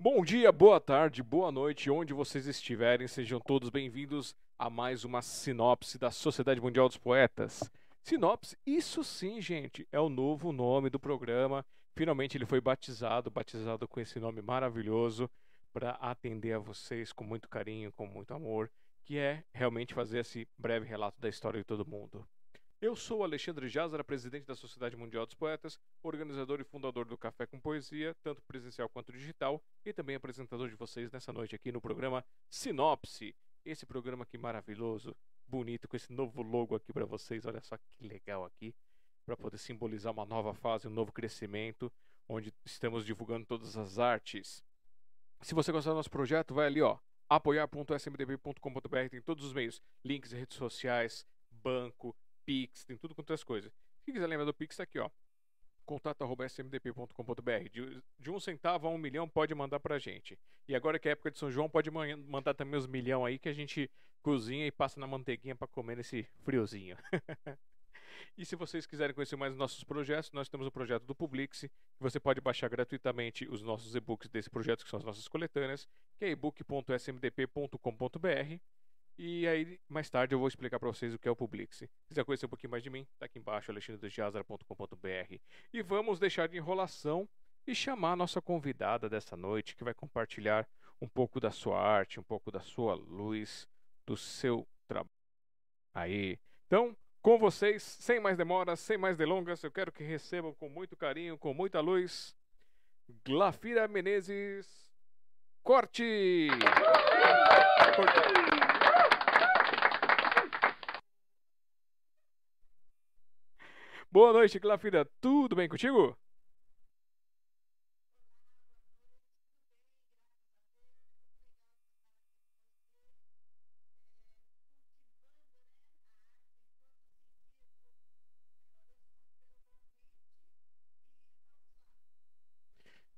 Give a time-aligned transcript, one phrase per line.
[0.00, 5.20] Bom dia, boa tarde, boa noite, onde vocês estiverem, sejam todos bem-vindos a mais uma
[5.20, 7.68] sinopse da Sociedade Mundial dos Poetas.
[8.02, 11.64] Sinopse, isso sim, gente, é o novo nome do programa.
[11.94, 15.28] Finalmente ele foi batizado, batizado com esse nome maravilhoso
[15.72, 18.70] para atender a vocês com muito carinho, com muito amor,
[19.04, 22.26] que é realmente fazer esse breve relato da história de todo mundo.
[22.80, 27.44] Eu sou Alexandre Jazara, presidente da Sociedade Mundial dos Poetas, organizador e fundador do Café
[27.44, 31.80] com Poesia, tanto presencial quanto digital, e também apresentador de vocês nessa noite aqui no
[31.80, 33.34] programa Sinopse.
[33.64, 37.44] Esse programa aqui maravilhoso, bonito, com esse novo logo aqui para vocês.
[37.46, 38.72] Olha só que legal aqui,
[39.26, 41.92] para poder simbolizar uma nova fase, um novo crescimento,
[42.28, 44.62] onde estamos divulgando todas as artes.
[45.40, 46.96] Se você gostar do nosso projeto, vai ali, ó,
[47.28, 52.16] apoiar.smdb.com.br, tem todos os meios, links, redes sociais, banco,
[52.48, 53.70] Pix, tem tudo quanto é as coisas.
[54.00, 55.10] Se quiser lembrar do Pix, tá aqui, ó.
[55.84, 57.68] contato.smdp.com.br.
[57.70, 60.38] De, de um centavo a um milhão pode mandar pra gente.
[60.66, 63.50] E agora que é época de São João, pode mandar também os milhão aí que
[63.50, 63.90] a gente
[64.22, 66.96] cozinha e passa na manteiguinha para comer nesse friozinho.
[68.34, 71.70] e se vocês quiserem conhecer mais nossos projetos, nós temos o projeto do Publix, que
[72.00, 76.24] você pode baixar gratuitamente os nossos e-books desse projeto, que são as nossas coletâneas, que
[76.24, 78.77] é ebook.smdp.com.br.
[79.18, 81.78] E aí, mais tarde, eu vou explicar para vocês o que é o Publix.
[81.78, 85.34] Se quiser conhecer um pouquinho mais de mim, tá aqui embaixo, alexandredejazara.com.br.
[85.72, 87.28] E vamos deixar de enrolação
[87.66, 90.68] e chamar a nossa convidada dessa noite, que vai compartilhar
[91.02, 93.68] um pouco da sua arte, um pouco da sua luz,
[94.06, 95.10] do seu trabalho.
[95.92, 96.38] Aí.
[96.68, 100.96] Então, com vocês, sem mais demoras, sem mais delongas, eu quero que recebam com muito
[100.96, 102.36] carinho, com muita luz,
[103.24, 104.88] Glafira Menezes
[105.64, 106.48] Corte!
[107.96, 108.77] Corte.
[114.10, 115.04] Boa noite, Glafira.
[115.20, 116.16] Tudo bem contigo?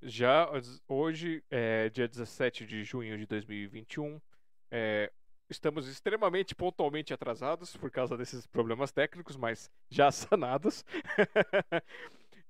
[0.03, 0.49] Já
[0.89, 4.21] hoje, é, dia 17 de junho de 2021,
[4.71, 5.13] é,
[5.51, 10.85] Estamos extremamente pontualmente atrasados por causa desses problemas técnicos, mas já sanados.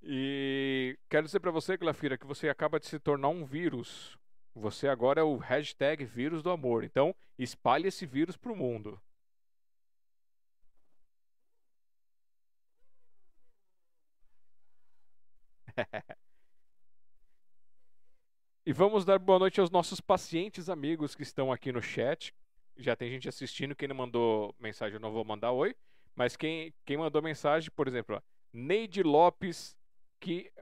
[0.02, 4.18] e quero dizer para você, Glafira, que você acaba de se tornar um vírus.
[4.54, 6.84] Você agora é o hashtag vírus do amor.
[6.84, 9.00] Então, espalhe esse vírus para o mundo.
[18.66, 22.34] e vamos dar boa noite aos nossos pacientes amigos que estão aqui no chat
[22.82, 23.74] já tem gente assistindo.
[23.74, 25.74] Quem não mandou mensagem, eu não vou mandar oi.
[26.14, 29.76] Mas quem, quem mandou mensagem, por exemplo, Neide Lopes,
[30.18, 30.52] que,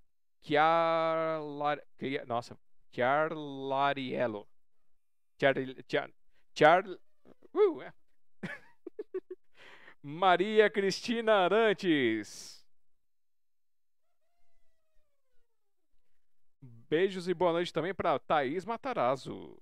[0.43, 2.59] Chiarlar, que, nossa,
[2.93, 4.47] Chiarlariello.
[5.39, 5.55] Chiar,
[5.89, 6.11] Chiar,
[6.55, 6.85] Chiar,
[7.55, 7.93] uh, é.
[10.03, 12.59] Maria Cristina Arantes.
[16.61, 19.61] Beijos e boa noite também para Thaís Matarazzo.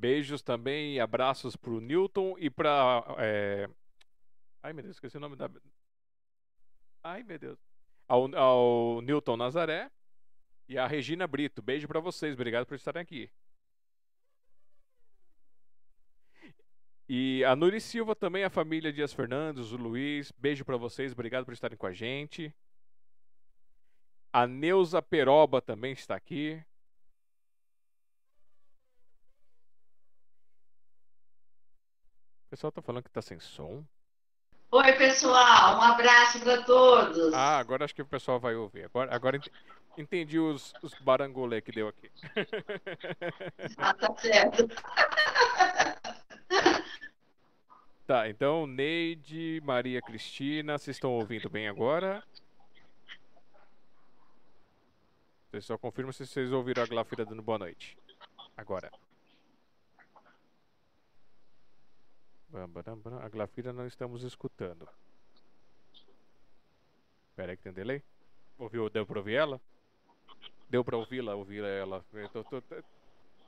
[0.00, 3.04] Beijos também e abraços pro Newton e pra.
[3.18, 3.68] É...
[4.62, 5.50] Ai meu Deus, esqueci o nome da.
[7.02, 7.58] Ai meu Deus.
[8.08, 9.90] Ao, ao Newton Nazaré
[10.66, 11.60] e a Regina Brito.
[11.60, 13.30] Beijo para vocês, obrigado por estarem aqui.
[17.06, 20.32] E a Nuri Silva também, a família Dias Fernandes, o Luiz.
[20.32, 22.54] Beijo para vocês, obrigado por estarem com a gente.
[24.32, 26.64] A Neuza Peroba também está aqui.
[32.50, 33.84] O pessoal tá falando que tá sem som.
[34.72, 37.32] Oi, pessoal, um abraço para todos.
[37.32, 38.86] Ah, agora acho que o pessoal vai ouvir.
[38.86, 39.40] Agora, agora
[39.96, 42.10] entendi os, os barangolé que deu aqui.
[43.78, 44.66] Ah, tá certo.
[48.04, 52.24] Tá, então Neide, Maria Cristina, vocês estão ouvindo bem agora?
[55.48, 57.96] Vocês só confirmam se vocês ouviram a Glafira dando boa noite.
[58.56, 58.90] Agora.
[62.52, 64.88] A Glafira não estamos escutando.
[67.30, 68.02] Espera aí que tem delay.
[68.58, 69.60] Ouviu, deu pra ouvir ela?
[70.68, 72.04] Deu pra ouvi-la, ouvir ela.
[72.12, 72.62] Eu tô, tô,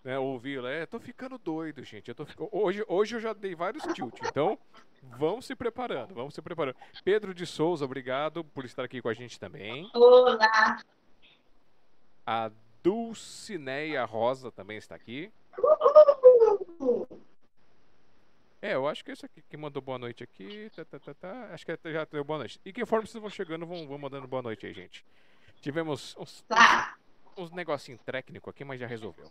[0.02, 0.70] né, ouvi-la.
[0.70, 2.08] É, tô ficando doido, gente.
[2.08, 4.58] Eu tô, hoje, hoje eu já dei vários tilt, então
[5.02, 6.76] vamos se preparando, vamos se preparando.
[7.05, 9.90] Pedro de Souza, obrigado por estar aqui com a gente também.
[9.94, 10.81] Olá.
[12.26, 12.50] A
[12.82, 15.32] Dulcineia Rosa também está aqui.
[18.62, 19.43] É, eu acho que é isso aqui.
[19.50, 20.70] Quem mandou boa noite aqui.
[20.75, 21.49] Tá, tá, tá, tá.
[21.53, 22.61] Acho que já deu boa noite.
[22.64, 25.05] E conforme vocês vão chegando, vão, vão mandando boa noite aí, gente.
[25.61, 26.97] Tivemos uns, Tá.
[27.37, 29.29] uns negocinho técnico aqui, mas já resolveu.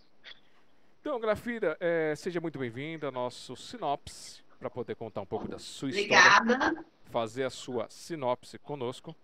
[0.99, 5.57] Então, Grafira, é, seja muito bem-vinda ao nosso sinopse, para poder contar um pouco da
[5.57, 6.85] sua história, Obrigada.
[7.05, 9.15] fazer a sua sinopse conosco.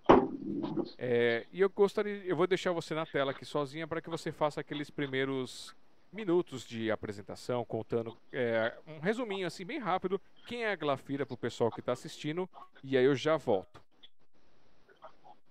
[0.97, 4.31] É, e eu gostaria, eu vou deixar você na tela aqui sozinha para que você
[4.31, 5.75] faça aqueles primeiros
[6.11, 11.33] minutos de apresentação, contando é, um resuminho assim bem rápido, quem é a Glafira para
[11.33, 12.49] o pessoal que está assistindo,
[12.83, 13.81] e aí eu já volto.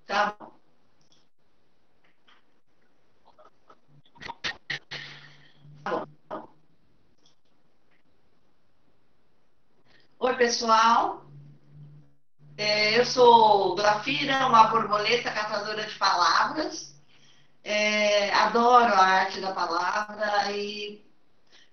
[0.07, 0.53] Tá bom.
[5.85, 6.49] Tá bom.
[10.19, 11.27] Oi, pessoal.
[12.57, 16.96] É, eu sou Grafira, uma borboleta catadora de palavras.
[17.69, 21.05] É, adoro a arte da palavra e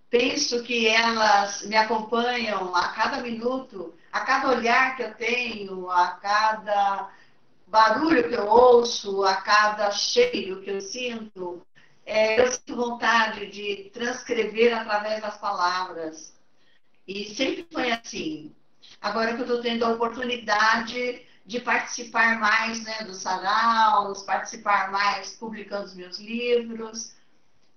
[0.09, 6.07] penso que elas me acompanham a cada minuto, a cada olhar que eu tenho, a
[6.13, 7.11] cada
[7.67, 11.61] barulho que eu ouço, a cada cheiro que eu sinto,
[12.03, 16.33] é, eu sinto vontade de transcrever através das palavras.
[17.07, 18.51] E sempre foi assim.
[18.99, 25.35] Agora que eu estou tendo a oportunidade de participar mais né, dos saraus, participar mais
[25.35, 27.13] publicando os meus livros.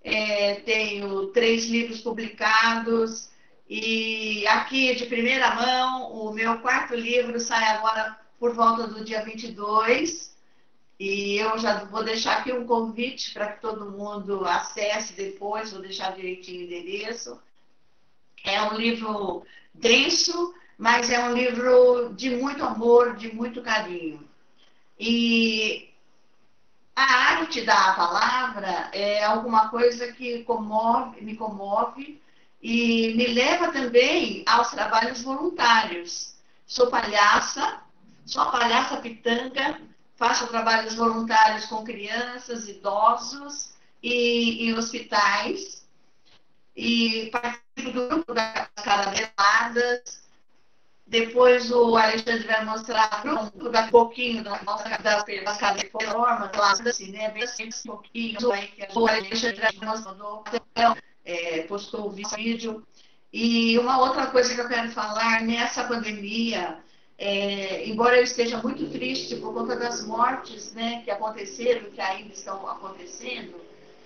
[0.03, 3.31] É, tenho três livros publicados
[3.69, 9.25] e aqui de primeira mão, o meu quarto livro sai agora por volta do dia
[9.25, 10.37] 22.
[10.99, 15.83] E eu já vou deixar aqui um convite para que todo mundo acesse depois, vou
[15.83, 17.41] deixar direitinho o endereço.
[18.45, 24.29] É um livro denso, mas é um livro de muito amor, de muito carinho.
[24.99, 25.91] E
[26.95, 32.23] a arte da palavra é alguma coisa que comove, me comove
[32.63, 36.37] e me leva também aos trabalhos voluntários.
[36.67, 37.81] Sou palhaça,
[38.25, 39.81] sou a palhaça pitanga,
[40.17, 45.87] faço trabalhos voluntários com crianças, idosos e em hospitais.
[46.75, 50.26] E participo do grupo das carameladas,
[51.07, 57.31] depois o Alexandre vai mostrar um pouquinho da nossa das das formas, lá assim, né?
[57.31, 60.45] Bem assim, um pouquinho aí que o Alexandre mostrou,
[61.25, 62.85] é, postou o vídeo.
[63.33, 66.79] E uma outra coisa que eu quero falar, nessa pandemia,
[67.19, 72.33] é, embora eu esteja muito triste por conta das mortes né, que aconteceram, que ainda
[72.33, 73.55] estão acontecendo,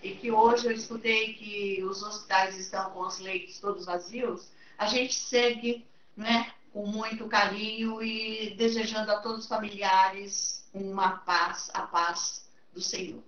[0.03, 4.87] e que hoje eu escutei que os hospitais estão com os leitos todos vazios, a
[4.87, 5.87] gente segue
[6.17, 12.81] né, com muito carinho e desejando a todos os familiares uma paz, a paz do
[12.81, 13.23] Senhor.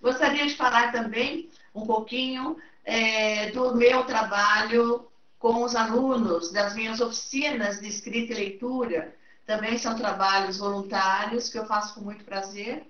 [0.00, 5.06] Gostaria de falar também um pouquinho é, do meu trabalho
[5.38, 9.14] com os alunos, das minhas oficinas de escrita e leitura.
[9.46, 12.86] Também são trabalhos voluntários que eu faço com muito prazer.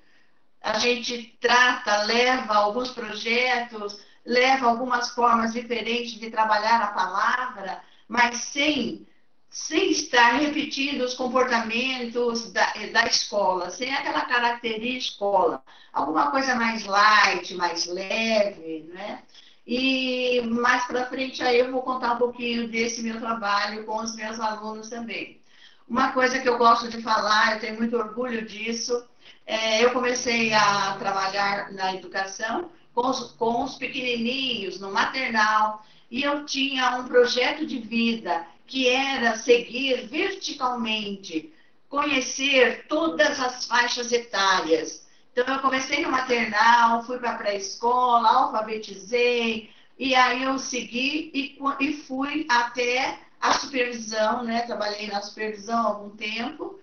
[0.61, 8.39] A gente trata, leva alguns projetos, leva algumas formas diferentes de trabalhar a palavra, mas
[8.39, 9.07] sem
[9.51, 16.85] sem estar repetindo os comportamentos da, da escola, sem aquela característica escola, alguma coisa mais
[16.87, 19.23] light, mais leve, né?
[19.67, 24.15] E mais para frente aí eu vou contar um pouquinho desse meu trabalho com os
[24.15, 25.41] meus alunos também.
[25.89, 29.05] Uma coisa que eu gosto de falar, eu tenho muito orgulho disso,
[29.47, 36.23] é, eu comecei a trabalhar na educação com os, com os pequenininhos, no maternal, e
[36.23, 41.53] eu tinha um projeto de vida que era seguir verticalmente,
[41.89, 45.09] conhecer todas as faixas etárias.
[45.33, 51.59] Então, eu comecei no maternal, fui para a pré-escola, alfabetizei, e aí eu segui e,
[51.81, 54.61] e fui até a supervisão, né?
[54.63, 56.79] Trabalhei na supervisão há algum tempo,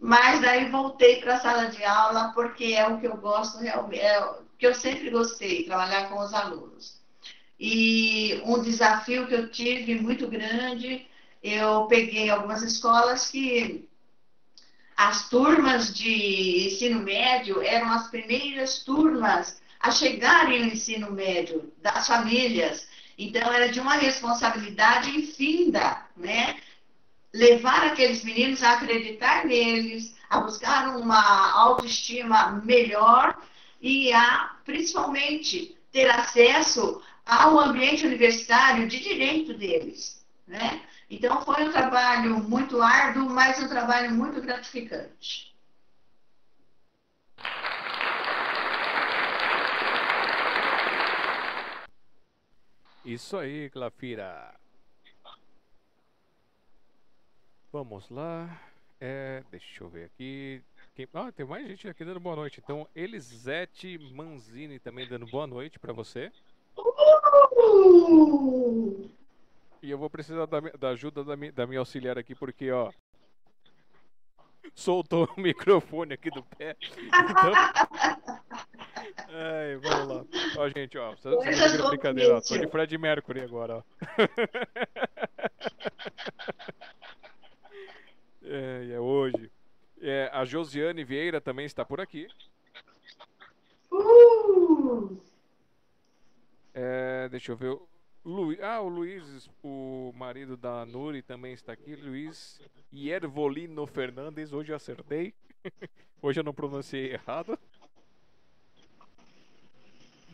[0.00, 4.00] mas daí voltei para a sala de aula porque é o que eu gosto realmente,
[4.00, 6.98] é o que eu sempre gostei, trabalhar com os alunos.
[7.60, 11.06] E um desafio que eu tive muito grande
[11.46, 13.88] eu peguei algumas escolas que
[14.96, 22.06] as turmas de ensino médio eram as primeiras turmas a chegarem ao ensino médio das
[22.06, 22.88] famílias.
[23.18, 26.56] Então, era de uma responsabilidade infinda, né?
[27.32, 33.36] Levar aqueles meninos a acreditar neles, a buscar uma autoestima melhor
[33.80, 40.80] e a, principalmente, ter acesso ao ambiente universitário de direito deles, né?
[41.08, 45.54] Então, foi um trabalho muito árduo, mas um trabalho muito gratificante.
[53.04, 54.52] Isso aí, Glafira.
[57.72, 58.60] Vamos lá.
[59.00, 60.60] É, deixa eu ver aqui.
[60.96, 61.06] Quem...
[61.14, 62.60] Ah, tem mais gente aqui dando boa noite.
[62.62, 66.32] Então, Elisete Manzini também dando boa noite para você.
[66.76, 67.96] Uh!
[69.86, 72.90] E eu vou precisar da, da ajuda da, mi, da minha auxiliar aqui, porque, ó.
[74.74, 76.76] Soltou o microfone aqui do pé.
[76.80, 77.52] Então.
[79.30, 80.24] Ai, vamos lá.
[80.58, 81.14] Ó, gente, ó.
[81.14, 82.40] Você, você não brincadeira, ó.
[82.40, 83.84] Tô de Fred Mercury agora, ó.
[88.42, 89.52] é, é hoje.
[90.00, 92.26] É, a Josiane Vieira também está por aqui.
[93.92, 95.16] Uh!
[96.74, 97.78] É, deixa eu ver.
[98.26, 101.94] Luiz, ah, o Luiz, o marido da Nuri também está aqui.
[101.94, 102.60] Luiz
[102.92, 104.52] Iervolino Fernandes.
[104.52, 105.32] Hoje eu acertei.
[106.20, 107.56] Hoje eu não pronunciei errado.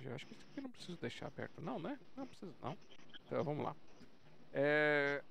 [0.02, 1.60] Eu acho que isso aqui não preciso deixar aberto.
[1.60, 1.98] Não, né?
[2.16, 2.78] Não precisa, não.
[3.26, 3.76] Então vamos lá.
[4.54, 5.22] É...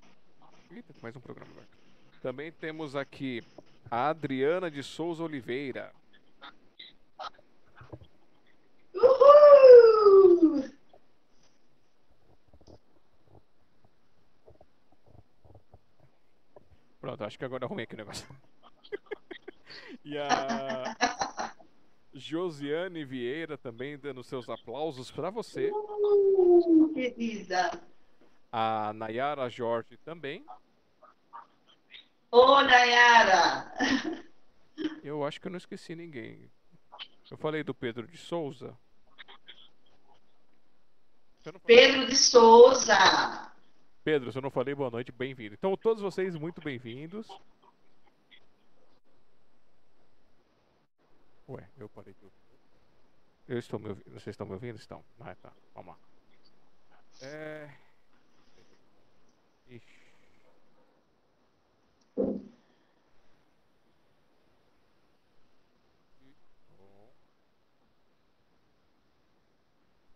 [0.70, 1.78] Eita, mais um programa aberto.
[2.22, 3.44] Também temos aqui
[3.90, 5.92] a Adriana de Souza Oliveira.
[8.94, 10.81] Uhul!
[17.02, 18.28] Pronto, acho que agora arrumei aqui o negócio.
[20.06, 20.96] e a
[22.14, 25.72] Josiane Vieira também dando seus aplausos para você.
[25.74, 27.82] Uh, querida.
[28.52, 30.46] A Nayara Jorge também.
[32.30, 33.74] Ô, Nayara.
[35.04, 36.52] Eu acho que eu não esqueci ninguém.
[37.32, 38.78] Eu falei do Pedro de Souza.
[41.66, 43.51] Pedro de Souza.
[44.04, 45.54] Pedro, se eu não falei boa noite, bem-vindo.
[45.54, 47.28] Então, todos vocês muito bem-vindos.
[51.48, 52.38] Ué, eu parei de ouvir.
[53.48, 54.10] Eu estou me ouvindo.
[54.12, 54.78] Vocês estão me ouvindo?
[54.78, 55.04] Estão.
[55.20, 55.54] Ah, tá.
[55.76, 57.28] Vamos lá.
[57.28, 57.70] É.
[59.68, 60.02] Ixi.
[66.66, 67.12] Alô?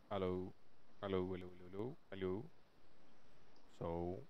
[0.09, 0.53] Alô,
[1.01, 2.54] alô, alô, alô, alô?
[3.77, 4.23] Sou.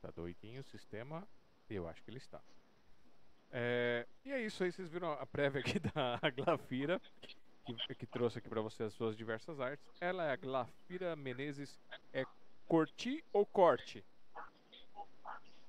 [0.00, 1.26] Tá doidinho o sistema?
[1.68, 2.40] Eu acho que ele está.
[3.50, 7.00] É, e é isso aí, vocês viram a prévia aqui da Glafira,
[7.64, 9.86] que, que trouxe aqui para você as suas diversas artes.
[10.00, 11.78] Ela é a Glafira Menezes.
[12.12, 12.24] É
[12.66, 14.04] corti ou corte?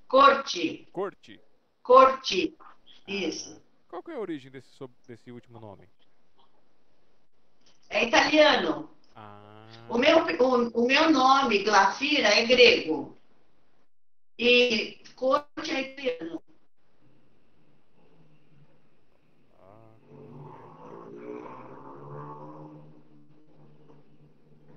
[0.07, 0.87] Corte.
[0.91, 1.41] Corte.
[1.83, 2.57] Corte.
[3.07, 3.61] Isso.
[3.87, 4.69] Qual que é a origem desse,
[5.07, 5.89] desse último nome?
[7.89, 8.89] É italiano.
[9.15, 13.17] Ah, O meu, o, o meu nome, Glafira, é grego.
[14.37, 16.41] E corte é italiano.
[19.59, 19.95] ah.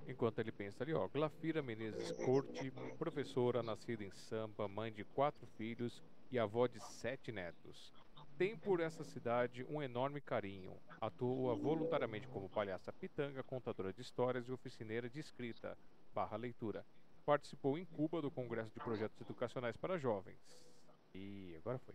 [0.08, 5.46] Enquanto ele pensa ali, ó, Glafira Menezes Corte, professora nascida em Sampa, mãe de quatro
[5.56, 7.92] filhos e avó de sete netos.
[8.38, 10.76] Tem por essa cidade um enorme carinho.
[11.00, 15.78] Atua voluntariamente como palhaça pitanga, contadora de histórias e oficineira de escrita
[16.14, 16.84] barra leitura.
[17.24, 20.40] Participou em Cuba do Congresso de Projetos Educacionais para Jovens.
[21.14, 21.94] E agora foi.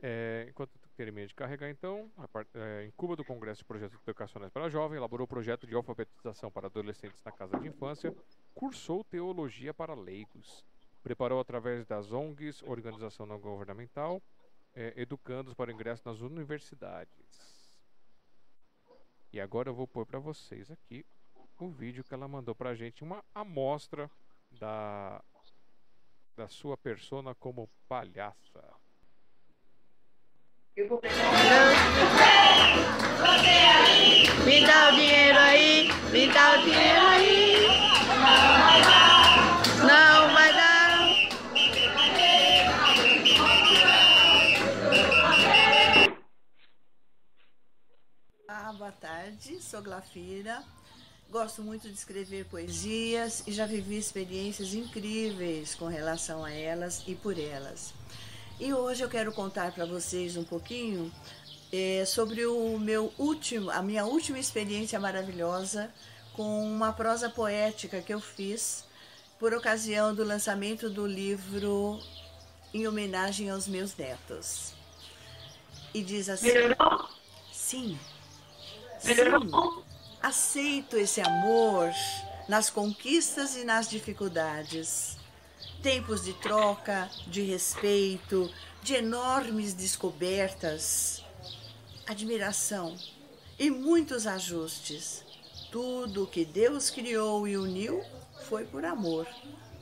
[0.00, 3.98] É, enquanto termina de carregar, então, a par- é, em Cuba do Congresso de Projetos
[4.02, 8.14] Educacionais para Jovens, elaborou projeto de alfabetização para adolescentes na casa de infância,
[8.54, 10.64] cursou teologia para leigos,
[11.04, 14.22] preparou através das ONGs, organização não governamental,
[14.74, 17.78] é, educandos para o ingresso nas universidades.
[19.30, 21.04] E agora eu vou pôr para vocês aqui
[21.60, 24.10] o vídeo que ela mandou para a gente, uma amostra
[24.50, 25.22] da,
[26.34, 28.64] da sua persona como palhaça.
[34.44, 38.63] Me dá o dinheiro aí, me dá o dinheiro aí.
[49.24, 50.62] Tarde, sou Glafira.
[51.30, 57.14] Gosto muito de escrever poesias e já vivi experiências incríveis com relação a elas e
[57.14, 57.94] por elas.
[58.60, 61.10] E hoje eu quero contar para vocês um pouquinho
[61.72, 65.90] é, sobre o meu último, a minha última experiência maravilhosa
[66.34, 68.84] com uma prosa poética que eu fiz
[69.38, 71.98] por ocasião do lançamento do livro
[72.74, 74.74] em homenagem aos meus netos.
[75.94, 77.08] E diz assim: Melhorou?
[77.50, 77.98] Sim,
[79.04, 79.84] sim,
[80.22, 81.92] aceito esse amor
[82.48, 85.18] nas conquistas e nas dificuldades.
[85.82, 88.50] Tempos de troca, de respeito,
[88.82, 91.22] de enormes descobertas,
[92.06, 92.96] admiração
[93.58, 95.22] e muitos ajustes.
[95.70, 98.02] Tudo que Deus criou e uniu
[98.48, 99.26] foi por amor.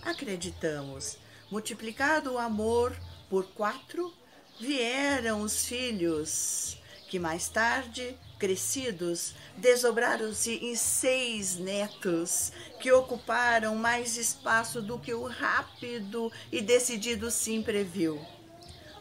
[0.03, 1.17] Acreditamos.
[1.51, 2.97] Multiplicado o amor
[3.29, 4.13] por quatro,
[4.59, 14.83] vieram os filhos, que mais tarde, crescidos, desdobraram-se em seis netos, que ocuparam mais espaço
[14.83, 18.21] do que o rápido e decidido sim previu.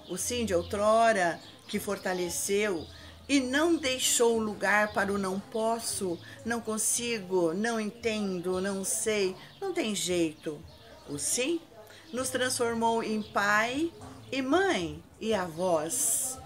[0.08, 2.86] O sim de outrora, que fortaleceu
[3.28, 9.74] e não deixou lugar para o não posso, não consigo, não entendo, não sei, não
[9.74, 10.62] tem jeito.
[11.10, 11.60] O sim
[12.14, 13.92] nos transformou em pai
[14.32, 16.41] e mãe e avós.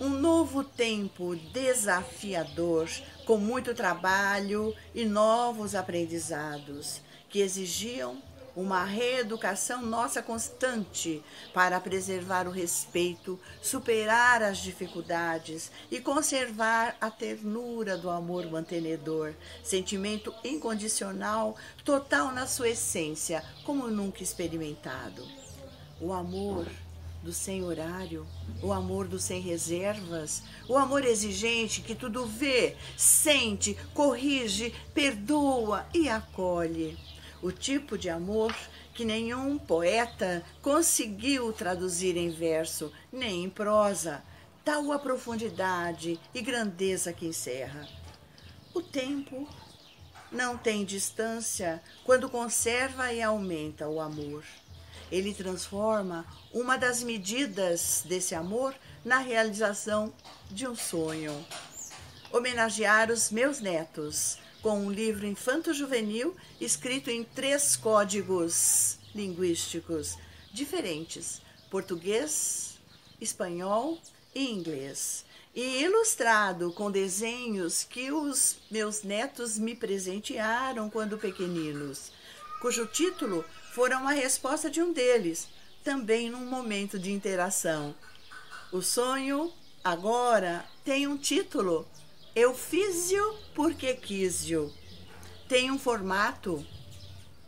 [0.00, 2.90] Um novo tempo desafiador,
[3.24, 8.20] com muito trabalho e novos aprendizados, que exigiam
[8.56, 11.22] uma reeducação nossa constante
[11.52, 19.32] para preservar o respeito, superar as dificuldades e conservar a ternura do amor mantenedor,
[19.62, 25.24] sentimento incondicional, total na sua essência, como nunca experimentado.
[26.00, 26.66] O amor
[27.24, 28.26] do sem horário,
[28.62, 36.06] o amor do sem reservas, o amor exigente que tudo vê, sente, corrige, perdoa e
[36.06, 36.98] acolhe
[37.42, 38.54] o tipo de amor
[38.94, 44.22] que nenhum poeta conseguiu traduzir em verso, nem em prosa,
[44.62, 47.88] tal a profundidade e grandeza que encerra.
[48.74, 49.48] O tempo
[50.30, 54.44] não tem distância quando conserva e aumenta o amor.
[55.14, 60.12] Ele transforma uma das medidas desse amor na realização
[60.50, 61.32] de um sonho.
[62.32, 70.18] Homenagear os meus netos, com um livro infanto-juvenil escrito em três códigos linguísticos
[70.52, 72.80] diferentes: português,
[73.20, 74.00] espanhol
[74.34, 75.24] e inglês.
[75.54, 82.10] E ilustrado com desenhos que os meus netos me presentearam quando pequeninos,
[82.60, 85.48] cujo título fora uma resposta de um deles,
[85.82, 87.94] também num momento de interação.
[88.70, 91.84] O sonho agora tem um título
[92.34, 94.72] eu fiz-o porque quis-o.
[95.48, 96.66] Tem um formato,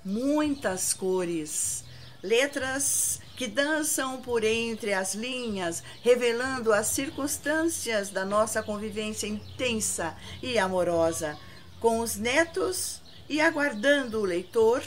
[0.05, 1.85] muitas cores,
[2.23, 10.59] letras que dançam por entre as linhas, revelando as circunstâncias da nossa convivência intensa e
[10.59, 11.37] amorosa
[11.81, 14.83] com os netos e aguardando o leitor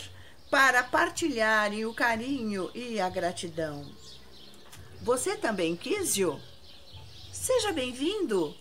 [0.50, 3.86] para partilharem o carinho e a gratidão.
[5.02, 6.40] Você também quis-o?
[7.32, 8.56] Seja bem-vindo!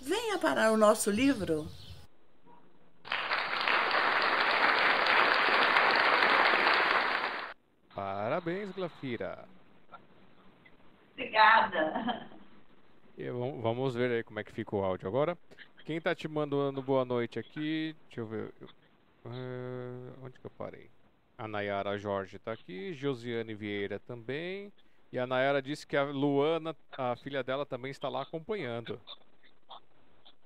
[0.00, 1.68] Venha para o nosso livro.
[7.94, 9.48] Parabéns, Glafira.
[11.12, 12.28] Obrigada.
[13.16, 15.36] E vamos ver aí como é que fica o áudio agora.
[15.84, 17.96] Quem está te mandando boa noite aqui?
[18.06, 18.52] Deixa eu ver.
[19.24, 20.90] Uh, onde que eu parei?
[21.38, 24.72] A Nayara Jorge está aqui, Josiane Vieira também.
[25.12, 28.98] E a Nayara disse que a Luana, a filha dela, também está lá acompanhando.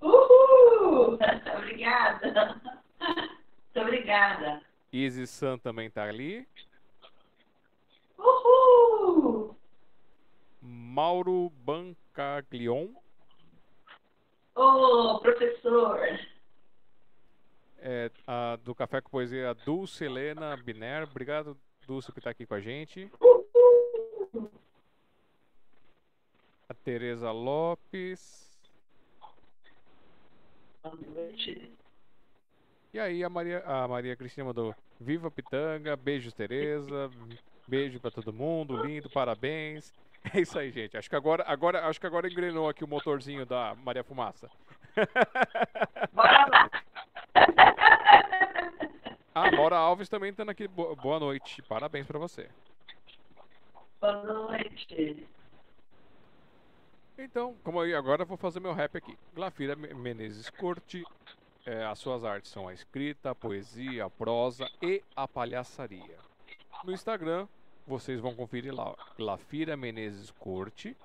[0.00, 1.16] Uhul!
[1.56, 2.60] obrigada.
[2.98, 4.60] Muito obrigada.
[4.92, 6.46] Isis San também está ali.
[8.18, 9.56] Uhul!
[10.60, 12.88] Mauro Bancaglion.
[14.56, 16.00] Ô, oh, professor.
[17.82, 21.04] É, a, do Café com Poesia, Dulce Helena Biner.
[21.04, 23.10] Obrigado, Dulce, por estar aqui com a gente.
[26.68, 28.60] A Tereza Lopes.
[30.82, 31.72] Boa noite.
[32.92, 37.10] E aí a Maria, a Maria Cristina mandou Viva Pitanga, beijos Tereza,
[37.66, 39.92] beijo para todo mundo, lindo, parabéns.
[40.34, 40.98] É isso aí, gente.
[40.98, 44.50] Acho que agora, agora, acho que agora engrenou aqui o motorzinho da Maria Fumaça.
[46.12, 46.70] Bora lá.
[49.32, 50.66] Ah, Maura Alves também estando aqui.
[50.66, 51.62] Boa noite.
[51.62, 52.48] Parabéns para você.
[54.00, 55.26] Boa noite.
[57.16, 59.16] Então, como eu agora vou fazer meu rap aqui.
[59.32, 61.04] Glafira Menezes curte.
[61.64, 66.18] É, as suas artes são a escrita, a poesia, a prosa e a palhaçaria.
[66.82, 67.46] No Instagram,
[67.86, 68.96] vocês vão conferir lá.
[69.16, 70.96] Glafira Menezes curte.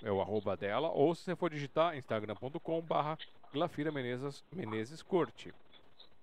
[0.00, 0.90] É o arroba dela.
[0.90, 3.18] Ou se você for digitar, instagram.com barra
[3.52, 5.52] Glafira Menezes, Menezes curte.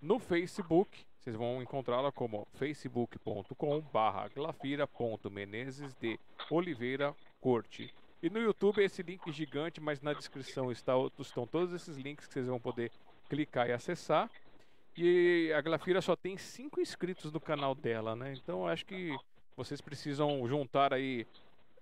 [0.01, 7.93] No Facebook, vocês vão encontrá-la como facebook.com barra glafira.menezes de Oliveira Corte.
[8.23, 12.25] E no YouTube é esse link gigante, mas na descrição está, estão todos esses links
[12.25, 12.91] que vocês vão poder
[13.29, 14.31] clicar e acessar.
[14.97, 18.33] E a Glafira só tem 5 inscritos no canal dela, né?
[18.33, 19.15] Então acho que
[19.55, 21.27] vocês precisam juntar aí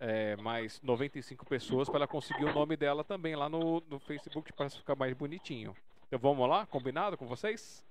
[0.02, 4.52] é, mais 95 pessoas para ela conseguir o nome dela também lá no, no Facebook
[4.52, 5.74] para ficar mais bonitinho.
[6.08, 6.66] Então vamos lá?
[6.66, 7.88] Combinado com vocês?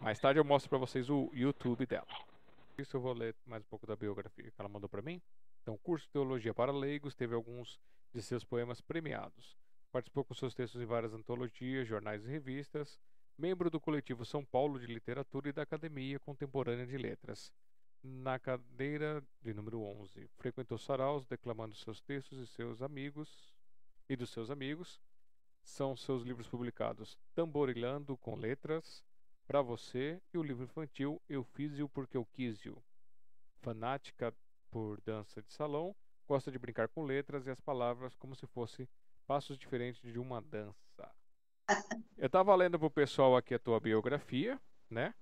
[0.00, 2.06] Mais tarde eu mostro para vocês o YouTube dela.
[2.78, 5.20] Isso eu vou ler mais um pouco da biografia que ela mandou para mim.
[5.62, 7.80] Então, curso de teologia para leigos, teve alguns
[8.12, 9.56] de seus poemas premiados.
[9.90, 13.00] Participou com seus textos em várias antologias, jornais e revistas.
[13.36, 17.52] Membro do coletivo São Paulo de Literatura e da Academia Contemporânea de Letras.
[18.02, 23.52] Na cadeira de número 11, frequentou saraus declamando seus textos e seus amigos
[24.08, 25.00] e dos seus amigos.
[25.64, 29.02] São seus livros publicados Tamborilando com Letras,
[29.46, 32.82] Pra Você e o livro infantil Eu Fiz-o Porque Eu Quis-o.
[33.60, 34.34] Fanática
[34.70, 35.94] por dança de salão,
[36.26, 38.88] gosta de brincar com letras e as palavras como se fossem
[39.24, 40.74] passos diferentes de uma dança.
[42.18, 45.14] Eu estava lendo pro pessoal aqui a tua biografia, né?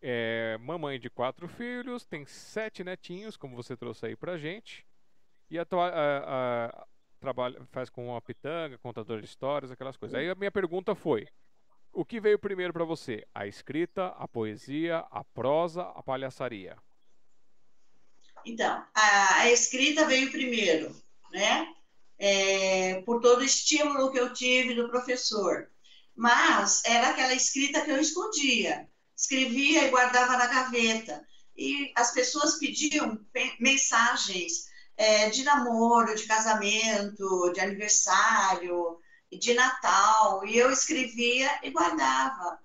[0.00, 4.86] É, mamãe de quatro filhos, tem sete netinhos, como você trouxe aí pra gente.
[5.50, 6.86] E a tua, a, a,
[7.20, 10.18] trabalha, faz com uma pitanga, contador de histórias, aquelas coisas.
[10.18, 11.28] Aí a minha pergunta foi:
[11.92, 13.26] o que veio primeiro para você?
[13.34, 16.76] A escrita, a poesia, a prosa, a palhaçaria?
[18.44, 20.94] Então, a, a escrita veio primeiro,
[21.32, 21.66] né?
[22.18, 25.70] É, por todo o estímulo que eu tive do professor.
[26.16, 28.88] Mas era aquela escrita que eu escondia.
[29.16, 31.24] Escrevia e guardava na gaveta.
[31.56, 33.18] E as pessoas pediam
[33.60, 38.98] mensagens é, de namoro, de casamento, de aniversário,
[39.32, 40.46] de Natal.
[40.46, 42.58] E eu escrevia e guardava.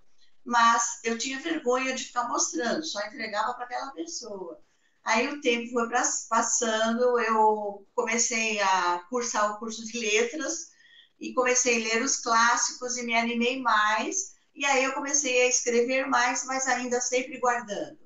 [0.45, 4.61] Mas eu tinha vergonha de ficar mostrando, só entregava para aquela pessoa.
[5.03, 5.89] Aí o tempo foi
[6.29, 10.71] passando, eu comecei a cursar o curso de letras
[11.19, 14.33] e comecei a ler os clássicos e me animei mais.
[14.55, 17.99] E aí eu comecei a escrever mais, mas ainda sempre guardando.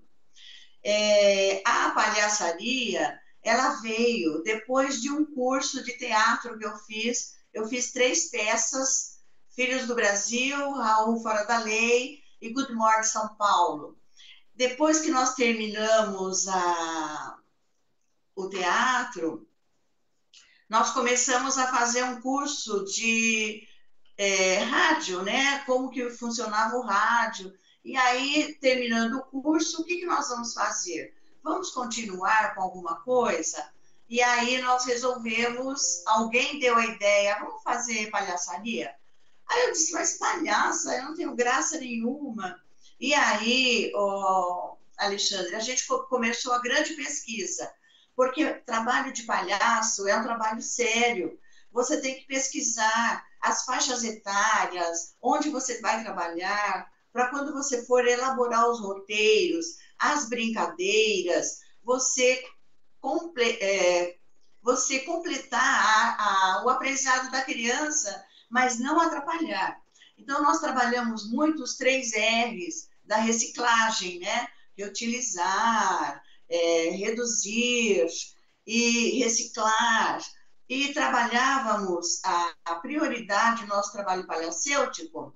[0.84, 7.37] É, a palhaçaria, ela veio depois de um curso de teatro que eu fiz.
[7.58, 9.18] Eu fiz três peças,
[9.50, 13.98] Filhos do Brasil, Raul Fora da Lei e Good Morning São Paulo.
[14.54, 17.40] Depois que nós terminamos a,
[18.36, 19.50] o teatro,
[20.70, 23.68] nós começamos a fazer um curso de
[24.16, 25.58] é, rádio, né?
[25.66, 27.52] Como que funcionava o rádio.
[27.84, 31.12] E aí, terminando o curso, o que, que nós vamos fazer?
[31.44, 33.68] Vamos continuar com alguma coisa?
[34.10, 38.96] E aí nós resolvemos, alguém deu a ideia, vamos fazer palhaçaria?
[39.48, 42.62] Aí eu disse, mas palhaça, eu não tenho graça nenhuma.
[43.00, 47.72] E aí, oh, Alexandre, a gente começou a grande pesquisa,
[48.16, 51.40] porque trabalho de palhaço é um trabalho sério.
[51.72, 58.08] Você tem que pesquisar as faixas etárias, onde você vai trabalhar, para quando você for
[58.08, 62.44] elaborar os roteiros, as brincadeiras, você,
[63.00, 64.18] comple é,
[64.62, 69.80] você completar a, a, o aprendizado da criança, mas não atrapalhar.
[70.18, 74.48] Então, nós trabalhamos muito os três R's da reciclagem, né?
[74.76, 78.06] Reutilizar, é, reduzir
[78.66, 80.22] e reciclar.
[80.68, 85.34] E trabalhávamos, a, a prioridade do nosso trabalho palhacêutico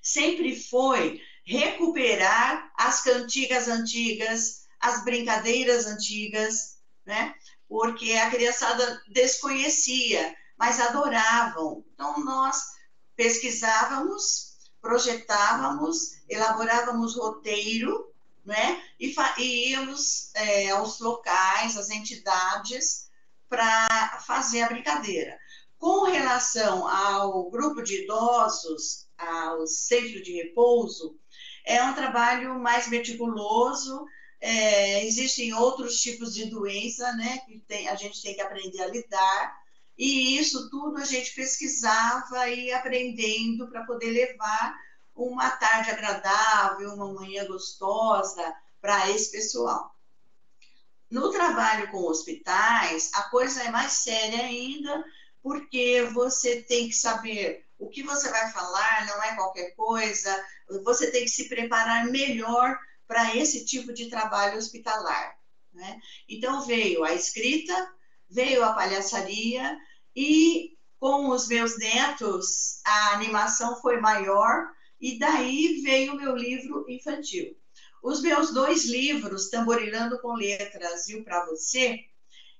[0.00, 7.34] sempre foi recuperar as cantigas antigas, as brincadeiras antigas, né?
[7.68, 11.84] Porque a criançada desconhecia, mas adoravam.
[11.94, 12.62] Então, nós
[13.16, 18.12] pesquisávamos, projetávamos, elaborávamos roteiro,
[18.44, 18.82] né?
[19.00, 23.10] E, e íamos é, aos locais, às entidades,
[23.48, 25.38] para fazer a brincadeira.
[25.78, 31.18] Com relação ao grupo de idosos, ao centro de repouso,
[31.64, 34.06] é um trabalho mais meticuloso.
[34.40, 37.38] É, existem outros tipos de doença, né?
[37.46, 39.66] Que tem, a gente tem que aprender a lidar
[39.98, 44.76] e isso tudo a gente pesquisava e aprendendo para poder levar
[45.14, 49.94] uma tarde agradável, uma manhã gostosa para esse pessoal.
[51.10, 55.02] No trabalho com hospitais, a coisa é mais séria ainda,
[55.42, 60.44] porque você tem que saber o que você vai falar, não é qualquer coisa,
[60.84, 65.36] você tem que se preparar melhor para esse tipo de trabalho hospitalar.
[65.72, 66.00] Né?
[66.28, 67.74] Então veio a escrita,
[68.28, 69.76] veio a palhaçaria
[70.14, 74.66] e com os meus netos a animação foi maior
[75.00, 77.56] e daí veio o meu livro infantil.
[78.02, 82.04] Os meus dois livros, Tamborilando com Letras e o Pra Você,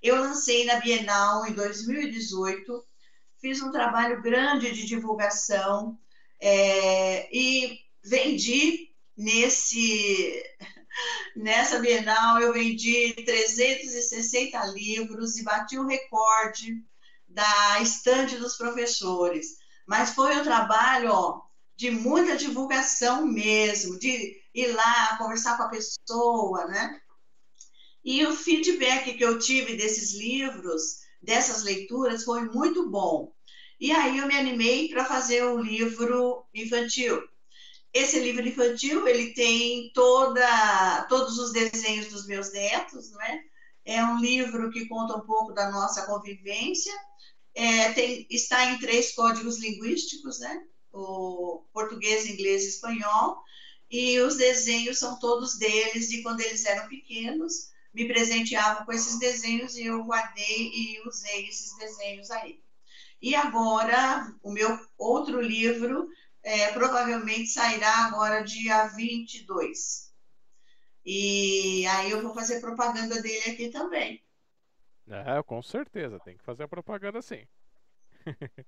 [0.03, 2.85] eu lancei na Bienal em 2018,
[3.41, 5.99] fiz um trabalho grande de divulgação
[6.41, 10.45] é, e vendi nesse
[11.35, 16.83] Nessa Bienal eu vendi 360 livros e bati o recorde
[17.29, 19.59] da estante dos professores.
[19.87, 21.43] Mas foi um trabalho ó,
[21.77, 27.01] de muita divulgação mesmo, de ir lá conversar com a pessoa, né?
[28.03, 33.33] E o feedback que eu tive desses livros, dessas leituras, foi muito bom.
[33.79, 37.23] E aí eu me animei para fazer um livro infantil.
[37.97, 43.41] Esse livro infantil, ele tem toda, todos os desenhos dos meus netos, não é?
[43.87, 46.93] É um livro que conta um pouco da nossa convivência.
[47.55, 50.63] É, tem, está em três códigos linguísticos, né?
[50.93, 53.39] O português, inglês e espanhol.
[53.91, 57.71] E os desenhos são todos deles de quando eles eram pequenos.
[57.95, 62.61] Me presenteavam com esses desenhos e eu guardei e usei esses desenhos aí.
[63.23, 66.11] E agora, o meu outro livro
[66.47, 70.15] é, provavelmente sairá agora dia 22.
[71.05, 74.25] E aí eu vou fazer propaganda dele aqui também.
[75.09, 77.45] É, com certeza, tem que fazer a propaganda sim.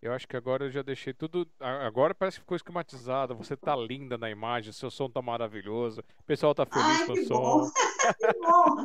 [0.00, 1.50] eu acho que agora eu já deixei tudo.
[1.58, 3.34] Agora parece que ficou esquematizado.
[3.34, 6.04] Você tá linda na imagem, seu som tá maravilhoso.
[6.20, 7.70] O pessoal tá feliz Ai, com o som.
[8.16, 8.84] que bom!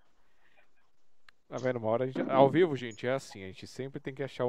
[1.50, 1.80] Tá vendo?
[1.80, 2.30] Uma hora gente...
[2.30, 3.42] Ao vivo, gente, é assim.
[3.42, 4.44] A gente sempre tem que achar.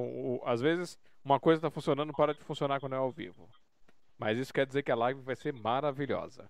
[0.45, 3.49] Às vezes, uma coisa tá funcionando, para de funcionar quando é ao vivo.
[4.19, 6.47] Mas isso quer dizer que a live vai ser maravilhosa.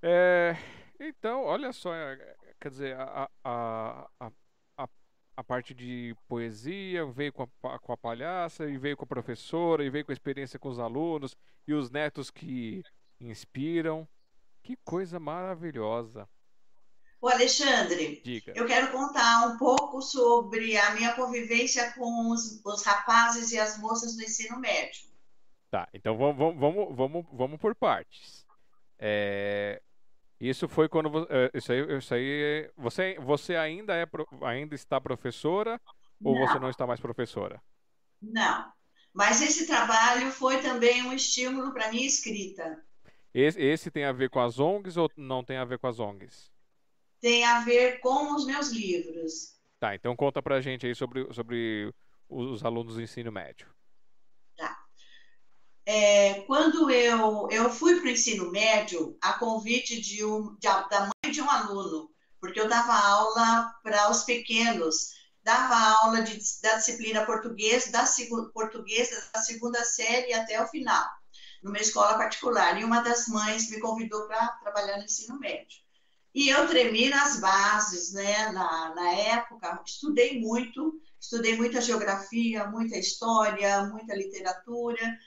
[0.00, 0.56] É...
[0.98, 1.94] Então, olha só.
[1.94, 4.32] É, quer dizer, a, a, a,
[4.78, 4.88] a,
[5.36, 9.84] a parte de poesia veio com a, com a palhaça, e veio com a professora,
[9.84, 12.82] e veio com a experiência com os alunos, e os netos que
[13.20, 14.08] inspiram.
[14.62, 16.26] Que coisa maravilhosa.
[17.20, 18.52] O Alexandre, Diga.
[18.54, 23.76] eu quero contar um pouco sobre a minha convivência com os, os rapazes e as
[23.78, 25.08] moças do ensino médio.
[25.68, 28.46] Tá, então vamos, vamos, vamos, vamos por partes.
[28.98, 29.82] É,
[30.40, 34.06] isso foi quando é, isso aí, isso aí você, você ainda é
[34.42, 35.80] ainda está professora
[36.22, 36.46] ou não.
[36.46, 37.60] você não está mais professora?
[38.22, 38.72] Não,
[39.12, 42.80] mas esse trabalho foi também um estímulo para minha escrita.
[43.34, 45.98] Esse, esse tem a ver com as ONGs ou não tem a ver com as
[45.98, 46.50] ONGs?
[47.20, 49.58] Tem a ver com os meus livros.
[49.78, 51.92] Tá, então conta pra gente aí sobre, sobre
[52.28, 53.68] os alunos do ensino médio.
[54.56, 54.76] Tá.
[55.86, 61.10] É, quando eu, eu fui para o ensino médio, a convite de um, de, da
[61.24, 66.76] mãe de um aluno, porque eu dava aula para os pequenos, dava aula de, da
[66.76, 68.04] disciplina português, da,
[68.52, 71.08] português da segunda série até o final,
[71.62, 72.78] numa escola particular.
[72.80, 75.87] E uma das mães me convidou para trabalhar no ensino médio.
[76.38, 78.52] E eu tremi nas bases, né?
[78.52, 85.18] Na, na época, estudei muito, estudei muita geografia, muita história, muita literatura,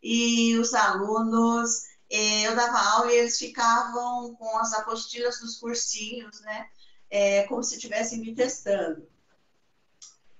[0.00, 6.40] e os alunos, eh, eu dava aula e eles ficavam com as apostilas dos cursinhos,
[6.42, 6.68] né?
[7.10, 9.04] É, como se estivessem me testando.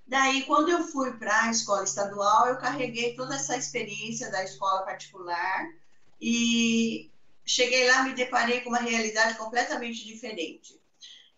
[0.07, 4.85] Daí, quando eu fui para a escola estadual, eu carreguei toda essa experiência da escola
[4.85, 5.66] particular
[6.21, 7.10] e
[7.51, 10.81] cheguei lá, me deparei com uma realidade completamente diferente.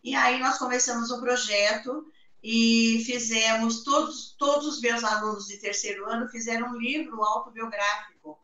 [0.05, 2.07] E aí nós começamos um projeto
[2.43, 8.39] e fizemos, todos, todos os meus alunos de terceiro ano fizeram um livro autobiográfico.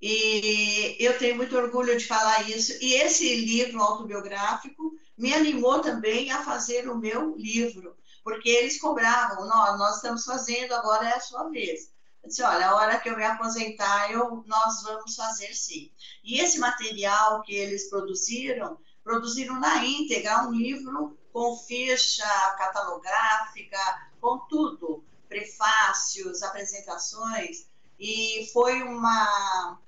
[0.00, 2.72] E eu tenho muito orgulho de falar isso.
[2.80, 9.46] E esse livro autobiográfico me animou também a fazer o meu livro, porque eles cobravam,
[9.46, 11.93] nós, nós estamos fazendo, agora é a sua vez.
[12.24, 15.92] Eu disse, olha, a hora que eu me aposentar, eu, nós vamos fazer sim.
[16.24, 22.24] E esse material que eles produziram, produziram na íntegra um livro com ficha
[22.56, 23.78] catalográfica,
[24.22, 27.66] com tudo, prefácios, apresentações,
[27.98, 29.78] e foi uma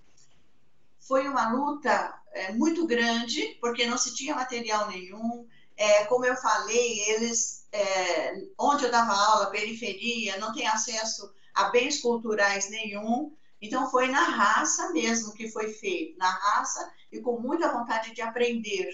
[0.98, 5.46] foi uma luta é, muito grande, porque não se tinha material nenhum.
[5.76, 11.70] É, como eu falei, eles, é, onde eu dava aula, periferia, não tem acesso a
[11.70, 13.34] bens culturais nenhum.
[13.60, 18.20] Então, foi na raça mesmo que foi feito, na raça e com muita vontade de
[18.20, 18.90] aprender.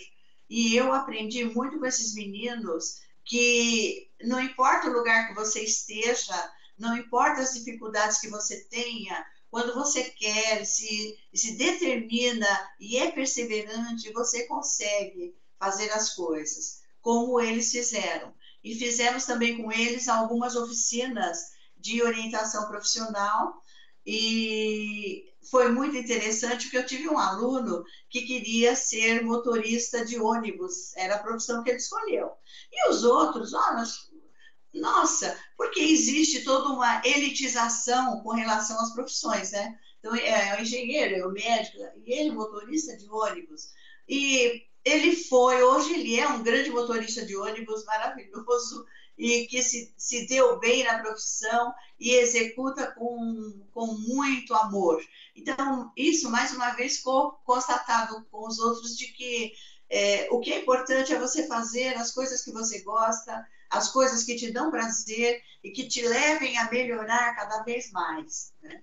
[0.49, 6.53] E eu aprendi muito com esses meninos que não importa o lugar que você esteja,
[6.79, 12.47] não importa as dificuldades que você tenha, quando você quer, se, se determina
[12.79, 18.33] e é perseverante, você consegue fazer as coisas, como eles fizeram.
[18.63, 23.63] E fizemos também com eles algumas oficinas de orientação profissional
[24.07, 30.97] e foi muito interessante porque eu tive um aluno que queria ser motorista de ônibus,
[30.97, 32.31] era a profissão que ele escolheu.
[32.73, 39.79] E os outros, oh, nossa, porque existe toda uma elitização com relação às profissões, né?
[39.99, 43.69] Então, é o engenheiro, é o médico, e ele motorista de ônibus.
[44.09, 48.85] E ele foi, hoje ele é um grande motorista de ônibus maravilhoso,
[49.17, 55.03] e que se, se deu bem na profissão e executa com, com muito amor.
[55.37, 59.53] Então, isso, mais uma vez, ficou constatado com os outros de que
[59.89, 64.25] é, o que é importante é você fazer as coisas que você gosta, as coisas
[64.25, 68.53] que te dão prazer e que te levem a melhorar cada vez mais.
[68.63, 68.83] Né?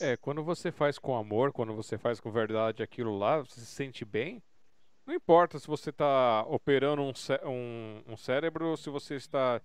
[0.00, 3.66] É, quando você faz com amor, quando você faz com verdade aquilo lá, você se
[3.66, 4.42] sente bem.
[5.06, 7.12] Não importa se você está operando um,
[7.46, 9.60] um, um cérebro, se você está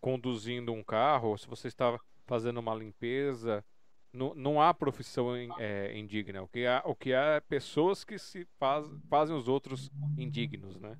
[0.00, 3.64] conduzindo um carro, se você está fazendo uma limpeza,
[4.12, 6.42] não, não há profissão é, indigna.
[6.42, 10.78] O que há, o que há é pessoas que se faz, fazem os outros indignos,
[10.78, 10.96] né?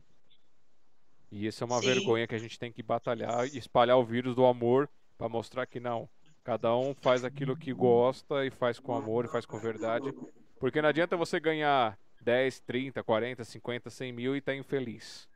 [1.31, 1.87] E isso é uma Sim.
[1.87, 5.67] vergonha que a gente tem que batalhar e espalhar o vírus do amor para mostrar
[5.67, 6.09] que não.
[6.43, 10.13] Cada um faz aquilo que gosta e faz com amor e faz com verdade.
[10.59, 15.29] Porque não adianta você ganhar 10, 30, 40, 50, 100 mil e tá infeliz.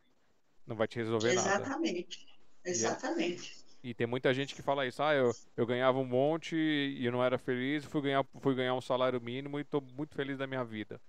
[0.66, 1.58] Não vai te resolver Exatamente.
[1.58, 1.64] nada.
[1.64, 2.38] Exatamente.
[2.64, 3.68] Exatamente.
[3.82, 7.12] E tem muita gente que fala isso, ah, eu, eu ganhava um monte e eu
[7.12, 10.46] não era feliz, fui ganhar, fui ganhar um salário mínimo e estou muito feliz da
[10.46, 11.00] minha vida.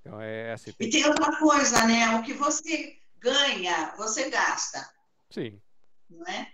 [0.00, 0.72] Então é assim.
[0.72, 0.88] Tem...
[0.88, 2.16] E tem outra coisa, né?
[2.16, 4.88] O que você ganha, você gasta.
[5.28, 5.60] Sim.
[6.08, 6.50] Não é?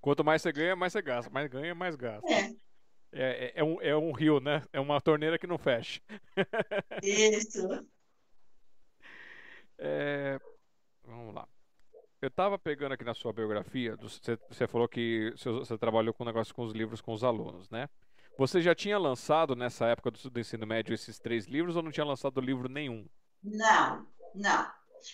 [0.00, 1.30] Quanto mais você ganha, mais você gasta.
[1.30, 2.32] Mais ganha, mais gasta.
[2.32, 2.54] É.
[3.14, 4.62] É, é, é, um, é um rio, né?
[4.72, 6.00] É uma torneira que não fecha.
[7.02, 7.66] Isso.
[9.76, 10.38] É,
[11.04, 11.48] vamos lá.
[12.22, 16.54] Eu estava pegando aqui na sua biografia, você, você falou que você, trabalhou com negócio
[16.54, 17.88] com os livros com os alunos, né?
[18.38, 21.90] Você já tinha lançado nessa época do, do ensino médio esses três livros ou não
[21.90, 23.04] tinha lançado livro nenhum?
[23.42, 24.72] Não, não.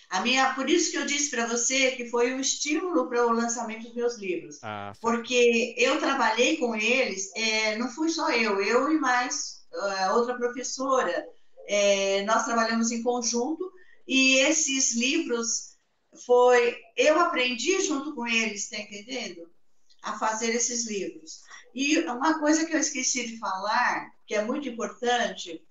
[0.09, 3.31] A minha, por isso que eu disse para você que foi um estímulo para o
[3.31, 8.61] lançamento dos meus livros, ah, porque eu trabalhei com eles, é, não fui só eu,
[8.61, 11.25] eu e mais uh, outra professora,
[11.67, 13.71] é, nós trabalhamos em conjunto
[14.07, 15.71] e esses livros
[16.25, 19.49] foi eu aprendi junto com eles, está entendendo?
[20.03, 21.41] A fazer esses livros.
[21.73, 25.61] E uma coisa que eu esqueci de falar, que é muito importante,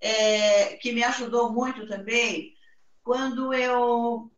[0.00, 2.52] é, que me ajudou muito também,
[3.06, 4.28] quando eu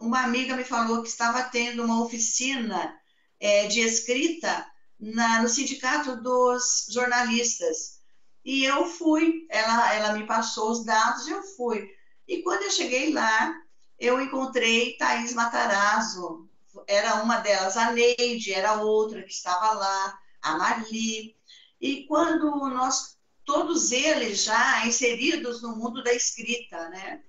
[0.00, 2.98] uma amiga me falou que estava tendo uma oficina
[3.38, 4.66] é, de escrita
[4.98, 8.00] na, no sindicato dos jornalistas.
[8.44, 11.88] E eu fui, ela, ela me passou os dados, eu fui.
[12.26, 13.54] E quando eu cheguei lá,
[13.96, 16.50] eu encontrei Thaís Matarazzo,
[16.88, 21.36] era uma delas, a Neide era outra que estava lá, a Marli.
[21.80, 27.22] E quando nós, todos eles já inseridos no mundo da escrita, né?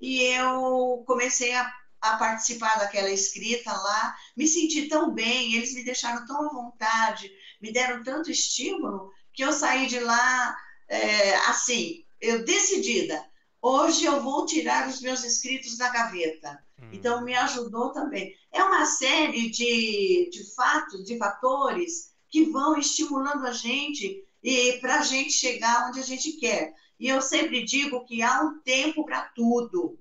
[0.00, 5.84] E eu comecei a, a participar daquela escrita lá, me senti tão bem, eles me
[5.84, 10.56] deixaram tão à vontade, me deram tanto estímulo, que eu saí de lá,
[10.88, 13.22] é, assim, eu decidida,
[13.62, 16.58] Hoje eu vou tirar os meus escritos da gaveta.
[16.78, 16.88] Hum.
[16.92, 18.34] Então, me ajudou também.
[18.50, 25.00] É uma série de, de fatos, de fatores que vão estimulando a gente e para
[25.00, 26.72] a gente chegar onde a gente quer.
[27.00, 29.98] E eu sempre digo que há um tempo para tudo.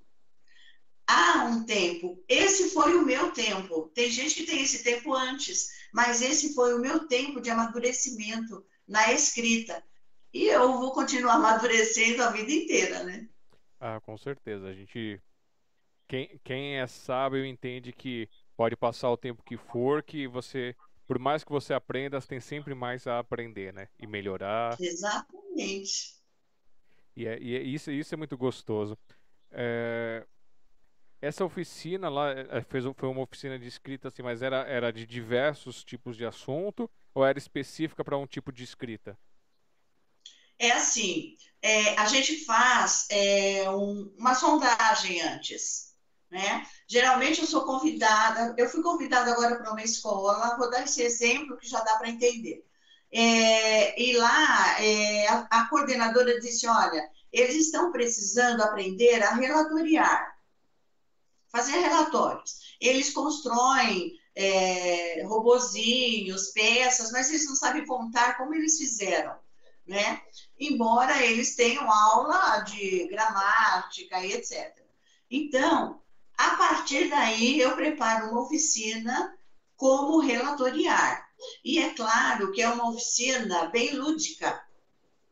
[1.08, 2.22] Há um tempo.
[2.28, 3.90] Esse foi o meu tempo.
[3.96, 8.66] Tem gente que tem esse tempo antes, mas esse foi o meu tempo de amadurecimento
[8.86, 9.82] na escrita.
[10.34, 13.30] E eu vou continuar amadurecendo a vida inteira, né?
[13.80, 14.68] Ah, com certeza.
[14.68, 15.22] A gente.
[16.06, 20.76] Quem, quem é sábio entende que pode passar o tempo que for, que você.
[21.08, 23.88] Por mais que você aprenda, tem sempre mais a aprender, né?
[23.98, 24.76] E melhorar.
[24.80, 26.19] Exatamente.
[27.20, 28.98] E, é, e é, isso, isso é muito gostoso.
[29.52, 30.26] É,
[31.22, 34.92] essa oficina lá é, é, fez, foi uma oficina de escrita, assim, mas era, era
[34.92, 39.20] de diversos tipos de assunto ou era específica para um tipo de escrita?
[40.58, 45.90] É assim, é, a gente faz é, um, uma sondagem antes.
[46.32, 46.66] Né?
[46.88, 51.58] Geralmente eu sou convidada, eu fui convidada agora para uma escola, vou dar esse exemplo
[51.58, 52.64] que já dá para entender.
[53.12, 60.36] É, e lá é, a, a, coordenadora disse: olha, eles estão precisando aprender a relatoriar,
[61.52, 62.76] fazer relatórios.
[62.80, 69.38] Eles constroem é, robozinhos, peças, mas eles não sabem contar como eles fizeram
[69.90, 70.22] né?
[70.58, 74.78] Embora eles tenham aula de gramática e etc.
[75.30, 76.00] Então,
[76.38, 79.36] a partir daí, eu preparo uma oficina
[79.76, 81.28] como relatoriar.
[81.64, 84.62] E é claro que é uma oficina bem lúdica,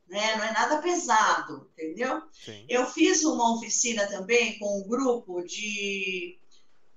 [0.07, 0.35] né?
[0.35, 2.23] não é nada pesado, entendeu?
[2.31, 2.65] Sim.
[2.69, 6.37] Eu fiz uma oficina também com um grupo de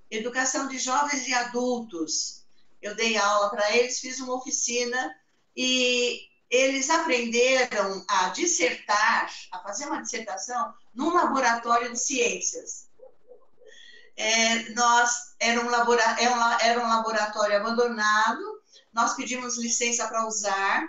[0.09, 2.43] educação de jovens e adultos.
[2.81, 5.15] Eu dei aula para eles, fiz uma oficina
[5.55, 12.89] e eles aprenderam a dissertar, a fazer uma dissertação num laboratório de ciências.
[14.17, 18.50] é, nós era um, labora, era, é um, era um laboratório abandonado,
[18.93, 20.87] nós pedimos licença para usar,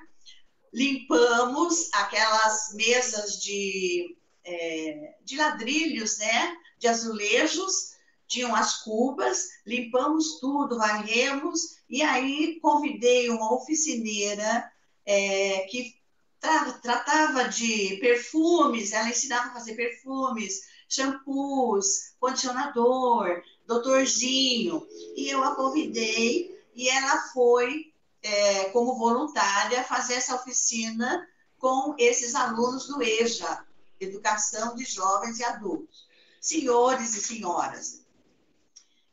[0.72, 7.92] limpamos aquelas mesas de, é, de ladrilhos, né, de azulejos,
[8.26, 14.72] tinham as cubas, limpamos tudo, varremos, e aí convidei uma oficineira
[15.04, 15.94] é, que
[16.40, 25.54] tra tratava de perfumes, ela ensinava a fazer perfumes, shampoos, condicionador, doutorzinho, e eu a
[25.54, 27.91] convidei e ela foi
[28.22, 31.26] é, como voluntária fazer essa oficina
[31.58, 33.66] com esses alunos do EJA,
[34.00, 36.08] Educação de Jovens e Adultos,
[36.40, 38.04] senhores e senhoras.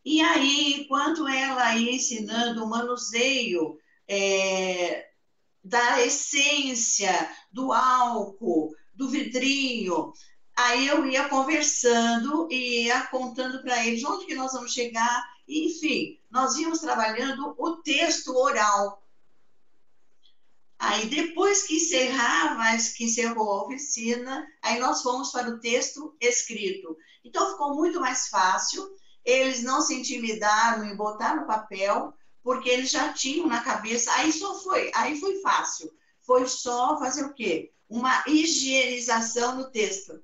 [0.03, 5.09] E aí, enquanto ela ia ensinando o manuseio é,
[5.63, 7.11] da essência,
[7.51, 10.13] do álcool, do vidrinho,
[10.55, 16.18] aí eu ia conversando e ia contando para eles onde que nós vamos chegar, enfim,
[16.29, 19.03] nós íamos trabalhando o texto oral.
[20.77, 22.63] Aí depois que encerrava,
[22.95, 26.95] que encerrou a oficina, aí nós fomos para o texto escrito.
[27.23, 28.89] Então ficou muito mais fácil,
[29.25, 34.31] eles não se intimidaram em botar no papel, porque eles já tinham na cabeça, aí
[34.31, 35.91] só foi, aí foi fácil.
[36.21, 37.73] Foi só fazer o quê?
[37.89, 40.21] Uma higienização no texto,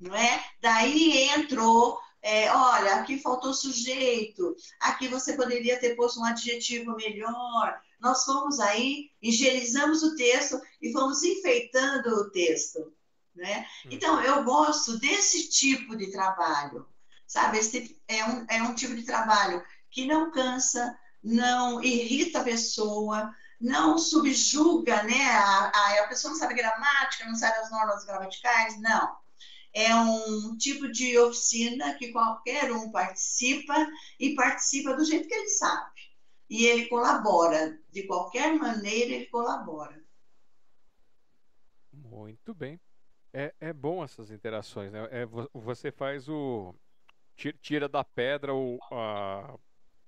[0.00, 0.44] não é?
[0.60, 7.78] Daí entrou é, olha, aqui faltou sujeito, aqui você poderia ter posto um adjetivo melhor.
[8.00, 12.94] Nós fomos aí, higienizamos o texto e fomos enfeitando o texto.
[13.36, 13.66] Né?
[13.84, 13.90] Hum.
[13.90, 16.88] Então, eu gosto desse tipo de trabalho,
[17.26, 17.58] sabe?
[17.58, 23.34] Esse é um, é um tipo de trabalho que não cansa, não irrita a pessoa,
[23.60, 25.26] não subjuga, né?
[25.26, 29.23] A, a, a pessoa não sabe gramática, não sabe as normas gramaticais, não
[29.74, 33.74] é um tipo de oficina que qualquer um participa
[34.20, 35.90] e participa do jeito que ele sabe.
[36.48, 40.00] E ele colabora, de qualquer maneira ele colabora.
[41.92, 42.80] Muito bem.
[43.32, 45.08] É, é bom essas interações, né?
[45.10, 46.72] É, você faz o.
[47.60, 49.58] Tira da pedra o, a,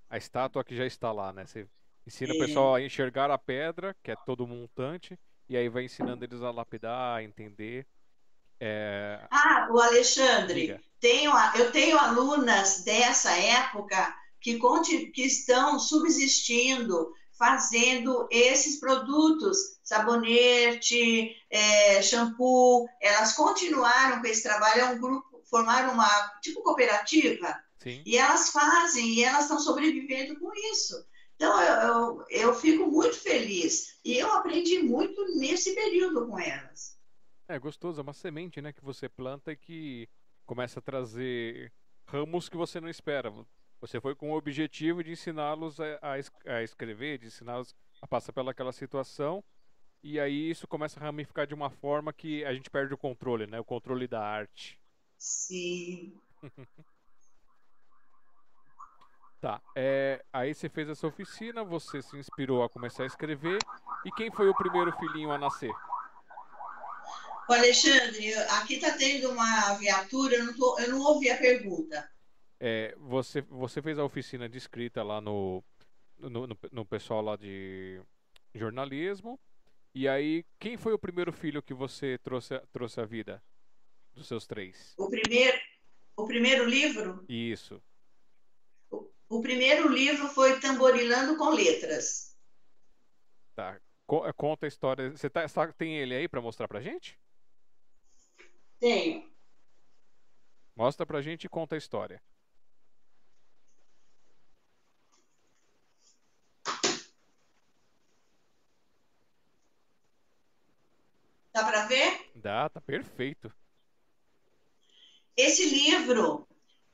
[0.08, 1.44] a estátua que já está lá, né?
[1.44, 1.68] Você
[2.06, 6.24] ensina o pessoal a enxergar a pedra, que é todo montante, e aí vai ensinando
[6.24, 7.84] eles a lapidar, a entender.
[8.60, 9.26] É...
[9.30, 14.58] Ah, o Alexandre, tenho, eu tenho alunas dessa época que,
[15.12, 24.84] que estão subsistindo, fazendo esses produtos, sabonete, é, shampoo, elas continuaram com esse trabalho, é
[24.86, 26.08] um grupo, formaram uma
[26.40, 28.02] tipo cooperativa, Sim.
[28.06, 31.04] e elas fazem, e elas estão sobrevivendo com isso.
[31.36, 36.95] Então, eu, eu, eu fico muito feliz, e eu aprendi muito nesse período com elas.
[37.48, 40.08] É gostoso, é uma semente, né, que você planta e que
[40.44, 41.72] começa a trazer
[42.06, 43.32] ramos que você não espera.
[43.80, 48.72] Você foi com o objetivo de ensiná-los a, a, escrever, de ensiná-los a passar pelaquela
[48.72, 49.44] situação,
[50.02, 53.46] e aí isso começa a ramificar de uma forma que a gente perde o controle,
[53.46, 53.60] né?
[53.60, 54.80] O controle da arte.
[55.18, 56.20] Sim.
[59.40, 59.60] tá.
[59.74, 63.58] É, aí você fez essa oficina, você se inspirou a começar a escrever.
[64.04, 65.72] E quem foi o primeiro filhinho a nascer?
[67.48, 72.10] O Alexandre, aqui está tendo uma viatura, eu não, tô, eu não ouvi a pergunta.
[72.58, 75.62] É, você, você fez a oficina de escrita lá no,
[76.18, 78.00] no, no, no pessoal lá de
[78.54, 79.38] jornalismo.
[79.94, 83.42] E aí, quem foi o primeiro filho que você trouxe, trouxe à vida?
[84.12, 84.94] Dos seus três?
[84.98, 85.58] O primeiro,
[86.16, 87.24] o primeiro livro?
[87.28, 87.82] Isso.
[88.90, 92.36] O, o primeiro livro foi Tamborilando com Letras.
[93.54, 93.80] Tá.
[94.36, 95.10] Conta a história.
[95.10, 97.18] Você tá, tem ele aí para mostrar pra gente?
[98.78, 99.30] Tenho.
[100.74, 102.22] Mostra pra gente e conta a história.
[111.52, 112.30] Dá para ver?
[112.34, 113.50] Dá, tá perfeito.
[115.34, 116.46] Esse livro,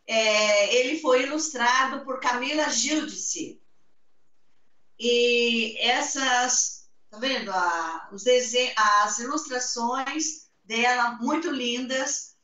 [0.06, 3.60] é, ele foi ilustrado por Camila Gildice.
[4.96, 7.50] E essas, tá vendo?
[7.50, 12.36] A, os desenhos, as ilustrações dela, muito lindas.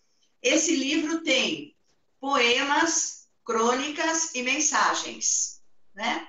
[0.42, 1.76] Esse livro tem
[2.20, 5.62] poemas, crônicas e mensagens,
[5.94, 6.28] né?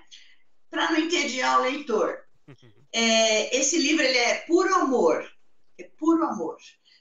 [0.69, 2.19] Para não entediar o leitor.
[2.91, 5.23] É, esse livro ele é puro amor,
[5.77, 6.57] é puro amor.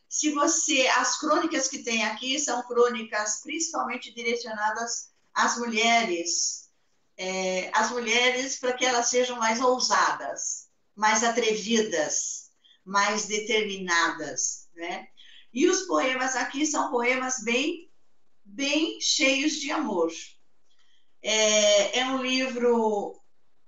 [0.07, 6.69] Se você, as crônicas que tem aqui são crônicas principalmente direcionadas às mulheres,
[7.17, 12.51] é, às mulheres para que elas sejam mais ousadas, mais atrevidas,
[12.85, 15.09] mais determinadas, né?
[15.53, 17.91] E os poemas aqui são poemas bem,
[18.45, 20.11] bem cheios de amor,
[21.21, 23.21] É, é um livro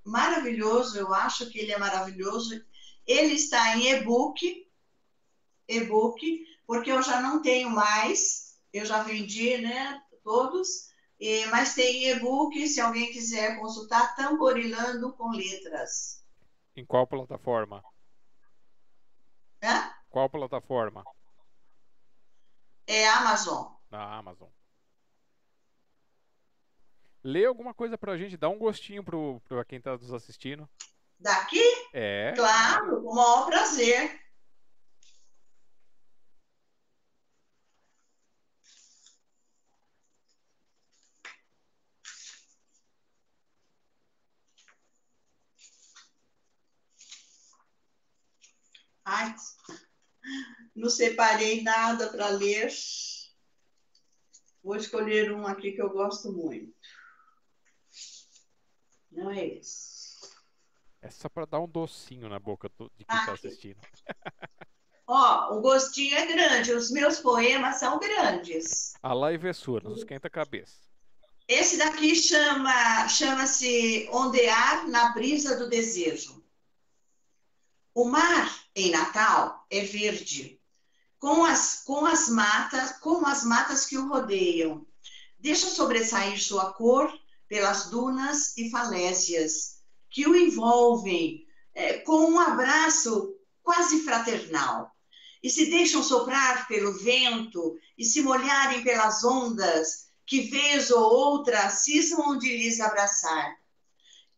[0.04, 2.64] maravilhoso, eu acho que ele é maravilhoso.
[3.06, 4.68] Ele está em e-book,
[5.68, 12.08] e-book, porque eu já não tenho mais, eu já vendi, né, todos, e, mas tem
[12.11, 16.24] e-book, se alguém quiser consultar, Tamborilando com Letras.
[16.76, 17.82] Em qual plataforma?
[19.62, 19.92] Hã?
[20.11, 21.04] Qual plataforma?
[22.86, 23.72] É Amazon.
[23.88, 24.48] Na Amazon.
[27.22, 30.68] Lê alguma coisa pra gente, dá um gostinho pro, pra quem tá nos assistindo.
[31.18, 31.62] Daqui?
[31.92, 32.32] É.
[32.34, 34.20] Claro, com o maior prazer.
[49.04, 49.34] Ai,
[50.74, 52.72] não separei nada para ler.
[54.62, 56.74] Vou escolher um aqui que eu gosto muito.
[59.10, 59.90] Não é esse.
[61.02, 63.46] É só pra dar um docinho na boca de quem tá Aqui.
[63.46, 63.80] assistindo.
[65.06, 66.72] Ó, o gostinho é grande.
[66.72, 68.92] Os meus poemas são grandes.
[69.02, 70.76] A live é sua, não esquenta a cabeça.
[71.48, 76.39] Esse daqui chama, chama-se Ondear na Brisa do Desejo.
[77.95, 80.61] O mar em Natal é verde,
[81.18, 84.86] com as, com as matas, como as matas que o rodeiam.
[85.38, 87.12] Deixa sobressair sua cor
[87.49, 94.95] pelas dunas e falésias que o envolvem eh, com um abraço quase fraternal.
[95.43, 101.70] E se deixam soprar pelo vento e se molharem pelas ondas que vez ou outra
[101.70, 103.59] cismam de lhes abraçar.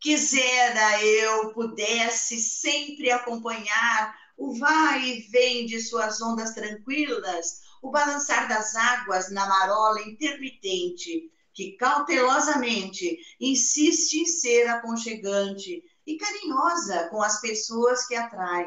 [0.03, 8.49] Quisera eu pudesse sempre acompanhar o vai e vem de suas ondas tranquilas, o balançar
[8.49, 17.39] das águas na marola intermitente, que cautelosamente insiste em ser aconchegante e carinhosa com as
[17.39, 18.65] pessoas que atrai.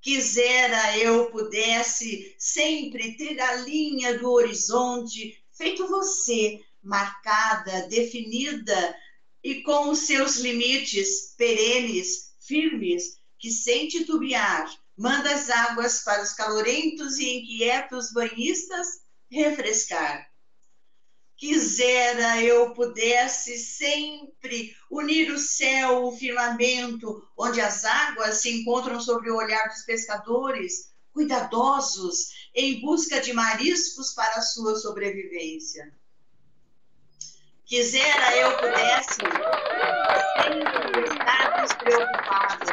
[0.00, 8.96] Quisera eu pudesse sempre ter a linha do horizonte feito você, marcada, definida
[9.42, 16.32] e com os seus limites perenes, firmes, que sem titubear manda as águas para os
[16.34, 18.86] calorentos e inquietos banhistas
[19.30, 20.28] refrescar.
[21.36, 29.30] Quisera eu pudesse sempre unir o céu, o firmamento, onde as águas se encontram sobre
[29.30, 35.90] o olhar dos pescadores, cuidadosos, em busca de mariscos para a sua sobrevivência.
[37.70, 39.14] Quisera eu pudesse
[40.42, 42.64] sempre estar despreocupada,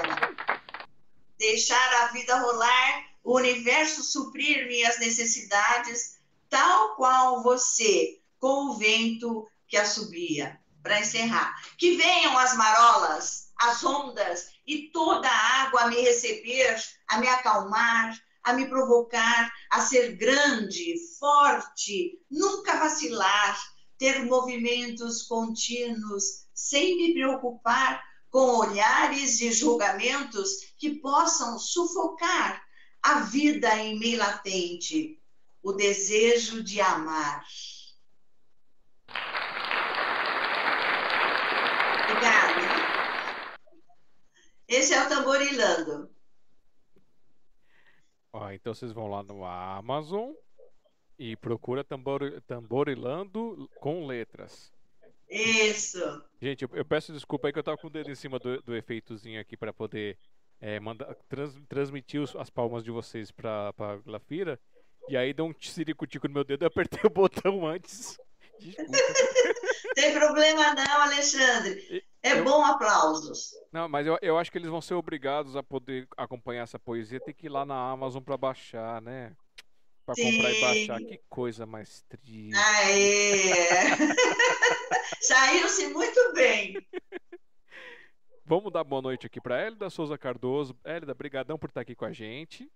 [1.37, 6.17] deixar a vida rolar, o universo suprir minhas necessidades,
[6.49, 10.59] tal qual você, com o vento que assobia.
[10.81, 16.75] Para encerrar, que venham as marolas, as ondas e toda a água a me receber,
[17.07, 26.47] a me acalmar, a me provocar a ser grande, forte, nunca vacilar, ter movimentos contínuos,
[26.53, 32.61] sem me preocupar com olhares e julgamentos que possam sufocar
[33.01, 35.19] a vida em mim latente,
[35.63, 37.43] o desejo de amar.
[42.03, 42.61] Obrigada.
[44.67, 46.11] Esse é o tamborilando.
[48.33, 50.33] Ó, então vocês vão lá no Amazon
[51.17, 54.71] e procura tambor, tamborilando com letras.
[55.29, 55.99] Isso.
[56.41, 58.61] Gente, eu, eu peço desculpa aí que eu tava com o dedo em cima do,
[58.61, 60.17] do efeitozinho aqui para poder
[60.61, 64.59] é, mandar, trans, transmitir os- as palmas de vocês pra, pra Glafira.
[65.09, 68.17] E aí deu um ciricutico no meu dedo e apertei o botão antes.
[69.95, 72.03] Tem problema não, Alexandre.
[72.23, 73.51] É Eu- bom aplausos.
[73.71, 77.19] Não, mas eu, eu acho que eles vão ser obrigados a poder acompanhar essa poesia.
[77.19, 79.35] Tem que ir lá na Amazon pra baixar, né?
[80.07, 80.99] Pra comprar e baixar.
[80.99, 82.55] Que coisa mais triste.
[82.55, 83.51] Aê!
[85.19, 86.77] Saíram-se muito bem.
[88.45, 90.73] Vamos dar boa noite aqui para Hélida Souza Cardoso.
[90.85, 92.71] Hélida, brigadão por estar aqui com a gente.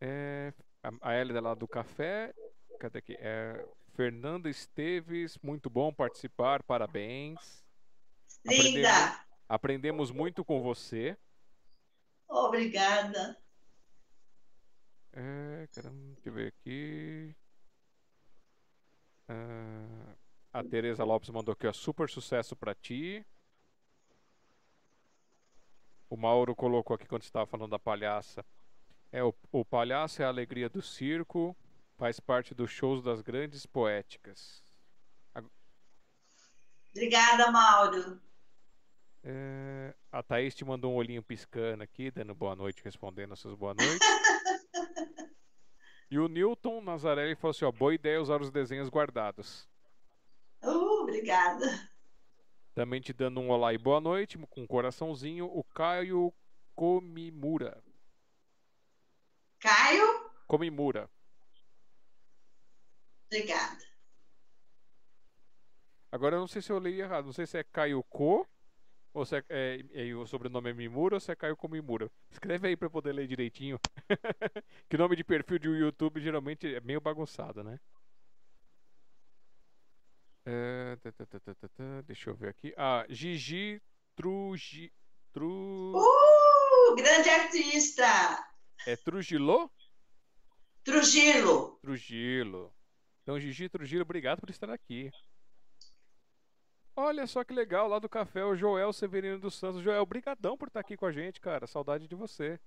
[0.00, 0.52] É,
[1.00, 2.34] a- Hélida lá do café.
[2.80, 3.16] Cadê aqui?
[3.20, 3.64] É,
[3.94, 7.64] Fernanda Esteves, muito bom participar, parabéns.
[8.44, 9.24] Linda.
[9.48, 11.16] Aprendemos muito com você.
[12.28, 13.38] Obrigada.
[15.18, 17.34] É, caramba, deixa eu ver aqui.
[19.26, 20.14] Ah,
[20.52, 23.26] a Tereza Lopes mandou aqui, ó, super sucesso pra ti.
[26.10, 28.44] O Mauro colocou aqui quando você estava falando da palhaça.
[29.10, 31.56] É, o, o palhaço é a alegria do circo,
[31.96, 34.62] faz parte dos shows das grandes poéticas.
[36.90, 38.20] Obrigada, Mauro.
[39.22, 43.54] É, a Thaís te mandou um olhinho piscando aqui, dando boa noite, respondendo as suas
[43.54, 43.98] boa noites.
[46.16, 49.68] e o Newton Nazarelli falou assim: ó, boa ideia usar os desenhos guardados.
[50.62, 51.90] Uh, obrigada.
[52.74, 56.32] Também te dando um olá e boa noite, com um coraçãozinho, o Caio
[56.74, 57.82] Komimura.
[59.58, 60.30] Caio?
[60.46, 61.10] Komimura.
[63.26, 63.84] Obrigada.
[66.10, 68.46] Agora eu não sei se eu li errado, não sei se é Caio Ko
[69.16, 72.10] ou se é, é, é, o sobrenome é Mimura ou se é Caio Komimura.
[72.30, 73.80] Escreve aí pra eu poder ler direitinho.
[74.90, 77.80] que nome de perfil de YouTube geralmente é meio bagunçado, né?
[80.44, 82.74] É, tá, tá, tá, deixa eu ver aqui.
[82.76, 83.80] Ah, Gigi
[84.14, 84.92] Trugi.
[85.32, 85.94] Tru...
[85.96, 88.04] Uh, grande artista!
[88.86, 89.72] É Trujillo?
[90.84, 91.78] Trujillo.
[91.80, 92.70] Trujillo.
[93.22, 95.10] Então, Gigi Trujillo, obrigado por estar aqui.
[96.98, 99.82] Olha só que legal, lá do café, o Joel Severino dos Santos.
[99.82, 101.66] Joel, obrigadão por estar aqui com a gente, cara.
[101.66, 102.58] Saudade de você.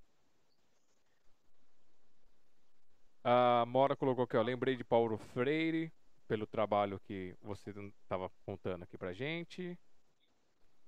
[3.24, 4.42] A Mora colocou aqui, ó.
[4.42, 5.92] Lembrei de Paulo Freire,
[6.28, 7.70] pelo trabalho que você
[8.02, 9.76] estava contando aqui pra gente.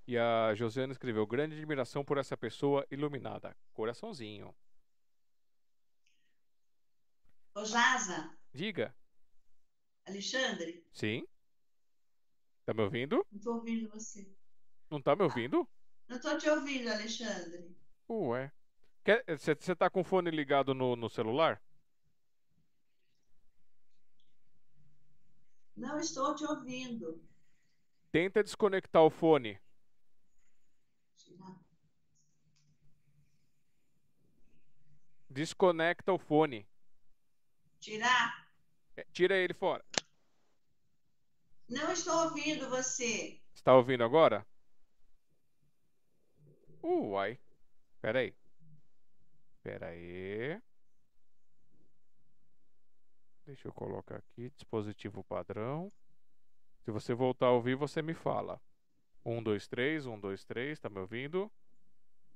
[0.07, 3.53] E a Josiana escreveu: grande admiração por essa pessoa iluminada.
[3.73, 4.55] Coraçãozinho.
[7.53, 8.33] Ô, Jaza.
[8.53, 8.95] Diga.
[10.05, 10.85] Alexandre?
[10.93, 11.27] Sim?
[12.65, 13.25] Tá me ouvindo?
[13.31, 14.31] Não tô ouvindo você.
[14.89, 15.67] Não tá me ouvindo?
[16.07, 17.75] Não tô te ouvindo, Alexandre.
[18.09, 18.51] Ué.
[19.37, 21.61] Você tá com o fone ligado no, no celular?
[25.75, 27.21] Não estou te ouvindo.
[28.11, 29.59] Tenta desconectar o fone.
[35.29, 36.65] Desconecta o fone.
[37.79, 38.47] Tirar?
[38.95, 39.83] É, tira ele fora.
[41.69, 43.39] Não estou ouvindo você.
[43.53, 44.45] Está ouvindo agora?
[46.83, 47.39] Uai.
[48.01, 48.35] Pera aí.
[49.63, 50.61] Pera aí.
[53.45, 54.49] Deixa eu colocar aqui.
[54.49, 55.91] Dispositivo padrão.
[56.83, 58.61] Se você voltar a ouvir, você me fala.
[59.25, 61.49] Um, dois, três, um, dois, três, tá me ouvindo?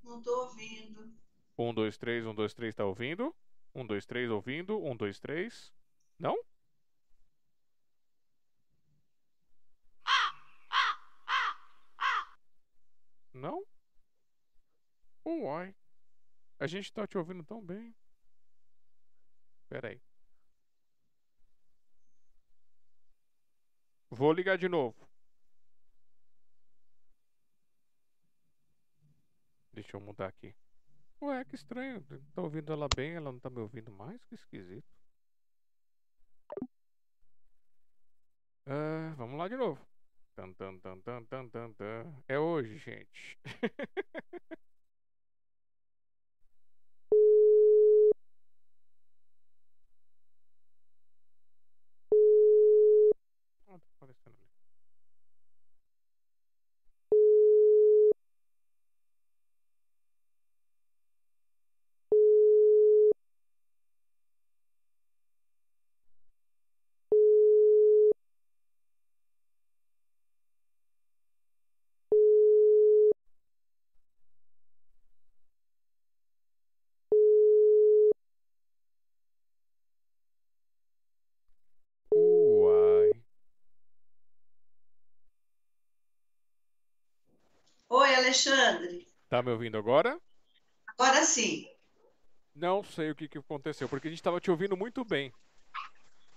[0.01, 1.13] Não tô ouvindo.
[1.57, 3.35] Um, dois, três, um, dois, três, tá ouvindo?
[3.75, 4.81] Um, dois, três, ouvindo.
[4.81, 5.73] Um, dois, três.
[6.17, 6.37] Não?
[13.37, 13.63] Não?
[15.25, 15.75] Uai.
[16.59, 17.95] A gente tá te ouvindo tão bem.
[19.69, 20.01] Pera aí.
[24.09, 25.07] Vou ligar de novo.
[29.73, 30.55] Deixa eu mudar aqui.
[31.21, 32.03] Ué, que estranho.
[32.33, 34.23] Tô ouvindo ela bem, ela não tá me ouvindo mais?
[34.25, 34.87] Que esquisito.
[38.65, 39.85] Uh, vamos lá de novo.
[40.37, 42.23] Tan, tan, tan, tan, tan, tan.
[42.27, 43.39] É hoje, gente.
[53.67, 54.47] ah, tá aparecendo ali.
[82.13, 83.11] Uai.
[87.89, 89.07] Oi, Alexandre.
[89.29, 90.19] Tá me ouvindo agora?
[90.85, 91.67] Agora sim.
[92.55, 95.33] Não sei o que, que aconteceu, porque a gente tava te ouvindo muito bem.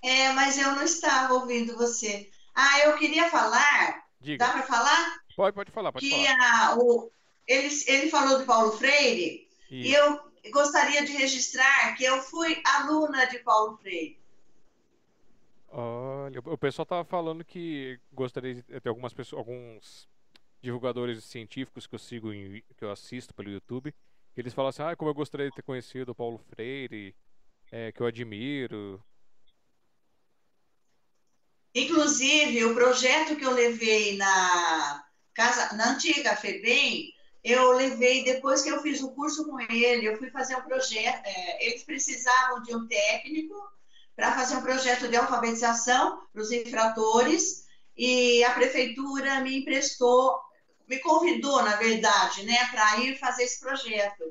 [0.03, 2.31] É, mas eu não estava ouvindo você.
[2.55, 4.05] Ah, eu queria falar.
[4.21, 4.47] Diga.
[4.47, 5.21] Dá para falar?
[5.37, 6.73] Pode, pode falar, pode que falar.
[6.73, 7.11] a, o,
[7.47, 9.97] ele, ele falou de Paulo Freire e Isso.
[9.97, 10.21] eu
[10.51, 14.19] gostaria de registrar que eu fui aluna de Paulo Freire.
[15.69, 20.09] Olha, o pessoal tava falando que gostaria de ter algumas pessoas, alguns
[20.63, 23.93] divulgadores científicos que eu sigo, em- que eu assisto pelo YouTube,
[24.35, 27.15] que eles falam assim, ah, como eu gostaria de ter conhecido o Paulo Freire,
[27.71, 29.03] é, que eu admiro.
[31.75, 38.69] Inclusive, o projeto que eu levei na casa, na antiga FEBEM, eu levei depois que
[38.69, 41.25] eu fiz o curso com ele, eu fui fazer um projeto.
[41.25, 43.55] é, eles precisavam de um técnico
[44.17, 47.65] para fazer um projeto de alfabetização para os infratores
[47.97, 50.39] e a prefeitura me emprestou,
[50.91, 54.25] me convidou, na verdade, né, para ir fazer esse projeto.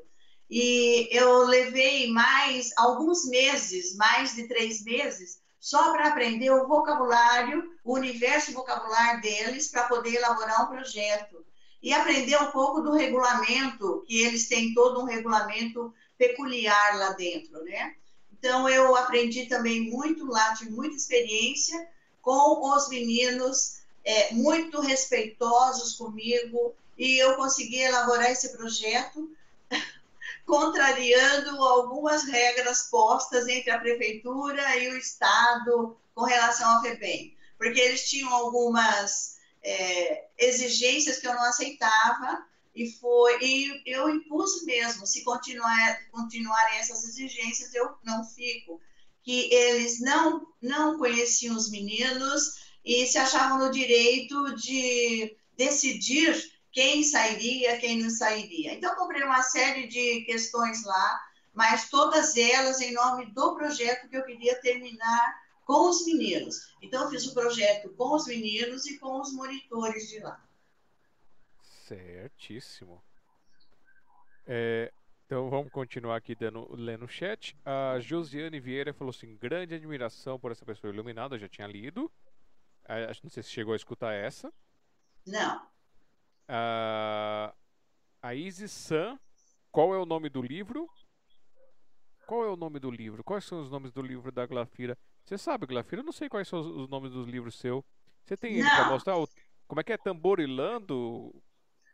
[0.48, 7.64] E eu levei mais alguns meses, mais de três meses, só para aprender o vocabulário,
[7.82, 11.46] o universo vocabular deles, para poder elaborar um projeto.
[11.82, 17.64] E aprender um pouco do regulamento, que eles têm todo um regulamento peculiar lá dentro,
[17.64, 17.94] né?
[18.30, 21.88] Então, eu aprendi também muito lá, tive muita experiência
[22.20, 29.30] com os meninos, é, muito respeitosos comigo, e eu consegui elaborar esse projeto
[30.44, 37.80] contrariando algumas regras postas entre a prefeitura e o Estado com relação ao FEBEM, porque
[37.80, 42.44] eles tinham algumas é, exigências que eu não aceitava
[42.74, 48.80] e foi e eu impus mesmo, se continuar continuarem essas exigências eu não fico,
[49.22, 56.34] que eles não não conheciam os meninos e se achavam no direito de decidir
[56.72, 58.72] quem sairia, quem não sairia.
[58.74, 61.20] Então, comprei uma série de questões lá,
[61.52, 66.74] mas todas elas em nome do projeto que eu queria terminar com os meninos.
[66.80, 70.42] Então, fiz o projeto com os meninos e com os monitores de lá.
[71.86, 73.02] Certíssimo.
[74.46, 74.92] É,
[75.26, 77.56] então vamos continuar aqui dando, lendo o chat.
[77.64, 82.10] A Josiane Vieira falou assim: grande admiração por essa pessoa iluminada, já tinha lido.
[83.22, 84.52] Não sei se chegou a escutar essa.
[85.26, 85.62] Não.
[86.48, 87.54] Uh,
[88.22, 89.18] a Isis San,
[89.70, 90.88] qual é o nome do livro?
[92.26, 93.24] Qual é o nome do livro?
[93.24, 94.96] Quais são os nomes do livro da Glafira?
[95.24, 96.00] Você sabe, Glafira?
[96.00, 97.84] Eu não sei quais são os nomes dos livros seu.
[98.24, 99.16] Você tem ele para mostrar?
[99.66, 99.96] Como é que é?
[99.96, 101.34] Tamborilando?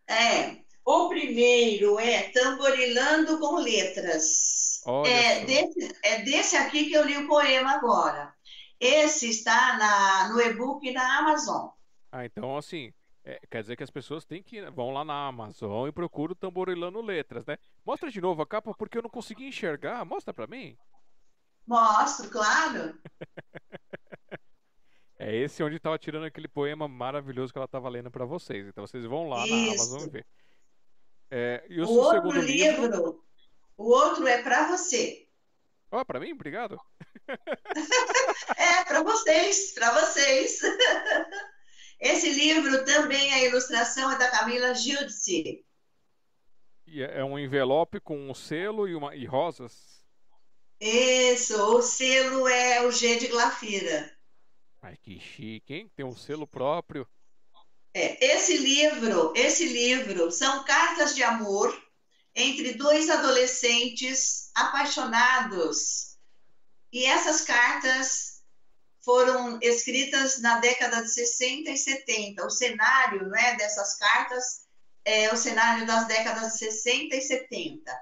[0.07, 0.59] É.
[0.84, 4.82] O primeiro é Tamborilando com Letras.
[4.84, 8.36] Olha é desse, é desse aqui que eu li o poema agora.
[8.78, 11.70] Esse está na, no e-book na Amazon.
[12.12, 12.92] Ah, então assim,
[13.24, 17.00] é, quer dizer que as pessoas têm que vão lá na Amazon e procuram tamborilando
[17.00, 17.58] letras, né?
[17.84, 20.04] Mostra de novo a capa porque eu não consegui enxergar.
[20.04, 20.76] Mostra para mim.
[21.66, 22.96] Mostro, claro.
[25.18, 28.68] é esse onde estava tirando aquele poema maravilhoso que ela estava lendo para vocês.
[28.68, 29.56] Então vocês vão lá Isso.
[29.56, 30.26] na Amazon ver.
[31.28, 33.24] É, e o, o outro livro, livro,
[33.76, 35.26] o outro é para você.
[35.90, 36.80] Ó, oh, para mim, obrigado.
[38.56, 40.60] É para vocês, para vocês.
[42.00, 45.64] Esse livro também, a ilustração é da Camila Giudice.
[46.86, 50.02] E é, é um envelope com um selo e, uma, e rosas?
[50.80, 54.14] Isso, o selo é o G de Glafira.
[54.82, 55.90] Ai, que chique, hein?
[55.96, 57.08] Tem um selo próprio.
[57.94, 61.74] É, esse livro, esse livro são cartas de amor
[62.34, 66.15] entre dois adolescentes apaixonados.
[66.97, 68.42] E essas cartas
[69.03, 72.47] foram escritas na década de 60 e 70.
[72.47, 74.66] O cenário né, dessas cartas
[75.05, 78.01] é o cenário das décadas de 60 e 70.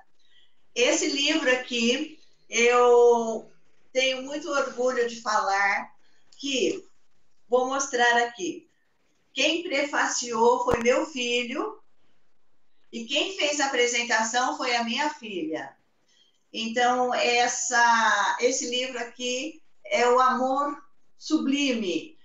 [0.76, 3.51] Esse livro aqui, eu
[3.92, 5.92] tenho muito orgulho de falar
[6.38, 6.88] que,
[7.49, 8.70] vou mostrar aqui,
[9.32, 11.82] quem prefaciou foi meu filho
[12.92, 15.76] e quem fez a apresentação foi a minha filha.
[16.57, 20.80] Então, essa, esse livro aqui é o amor
[21.18, 22.16] sublime.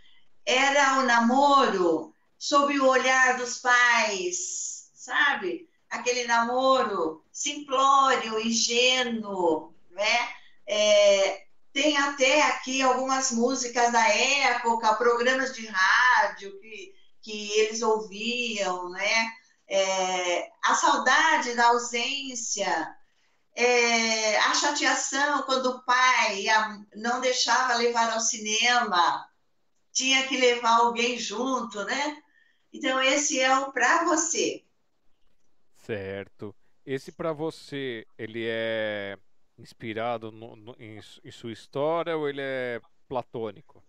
[0.46, 5.68] Era o namoro sob o olhar dos pais, sabe?
[5.90, 10.30] Aquele namoro simplório, ingênuo, né?
[10.68, 18.92] É, tem até aqui algumas músicas da época, programas de rádio que, que eles ouviam,
[18.92, 19.32] né?
[19.68, 22.96] É, a saudade da ausência,
[23.60, 26.46] é, a chateação quando o pai
[26.96, 29.30] não deixava levar ao cinema,
[29.92, 32.24] tinha que levar alguém junto, né?
[32.72, 34.64] Então, esse é o para você.
[35.76, 36.56] Certo.
[36.86, 39.18] Esse para você, ele é
[39.58, 42.80] inspirado no, no, em, em sua história ou ele é
[43.10, 43.84] platônico?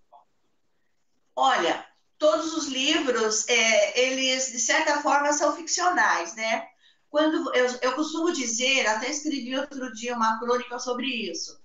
[1.37, 1.87] Olha,
[2.18, 6.68] todos os livros, é, eles de certa forma são ficcionais, né?
[7.11, 11.61] Quando eu, eu costumo dizer, até escrevi outro dia uma crônica sobre isso.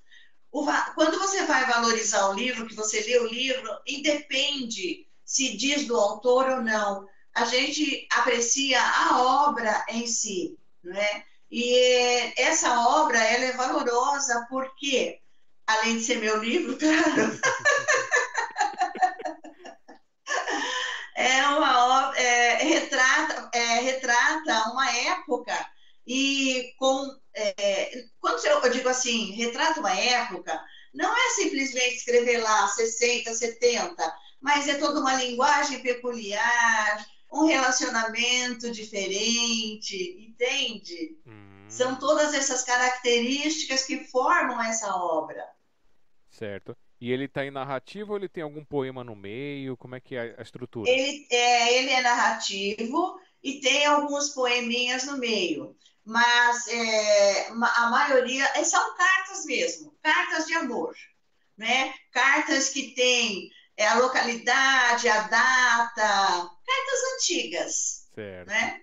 [0.51, 0.65] O,
[0.95, 5.97] quando você vai valorizar o livro, que você lê o livro, independe se diz do
[5.97, 7.07] autor ou não.
[7.33, 11.23] A gente aprecia a obra em si, né?
[11.51, 15.19] E essa obra ela é valorosa porque,
[15.67, 17.39] além de ser meu livro, claro,
[21.15, 25.53] é uma é, retrata, é, retrata uma época
[26.05, 30.61] e com é, quando eu digo assim, retrata uma época,
[30.93, 38.71] não é simplesmente escrever lá 60, 70, mas é toda uma linguagem peculiar, um relacionamento
[38.71, 41.17] diferente, entende?
[41.27, 41.65] Hum.
[41.67, 45.45] São todas essas características que formam essa obra.
[46.29, 46.77] Certo.
[46.99, 49.75] E ele tá em narrativo ou ele tem algum poema no meio?
[49.77, 50.89] Como é que é a estrutura?
[50.89, 55.75] Ele é, ele é narrativo e tem alguns poeminhas no meio.
[56.03, 60.95] Mas é, a maioria são cartas mesmo, cartas de amor,
[61.57, 61.93] né?
[62.11, 68.47] Cartas que têm é, a localidade, a data, cartas antigas, Certo.
[68.47, 68.81] né?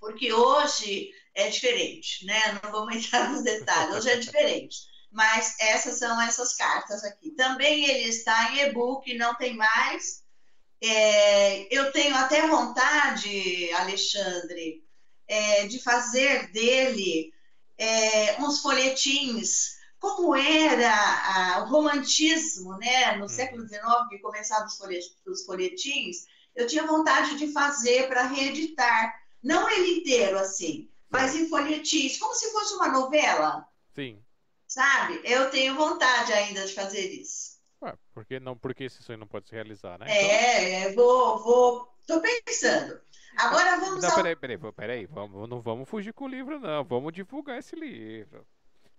[0.00, 2.58] Porque hoje é diferente, né?
[2.62, 4.89] Não vamos entrar nos detalhes, hoje é diferente.
[5.10, 7.30] Mas essas são essas cartas aqui.
[7.32, 10.22] Também ele está em e-book, não tem mais.
[10.80, 14.84] É, eu tenho até vontade, Alexandre,
[15.26, 17.32] é, de fazer dele
[17.76, 23.16] é, uns folhetins, como era a, o romantismo, né?
[23.16, 24.66] No século XIX, que começavam
[25.26, 29.14] os folhetins, eu tinha vontade de fazer para reeditar.
[29.42, 33.66] Não ele inteiro, assim, mas em folhetins, como se fosse uma novela.
[33.94, 34.22] Sim.
[34.70, 35.20] Sabe?
[35.24, 37.60] Eu tenho vontade ainda de fazer isso.
[37.82, 38.56] Ué, por que não?
[38.56, 40.06] Porque esse sonho não pode se realizar, né?
[40.08, 40.94] É, então...
[40.94, 41.94] vou, vou.
[42.06, 43.00] Tô pensando.
[43.36, 44.16] Agora vamos não, ao...
[44.16, 46.84] peraí, peraí, peraí, vamos, não vamos fugir com o livro, não.
[46.84, 48.46] Vamos divulgar esse livro.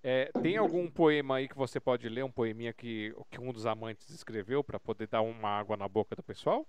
[0.03, 3.65] É, tem algum poema aí que você pode ler, um poeminha que, que um dos
[3.65, 6.67] amantes escreveu para poder dar uma água na boca do pessoal?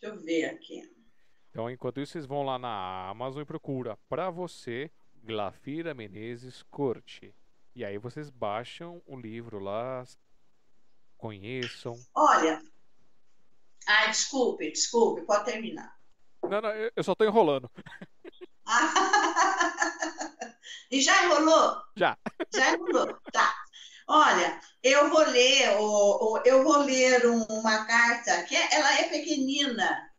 [0.00, 0.99] Deixa eu ver aqui.
[1.50, 4.90] Então, enquanto isso, vocês vão lá na Amazon e procura para você
[5.22, 7.34] Glafira Menezes Corte.
[7.74, 10.04] E aí vocês baixam o livro lá,
[11.16, 11.98] conheçam.
[12.14, 12.62] Olha.
[13.86, 15.98] Ai, desculpe, desculpe, pode terminar.
[16.42, 17.70] Não, não, eu só tô enrolando.
[20.90, 21.82] e já enrolou?
[21.96, 22.18] Já.
[22.54, 23.54] Já enrolou, tá.
[24.06, 25.76] Olha, eu vou ler,
[26.44, 30.12] eu vou ler uma carta que é, ela é pequenina,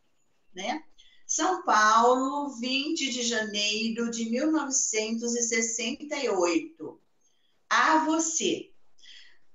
[0.53, 0.83] né?
[1.31, 7.01] São Paulo, 20 de janeiro de 1968.
[7.69, 8.69] A você.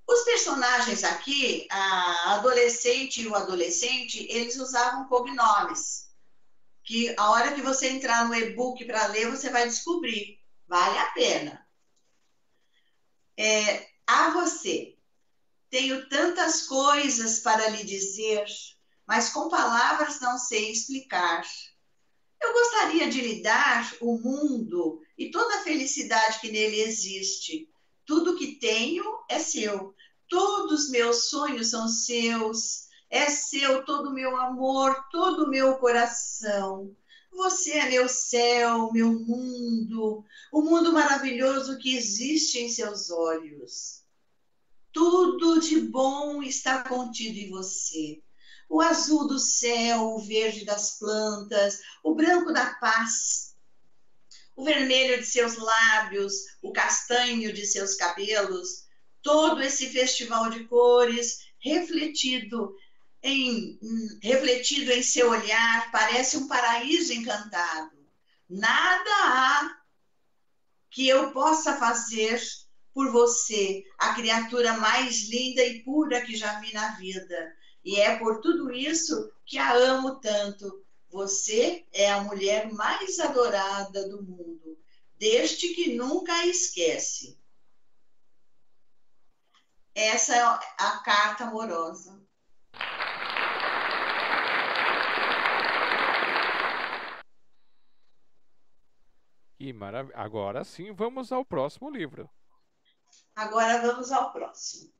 [0.08, 6.08] Os personagens aqui, a adolescente e o adolescente, eles usavam cognomes.
[6.82, 10.40] Que a hora que você entrar no e-book para ler, você vai descobrir.
[10.66, 11.68] Vale a pena.
[13.36, 14.96] É, a você.
[15.68, 18.46] Tenho tantas coisas para lhe dizer
[19.06, 21.46] mas com palavras não sei explicar.
[22.42, 27.70] Eu gostaria de lhe dar o mundo e toda a felicidade que nele existe.
[28.04, 29.94] Tudo que tenho é seu.
[30.28, 32.86] Todos meus sonhos são seus.
[33.08, 36.94] É seu todo o meu amor, todo o meu coração.
[37.32, 44.02] Você é meu céu, meu mundo, o mundo maravilhoso que existe em seus olhos.
[44.92, 48.22] Tudo de bom está contido em você
[48.68, 53.54] o azul do céu, o verde das plantas, o branco da paz,
[54.54, 58.86] o vermelho de seus lábios, o castanho de seus cabelos,
[59.22, 62.74] todo esse festival de cores refletido
[63.22, 63.78] em,
[64.22, 67.96] refletido em seu olhar, parece um paraíso encantado.
[68.48, 69.76] Nada há
[70.90, 72.40] que eu possa fazer
[72.94, 77.52] por você, a criatura mais linda e pura que já vi na vida.
[77.86, 80.84] E é por tudo isso que a amo tanto.
[81.08, 84.76] Você é a mulher mais adorada do mundo,
[85.16, 87.38] desde que nunca a esquece.
[89.94, 92.20] Essa é a carta amorosa.
[99.72, 100.16] Maravilha.
[100.16, 102.28] Agora sim, vamos ao próximo livro.
[103.36, 104.95] Agora vamos ao próximo.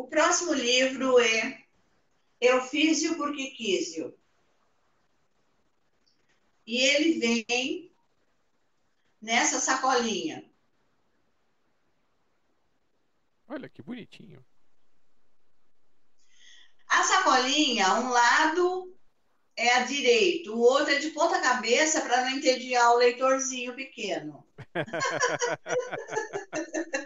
[0.00, 1.62] O próximo livro é
[2.40, 4.18] Eu Fiz-o Porque Quis-o.
[6.66, 7.94] E ele vem
[9.20, 10.50] nessa sacolinha.
[13.46, 14.42] Olha que bonitinho.
[16.88, 18.96] A sacolinha, um lado
[19.54, 24.48] é a direito, o outro é de ponta cabeça para não entediar o leitorzinho pequeno.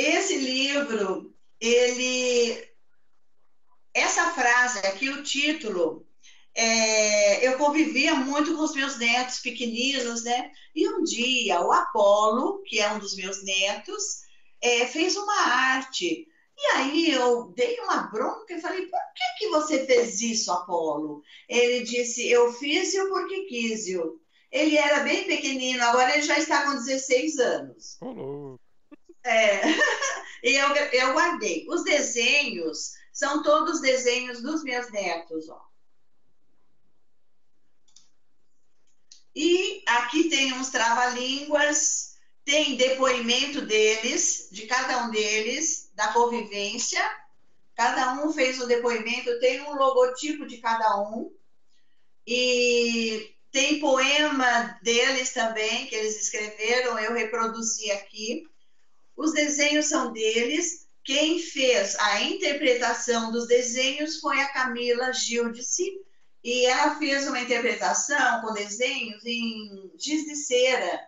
[0.00, 2.68] Esse livro, ele.
[3.92, 6.06] Essa frase aqui, o título,
[6.54, 10.50] é, eu convivia muito com os meus netos pequeninos, né?
[10.74, 14.22] E um dia o Apolo, que é um dos meus netos,
[14.62, 16.26] é, fez uma arte.
[16.56, 21.22] E aí eu dei uma bronca e falei: por que, que você fez isso, Apolo?
[21.48, 24.18] Ele disse: eu fiz-o porque quis-o.
[24.50, 27.98] Ele era bem pequenino, agora ele já está com 16 anos.
[29.24, 29.60] É,
[30.42, 31.66] eu, eu guardei.
[31.68, 35.70] Os desenhos são todos desenhos dos meus netos, ó.
[39.34, 47.00] E aqui tem uns trava-línguas, tem depoimento deles, de cada um deles, da convivência.
[47.76, 51.32] Cada um fez o depoimento, tem um logotipo de cada um.
[52.26, 58.44] E tem poema deles também, que eles escreveram, eu reproduzi aqui.
[59.20, 60.86] Os desenhos são deles.
[61.04, 66.00] Quem fez a interpretação dos desenhos foi a Camila Gildice,
[66.42, 71.06] e ela fez uma interpretação com desenhos em giz de cera.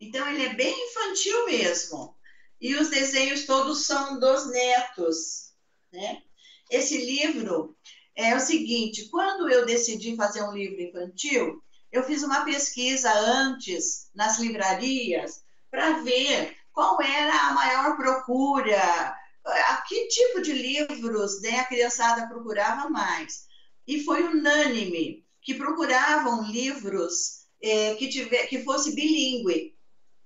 [0.00, 2.14] Então, ele é bem infantil mesmo.
[2.60, 5.52] E os desenhos todos são dos netos.
[5.92, 6.22] Né?
[6.70, 7.76] Esse livro
[8.14, 14.08] é o seguinte: quando eu decidi fazer um livro infantil, eu fiz uma pesquisa antes
[14.14, 21.58] nas livrarias para ver qual era a maior procura, a que tipo de livros né,
[21.60, 23.46] a criançada procurava mais.
[23.86, 29.76] E foi unânime que procuravam livros é, que, tiver, que fosse bilíngue.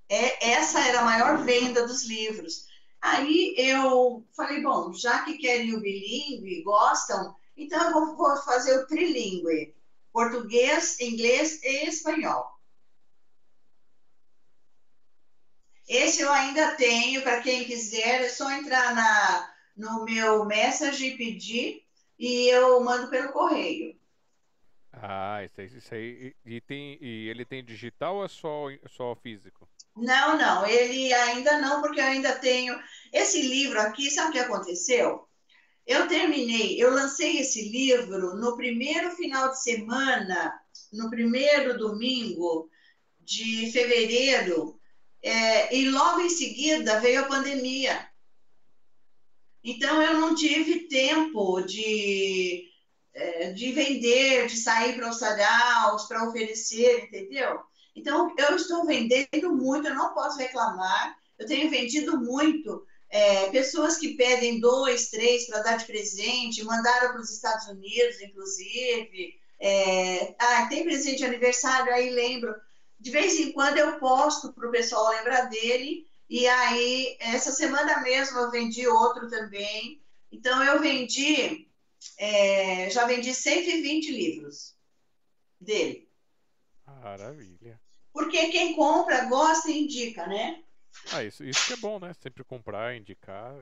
[0.09, 2.67] É, essa era a maior venda dos livros.
[3.01, 8.79] Aí eu falei, bom, já que querem o bilíngue, gostam, então eu vou, vou fazer
[8.79, 9.75] o trilíngue,
[10.13, 12.56] português, inglês e espanhol.
[15.89, 21.17] Esse eu ainda tenho, para quem quiser, é só entrar na, no meu message e
[21.17, 21.85] pedir,
[22.19, 23.97] e eu mando pelo correio.
[24.93, 26.35] Ah, isso aí, isso aí.
[26.45, 29.69] E, tem, e ele tem digital ou é só, só físico?
[29.95, 32.79] Não, não, ele ainda não, porque eu ainda tenho.
[33.13, 35.29] Esse livro aqui, sabe o que aconteceu?
[35.87, 40.61] Eu terminei, eu lancei esse livro no primeiro final de semana,
[40.93, 42.69] no primeiro domingo
[43.21, 44.76] de fevereiro
[45.27, 48.09] é, e logo em seguida veio a pandemia.
[49.65, 52.71] Então eu não tive tempo de,
[53.13, 57.59] é, de vender, de sair para os saraus, para oferecer, entendeu?
[57.97, 61.17] Então eu estou vendendo muito, eu não posso reclamar.
[61.37, 62.87] Eu tenho vendido muito.
[63.11, 68.21] É, pessoas que pedem dois, três para dar de presente, mandaram para os Estados Unidos,
[68.21, 69.35] inclusive.
[69.59, 72.55] É, ah, tem presente de aniversário, aí lembro
[72.99, 76.07] de vez em quando eu posto para o pessoal lembrar dele.
[76.29, 80.03] E aí, essa semana mesmo eu vendi outro também.
[80.33, 81.69] Então, eu vendi,
[82.19, 84.77] é, já vendi 120 livros
[85.61, 86.09] dele.
[86.85, 87.81] Maravilha.
[88.13, 90.63] Porque quem compra, gosta e indica, né?
[91.13, 92.13] Ah, isso, isso que é bom, né?
[92.15, 93.55] Sempre comprar, indicar.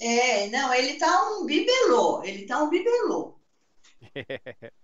[0.00, 2.22] É, não, ele tá um bibelô.
[2.24, 3.38] Ele tá um bibelô.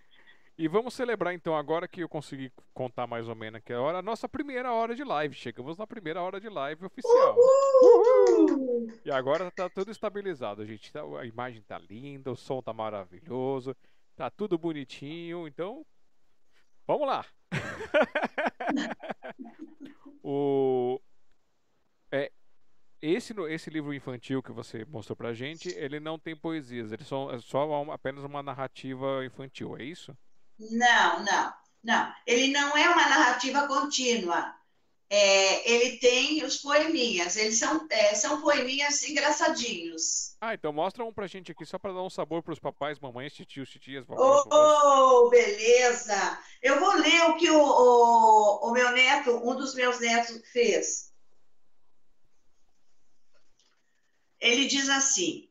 [0.60, 4.00] E vamos celebrar então, agora que eu consegui contar mais ou menos que a hora,
[4.00, 5.34] a nossa primeira hora de live.
[5.34, 7.34] Chegamos na primeira hora de live oficial.
[7.34, 8.44] Uhul!
[8.44, 8.92] Uhul!
[9.02, 10.92] E agora tá tudo estabilizado, gente.
[10.92, 13.74] Tá, a imagem tá linda, o som tá maravilhoso,
[14.14, 15.48] tá tudo bonitinho.
[15.48, 15.82] Então,
[16.86, 17.24] vamos lá.
[20.22, 21.00] o
[22.12, 22.30] é
[23.00, 27.32] esse, esse livro infantil que você mostrou pra gente, ele não tem poesias, ele só,
[27.32, 30.14] é só apenas uma narrativa infantil, é isso?
[30.60, 32.14] Não, não, não.
[32.26, 34.54] Ele não é uma narrativa contínua.
[35.12, 40.36] É, ele tem os poeminhas, eles são, é, são poeminhas engraçadinhos.
[40.40, 43.32] Ah, então mostra um pra gente aqui, só para dar um sabor pros papais, mamães,
[43.32, 46.38] titios, titias, vovós, Oh, beleza!
[46.62, 51.12] Eu vou ler o que o, o, o meu neto, um dos meus netos, fez.
[54.38, 55.48] Ele diz assim: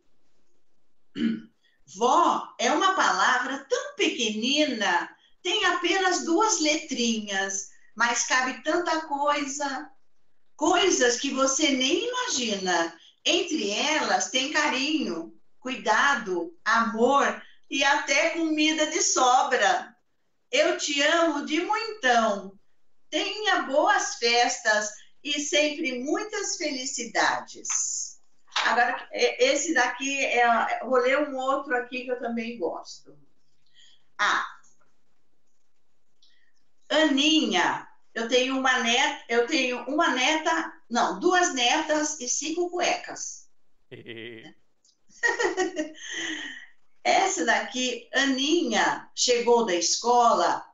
[1.96, 5.10] Vó é uma palavra tão pequenina,
[5.42, 9.90] tem apenas duas letrinhas, mas cabe tanta coisa,
[10.56, 12.96] coisas que você nem imagina.
[13.26, 19.96] Entre elas tem carinho, cuidado, amor e até comida de sobra.
[20.52, 22.58] Eu te amo de muitão.
[23.10, 24.90] Tenha boas festas
[25.24, 28.09] e sempre muitas felicidades.
[28.66, 33.18] Agora, é, esse daqui, é, vou ler um outro aqui que eu também gosto.
[34.18, 34.46] Ah,
[36.90, 43.48] Aninha, eu tenho uma neta, eu tenho uma neta, não, duas netas e cinco cuecas.
[47.04, 50.66] Essa daqui, Aninha, chegou da escola,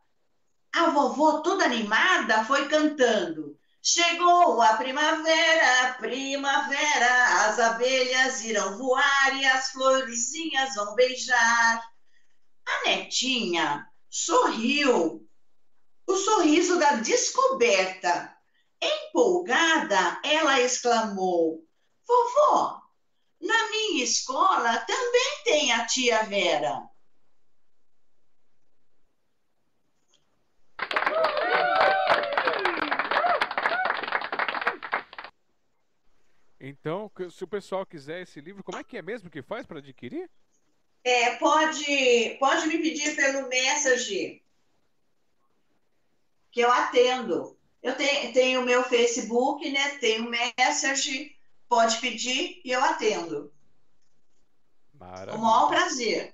[0.73, 3.54] a vovó toda animada foi cantando.
[3.87, 11.83] Chegou a primavera, primavera, as abelhas irão voar e as florzinhas vão beijar.
[12.65, 15.29] A netinha sorriu,
[16.07, 18.35] o sorriso da descoberta.
[18.81, 21.63] Empolgada, ela exclamou:
[22.07, 22.81] Vovó,
[23.39, 26.89] na minha escola também tem a tia Vera.
[36.67, 39.77] Então, se o pessoal quiser esse livro, como é que é mesmo que faz para
[39.77, 40.27] adquirir?
[41.03, 44.43] É, pode, pode me pedir pelo Message,
[46.51, 47.55] que eu atendo.
[47.83, 49.99] Eu tenho, tenho o meu Facebook, né?
[49.99, 51.37] Tenho o Message,
[51.69, 53.53] pode pedir e eu atendo.
[54.91, 55.33] Maravilha.
[55.33, 56.33] Com o maior prazer.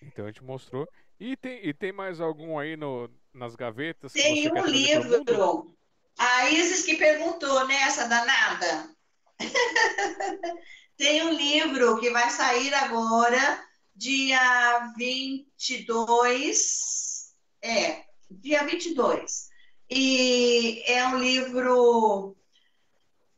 [0.00, 0.88] Então a gente mostrou.
[1.20, 4.14] E tem, e tem mais algum aí no, nas gavetas?
[4.14, 5.77] Tem um livro.
[6.18, 8.90] A Isis que perguntou, né, essa danada?
[10.96, 13.64] tem um livro que vai sair agora,
[13.94, 17.32] dia 22.
[17.62, 19.48] É, dia 22.
[19.88, 22.36] E é um livro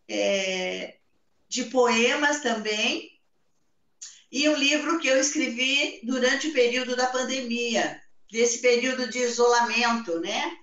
[0.08, 0.96] é,
[1.48, 3.10] de poemas também,
[4.32, 8.00] e um livro que eu escrevi durante o período da pandemia,
[8.30, 10.56] desse período de isolamento, né?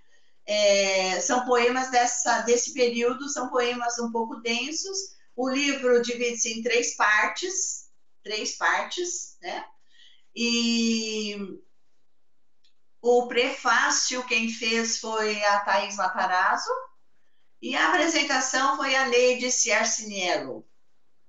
[0.47, 4.97] É, são poemas dessa, desse período, são poemas um pouco densos.
[5.35, 7.89] O livro divide-se em três partes,
[8.23, 9.65] três partes, né?
[10.33, 11.59] E
[13.01, 16.71] o prefácio quem fez foi a Thais Matarazzo
[17.61, 20.65] e a apresentação foi a Neide Ciarciniello.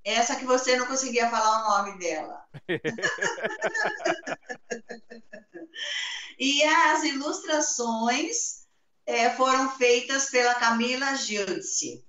[0.05, 2.47] Essa que você não conseguia falar o nome dela.
[6.39, 8.68] e as ilustrações
[9.09, 12.07] é, foram feitas pela Camila Giudice,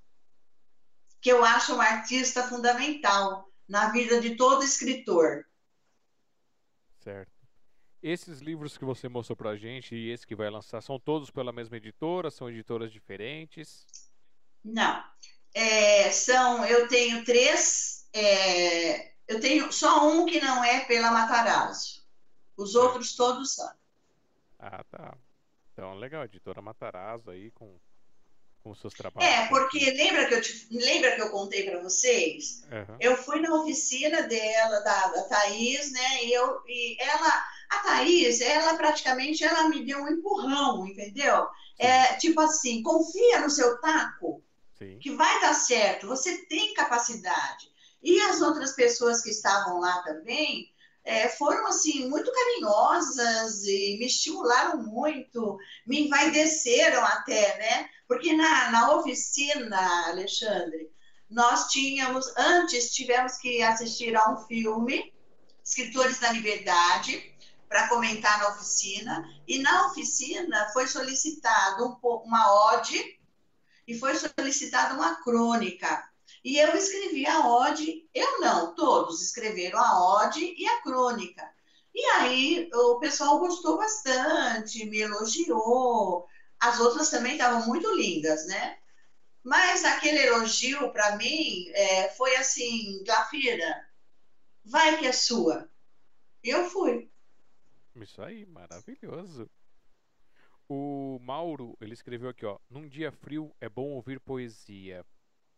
[1.21, 5.45] que eu acho uma artista fundamental na vida de todo escritor.
[6.99, 7.31] Certo.
[8.03, 11.53] Esses livros que você mostrou pra gente e esse que vai lançar são todos pela
[11.53, 12.29] mesma editora?
[12.29, 13.85] São editoras diferentes?
[14.61, 15.01] Não.
[15.53, 22.05] É, são, eu tenho três, é, eu tenho só um que não é pela Matarazzo.
[22.57, 23.73] Os outros todos são.
[24.59, 25.17] Ah, tá.
[25.79, 27.79] Então, legal, editora Matarazzo aí com,
[28.61, 29.31] com seus trabalhos.
[29.31, 32.63] É, porque lembra que eu, te, lembra que eu contei para vocês?
[32.69, 32.97] Uhum.
[32.99, 36.25] Eu fui na oficina dela, da, da Thaís, né?
[36.25, 41.47] E, eu, e ela, a Thaís, ela praticamente ela me deu um empurrão, entendeu?
[41.77, 44.43] É, tipo assim, confia no seu taco
[44.77, 44.99] Sim.
[44.99, 47.71] que vai dar certo, você tem capacidade.
[48.03, 50.73] E as outras pessoas que estavam lá também
[51.09, 57.89] é, foram assim muito carinhosas e me estimularam muito, me envaideceram até, né?
[58.07, 60.91] Porque na, na oficina, Alexandre,
[61.27, 65.11] nós tínhamos, antes tivemos que assistir a um filme,
[65.65, 67.35] Escritores da Liberdade,
[67.67, 73.19] para comentar na oficina, e na oficina foi solicitado um, uma ode
[73.87, 76.08] e foi solicitada uma crônica.
[76.43, 81.49] E eu escrevi a ode, eu não, todos escreveram a ode e a crônica.
[81.93, 86.27] E aí o pessoal gostou bastante, me elogiou.
[86.59, 88.77] As outras também estavam muito lindas, né?
[89.43, 93.85] Mas aquele elogio para mim é, foi assim, Glafira,
[94.63, 95.69] vai que é sua.
[96.43, 97.09] Eu fui.
[97.95, 99.49] Isso aí, maravilhoso.
[100.67, 102.59] O Mauro, ele escreveu aqui, ó.
[102.69, 105.05] Num dia frio é bom ouvir poesia.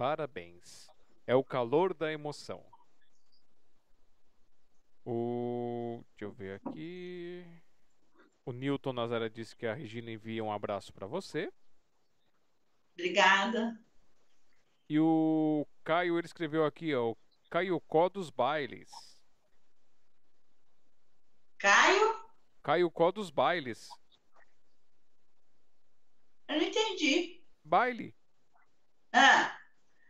[0.02, 0.90] Parabéns.
[1.28, 2.66] É o calor da emoção.
[5.06, 6.04] O.
[6.10, 7.46] Deixa eu ver aqui.
[8.44, 11.54] O Newton Nazaré disse que a Regina envia um abraço para você.
[12.94, 13.80] Obrigada.
[14.90, 17.14] E o Caio, ele escreveu aqui, ó.
[17.52, 18.90] Caio Có dos Bailes.
[21.60, 22.26] Caio?
[22.64, 23.88] Caio Có dos Bailes.
[26.48, 27.46] Eu não entendi.
[27.64, 28.16] Baile.
[29.14, 29.61] Ah.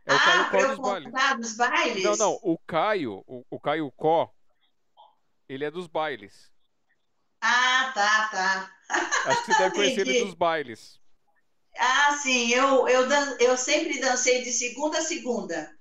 [0.04, 1.12] É o ah, Caio Có dos bailes.
[1.38, 2.04] dos bailes?
[2.04, 2.38] Não, não.
[2.42, 4.32] O Caio, o, o Caio Có,
[5.48, 6.50] ele é dos bailes.
[7.40, 8.76] Ah, tá, tá.
[9.26, 11.00] Acho que você deve conhecer ele dos bailes.
[11.78, 12.50] Ah, sim.
[12.50, 15.76] Eu, eu, dan eu sempre dancei de segunda a segunda.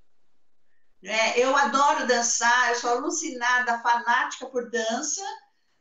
[1.04, 5.22] É, eu adoro dançar, eu sou alucinada, fanática por dança.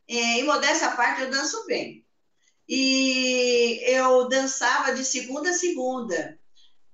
[0.09, 2.05] E, em modéstia à parte, eu danço bem
[2.73, 6.39] e eu dançava de segunda a segunda.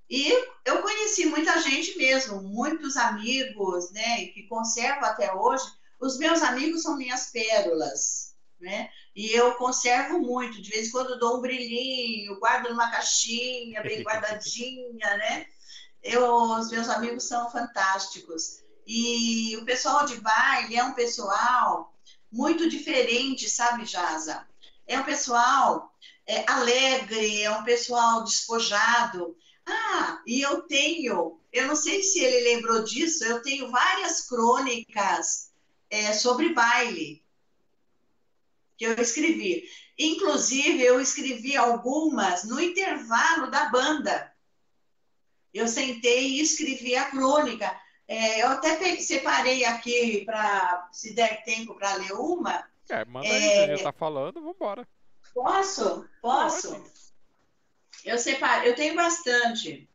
[0.08, 0.30] E
[0.64, 5.64] eu conheci muita gente mesmo, muitos amigos, né, que conservo até hoje.
[6.00, 8.90] Os meus amigos são minhas pérolas, né?
[9.14, 14.02] E eu conservo muito, de vez em quando dou um brilhinho, guardo numa caixinha bem
[14.04, 15.46] guardadinha, né?
[16.02, 18.62] Eu, os meus amigos são fantásticos.
[18.86, 21.92] E o pessoal de baile é um pessoal
[22.30, 24.46] muito diferente, sabe, Jaza?
[24.86, 25.90] é um pessoal
[26.26, 29.36] é, alegre, é um pessoal despojado.
[29.66, 35.52] Ah, e eu tenho, eu não sei se ele lembrou disso, eu tenho várias crônicas
[35.90, 37.22] é, sobre baile
[38.76, 39.64] que eu escrevi.
[39.98, 44.32] Inclusive, eu escrevi algumas no intervalo da banda.
[45.52, 47.74] eu sentei e escrevi a crônica.
[48.06, 52.68] É, eu até separei aqui para, se der tempo, para ler uma.
[52.88, 53.60] É, manda aí, é...
[53.60, 54.86] você já está falando, vamos embora.
[55.34, 56.06] Posso?
[56.20, 56.72] Posso?
[56.72, 56.95] Pode.
[58.06, 59.90] Eu separo, eu tenho bastante.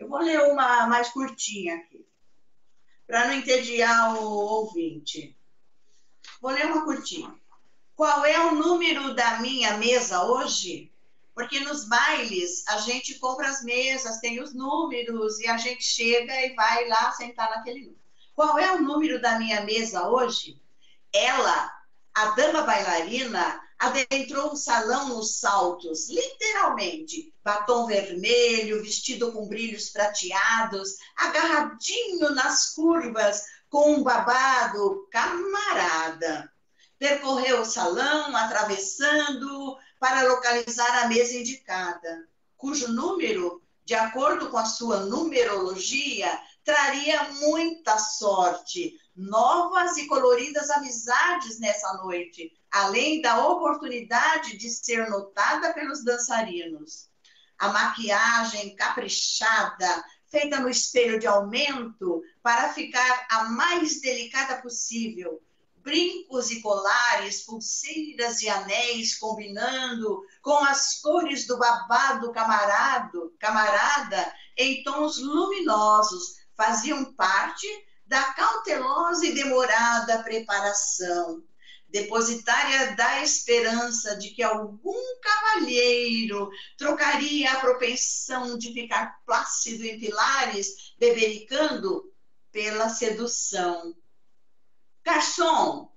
[0.00, 2.02] Eu vou ler uma mais curtinha aqui,
[3.06, 5.36] para não entediar o ouvinte.
[6.40, 7.34] Vou ler uma curtinha.
[7.94, 10.90] Qual é o número da minha mesa hoje?
[11.34, 16.34] Porque nos bailes a gente compra as mesas, tem os números e a gente chega
[16.40, 18.00] e vai lá sentar naquele número.
[18.34, 20.58] Qual é o número da minha mesa hoje?
[21.12, 21.70] Ela,
[22.14, 27.32] a dama bailarina, adentrou o salão nos saltos, literalmente.
[27.44, 36.50] Batom vermelho, vestido com brilhos prateados, agarradinho nas curvas, com um babado camarada.
[36.98, 42.26] Percorreu o salão, atravessando para localizar a mesa indicada,
[42.56, 46.30] cujo número, de acordo com a sua numerologia,
[46.64, 55.72] traria muita sorte, novas e coloridas amizades nessa noite, além da oportunidade de ser notada
[55.72, 57.08] pelos dançarinos.
[57.58, 65.40] A maquiagem caprichada, feita no espelho de aumento, para ficar a mais delicada possível,
[65.76, 74.82] brincos e colares, pulseiras e anéis combinando com as cores do babado camarado, camarada em
[74.82, 77.66] tons luminosos, faziam parte
[78.06, 81.42] da cautelosa e demorada preparação,
[81.88, 90.94] depositária da esperança de que algum cavalheiro trocaria a propensão de ficar plácido em pilares,
[90.98, 92.12] bebericando
[92.50, 93.94] pela sedução
[95.06, 95.88] Garçom,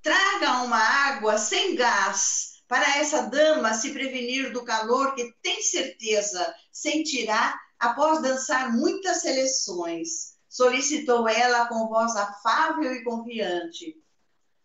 [0.00, 6.54] traga uma água sem gás para essa dama se prevenir do calor que tem certeza
[6.70, 10.35] sentirá após dançar muitas seleções.
[10.56, 13.94] Solicitou ela com voz afável e confiante.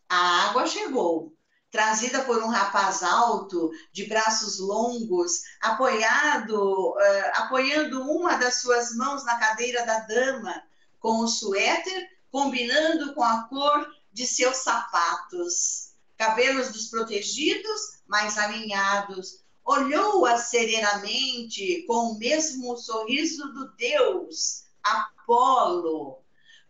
[0.08, 1.36] A água chegou,
[1.70, 9.26] trazida por um rapaz alto, de braços longos, apoiado, uh, apoiando uma das suas mãos
[9.26, 10.64] na cadeira da dama,
[10.98, 15.92] com o suéter combinando com a cor de seus sapatos.
[16.16, 19.44] Cabelos desprotegidos, mas alinhados.
[19.66, 26.24] Olhou-a serenamente, com o mesmo sorriso do Deus, Apolo.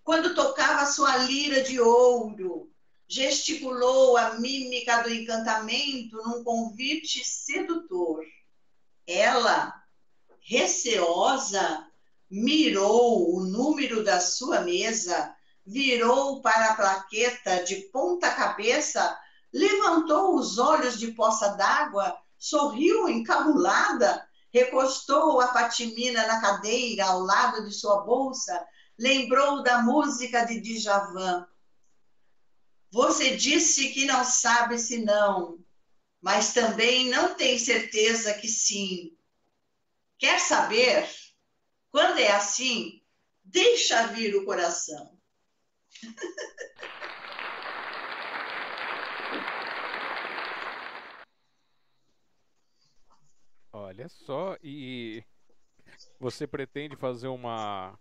[0.03, 2.69] Quando tocava sua lira de ouro,
[3.07, 8.23] gesticulou a mímica do encantamento num convite sedutor.
[9.05, 9.73] Ela,
[10.41, 11.87] receosa,
[12.29, 15.35] mirou o número da sua mesa
[15.65, 19.17] virou para a plaqueta de ponta cabeça,
[19.53, 27.65] levantou os olhos de poça d'água, sorriu encabulada, recostou a patimina na cadeira ao lado
[27.65, 28.65] de sua bolsa,
[28.97, 31.47] lembrou da música de Djavan.
[32.91, 35.57] Você disse que não sabe se não,
[36.21, 39.15] mas também não tem certeza que sim.
[40.19, 41.09] Quer saber?
[41.89, 43.01] Quando é assim,
[43.43, 45.17] deixa vir o coração.
[53.73, 55.23] Olha só, e
[56.19, 57.97] você pretende fazer uma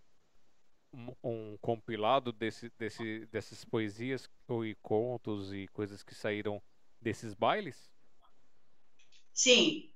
[0.93, 4.29] um, um compilado desse, desse, dessas poesias
[4.65, 6.61] e contos e coisas que saíram
[7.01, 7.89] desses bailes?
[9.33, 9.91] Sim,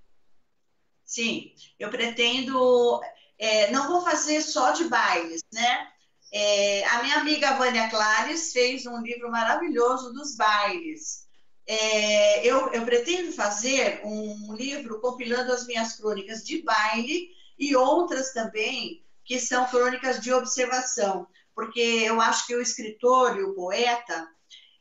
[1.03, 1.53] sim.
[1.77, 3.01] Eu pretendo.
[3.37, 5.91] É, não vou fazer só de bailes, né?
[6.31, 11.24] É, a minha amiga Vânia Clares fez um livro maravilhoso dos bailes.
[11.67, 18.31] É, eu, eu, pretendo fazer um livro compilando as minhas crônicas de baile e outras
[18.33, 24.27] também que são crônicas de observação, porque eu acho que o escritor e o poeta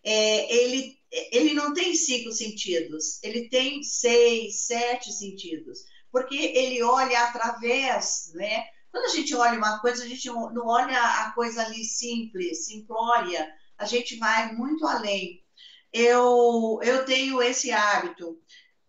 [0.05, 0.99] é, ele,
[1.33, 5.79] ele não tem cinco sentidos, ele tem seis, sete sentidos,
[6.13, 10.97] porque ele olha através né, quando a gente olha uma coisa, a gente não olha
[10.97, 15.44] a coisa ali simples, simplória, a gente vai muito além.
[15.95, 18.37] Eu, eu tenho esse hábito.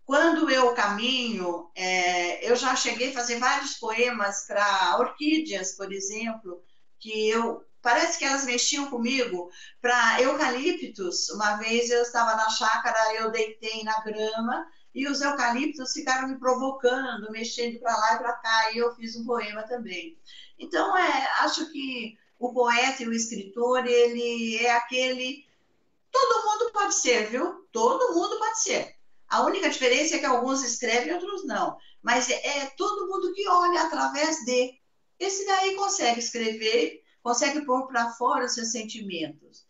[0.04, 6.64] Quando eu caminho, é, eu já cheguei a fazer vários poemas para orquídeas, por exemplo,
[7.00, 9.52] que eu parece que elas mexiam comigo.
[9.80, 15.94] Para eucaliptos, uma vez eu estava na chácara, eu deitei na grama e os eucaliptos
[15.94, 20.18] ficaram me provocando, mexendo para lá e para cá, e eu fiz um poema também.
[20.58, 25.45] Então, é, acho que o poeta e o escritor, ele é aquele.
[26.16, 27.68] Todo mundo pode ser, viu?
[27.74, 28.96] Todo mundo pode ser.
[29.28, 31.78] A única diferença é que alguns escrevem e outros não.
[32.02, 34.80] Mas é, é todo mundo que olha através de.
[35.20, 39.68] esse daí consegue escrever, consegue pôr para fora os seus sentimentos.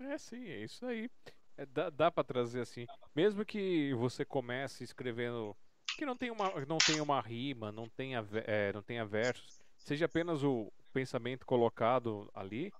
[0.00, 1.10] É, sim, é isso aí.
[1.58, 2.86] É, dá dá para trazer assim.
[3.14, 5.54] Mesmo que você comece escrevendo
[5.98, 10.06] que não tem uma, não tem uma rima, não tenha, é, não tenha versos, seja
[10.06, 12.72] apenas o pensamento colocado ali,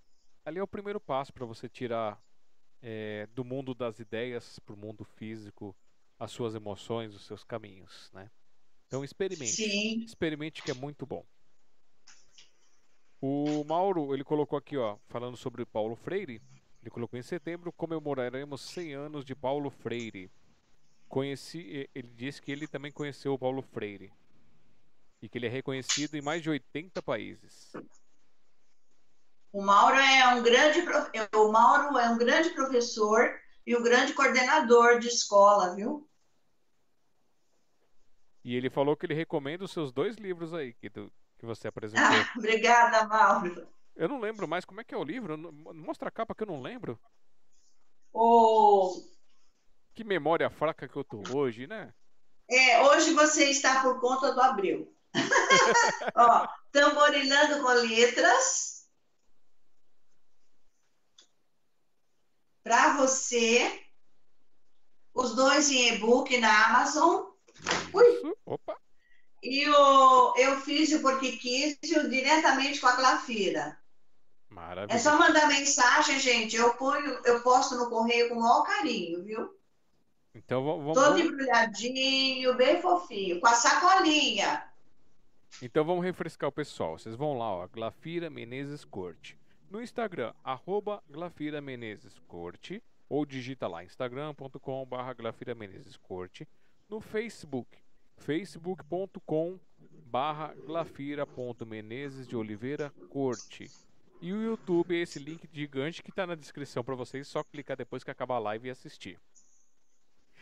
[0.45, 2.21] ali é o primeiro passo para você tirar
[2.83, 5.75] é, do mundo das ideias para o mundo físico
[6.19, 8.31] as suas emoções, os seus caminhos, né?
[8.87, 9.53] Então experimente.
[9.53, 10.05] Sim.
[10.05, 11.25] Experimente que é muito bom.
[13.21, 16.43] O Mauro, ele colocou aqui, ó, falando sobre Paulo Freire,
[16.83, 20.31] ele colocou em setembro comemoraremos 100 anos de Paulo Freire.
[21.09, 24.13] Conheci, ele disse que ele também conheceu o Paulo Freire
[25.23, 27.73] e que ele é reconhecido em mais de 80 países.
[29.55, 30.85] O Mauro é um grande
[31.33, 36.11] o Mauro é um grande professor e um grande coordenador de escola, viu?
[38.43, 41.09] E ele falou que ele recomenda os seus dois livros aí que, tu,
[41.39, 42.05] que você apresentou.
[42.05, 43.69] Ah, obrigada, Mauro.
[43.95, 45.39] Eu não lembro mais como é que é o livro.
[45.39, 46.99] Mostra a capa que eu não lembro.
[48.13, 49.05] O...
[49.95, 51.95] Que memória fraca que eu tô hoje, né?
[52.51, 54.93] É, hoje você está por conta do Abril.
[56.17, 58.74] Ó, tamborilando com letras.
[62.65, 63.81] Para você.
[65.15, 67.27] Os dois em e-book na Amazon.
[67.93, 68.35] Ui.
[68.45, 68.77] Opa.
[69.41, 73.79] E o, eu fiz o Porque Quis diretamente com a Glafira.
[74.49, 74.97] Maravilha.
[74.97, 76.57] É só mandar mensagem, gente.
[76.57, 79.55] Eu ponho, eu posto no correio com o maior carinho, viu?
[80.35, 80.95] Então vamos.
[80.95, 84.65] Todo embrulhadinho, bem fofinho, com a sacolinha.
[85.61, 86.99] Então vamos refrescar o pessoal.
[86.99, 89.39] Vocês vão lá, ó, Glafira Menezes Corte.
[89.71, 92.83] No Instagram, arroba Glafira Menezes Corte.
[93.09, 96.49] Ou digita lá, instagram.com.br Glafira Menezes Corte.
[96.89, 97.79] No Facebook,
[98.17, 99.59] facebook.com
[100.07, 103.71] barra glafira.menezes de Oliveira Corte.
[104.23, 107.77] E o YouTube é esse link gigante que está na descrição para vocês, só clicar
[107.77, 109.19] depois que acabar a live e assistir.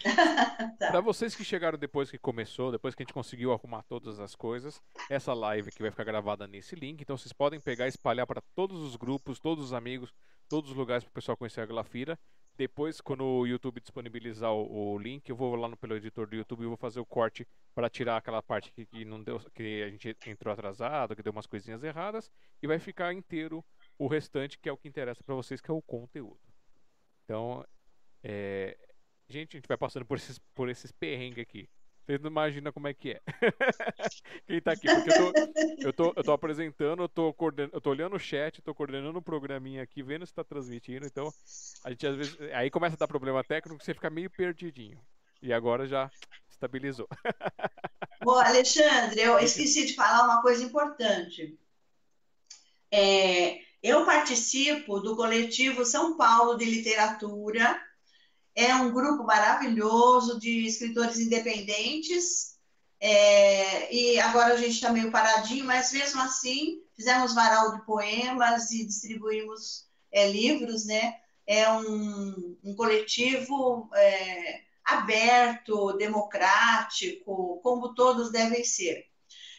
[0.79, 0.91] tá.
[0.91, 4.35] Para vocês que chegaram depois que começou, depois que a gente conseguiu arrumar todas as
[4.35, 8.27] coisas, essa live aqui vai ficar gravada nesse link, então vocês podem pegar e espalhar
[8.27, 10.13] para todos os grupos, todos os amigos,
[10.49, 12.19] todos os lugares para o pessoal conhecer a Glafira.
[12.55, 16.37] Depois, quando o YouTube disponibilizar o, o, link, eu vou lá no, pelo editor do
[16.37, 19.83] YouTube e vou fazer o corte para tirar aquela parte que, que, não deu, que
[19.83, 22.31] a gente entrou atrasado, que deu umas coisinhas erradas,
[22.63, 23.65] e vai ficar inteiro
[23.99, 26.41] o restante, que é o que interessa para vocês, que é o conteúdo.
[27.25, 27.65] Então,
[28.23, 28.77] é...
[29.33, 31.69] gente, a gente vai passando por esses, por esses perrengues aqui.
[32.05, 33.21] Vocês não imaginam como é que é.
[34.47, 34.89] Quem tá aqui?
[34.89, 35.33] Porque eu tô,
[35.79, 37.71] eu tô, eu tô apresentando, eu tô, coorden...
[37.73, 41.07] eu tô olhando o chat, tô coordenando o programinha aqui, vendo se tá transmitindo.
[41.07, 41.33] Então,
[41.85, 42.37] a gente às vezes.
[42.53, 44.99] Aí começa a dar problema técnico, você fica meio perdidinho.
[45.41, 46.11] E agora já
[46.51, 47.09] estabilizou.
[48.23, 51.57] Bom, Alexandre, eu esqueci de falar uma coisa importante.
[52.91, 57.81] É, eu participo do coletivo São Paulo de Literatura
[58.55, 62.53] é um grupo maravilhoso de escritores independentes.
[63.01, 68.71] É, e agora a gente está meio paradinho, mas mesmo assim fizemos varal de poemas
[68.71, 71.15] e distribuímos é, livros, né?
[71.47, 79.05] É um, um coletivo é, aberto, democrático, como todos devem ser.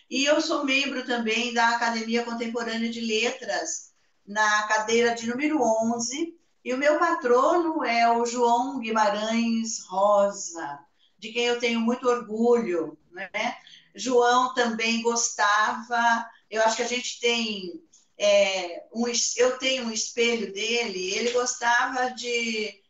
[0.10, 3.94] E eu sou membro também da Academia Contemporânea de Letras,
[4.26, 10.80] na cadeira de número 11, e o meu patrono é o João Guimarães Rosa,
[11.18, 12.98] de quem eu tenho muito orgulho.
[13.12, 13.58] Né?
[13.94, 17.84] João também gostava, eu acho que a gente tem
[18.18, 19.06] é, um,
[19.38, 22.82] eu tenho um espelho dele, ele gostava de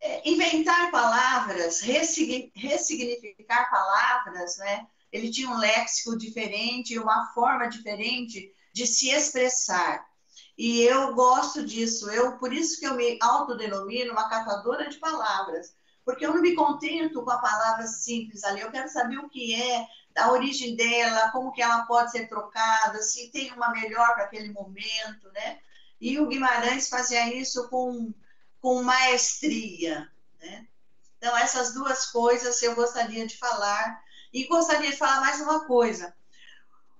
[0.00, 4.86] é, inventar palavras, ressignificar palavras, né?
[5.10, 10.06] Ele tinha um léxico diferente, uma forma diferente de se expressar.
[10.58, 12.10] E eu gosto disso.
[12.10, 15.72] Eu, por isso que eu me autodenomino uma catadora de palavras,
[16.04, 18.60] porque eu não me contento com a palavra simples ali.
[18.60, 19.86] Eu quero saber o que é,
[20.16, 24.52] a origem dela, como que ela pode ser trocada, se tem uma melhor para aquele
[24.52, 25.60] momento, né?
[26.00, 28.12] E o Guimarães fazia isso com,
[28.60, 30.10] com maestria,
[30.40, 30.66] né?
[31.18, 34.02] Então, essas duas coisas eu gostaria de falar.
[34.32, 36.14] E gostaria de falar mais uma coisa.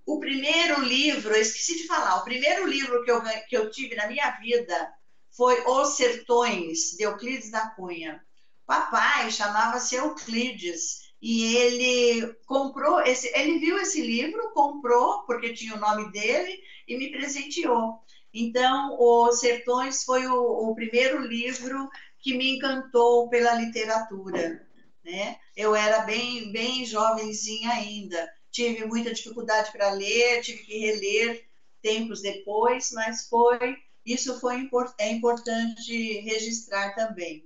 [0.08, 3.94] O primeiro livro, eu esqueci de falar, o primeiro livro que eu, que eu tive
[3.94, 4.90] na minha vida
[5.36, 8.24] foi Os Sertões, de Euclides da Cunha.
[8.64, 15.78] Papai chamava-se Euclides e ele comprou esse, ele viu esse livro, comprou porque tinha o
[15.78, 17.98] nome dele e me presenteou.
[18.32, 21.86] Então, Os Sertões foi o, o primeiro livro
[22.20, 24.66] que me encantou pela literatura,
[25.04, 25.36] né?
[25.54, 31.48] Eu era bem bem jovenzinha ainda tive muita dificuldade para ler, tive que reler
[31.82, 34.68] tempos depois, mas foi isso foi
[34.98, 37.44] é importante registrar também.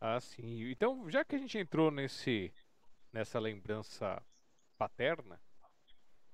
[0.00, 0.70] Ah, sim.
[0.70, 2.52] Então, já que a gente entrou nesse
[3.12, 4.22] nessa lembrança
[4.78, 5.40] paterna,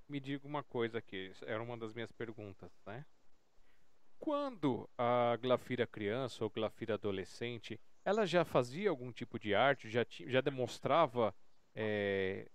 [0.09, 3.05] me diga uma coisa aqui, era uma das minhas perguntas, né?
[4.19, 10.07] Quando a Glafira criança ou Glafira adolescente, ela já fazia algum tipo de arte, já,
[10.09, 11.35] já demonstrava
[11.75, 12.49] é,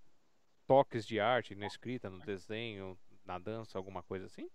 [0.71, 4.49] toques de arte na escrita, no desenho, na dança, alguma coisa assim?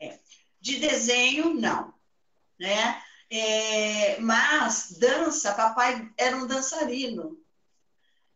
[0.00, 0.18] É.
[0.58, 1.92] De desenho, não.
[2.58, 3.02] Né?
[3.28, 7.38] É, mas dança, papai era um dançarino.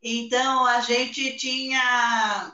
[0.03, 1.81] Então a gente tinha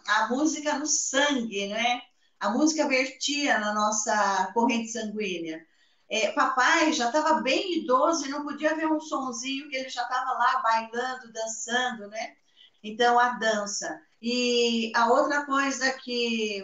[0.07, 2.01] a música no sangue, né?
[2.39, 5.67] A música vertia na nossa corrente sanguínea.
[6.09, 10.03] É, papai já estava bem idoso e não podia ver um sonzinho que ele já
[10.03, 12.37] estava lá bailando, dançando, né?
[12.85, 13.99] Então a dança.
[14.21, 16.63] E a outra coisa que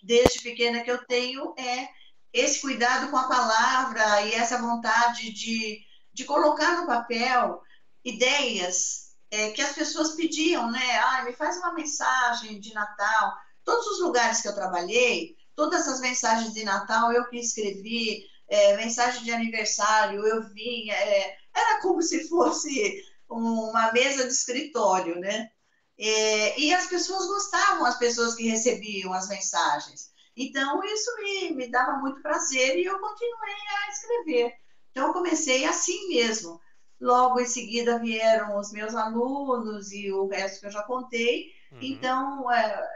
[0.00, 1.88] desde pequena que eu tenho é
[2.32, 5.80] esse cuidado com a palavra e essa vontade de,
[6.12, 7.60] de colocar no papel
[8.04, 10.98] ideias é, que as pessoas pediam, né?
[11.00, 13.34] Ah, me faz uma mensagem de Natal.
[13.64, 18.76] Todos os lugares que eu trabalhei, todas as mensagens de Natal eu que escrevi, é,
[18.76, 25.50] mensagem de aniversário, eu vinha, é, era como se fosse uma mesa de escritório, né?
[25.98, 30.10] É, e as pessoas gostavam, as pessoas que recebiam as mensagens.
[30.36, 33.56] Então, isso me, me dava muito prazer e eu continuei
[33.86, 34.52] a escrever.
[34.90, 36.60] Então, eu comecei assim mesmo.
[37.00, 41.46] Logo em seguida vieram os meus alunos e o resto que eu já contei.
[41.72, 41.78] Uhum.
[41.82, 42.88] Então, é,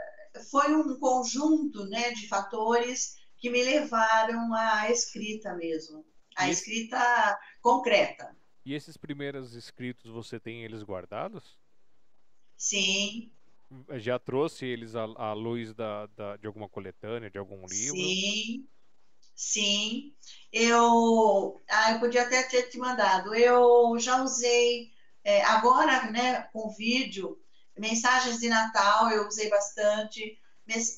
[0.50, 6.04] foi um conjunto né, de fatores que me levaram à escrita mesmo,
[6.36, 8.36] à e escrita concreta.
[8.64, 11.58] E esses primeiros escritos você tem eles guardados?
[12.56, 13.32] Sim,
[13.98, 17.98] já trouxe eles à, à luz da, da, de alguma coletânea, de algum livro?
[17.98, 18.68] Sim,
[19.34, 20.14] sim.
[20.52, 23.34] Eu, ah, eu podia até ter te mandado.
[23.34, 24.90] Eu já usei,
[25.24, 27.38] é, agora, né, com vídeo,
[27.78, 30.38] mensagens de Natal eu usei bastante,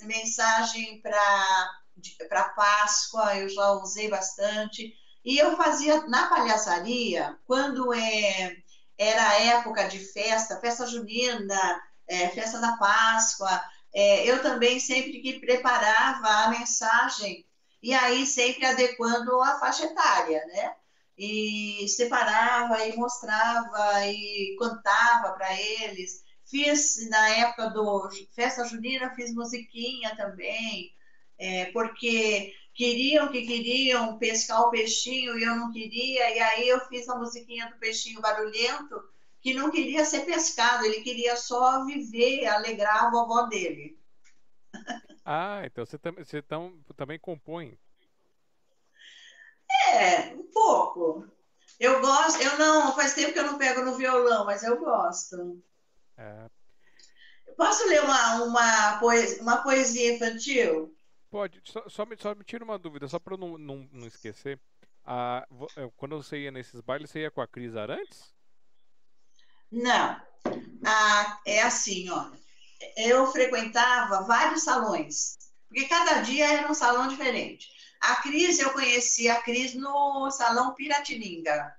[0.02, 4.92] mensagem para Páscoa eu já usei bastante.
[5.24, 8.56] E eu fazia na palhaçaria, quando é,
[8.98, 13.62] era época de festa, festa junina, é, festa da Páscoa.
[13.94, 17.46] É, eu também sempre que preparava a mensagem,
[17.82, 20.74] e aí sempre adequando a faixa etária, né?
[21.16, 26.24] E separava e mostrava e cantava para eles.
[26.44, 30.92] Fiz, na época do Festa Junina, fiz musiquinha também,
[31.38, 36.80] é, porque queriam que queriam pescar o peixinho e eu não queria, e aí eu
[36.86, 39.02] fiz a musiquinha do peixinho barulhento,
[39.40, 43.98] que não queria ser pescado, ele queria só viver, alegrar a vovó dele.
[45.24, 47.78] Ah, então você, tam você tam também compõe.
[49.88, 51.26] É, um pouco.
[51.78, 55.62] Eu gosto, eu não, faz tempo que eu não pego no violão, mas eu gosto.
[56.16, 56.46] É.
[57.56, 60.93] Posso ler uma, uma, poesia, uma poesia infantil?
[61.34, 64.56] Pode, só, só, me, só me tira uma dúvida, só para não, não, não esquecer.
[65.04, 65.44] Ah,
[65.96, 68.32] quando você ia nesses bailes, você ia com a Cris Arantes?
[69.68, 70.22] Não.
[70.86, 72.30] Ah, é assim, ó.
[72.96, 75.36] Eu frequentava vários salões,
[75.66, 77.66] porque cada dia era um salão diferente.
[78.00, 81.74] A Cris, eu conheci a Cris no Salão Piratininga.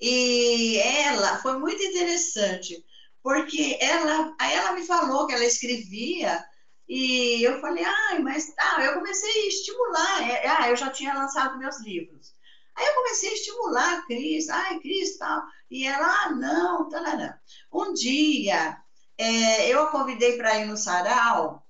[0.00, 2.82] E ela foi muito interessante,
[3.22, 6.42] porque ela, ela me falou que ela escrevia,
[6.88, 10.30] e eu falei, ai, mas tá, eu comecei a estimular.
[10.30, 12.34] É, ah, eu já tinha lançado meus livros.
[12.74, 15.42] Aí eu comecei a estimular a Cris, ai, Cris, tal.
[15.70, 17.38] E ela, ah, não, tarará.
[17.72, 18.76] Um dia,
[19.16, 21.64] é, eu a convidei para ir no sarau,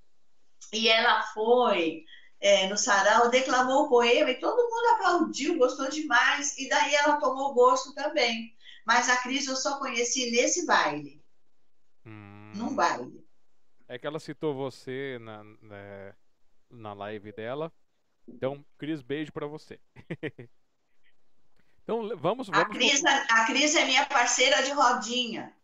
[0.73, 2.05] e ela foi
[2.41, 7.19] é, no sarau, declamou o poema, e todo mundo aplaudiu, gostou demais, e daí ela
[7.19, 8.55] tomou gosto também.
[8.85, 11.23] Mas a Cris eu só conheci nesse baile.
[12.05, 12.53] Hum.
[12.55, 13.24] Num baile.
[13.87, 16.15] É que ela citou você na, na, né,
[16.71, 17.73] na live dela.
[18.27, 19.81] Então, Cris, beijo para você.
[21.85, 22.49] Então vamos.
[22.49, 25.55] vamos a, Cris, a Cris é minha parceira de rodinha.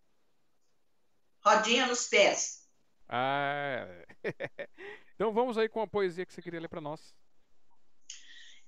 [1.43, 2.69] Rodinha nos pés.
[3.09, 3.87] Ah.
[5.17, 7.15] então vamos aí com a poesia que você queria ler para nós.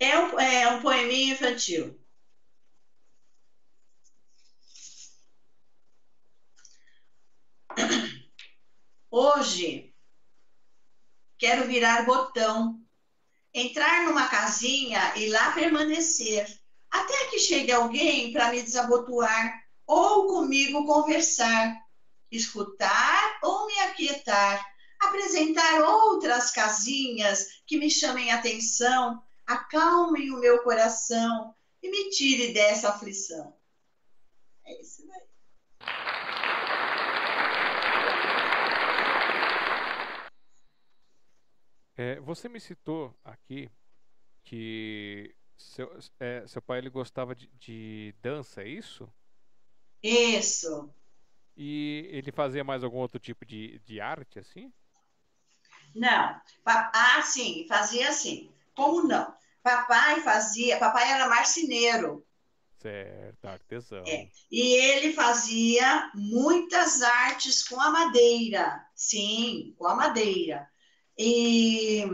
[0.01, 2.02] É um, é um poeminha infantil.
[9.15, 9.95] Hoje
[11.37, 12.81] quero virar botão,
[13.53, 16.47] entrar numa casinha e lá permanecer
[16.91, 21.77] até que chegue alguém para me desabotoar ou comigo conversar,
[22.31, 24.67] escutar ou me aquietar,
[24.99, 32.89] apresentar outras casinhas que me chamem atenção, acalmem o meu coração e me tire dessa
[32.89, 33.55] aflição.
[34.65, 36.42] É isso daí.
[41.97, 43.71] É, você me citou aqui
[44.45, 49.13] que seu, é, seu pai ele gostava de, de dança, é isso?
[50.03, 50.93] Isso.
[51.57, 54.73] E ele fazia mais algum outro tipo de, de arte, assim?
[55.95, 56.41] Não.
[56.65, 58.51] Ah, sim, fazia assim.
[58.75, 59.33] Como não?
[59.63, 62.27] Papai fazia, papai era marceneiro.
[62.79, 64.03] Certo, artesão.
[64.07, 64.29] É.
[64.51, 68.85] E ele fazia muitas artes com a madeira.
[68.95, 70.72] Sim, com a madeira.
[71.19, 72.05] E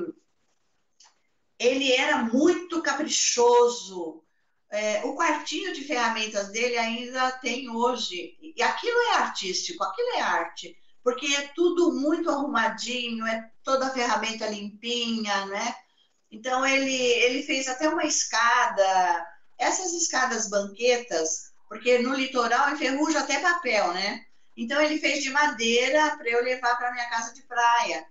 [1.59, 4.23] ele era muito caprichoso.
[4.71, 8.37] É, o quartinho de ferramentas dele ainda tem hoje.
[8.57, 13.93] E aquilo é artístico, aquilo é arte, porque é tudo muito arrumadinho, é toda a
[13.93, 15.75] ferramenta limpinha, né?
[16.31, 19.27] Então ele, ele fez até uma escada,
[19.57, 24.25] essas escadas banquetas, porque no litoral enferruja até papel, né?
[24.57, 28.05] Então ele fez de madeira para eu levar para minha casa de praia.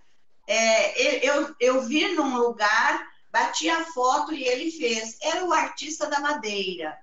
[0.50, 5.18] É, eu, eu vi num lugar, bati a foto e ele fez.
[5.22, 6.98] Era o artista da madeira.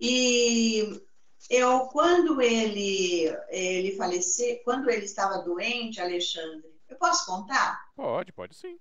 [0.00, 1.00] E
[1.48, 7.80] eu, quando ele, ele faleceu, quando ele estava doente, Alexandre, eu posso contar?
[7.94, 8.76] Pode, pode sim.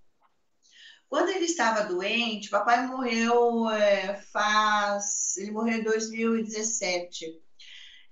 [1.07, 5.37] Quando ele estava doente, papai morreu é, faz.
[5.37, 7.39] Ele morreu em 2017.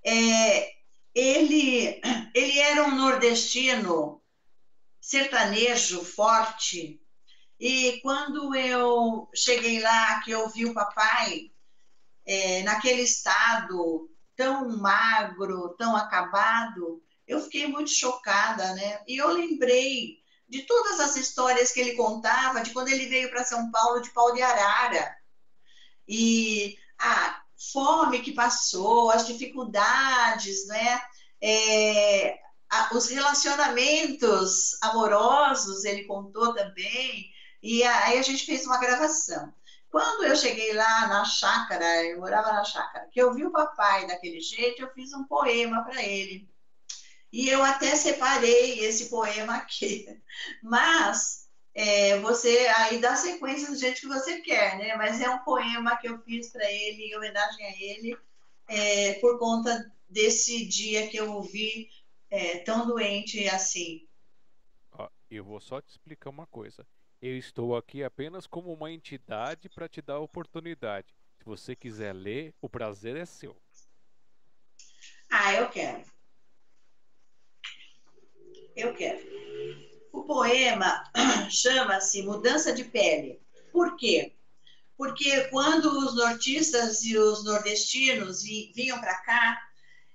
[0.04, 0.70] É,
[1.12, 2.00] ele,
[2.32, 4.19] ele era um nordestino
[5.00, 7.00] sertanejo forte.
[7.58, 11.50] E quando eu cheguei lá, que eu vi o papai
[12.26, 19.02] é, naquele estado tão magro, tão acabado, eu fiquei muito chocada, né?
[19.06, 20.18] E eu lembrei
[20.48, 24.10] de todas as histórias que ele contava, de quando ele veio para São Paulo de
[24.10, 25.16] pau de arara.
[26.08, 27.40] E a
[27.72, 31.00] fome que passou, as dificuldades, né?
[31.40, 32.38] É,
[32.92, 37.30] os relacionamentos amorosos, ele contou também,
[37.62, 39.52] e aí a gente fez uma gravação.
[39.90, 44.06] Quando eu cheguei lá na chácara, eu morava na chácara, que eu vi o papai
[44.06, 46.48] daquele jeito, eu fiz um poema para ele.
[47.32, 50.06] E eu até separei esse poema aqui.
[50.62, 54.94] Mas é, você aí dá sequência do jeito que você quer, né?
[54.96, 58.16] Mas é um poema que eu fiz para ele, em homenagem a ele,
[58.68, 61.88] é, por conta desse dia que eu ouvi
[62.30, 64.08] é, tão doente assim.
[65.30, 66.84] Eu vou só te explicar uma coisa.
[67.22, 71.14] Eu estou aqui apenas como uma entidade para te dar a oportunidade.
[71.38, 73.56] Se você quiser ler, o prazer é seu.
[75.30, 76.02] Ah, eu quero.
[78.74, 79.20] Eu quero.
[80.12, 81.04] O poema
[81.48, 83.40] chama-se Mudança de Pele.
[83.70, 84.34] Por quê?
[84.96, 89.69] Porque quando os nortistas e os nordestinos vinham para cá,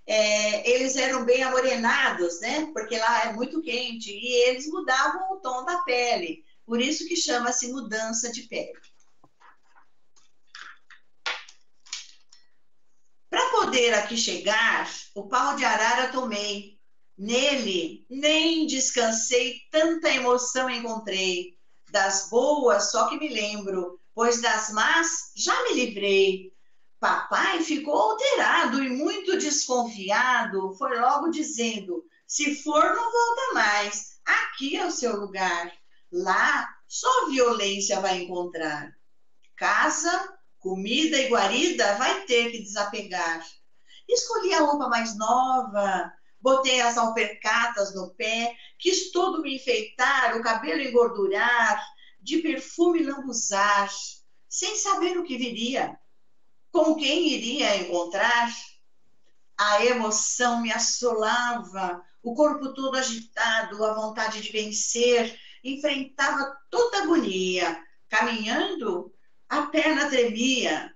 [0.07, 2.69] é, eles eram bem amorenados, né?
[2.73, 6.43] Porque lá é muito quente e eles mudavam o tom da pele.
[6.65, 8.73] Por isso que chama-se mudança de pele.
[13.29, 16.79] Para poder aqui chegar, o pau de arara tomei.
[17.17, 21.57] Nele nem descansei, tanta emoção encontrei.
[21.89, 26.54] Das boas só que me lembro, pois das más já me livrei.
[26.99, 34.19] Papai ficou alterado e muito desconfiado, foi logo dizendo: se for, não volta mais.
[34.25, 35.71] Aqui é o seu lugar.
[36.11, 38.95] Lá só violência vai encontrar.
[39.55, 43.45] Casa, comida e guarida vai ter que desapegar.
[44.07, 50.41] Escolhi a roupa mais nova, botei as alpercatas no pé, quis todo me enfeitar, o
[50.41, 51.83] cabelo engordurar,
[52.21, 53.89] de perfume lambuzar,
[54.47, 55.99] sem saber o que viria
[56.75, 58.53] com quem iria encontrar?
[59.57, 67.81] A emoção me assolava, o corpo todo agitado, a vontade de vencer, enfrentava toda agonia.
[68.09, 69.13] Caminhando,
[69.47, 70.93] a perna tremia,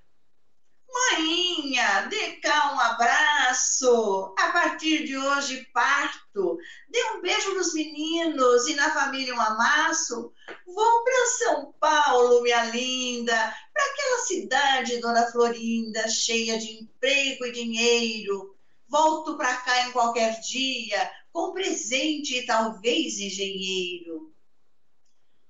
[0.92, 4.34] Mainha, dê cá um abraço.
[4.38, 6.58] A partir de hoje parto.
[6.90, 10.34] Dê um beijo nos meninos e na família um amasso.
[10.66, 13.36] Vou para São Paulo, minha linda,
[13.74, 18.56] para aquela cidade, Dona Florinda, cheia de emprego e dinheiro.
[18.88, 24.34] Volto para cá em qualquer dia, com presente e talvez engenheiro.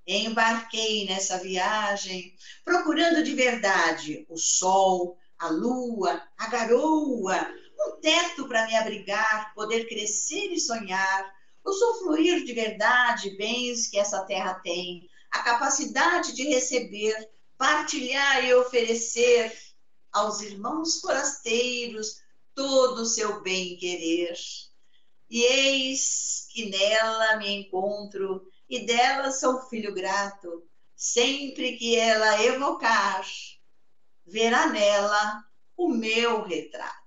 [0.06, 2.36] Embarquei nessa viagem,
[2.66, 7.48] procurando de verdade o sol, a lua, a garoa,
[7.80, 11.34] um teto para me abrigar, poder crescer e sonhar,
[11.66, 17.16] usufruir de verdade bens que essa terra tem, a capacidade de receber,
[17.58, 19.58] partilhar e oferecer
[20.12, 22.22] aos irmãos forasteiros
[22.54, 24.34] todo o seu bem-querer.
[25.30, 30.64] E eis que nela me encontro, e dela sou filho grato,
[30.96, 33.26] sempre que ela evocar,
[34.32, 35.44] verá nela
[35.76, 37.00] o meu retrato.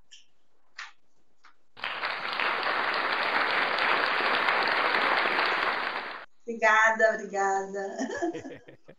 [6.43, 7.97] Obrigada, obrigada.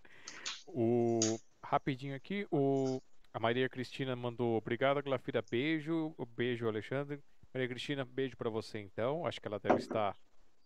[0.67, 1.19] o
[1.61, 3.01] rapidinho aqui, o
[3.33, 7.19] a Maria Cristina mandou obrigada, Glafira, beijo, beijo Alexandre.
[7.51, 9.25] Maria Cristina, beijo para você então.
[9.25, 10.15] Acho que ela deve estar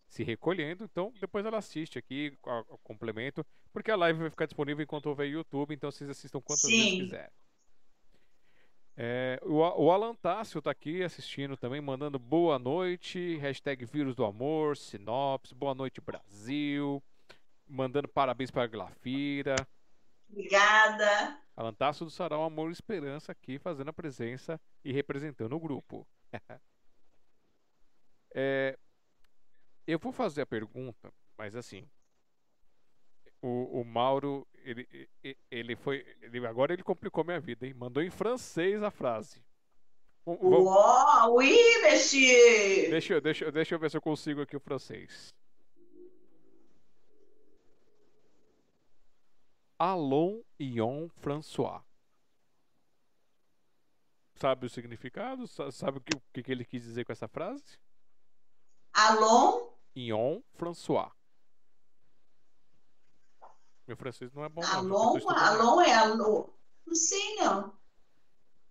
[0.10, 2.38] se recolhendo, então depois ela assiste aqui
[2.70, 6.62] o complemento, porque a live vai ficar disponível enquanto houver YouTube, então vocês assistam quantas
[6.62, 6.78] Sim.
[6.78, 7.32] vezes quiserem.
[9.00, 14.26] É, o, o Alan Tássio tá aqui assistindo também, mandando boa noite, hashtag vírus do
[14.26, 17.04] amor, sinopse, boa noite Brasil,
[17.68, 19.56] mandando parabéns para a Glafira.
[20.28, 21.40] Obrigada.
[21.56, 26.08] Alan Tássio do Sarau Amor e Esperança aqui fazendo a presença e representando o grupo.
[28.34, 28.80] é,
[29.86, 31.88] eu vou fazer a pergunta, mas assim,
[33.42, 35.10] o, o Mauro, ele,
[35.50, 36.06] ele foi.
[36.22, 37.74] Ele, agora ele complicou minha vida, hein?
[37.74, 39.42] Mandou em francês a frase.
[40.26, 42.90] Uau, oui, monsieur!
[42.90, 45.34] Deixa, deixa, deixa eu ver se eu consigo aqui o francês.
[49.80, 51.82] Alon Ion François.
[54.36, 55.48] Sabe o significado?
[55.48, 57.80] Sabe o que, o que ele quis dizer com essa frase?
[58.94, 61.17] Alon Ion François.
[63.88, 64.62] Meu francês não é bom.
[64.64, 66.54] Alon, não, alon é alô.
[66.86, 67.74] Não sei, não.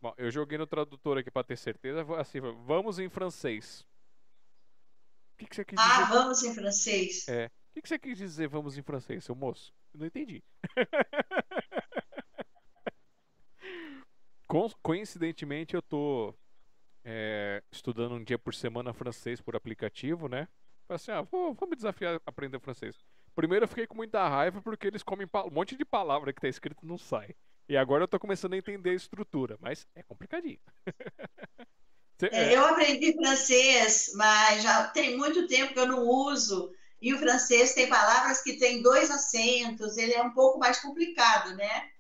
[0.00, 2.04] Bom, eu joguei no tradutor aqui para ter certeza.
[2.16, 3.86] Assim, vamos em francês.
[5.34, 6.02] O que, que você quis ah, dizer?
[6.02, 7.26] Ah, vamos em francês.
[7.28, 7.46] É.
[7.46, 9.74] O que, que você quis dizer vamos em francês, seu moço?
[9.92, 10.44] Eu não entendi.
[14.82, 16.34] Coincidentemente, eu tô
[17.04, 20.48] é, estudando um dia por semana francês por aplicativo, né?
[20.86, 23.04] Falei assim, ah, vou, vou me desafiar a aprender francês.
[23.36, 26.48] Primeiro eu fiquei com muita raiva porque eles comem um monte de palavra que tá
[26.48, 27.34] escrito não sai.
[27.68, 30.58] E agora eu tô começando a entender a estrutura, mas é complicadinho.
[32.32, 36.72] É, eu aprendi francês, mas já tem muito tempo que eu não uso.
[36.98, 41.54] E o francês tem palavras que tem dois acentos, ele é um pouco mais complicado,
[41.54, 41.90] né?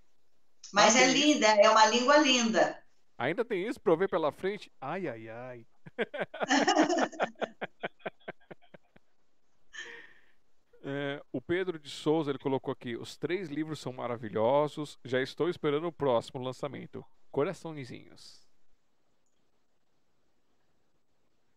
[0.72, 2.82] Mas ah, é linda, é uma língua linda.
[3.18, 4.72] Ainda tem isso para ver pela frente?
[4.80, 5.66] Ai, ai, ai.
[10.88, 14.96] É, o Pedro de Souza ele colocou aqui: os três livros são maravilhosos.
[15.04, 17.04] Já estou esperando o próximo lançamento.
[17.32, 18.46] Coraçõezinhos.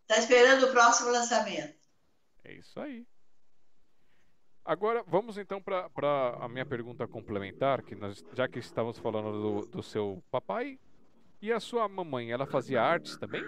[0.02, 1.78] Está esperando o próximo lançamento.
[2.42, 3.06] É isso aí.
[4.64, 9.66] Agora vamos então para a minha pergunta complementar, que nós, já que estávamos falando do,
[9.68, 10.76] do seu papai
[11.40, 13.44] e a sua mamãe, ela fazia artes também?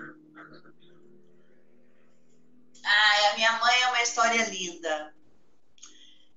[2.84, 5.12] Ah, a minha mãe é uma história linda.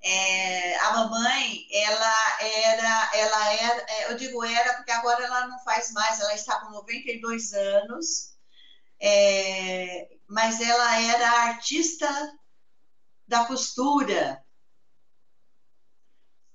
[0.07, 5.57] É, a mamãe, ela era, ela era, é, eu digo era porque agora ela não
[5.63, 8.35] faz mais, ela está com 92 anos,
[9.01, 12.07] é, mas ela era artista
[13.27, 14.39] da costura.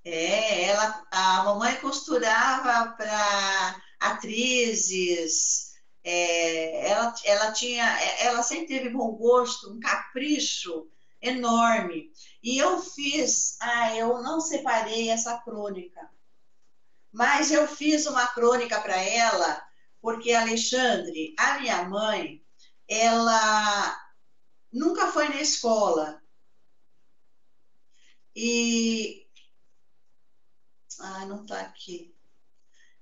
[0.04, 5.72] É, ela, a mamãe costurava para atrizes,
[6.04, 7.84] é, ela, ela tinha,
[8.20, 10.88] ela sempre teve bom gosto, um capricho
[11.20, 12.12] enorme.
[12.42, 16.10] E eu fiz, ah, eu não separei essa crônica,
[17.12, 19.62] mas eu fiz uma crônica para ela,
[20.00, 22.42] porque Alexandre, a minha mãe,
[22.88, 24.00] ela
[24.72, 26.22] nunca foi na escola.
[28.34, 29.26] E.
[31.00, 32.14] Ah, não está aqui.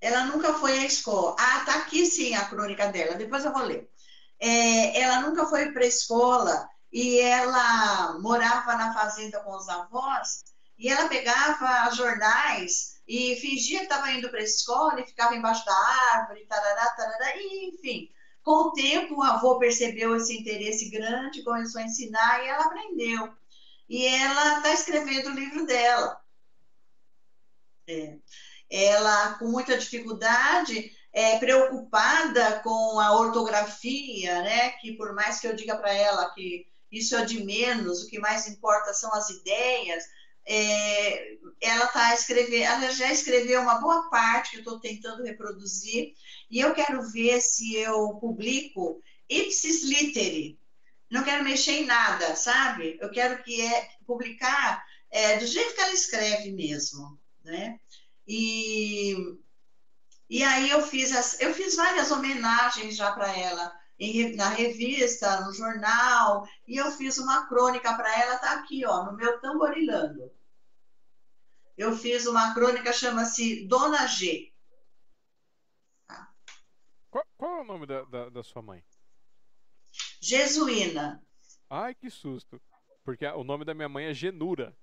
[0.01, 1.37] Ela nunca foi à escola.
[1.39, 3.91] Ah, está aqui sim a crônica dela, depois eu vou ler.
[4.41, 10.45] É, ela nunca foi para a escola e ela morava na fazenda com os avós,
[10.79, 15.65] e ela pegava jornais e fingia que estava indo para a escola e ficava embaixo
[15.65, 15.75] da
[16.13, 18.11] árvore, tarará, tarará, e enfim.
[18.43, 23.35] Com o tempo, o avô percebeu esse interesse grande, começou a ensinar e ela aprendeu.
[23.89, 26.21] E ela está escrevendo o livro dela.
[27.89, 28.19] É.
[28.71, 34.71] Ela, com muita dificuldade, é, preocupada com a ortografia, né?
[34.73, 38.19] Que por mais que eu diga para ela que isso é de menos, o que
[38.19, 40.05] mais importa são as ideias.
[40.47, 46.15] É, ela tá escrevendo, ela já escreveu uma boa parte que eu estou tentando reproduzir,
[46.51, 50.59] e eu quero ver se eu publico ipsis literi,
[51.11, 52.99] não quero mexer em nada, sabe?
[53.01, 57.79] Eu quero que é publicar é, do jeito que ela escreve mesmo, né?
[58.27, 59.17] E,
[60.29, 65.41] e aí eu fiz, as, eu fiz várias homenagens já para ela, em, na revista,
[65.41, 70.33] no jornal, e eu fiz uma crônica para ela, tá aqui, ó, no meu tamborilando.
[71.77, 74.53] Eu fiz uma crônica, chama-se Dona G.
[77.11, 78.85] Qual, qual, é o nome da, da, da sua mãe?
[80.21, 81.25] Jesuína.
[81.71, 82.61] Ai, que susto.
[83.05, 84.77] Porque o nome da minha mãe é Genura.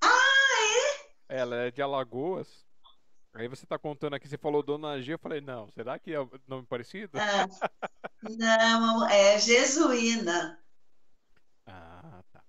[0.00, 0.98] Ah,
[1.28, 1.40] é?
[1.40, 2.67] Ela é de Alagoas.
[3.38, 6.18] Aí você tá contando aqui, você falou Dona G, eu falei, não, será que é
[6.48, 7.16] nome parecido?
[7.16, 7.46] É.
[8.36, 10.60] Não, é Jesuína.
[11.64, 12.42] Ah, tá.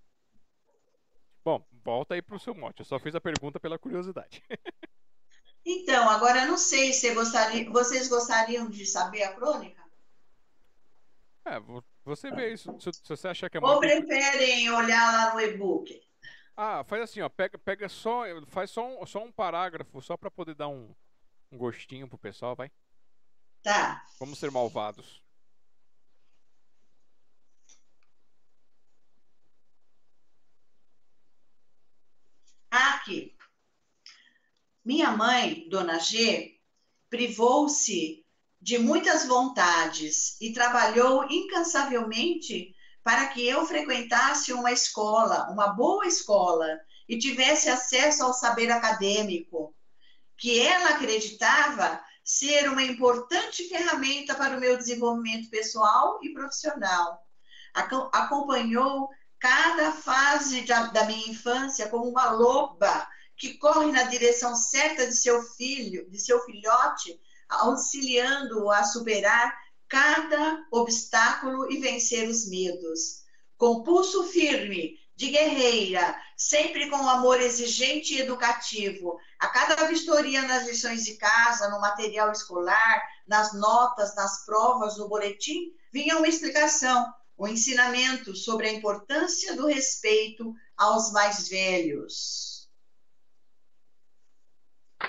[1.45, 2.79] Bom, volta aí pro seu mote.
[2.79, 4.43] Eu só fiz a pergunta pela curiosidade.
[5.63, 9.83] Então, agora eu não sei se gostaria, vocês gostariam de saber a crônica?
[11.45, 11.59] É,
[12.03, 12.75] você vê isso.
[12.79, 13.73] Se, se você achar que é muito.
[13.73, 16.01] Ou preferem olhar lá no e-book?
[16.61, 17.29] Ah, faz assim, ó.
[17.29, 18.23] Pega, pega só.
[18.47, 20.93] Faz só um, só um parágrafo, só para poder dar um,
[21.49, 22.69] um gostinho pro pessoal, vai?
[23.63, 24.05] Tá.
[24.19, 25.23] Vamos ser malvados.
[32.69, 33.37] Aqui.
[34.83, 36.59] Minha mãe, Dona G,
[37.09, 38.25] privou-se
[38.59, 42.75] de muitas vontades e trabalhou incansavelmente
[43.09, 49.75] para que eu frequentasse uma escola, uma boa escola, e tivesse acesso ao saber acadêmico,
[50.37, 57.25] que ela acreditava ser uma importante ferramenta para o meu desenvolvimento pessoal e profissional.
[58.13, 59.09] Acompanhou
[59.39, 65.41] cada fase da minha infância como uma loba que corre na direção certa de seu
[65.41, 67.19] filho, de seu filhote,
[67.49, 69.51] auxiliando-o a superar
[69.89, 73.23] cada obstáculo e vencer os medos.
[73.57, 80.65] Com pulso firme, de guerreira, sempre com amor exigente e educativo, a cada vistoria nas
[80.65, 87.05] lições de casa, no material escolar, nas notas, nas provas, no boletim, vinha uma explicação,
[87.37, 92.69] um ensinamento sobre a importância do respeito aos mais velhos.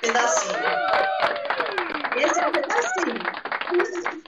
[0.00, 0.54] Pedacinho.
[2.16, 4.19] Esse é o pedacinho.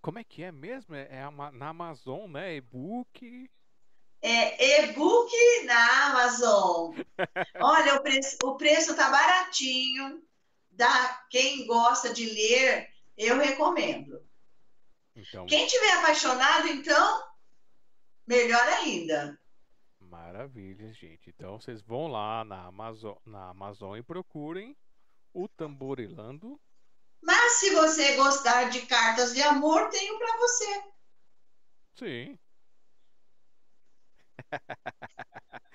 [0.00, 0.94] Como é que é mesmo?
[0.94, 2.56] É, é na Amazon, né?
[2.56, 3.50] E-book.
[4.22, 5.32] É e-book
[5.64, 6.94] na Amazon.
[7.60, 10.22] Olha, o preço, o preço tá baratinho.
[10.70, 14.24] Da quem gosta de ler, eu recomendo.
[15.14, 15.44] Então...
[15.46, 17.22] Quem tiver apaixonado, então,
[18.26, 19.38] melhor ainda.
[20.00, 21.28] Maravilha, gente.
[21.30, 24.76] Então vocês vão lá na Amazon, na Amazon e procurem
[25.32, 26.58] o Tamborilando.
[27.22, 30.82] Mas se você gostar de cartas de amor, tenho para você.
[31.94, 32.38] Sim.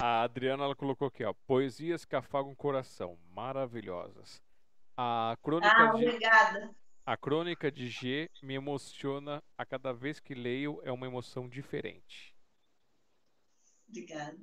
[0.00, 4.42] A Adriana ela colocou aqui, ó, poesias que afagam o coração, maravilhosas.
[4.96, 6.74] A crônica ah, de obrigada.
[7.04, 12.34] A crônica de G me emociona a cada vez que leio, é uma emoção diferente.
[13.88, 14.38] Obrigada.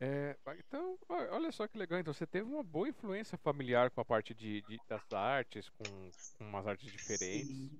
[0.00, 1.98] É, então, olha só que legal.
[1.98, 6.10] Então, você teve uma boa influência familiar com a parte de, de das artes, com,
[6.38, 7.70] com, umas artes diferentes.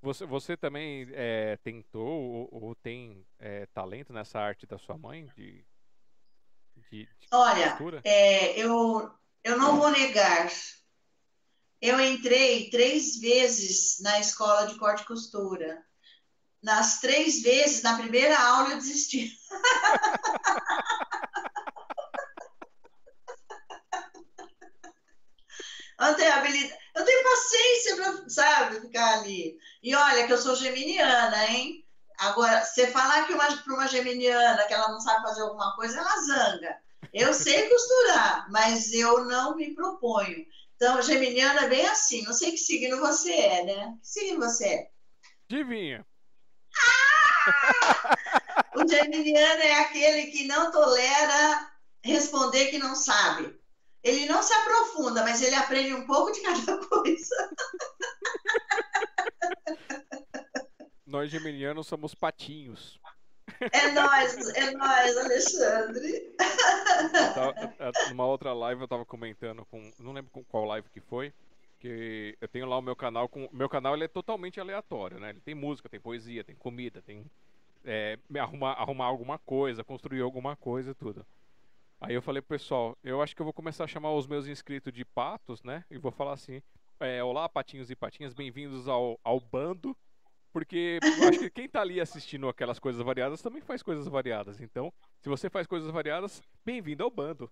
[0.00, 5.26] Você, você também é, tentou ou, ou tem é, talento nessa arte da sua mãe?
[5.36, 5.64] De,
[6.90, 9.12] de, de Olha, é, eu,
[9.44, 10.50] eu não vou negar.
[11.80, 15.84] Eu entrei três vezes na escola de corte e costura.
[16.62, 19.36] Nas três vezes, na primeira aula, eu desisti.
[26.06, 29.58] eu tenho habilidade, eu tenho paciência para, sabe, ficar ali.
[29.82, 31.84] E olha que eu sou geminiana, hein?
[32.18, 36.20] Agora, você falar que para uma geminiana que ela não sabe fazer alguma coisa, ela
[36.20, 36.76] zanga.
[37.12, 40.44] Eu sei costurar, mas eu não me proponho.
[40.74, 42.22] Então, geminiana é bem assim.
[42.22, 43.94] Não sei que signo você é, né?
[44.00, 44.90] Que signo você é?
[45.48, 46.04] Divinha.
[48.76, 51.70] o geminiano é aquele que não tolera
[52.02, 53.58] responder que não sabe.
[54.02, 57.50] Ele não se aprofunda, mas ele aprende um pouco de cada coisa.
[61.06, 62.98] Nós geminianos somos patinhos.
[63.72, 66.34] É nós, é nós, Alexandre.
[67.34, 71.32] Tava, numa outra live eu tava comentando com, não lembro com qual live que foi,
[71.80, 75.30] que eu tenho lá o meu canal com meu canal ele é totalmente aleatório, né?
[75.30, 77.24] Ele tem música, tem poesia, tem comida, tem
[77.84, 81.24] é, arrumar, arrumar alguma coisa, construir alguma coisa, tudo.
[82.00, 84.92] Aí eu falei pessoal, eu acho que eu vou começar a chamar os meus inscritos
[84.92, 85.84] de patos, né?
[85.90, 86.62] E vou falar assim:
[87.00, 89.96] É, olá, patinhos e patinhas, bem-vindos ao, ao bando.
[90.52, 94.60] Porque eu acho que quem tá ali assistindo aquelas coisas variadas também faz coisas variadas.
[94.60, 97.50] Então, se você faz coisas variadas, bem-vindo ao bando.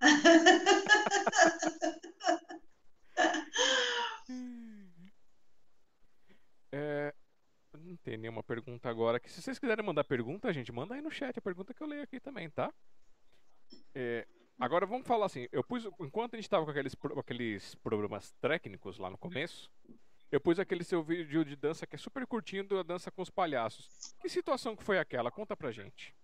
[6.72, 7.12] é,
[7.76, 9.18] não tem nenhuma pergunta agora.
[9.18, 11.88] Que se vocês quiserem mandar pergunta, gente, manda aí no chat a pergunta que eu
[11.88, 12.72] leio aqui também, tá?
[13.94, 14.26] É,
[14.58, 15.46] agora vamos falar assim.
[15.52, 19.70] Eu pus enquanto a gente estava com aqueles, aqueles problemas técnicos lá no começo,
[20.30, 23.30] eu pus aquele seu vídeo de dança que é super curtinho da dança com os
[23.30, 23.88] palhaços.
[24.20, 25.30] Que situação que foi aquela?
[25.30, 26.14] Conta pra gente.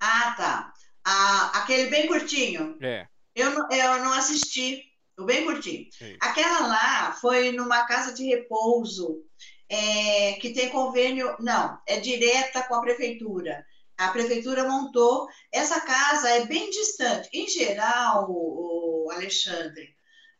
[0.00, 0.72] Ah, tá.
[1.04, 2.76] Ah, aquele bem curtinho.
[2.80, 3.08] É.
[3.34, 4.84] Eu, não- eu não assisti.
[5.18, 5.88] O bem curtinho.
[6.20, 9.24] Aquela lá foi numa casa de repouso
[9.68, 11.34] é, que tem convênio.
[11.40, 13.66] Não, é direta com a prefeitura.
[13.98, 15.28] A prefeitura montou.
[15.52, 17.28] Essa casa é bem distante.
[17.32, 19.94] Em geral, o, Alexandre,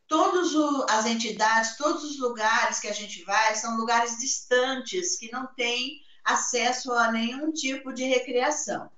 [0.06, 0.55] todas
[0.89, 6.01] as entidades, todos os lugares que a gente vai são lugares distantes que não têm
[6.24, 8.89] acesso a nenhum tipo de recreação.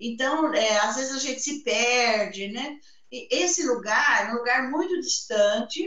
[0.00, 2.76] Então, é, às vezes a gente se perde, né?
[3.10, 5.86] E esse lugar é um lugar muito distante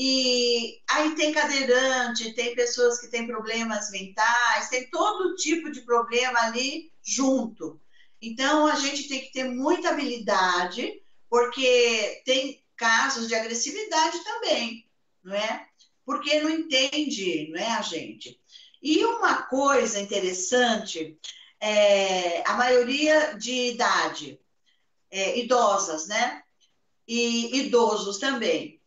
[0.00, 6.38] e aí tem cadeirante, tem pessoas que têm problemas mentais, tem todo tipo de problema
[6.38, 7.80] ali junto.
[8.22, 14.88] Então a gente tem que ter muita habilidade, porque tem casos de agressividade também,
[15.20, 15.66] não é?
[16.06, 18.40] Porque não entende, não é a gente.
[18.80, 21.18] E uma coisa interessante,
[21.58, 24.38] é, a maioria de idade,
[25.10, 26.40] é, idosas, né?
[27.04, 28.77] E idosos também.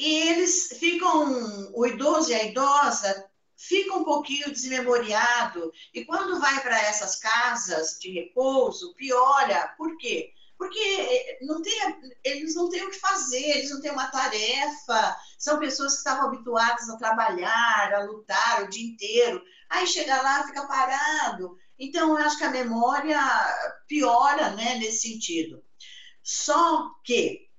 [0.00, 6.58] E eles ficam, o idoso e a idosa fica um pouquinho desmemoriado e quando vai
[6.62, 9.74] para essas casas de repouso, piora.
[9.76, 10.32] Por quê?
[10.56, 11.78] Porque não tem,
[12.24, 16.28] eles não têm o que fazer, eles não têm uma tarefa, são pessoas que estavam
[16.28, 19.42] habituadas a trabalhar, a lutar o dia inteiro.
[19.68, 21.58] Aí chega lá, fica parado.
[21.78, 23.20] Então, eu acho que a memória
[23.86, 25.62] piora né, nesse sentido.
[26.22, 27.49] Só que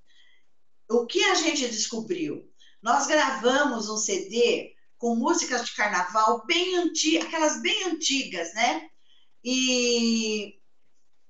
[0.92, 2.50] o que a gente descobriu?
[2.82, 8.90] Nós gravamos um CD com músicas de carnaval bem antigas, aquelas bem antigas, né?
[9.44, 10.60] E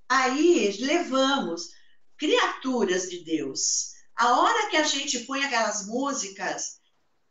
[0.09, 1.69] aí levamos
[2.17, 3.91] criaturas de Deus.
[4.15, 6.79] A hora que a gente põe aquelas músicas,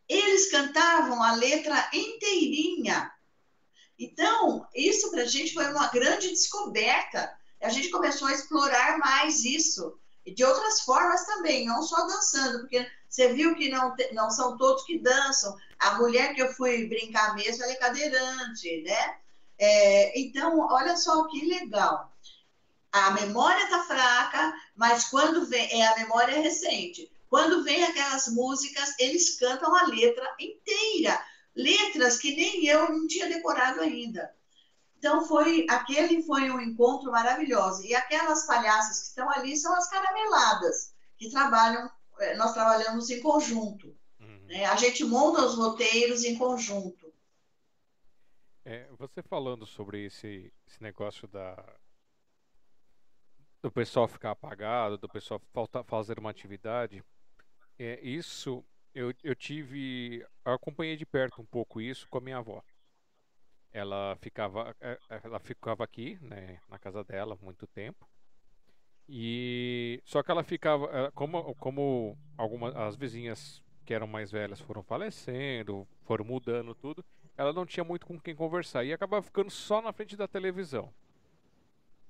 [0.07, 3.11] eles cantavam a letra inteirinha.
[3.97, 7.31] Então, isso para a gente foi uma grande descoberta.
[7.61, 10.00] A gente começou a explorar mais isso.
[10.25, 14.83] De outras formas também, não só dançando, porque você viu que não, não são todos
[14.83, 15.55] que dançam.
[15.79, 19.15] A mulher que eu fui brincar mesmo, ela é cadeirante, né?
[19.57, 22.11] É, então, olha só que legal.
[22.91, 27.11] A memória tá fraca, mas quando vem, é a memória recente.
[27.29, 31.17] Quando vem aquelas músicas, eles cantam a letra inteira.
[31.55, 34.33] Letras que nem eu não tinha decorado ainda.
[35.01, 37.83] Então foi aquele foi um encontro maravilhoso.
[37.83, 41.89] E aquelas palhaças que estão ali são as carameladas que trabalham.
[42.37, 43.97] Nós trabalhamos em conjunto.
[44.19, 44.45] Uhum.
[44.45, 44.63] Né?
[44.65, 47.11] A gente monta os roteiros em conjunto.
[48.63, 51.57] É, você falando sobre esse, esse negócio da
[53.59, 55.41] do pessoal ficar apagado, do pessoal
[55.87, 57.03] fazer uma atividade,
[57.77, 58.63] é, isso
[58.93, 62.63] eu, eu tive, eu acompanhei de perto um pouco isso com a minha avó
[63.73, 68.07] ela ficava é, é, ela ficava aqui né na casa dela muito tempo.
[69.07, 74.83] E só que ela ficava como como algumas as vizinhas que eram mais velhas foram
[74.83, 77.03] falecendo foram mudando tudo
[77.37, 80.93] ela não tinha muito com quem conversar e acabava ficando só na frente da televisão.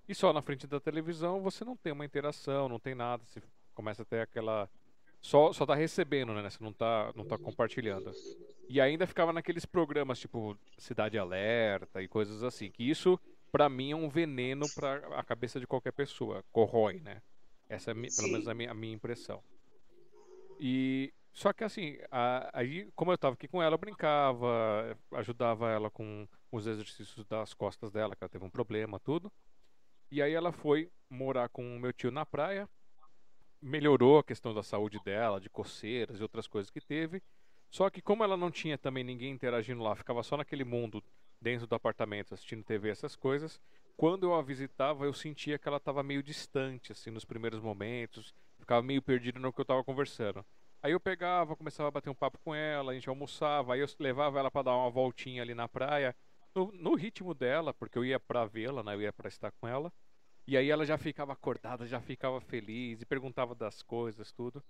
[0.07, 3.41] E só na frente da televisão você não tem uma interação não tem nada você
[3.73, 4.69] começa a ter aquela
[5.21, 8.11] só só tá recebendo né você não tá não tá compartilhando
[8.71, 12.71] e ainda ficava naqueles programas tipo Cidade Alerta e coisas assim.
[12.71, 13.19] Que isso,
[13.51, 16.41] para mim, é um veneno para a cabeça de qualquer pessoa.
[16.53, 17.21] Corrói, né?
[17.67, 19.43] Essa é pelo menos a minha, a minha impressão.
[20.57, 25.69] E só que assim, a, aí como eu tava aqui com ela, eu brincava, ajudava
[25.69, 29.29] ela com os exercícios das costas dela, que ela teve um problema, tudo.
[30.09, 32.69] E aí ela foi morar com o meu tio na praia,
[33.61, 37.21] melhorou a questão da saúde dela, de coceiras e outras coisas que teve.
[37.69, 41.03] Só que como ela não tinha também ninguém interagindo lá, ficava só naquele mundo
[41.39, 43.59] dentro do apartamento assistindo TV, essas coisas,
[43.97, 48.33] quando eu a visitava, eu sentia que ela estava meio distante, assim, nos primeiros momentos,
[48.59, 50.45] ficava meio perdida no que eu estava conversando.
[50.83, 53.87] Aí eu pegava, começava a bater um papo com ela, a gente almoçava, aí eu
[53.99, 56.15] levava ela para dar uma voltinha ali na praia,
[56.53, 58.95] no, no ritmo dela, porque eu ia para vê-la, né?
[58.95, 59.93] eu ia para estar com ela.
[60.51, 64.61] E aí ela já ficava acordada, já ficava feliz e perguntava das coisas, tudo.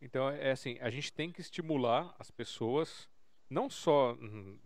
[0.00, 3.06] Então, é assim, a gente tem que estimular as pessoas,
[3.50, 4.58] não só hum,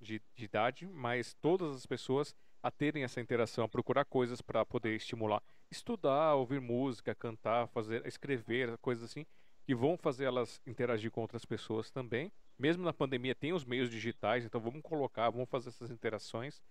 [0.00, 4.96] de, de idade, mas todas as pessoas a terem essa interação, procurar coisas para poder
[4.96, 9.26] estimular, estudar, ouvir música, cantar, fazer, escrever, coisas assim,
[9.66, 12.32] que vão fazer elas interagir com outras pessoas também.
[12.58, 16.62] Mesmo na pandemia tem os meios digitais, então vamos colocar, vamos fazer essas interações,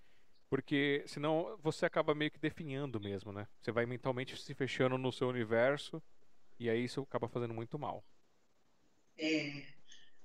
[0.50, 3.48] porque senão você acaba meio que definhando mesmo, né?
[3.62, 6.02] Você vai mentalmente se fechando no seu universo
[6.60, 8.04] e aí isso acaba fazendo muito mal.
[9.18, 9.64] É.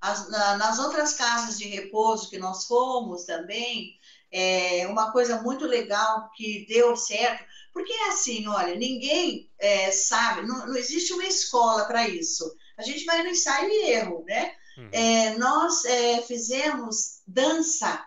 [0.01, 3.98] As, na, nas outras casas de repouso que nós fomos também,
[4.32, 10.47] é uma coisa muito legal que deu certo, porque é assim, olha, ninguém é, sabe,
[10.47, 12.51] não, não, existe uma escola para isso.
[12.78, 14.55] A gente vai no ensaio e erro, né?
[14.78, 14.88] Uhum.
[14.92, 18.05] É, nós é, fizemos dança.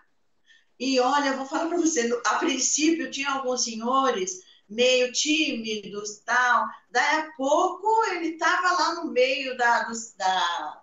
[0.80, 6.68] E olha, eu vou falar para você, a princípio tinha alguns senhores meio tímidos, tal.
[6.90, 9.88] Daí a pouco ele estava lá no meio da,
[10.18, 10.82] da,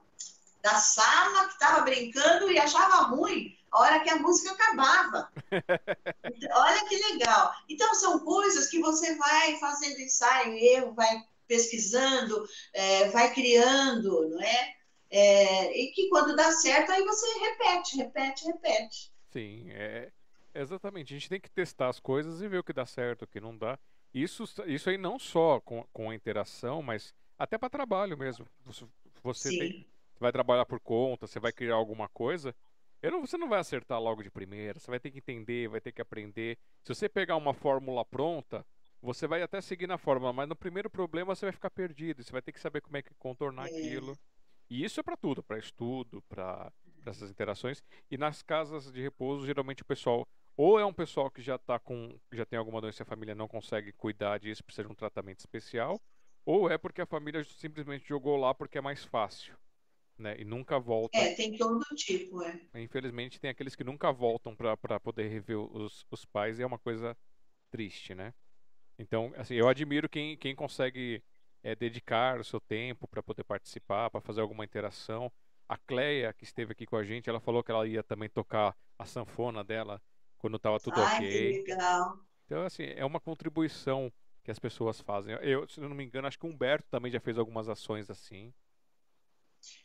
[0.62, 5.30] da sala, que estava brincando e achava ruim a hora que a música acabava.
[6.52, 7.54] Olha que legal.
[7.68, 14.40] Então, são coisas que você vai fazendo ensaio erro, vai pesquisando, é, vai criando, não
[14.40, 14.74] é?
[15.10, 15.80] é?
[15.80, 19.12] E que quando dá certo, aí você repete, repete, repete.
[19.30, 20.10] Sim, é,
[20.54, 23.26] Exatamente, a gente tem que testar as coisas e ver o que dá certo, o
[23.26, 23.78] que não dá.
[24.12, 28.46] Isso, isso aí não só com, com a interação, mas até para trabalho mesmo.
[28.64, 28.84] Você,
[29.22, 29.86] você tem,
[30.18, 32.54] vai trabalhar por conta, você vai criar alguma coisa,
[33.02, 35.92] não, você não vai acertar logo de primeira, você vai ter que entender, vai ter
[35.92, 36.58] que aprender.
[36.82, 38.66] Se você pegar uma fórmula pronta,
[39.00, 42.32] você vai até seguir na fórmula, mas no primeiro problema você vai ficar perdido, você
[42.32, 43.70] vai ter que saber como é que contornar é.
[43.70, 44.18] aquilo.
[44.68, 46.72] E isso é para tudo, para estudo, para
[47.06, 47.82] essas interações.
[48.10, 51.78] E nas casas de repouso, geralmente o pessoal ou é um pessoal que já tá
[51.78, 54.94] com já tem alguma doença e a família não consegue cuidar disso, precisa de um
[54.94, 55.98] tratamento especial,
[56.44, 59.56] ou é porque a família simplesmente jogou lá porque é mais fácil,
[60.18, 60.36] né?
[60.38, 61.16] E nunca volta.
[61.16, 62.60] É, tem todo tipo, é.
[62.74, 66.78] Infelizmente tem aqueles que nunca voltam para poder rever os, os pais e é uma
[66.78, 67.16] coisa
[67.70, 68.34] triste, né?
[68.98, 71.22] Então, assim, eu admiro quem, quem consegue
[71.62, 75.32] é, dedicar o seu tempo para poder participar, para fazer alguma interação.
[75.70, 78.76] A Cleia, que esteve aqui com a gente, ela falou que ela ia também tocar
[78.98, 80.02] a sanfona dela
[80.36, 81.62] quando estava tudo Ai, ok.
[81.62, 82.18] Que legal.
[82.44, 85.32] Então, assim, é uma contribuição que as pessoas fazem.
[85.42, 88.52] Eu, se não me engano, acho que o Humberto também já fez algumas ações assim.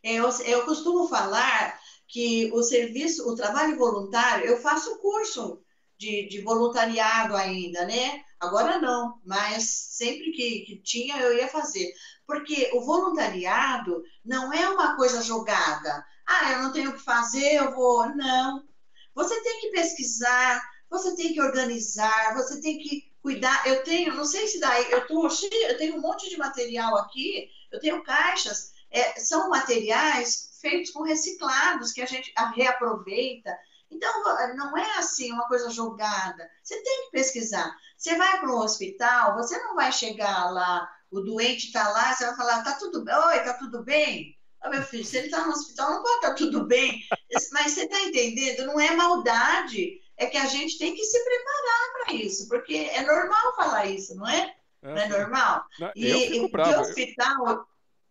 [0.02, 5.64] Eu, eu costumo falar que o serviço, o trabalho voluntário, eu faço curso
[6.00, 8.24] de, de voluntariado ainda, né?
[8.40, 11.94] Agora não, mas sempre que, que tinha eu ia fazer.
[12.26, 16.06] Porque o voluntariado não é uma coisa jogada.
[16.26, 18.08] Ah, eu não tenho o que fazer, eu vou.
[18.16, 18.64] Não.
[19.14, 23.66] Você tem que pesquisar, você tem que organizar, você tem que cuidar.
[23.68, 26.98] Eu tenho, não sei se daí, eu tô cheio, eu tenho um monte de material
[26.98, 33.56] aqui, eu tenho caixas, é, são materiais feitos com reciclados que a gente reaproveita.
[33.90, 34.24] Então,
[34.56, 36.50] não é assim uma coisa jogada.
[36.64, 37.74] Você tem que pesquisar.
[37.98, 40.90] Você vai para um hospital, você não vai chegar lá,
[41.20, 43.16] o doente está lá, você vai falar, tá tudo bem?
[43.16, 44.38] Oi, tá tudo bem?
[44.64, 47.02] Oh, meu filho, se ele está no hospital, não pode estar tá tudo bem.
[47.52, 48.66] Mas você está entendendo?
[48.66, 50.02] Não é maldade.
[50.18, 54.16] É que a gente tem que se preparar para isso, porque é normal falar isso,
[54.16, 54.56] não é?
[54.82, 55.66] É, não é normal?
[55.78, 56.72] Não, e, eu fico bravo.
[56.72, 57.68] de hospital.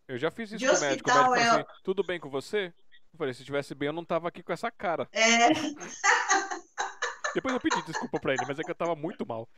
[0.06, 0.82] Eu já fiz isso com o médico.
[0.82, 2.72] O médico falou assim, tudo bem com você?
[3.12, 5.08] Eu falei, se estivesse bem, eu não estava aqui com essa cara.
[5.12, 5.48] É.
[7.34, 9.48] Depois eu pedi desculpa para ele, mas é que eu estava muito mal.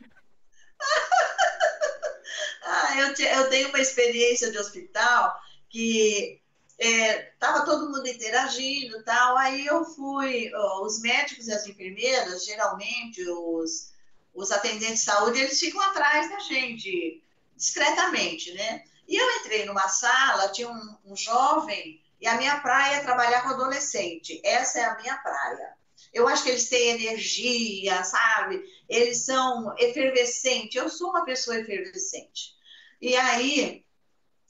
[2.67, 5.33] Ah, eu, te, eu tenho uma experiência de hospital
[5.69, 6.41] que
[6.77, 9.37] estava é, todo mundo interagindo tal.
[9.37, 13.93] Aí eu fui, os médicos e as enfermeiras, geralmente os,
[14.33, 17.23] os atendentes de saúde, eles ficam atrás da gente,
[17.55, 18.83] discretamente, né?
[19.07, 23.43] E eu entrei numa sala, tinha um, um jovem, e a minha praia é trabalhar
[23.43, 24.41] com adolescente.
[24.43, 25.77] Essa é a minha praia.
[26.13, 28.63] Eu acho que eles têm energia, sabe?
[28.89, 30.75] Eles são efervescentes.
[30.75, 32.56] Eu sou uma pessoa efervescente.
[33.01, 33.85] E aí,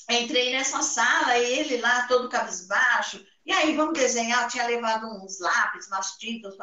[0.10, 5.40] entrei nessa sala, ele lá todo cabisbaixo, e aí vamos desenhar, eu tinha levado uns
[5.40, 6.56] lápis, umas tintas,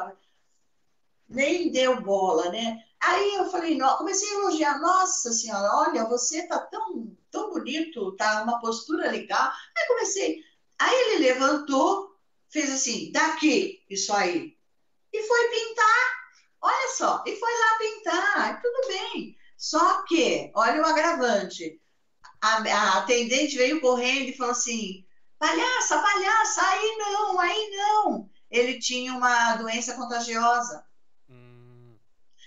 [1.27, 2.83] nem deu bola, né?
[2.99, 8.15] Aí eu falei, não, comecei a elogiar, nossa senhora, olha, você tá tão, tão bonito,
[8.15, 9.51] tá uma postura legal.
[9.77, 10.43] Aí comecei,
[10.79, 12.15] aí ele levantou,
[12.49, 14.55] fez assim, daqui, isso aí,
[15.13, 16.15] e foi pintar,
[16.61, 19.37] olha só, e foi lá pintar, tudo bem.
[19.65, 21.81] Só que, olha o agravante,
[22.39, 25.03] a, a atendente veio correndo e falou assim:
[25.39, 28.29] palhaça, palhaça, aí não, aí não.
[28.51, 30.85] Ele tinha uma doença contagiosa.
[31.27, 31.95] Hum.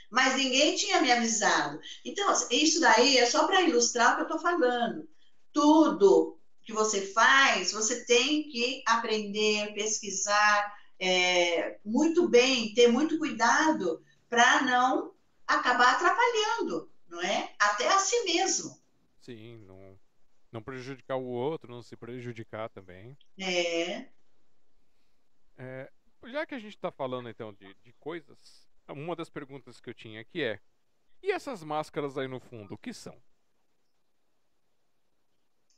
[0.08, 1.80] Mas ninguém tinha me avisado.
[2.04, 5.08] Então, isso daí é só para ilustrar o que eu estou falando.
[5.52, 14.00] Tudo que você faz, você tem que aprender, pesquisar é, muito bem, ter muito cuidado
[14.30, 15.12] para não
[15.48, 17.54] acabar atrapalhando, não é?
[17.58, 18.78] Até a si mesmo.
[19.20, 19.98] Sim, não,
[20.52, 23.16] não prejudicar o outro, não se prejudicar também.
[23.38, 24.08] É.
[25.56, 25.92] é
[26.26, 29.94] já que a gente está falando então de, de coisas, uma das perguntas que eu
[29.94, 30.60] tinha aqui é:
[31.22, 33.20] e essas máscaras aí no fundo, o que são?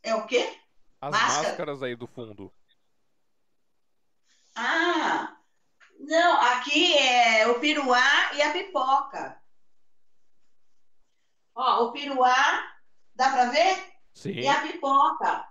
[0.02, 0.58] É o quê?
[1.00, 1.48] As Máscara?
[1.48, 2.52] máscaras aí do fundo.
[4.54, 5.38] Ah,
[5.98, 9.39] não, aqui é o piruá e a pipoca.
[11.60, 12.66] Ó, o piruá,
[13.14, 13.84] dá para ver?
[14.14, 14.30] Sim.
[14.30, 15.44] E a pipoca.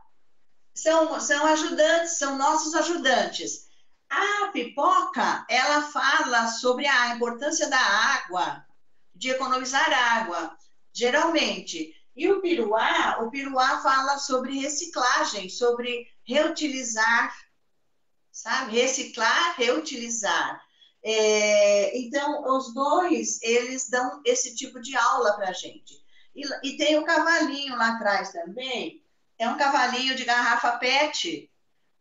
[0.73, 3.67] São, são ajudantes, são nossos ajudantes.
[4.09, 8.65] A pipoca, ela fala sobre a importância da água,
[9.13, 10.57] de economizar água,
[10.91, 11.93] geralmente.
[12.15, 17.37] E o piruá, o piruá fala sobre reciclagem, sobre reutilizar,
[18.31, 18.71] sabe?
[18.71, 20.59] Reciclar, reutilizar.
[21.03, 25.93] É, então, os dois, eles dão esse tipo de aula para a gente.
[26.35, 29.03] E, e, tem o cavalinho lá atrás também,
[29.37, 31.49] é um cavalinho de garrafa PET,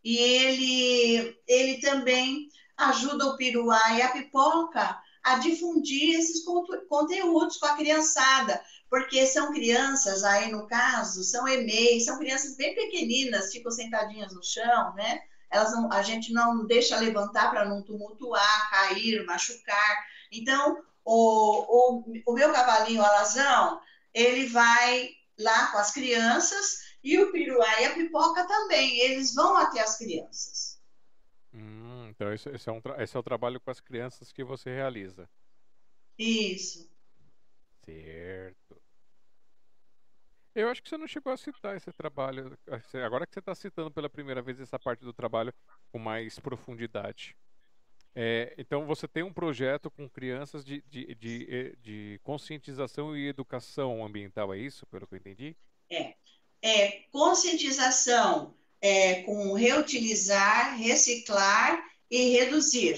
[0.05, 6.45] e ele, ele também ajuda o piruá e a pipoca a difundir esses
[6.89, 12.75] conteúdos com a criançada, porque são crianças, aí no caso, são EMEI, são crianças bem
[12.75, 15.21] pequeninas, ficam sentadinhas no chão, né?
[15.51, 20.07] Elas não, a gente não deixa levantar para não tumultuar, cair, machucar.
[20.31, 23.81] Então, o, o, o meu cavalinho alazão,
[24.13, 29.57] ele vai lá com as crianças e o piruá e a pipoca também, eles vão
[29.57, 30.79] até as crianças.
[31.53, 34.75] Hum, então esse, esse, é um, esse é o trabalho com as crianças que você
[34.75, 35.29] realiza.
[36.19, 36.91] Isso.
[37.85, 38.78] Certo.
[40.59, 42.59] Eu acho que você não chegou a citar esse trabalho.
[43.05, 45.55] Agora que você está citando pela primeira vez essa parte do trabalho
[45.93, 47.37] com mais profundidade.
[48.13, 54.05] É, então você tem um projeto com crianças de, de, de, de, conscientização e educação
[54.05, 55.57] ambiental, é isso, pelo que eu entendi?
[55.89, 56.15] É.
[56.61, 61.81] é conscientização é, com reutilizar, reciclar
[62.11, 62.97] e reduzir,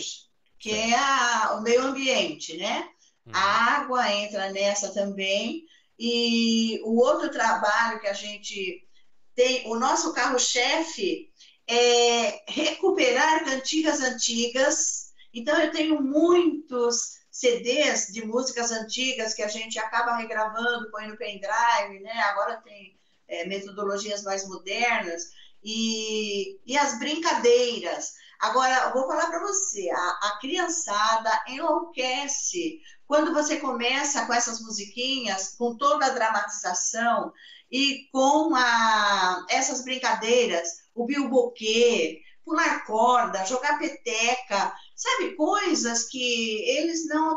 [0.59, 2.89] que é a, o meio ambiente, né?
[3.27, 3.32] Uhum.
[3.35, 5.66] A água entra nessa também.
[6.02, 8.89] E o outro trabalho que a gente
[9.35, 11.31] tem, o nosso carro-chefe
[11.68, 15.12] é recuperar cantigas antigas.
[15.35, 21.18] Então, eu tenho muitos CDs de músicas antigas que a gente acaba regravando, põe no
[21.18, 22.18] pendrive, né?
[22.22, 22.98] Agora tem
[23.28, 25.24] é, metodologias mais modernas.
[25.62, 28.15] E, e as brincadeiras.
[28.41, 35.57] Agora, vou falar para você, a, a criançada enlouquece quando você começa com essas musiquinhas,
[35.59, 37.32] com toda a dramatização
[37.70, 47.07] e com a, essas brincadeiras, o bilboquê, pular corda, jogar peteca, sabe, coisas que eles
[47.07, 47.37] não.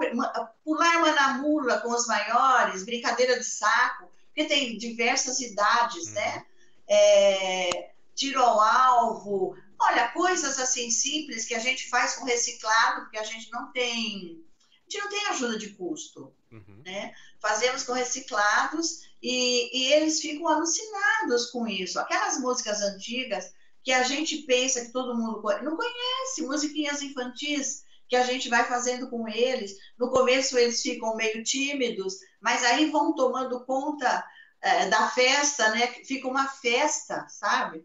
[0.63, 6.37] Pular manamula com os maiores, brincadeira de saco, porque tem diversas idades, né?
[6.37, 6.43] Uhum.
[6.87, 13.17] É, tiro ao alvo, olha, coisas assim simples que a gente faz com reciclado, porque
[13.17, 14.43] a gente não tem
[14.93, 16.33] gente não tem ajuda de custo.
[16.51, 16.81] Uhum.
[16.85, 17.13] Né?
[17.41, 21.99] Fazemos com reciclados e, e eles ficam alucinados com isso.
[21.99, 23.51] Aquelas músicas antigas
[23.83, 28.65] que a gente pensa que todo mundo não conhece, musiquinhas infantis que a gente vai
[28.65, 29.75] fazendo com eles.
[29.97, 34.23] No começo eles ficam meio tímidos, mas aí vão tomando conta
[34.61, 35.87] é, da festa, né?
[36.05, 37.83] Fica uma festa, sabe?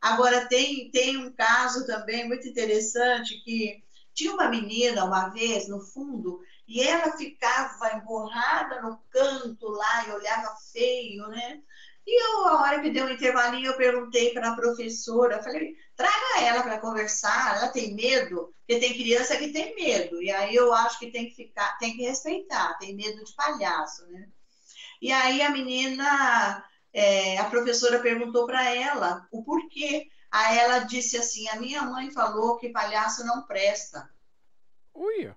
[0.00, 3.82] Agora tem, tem um caso também muito interessante que
[4.14, 10.12] tinha uma menina uma vez no fundo e ela ficava emborrada no canto lá e
[10.12, 11.60] olhava feio, né?
[12.06, 16.40] E eu, a hora que deu um intervalinho, eu perguntei para a professora, falei, traga
[16.40, 20.72] ela para conversar, ela tem medo, porque tem criança que tem medo, e aí eu
[20.72, 24.28] acho que tem que ficar, tem que respeitar, tem medo de palhaço, né?
[25.00, 30.08] E aí a menina, é, a professora perguntou para ela o porquê.
[30.30, 34.08] Aí ela disse assim: a minha mãe falou que palhaço não presta.
[34.94, 35.32] Ui.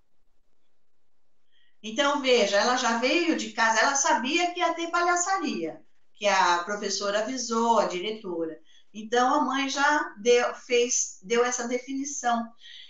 [1.81, 5.81] Então, veja, ela já veio de casa, ela sabia que ia ter palhaçaria,
[6.13, 8.57] que a professora avisou, a diretora.
[8.93, 12.47] Então, a mãe já deu, fez, deu essa definição.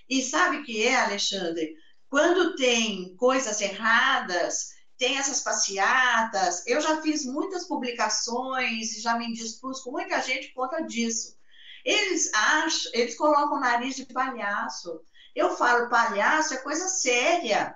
[0.07, 1.76] E sabe o que é, Alexandre?
[2.07, 4.72] Quando tem coisas erradas,
[5.03, 10.69] tem essas passeatas, eu já fiz muitas publicações, já me indispus com muita gente por
[10.69, 11.38] conta disso.
[11.84, 15.01] Eles acham, eles colocam o nariz de palhaço.
[15.35, 17.75] Eu falo, palhaço é coisa séria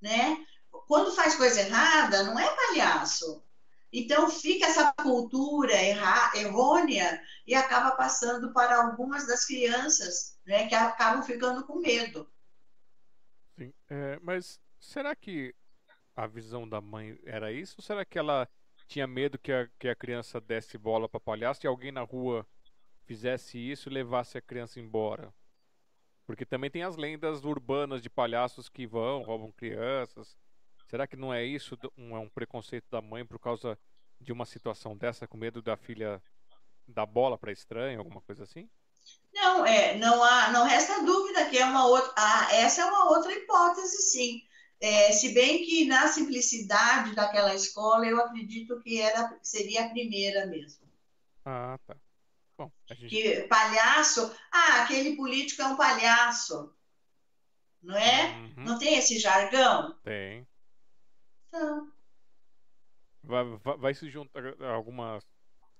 [0.00, 0.46] né?
[0.86, 3.42] Quando faz coisa errada, não é palhaço.
[3.92, 10.74] Então fica essa cultura erra, errônea e acaba passando para algumas das crianças, né, que
[10.74, 12.30] acabam ficando com medo.
[13.58, 15.54] Sim, é, mas será que
[16.16, 17.76] a visão da mãe era isso?
[17.78, 18.48] Ou será que ela
[18.88, 22.46] tinha medo que a, que a criança desse bola para palhaço e alguém na rua
[23.04, 25.32] fizesse isso e levasse a criança embora?
[26.24, 30.36] Porque também tem as lendas urbanas de palhaços que vão, roubam crianças.
[30.86, 33.78] Será que não é isso um, é um preconceito da mãe por causa
[34.20, 36.22] de uma situação dessa, com medo da filha
[36.88, 38.68] dar bola para estranho, alguma coisa assim?
[39.32, 43.10] Não, é, não há, não resta dúvida que é uma outra, ah, essa é uma
[43.10, 44.45] outra hipótese, sim.
[44.80, 50.46] É, se bem que na simplicidade daquela escola, eu acredito que era, seria a primeira
[50.46, 50.86] mesmo.
[51.44, 51.96] Ah, tá.
[52.58, 53.08] Bom, gente...
[53.08, 56.74] Que palhaço, ah, aquele político é um palhaço.
[57.82, 58.36] Não é?
[58.56, 58.64] Uhum.
[58.64, 59.94] Não tem esse jargão?
[60.02, 60.46] Tem.
[61.48, 61.92] Então.
[63.22, 65.24] Vai, vai, vai se juntar algumas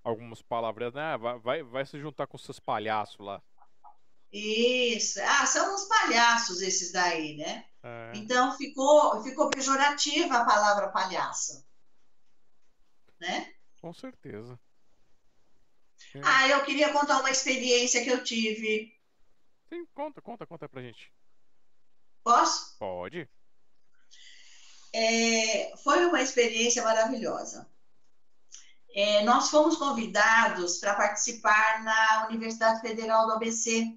[0.03, 1.17] algumas palavras, né?
[1.19, 3.43] Vai, vai, vai se juntar com seus palhaços lá.
[4.33, 5.21] Isso.
[5.21, 7.65] Ah, são uns palhaços esses daí, né?
[7.87, 8.13] É.
[8.17, 11.65] Então ficou, ficou pejorativa a palavra palhaço.
[13.21, 13.55] Né?
[13.81, 14.59] Com certeza.
[16.15, 16.21] É.
[16.25, 18.93] Ah, eu queria contar uma experiência que eu tive.
[19.69, 21.13] Sim, conta, conta, conta pra gente.
[22.25, 22.77] Posso?
[22.79, 23.29] Pode.
[24.93, 27.69] É, foi uma experiência maravilhosa.
[28.95, 33.97] É, nós fomos convidados para participar na Universidade Federal do ABC.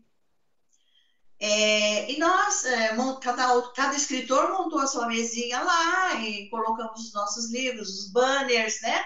[1.41, 7.13] É, e nós, é, cada, cada, escritor montou a sua mesinha lá e colocamos os
[7.13, 9.05] nossos livros, os banners, né?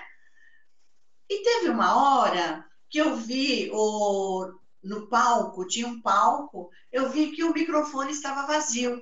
[1.29, 4.51] E teve uma hora que eu vi o,
[4.83, 9.01] no palco, tinha um palco, eu vi que o microfone estava vazio.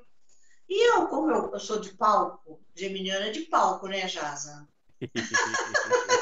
[0.68, 4.68] E eu, como eu, eu sou de palco, geminiana de palco, né, Jaza?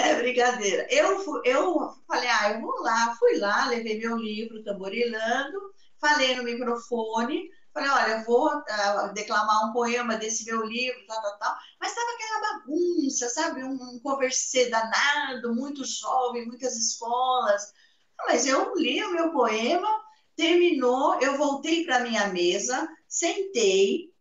[0.00, 0.86] é brincadeira.
[0.90, 5.58] Eu, eu falei, ah, eu vou lá, fui lá, levei meu livro, tamborilando,
[6.00, 11.38] falei no microfone, Falei, olha, vou uh, declamar um poema desse meu livro, tal, tal,
[11.38, 11.56] tal.
[11.80, 13.62] Mas estava aquela bagunça, sabe?
[13.62, 17.72] Um, um conversê danado, muito jovem, muitas escolas.
[18.26, 19.88] Mas eu li o meu poema,
[20.34, 24.12] terminou, eu voltei para minha mesa, sentei,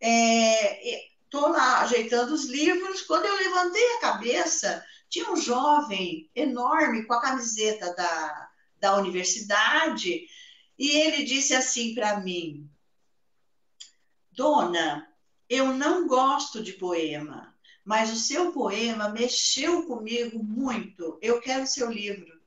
[0.00, 3.02] estou é, lá ajeitando os livros.
[3.02, 10.26] Quando eu levantei a cabeça, tinha um jovem enorme com a camiseta da, da universidade,
[10.78, 12.70] e ele disse assim para mim:
[14.30, 15.08] Dona,
[15.48, 17.54] eu não gosto de poema,
[17.84, 21.18] mas o seu poema mexeu comigo muito.
[21.22, 22.38] Eu quero seu livro.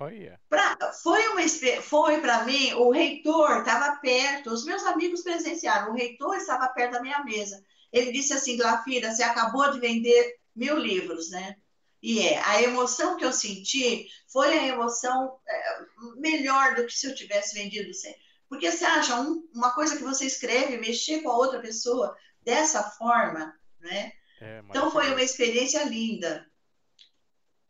[0.00, 0.40] Olha.
[0.48, 1.42] Pra, foi uma
[1.80, 6.92] foi para mim, o reitor estava perto, os meus amigos presenciaram, o reitor estava perto
[6.92, 7.64] da minha mesa.
[7.92, 11.56] Ele disse assim, Glafira, você acabou de vender mil livros, né?
[12.02, 15.78] E é, a emoção que eu senti foi a emoção é,
[16.16, 18.14] melhor do que se eu tivesse vendido 100.
[18.46, 22.82] Porque você acha um, uma coisa que você escreve, mexer com a outra pessoa dessa
[22.82, 24.12] forma, né?
[24.40, 26.46] É, então foi uma experiência linda.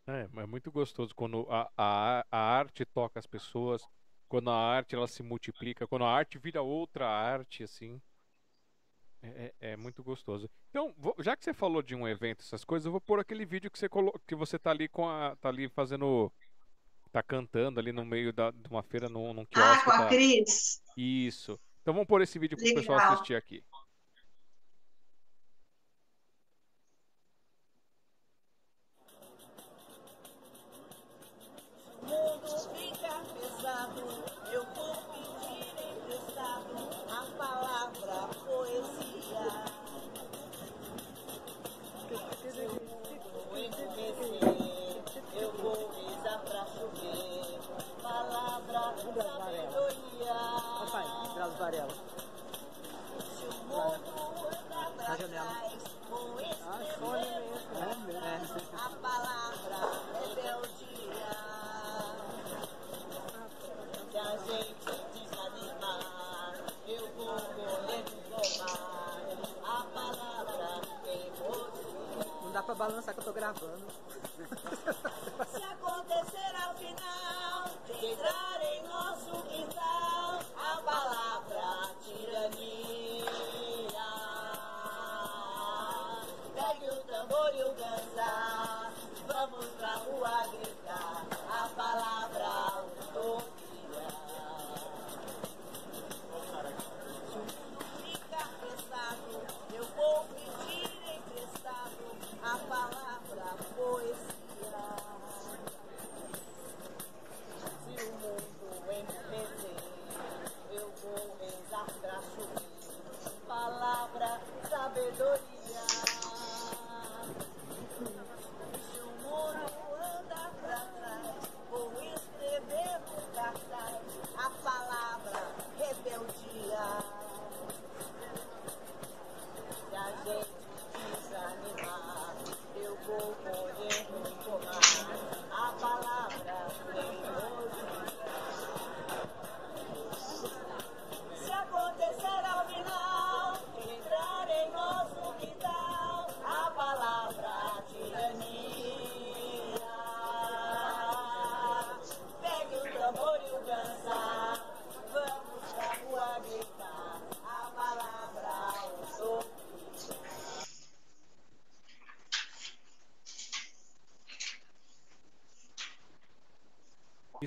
[0.07, 3.81] É, é muito gostoso quando a, a, a arte toca as pessoas,
[4.27, 8.01] quando a arte ela se multiplica, quando a arte vira outra arte, assim.
[9.21, 10.49] É, é, é muito gostoso.
[10.69, 13.45] Então, vou, já que você falou de um evento, essas coisas, eu vou pôr aquele
[13.45, 14.13] vídeo que você colo...
[14.27, 15.35] que você tá ali com a.
[15.37, 16.31] tá ali fazendo
[17.11, 19.79] tá cantando ali no meio da, de uma feira num, num quiosque.
[19.79, 20.07] Ah, com a da...
[20.09, 20.81] Cris.
[20.97, 21.57] Isso.
[21.81, 23.63] Então vamos pôr esse vídeo para o pessoal assistir aqui.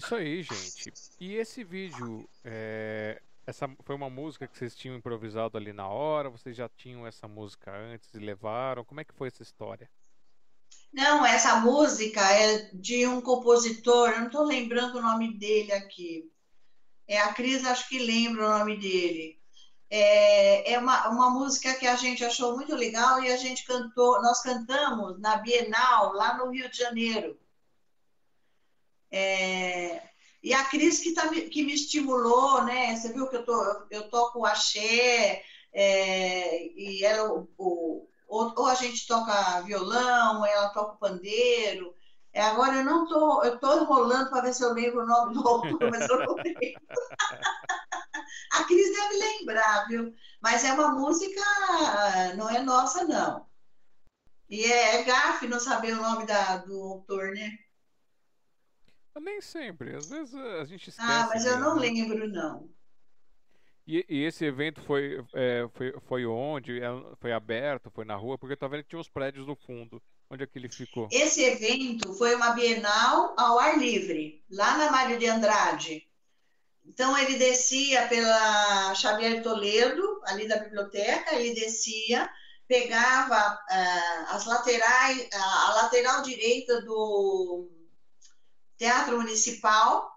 [0.09, 0.91] Isso aí, gente.
[1.21, 6.31] E esse vídeo, é, essa foi uma música que vocês tinham improvisado ali na hora?
[6.31, 8.87] Vocês já tinham essa música antes e levaram?
[8.87, 9.87] Como é que foi essa história?
[10.91, 16.33] Não, essa música é de um compositor, eu não estou lembrando o nome dele aqui.
[17.07, 19.39] É a Cris, acho que lembra o nome dele.
[19.91, 24.23] É, é uma, uma música que a gente achou muito legal e a gente cantou,
[24.23, 27.39] nós cantamos na Bienal, lá no Rio de Janeiro.
[29.11, 30.03] É,
[30.43, 32.95] e a Cris que, tá, que me estimulou, né?
[32.97, 35.43] Você viu que eu, tô, eu toco axé,
[35.73, 41.95] é, e ela, o, o, ou, a gente toca violão, ela toca pandeiro.
[42.32, 45.35] É, agora eu não tô, eu tô enrolando para ver se eu lembro o nome
[45.35, 46.59] do autor, mas eu não lembro.
[48.53, 50.15] a Cris deve lembrar, viu?
[50.40, 51.40] Mas é uma música,
[52.36, 53.47] não é nossa, não.
[54.49, 57.59] E é, é gafe não saber o nome da, do autor, né?
[59.20, 61.09] Nem sempre, às vezes a gente esquece.
[61.11, 62.69] Ah, mas eu não lembro, não.
[63.86, 66.78] E, e, esse evento foi, é, foi, foi onde?
[66.78, 66.89] É,
[67.19, 67.90] foi aberto?
[67.90, 68.36] Foi na rua?
[68.36, 70.03] Porque eu estava vendo que tinha uns prédios no fundo.
[70.31, 71.09] Onde é que ele ficou?
[71.11, 76.07] Esse evento foi uma Bienal ao ar livre, lá na Mário de Andrade.
[76.85, 82.28] Então ele descia pela Xavier Toledo, ali da biblioteca, ele descia,
[82.66, 87.70] pegava uh, as laterais, a lateral direita do
[88.79, 90.11] Teatro Municipal,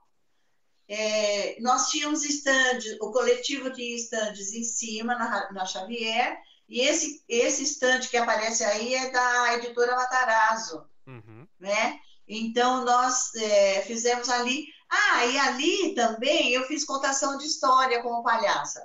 [0.88, 6.40] é, nós tínhamos estandes, o coletivo tinha estandes em cima, na, na Xavier,
[6.70, 11.48] e esse, esse estande que aparece aí é da editora Matarazzo, uhum.
[11.60, 12.00] né?
[12.28, 14.68] Então, nós é, fizemos ali...
[14.94, 18.82] Ah, e ali também eu fiz contação de história como palhaça,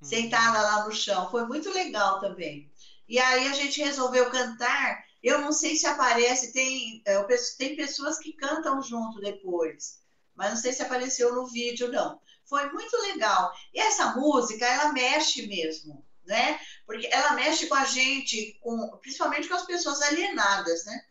[0.00, 0.06] uhum.
[0.06, 1.30] sentada lá no chão.
[1.30, 2.70] Foi muito legal também.
[3.08, 5.03] E aí a gente resolveu cantar.
[5.24, 7.20] Eu não sei se aparece, tem, é,
[7.58, 12.20] tem pessoas que cantam junto depois mas não sei se apareceu no vídeo, não.
[12.44, 13.52] Foi muito legal.
[13.72, 16.58] E essa música, ela mexe mesmo, né?
[16.84, 21.06] Porque ela mexe com a gente, com, principalmente com as pessoas alienadas, né?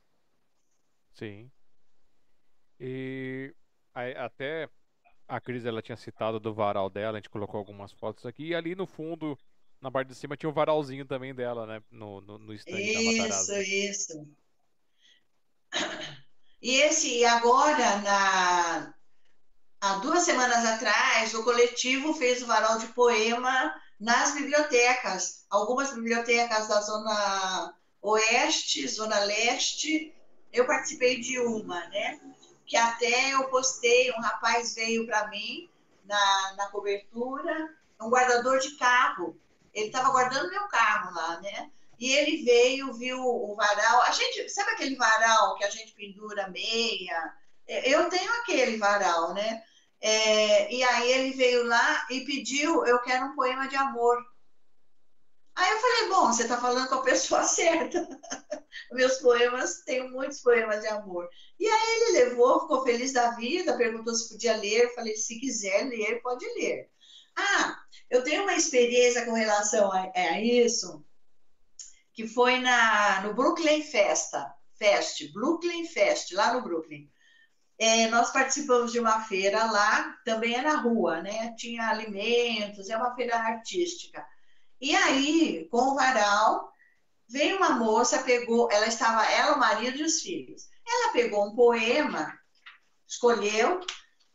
[1.14, 1.52] Sim.
[2.80, 3.54] E
[4.16, 4.70] até
[5.28, 8.56] a Cris ela tinha citado do varal dela, a gente colocou algumas fotos aqui, e
[8.56, 9.40] ali no fundo,
[9.84, 11.84] na parte de cima, tinha um varalzinho também dela, né?
[11.92, 13.28] No, no, no stand isso, da.
[13.28, 14.28] Isso, isso.
[16.62, 18.94] E esse, agora, na,
[19.82, 26.70] há duas semanas atrás, o coletivo fez o varal de poema nas bibliotecas, algumas bibliotecas
[26.70, 30.16] da Zona Oeste, Zona Leste.
[30.54, 32.22] Eu participei de uma, né?
[32.66, 35.70] Que até eu postei, um rapaz veio para mim
[36.06, 39.38] na, na cobertura, um guardador de carro.
[39.74, 41.72] Ele estava guardando meu carro lá, né?
[42.00, 44.02] E ele veio, viu o varal.
[44.04, 47.34] A gente, sabe aquele varal que a gente pendura meia?
[47.68, 49.64] Eu tenho aquele varal, né?
[50.02, 54.18] É, e aí ele veio lá e pediu, eu quero um poema de amor.
[55.56, 58.06] Aí eu falei, bom, você está falando com a pessoa certa.
[58.92, 61.30] Meus poemas, tenho muitos poemas de amor.
[61.60, 64.84] E aí ele levou, ficou feliz da vida, perguntou se podia ler.
[64.84, 66.90] Eu falei, se quiser ler, pode ler.
[67.36, 71.04] Ah, eu tenho uma experiência com relação a, a isso,
[72.14, 77.10] que foi na, no Brooklyn Festa, Fest, Brooklyn Fest, lá no Brooklyn
[77.78, 81.54] é, nós participamos de uma feira lá, também é na rua, né?
[81.58, 84.26] Tinha alimentos, é uma feira artística.
[84.80, 86.72] E aí, com o varal,
[87.28, 90.70] veio uma moça, pegou, ela estava, ela, o marido e os filhos.
[90.88, 92.38] Ela pegou um poema,
[93.08, 93.82] escolheu,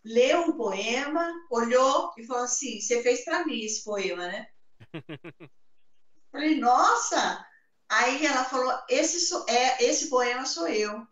[0.05, 4.47] leu um poema, olhou e falou assim: Você fez para mim esse poema, né?
[6.31, 7.47] Falei, nossa!
[7.89, 11.07] Aí ela falou: esse, é, esse poema sou eu.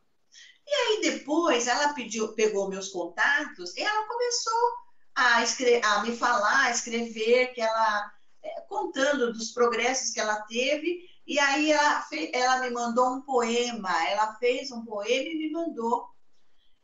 [0.67, 4.73] E aí depois ela pediu, pegou meus contatos e ela começou
[5.15, 10.43] a, escrever, a me falar, a escrever, que ela é, contando dos progressos que ela
[10.43, 11.09] teve.
[11.27, 16.09] E aí ela, ela me mandou um poema, ela fez um poema e me mandou.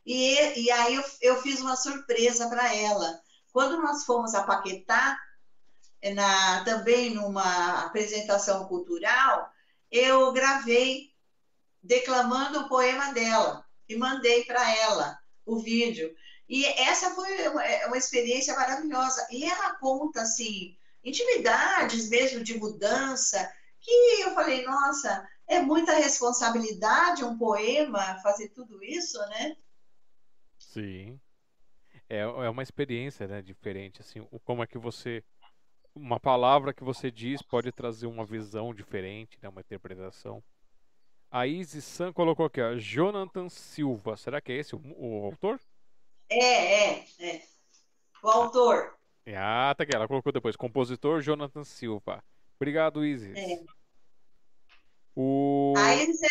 [0.05, 3.21] E, e aí eu, eu fiz uma surpresa para ela.
[3.51, 5.17] Quando nós fomos a Paquetá,
[6.13, 9.49] na, também numa apresentação cultural,
[9.91, 11.13] eu gravei
[11.81, 16.13] declamando o poema dela e mandei para ela o vídeo.
[16.47, 19.25] E essa foi uma, é, uma, experiência maravilhosa.
[19.31, 27.23] E ela conta, assim, intimidades mesmo de mudança, que eu falei, nossa, é muita responsabilidade
[27.23, 29.55] um poema fazer tudo isso, né?
[30.73, 31.19] Sim.
[32.09, 35.23] É, é uma experiência, né, diferente, assim, como é que você
[35.95, 40.43] uma palavra que você diz pode trazer uma visão diferente, né, uma interpretação.
[41.29, 44.17] A Isis San colocou aqui, ó, Jonathan Silva.
[44.17, 45.59] Será que é esse o, o autor?
[46.29, 47.41] É, é, é.
[48.23, 48.95] O autor.
[49.35, 49.95] Ah, tá aqui.
[49.95, 50.55] Ela colocou depois.
[50.55, 52.23] Compositor Jonathan Silva.
[52.55, 53.35] Obrigado, Isis.
[53.35, 53.63] É.
[55.15, 55.73] O...
[55.75, 56.21] A Isis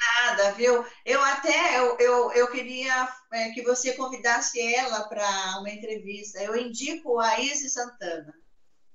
[0.00, 0.84] nada, viu?
[1.04, 6.42] Eu até eu, eu, eu queria é, que você convidasse ela para uma entrevista.
[6.42, 8.32] Eu indico a Isis Santana.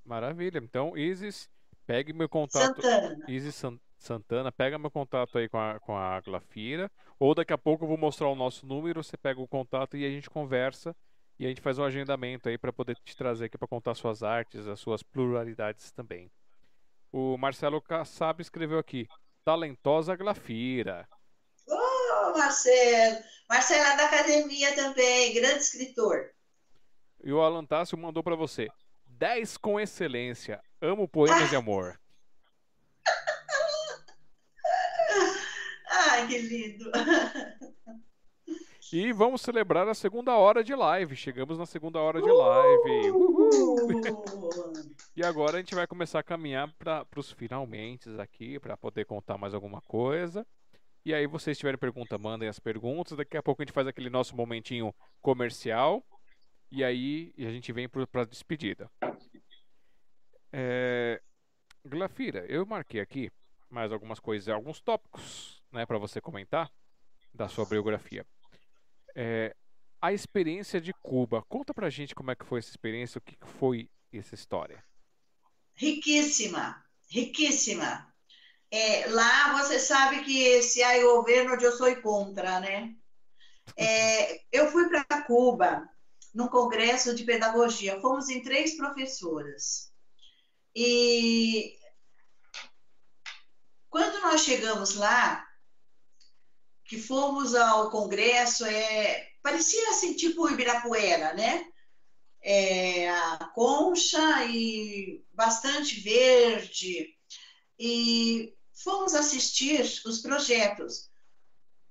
[0.04, 0.58] Maravilha.
[0.58, 1.48] Então, Isis,
[1.86, 2.82] pegue meu contato.
[2.82, 3.24] Santana.
[3.28, 6.90] Isis San- Santana, pega meu contato aí com a, com a Glafira.
[7.18, 10.04] Ou daqui a pouco eu vou mostrar o nosso número, você pega o contato e
[10.04, 10.94] a gente conversa.
[11.38, 14.22] E a gente faz um agendamento aí para poder te trazer aqui para contar suas
[14.22, 16.30] artes, as suas pluralidades também.
[17.12, 19.06] O Marcelo Kassab escreveu aqui:
[19.46, 21.08] Talentosa Glafira.
[21.68, 23.22] Ô, Marcelo.
[23.48, 26.32] Marcelo é da academia também, grande escritor.
[27.22, 28.66] E o Alan Tássio mandou para você:
[29.06, 30.60] 10 com excelência.
[30.82, 31.96] Amo poemas de amor.
[35.90, 36.90] Ai, que lindo.
[38.92, 41.16] E vamos celebrar a segunda hora de live.
[41.16, 43.12] Chegamos na segunda hora de live.
[45.16, 49.36] E agora a gente vai começar a caminhar para os finalmente aqui, para poder contar
[49.36, 50.46] mais alguma coisa.
[51.04, 53.16] E aí, vocês tiverem pergunta, mandem as perguntas.
[53.16, 56.04] Daqui a pouco a gente faz aquele nosso momentinho comercial.
[56.70, 58.90] E aí a gente vem para a despedida.
[60.52, 61.20] É...
[61.84, 63.30] Glafira, eu marquei aqui
[63.70, 66.70] mais algumas coisas, alguns tópicos, né, para você comentar
[67.32, 68.26] da sua biografia.
[69.18, 69.56] É,
[70.00, 71.42] a experiência de Cuba.
[71.48, 74.84] Conta pra gente como é que foi essa experiência, o que foi essa história.
[75.74, 78.12] Riquíssima, riquíssima.
[78.70, 82.94] É, lá você sabe que se há governo eu sou contra, né?
[83.76, 85.88] É, eu fui para Cuba
[86.34, 88.00] num congresso de pedagogia.
[88.00, 89.90] Fomos em três professoras.
[90.74, 91.78] E
[93.88, 95.45] quando nós chegamos lá,
[96.88, 101.66] que fomos ao congresso, é, parecia assim, tipo Ibirapuera, né?
[102.40, 107.08] É, a concha e bastante verde.
[107.78, 111.10] E fomos assistir os projetos.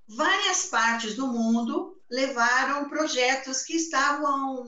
[0.07, 4.65] Várias partes do mundo levaram projetos que estavam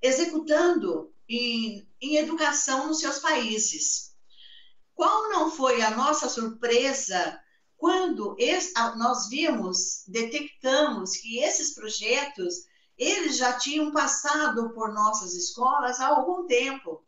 [0.00, 4.14] executando em, em educação nos seus países.
[4.94, 7.38] Qual não foi a nossa surpresa
[7.76, 8.36] quando
[8.96, 12.66] nós vimos, detectamos que esses projetos
[12.96, 17.04] eles já tinham passado por nossas escolas há algum tempo.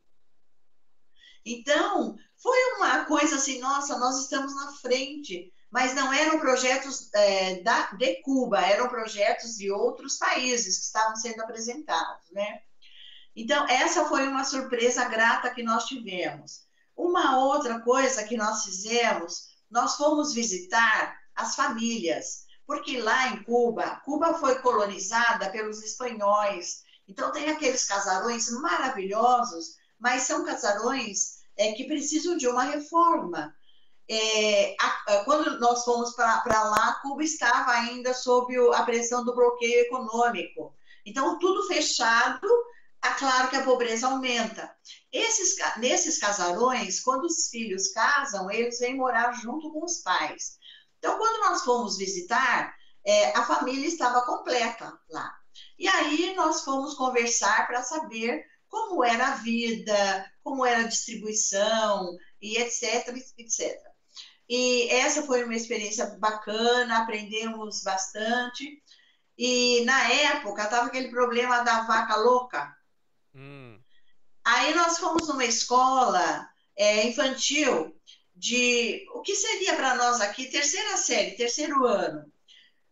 [1.45, 7.63] Então, foi uma coisa assim, nossa, nós estamos na frente, mas não eram projetos é,
[7.63, 12.63] da, de Cuba, eram projetos de outros países que estavam sendo apresentados, né?
[13.35, 16.67] Então, essa foi uma surpresa grata que nós tivemos.
[16.97, 24.01] Uma outra coisa que nós fizemos, nós fomos visitar as famílias, porque lá em Cuba,
[24.05, 31.85] Cuba foi colonizada pelos espanhóis, então tem aqueles casarões maravilhosos, mas são casarões é, que
[31.85, 33.53] precisam de uma reforma.
[34.09, 39.25] É, a- a- quando nós fomos para lá, Cuba estava ainda sob o- a pressão
[39.25, 40.75] do bloqueio econômico.
[41.05, 42.47] Então, tudo fechado,
[43.05, 44.71] é claro que a pobreza aumenta.
[45.13, 50.59] Esses, nesses casarões, quando os filhos casam, eles vêm morar junto com os pais.
[50.99, 55.33] Então, quando nós fomos visitar, é, a família estava completa lá.
[55.79, 62.17] E aí nós fomos conversar para saber como era a vida, como era a distribuição
[62.41, 63.09] e etc,
[63.39, 63.81] etc.
[64.49, 68.83] E essa foi uma experiência bacana, aprendemos bastante.
[69.37, 72.78] E na época estava aquele problema da vaca louca.
[73.39, 73.79] Hum,
[74.45, 77.95] Aí nós fomos numa escola é, infantil
[78.35, 82.33] de o que seria para nós aqui terceira série, terceiro ano.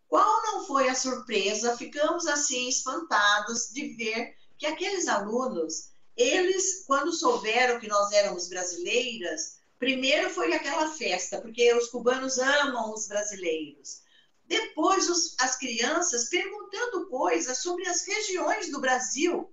[0.09, 1.77] Qual não foi a surpresa?
[1.77, 9.59] Ficamos assim espantados de ver que aqueles alunos, eles, quando souberam que nós éramos brasileiras,
[9.81, 14.02] primeiro foi aquela festa, porque os cubanos amam os brasileiros.
[14.44, 19.52] Depois, os- as crianças perguntando coisas sobre as regiões do Brasil,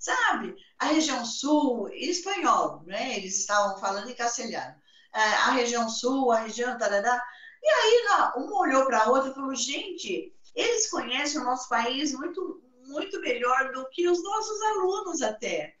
[0.00, 0.56] sabe?
[0.78, 3.18] A região sul, espanhol, né?
[3.18, 4.74] Eles estavam falando em castelhano.
[5.12, 7.22] Ah, A região sul, a região tarará.
[7.62, 8.06] E aí,
[8.36, 13.20] uma olhou para a outra e falou: gente, eles conhecem o nosso país muito, muito
[13.20, 15.74] melhor do que os nossos alunos, até.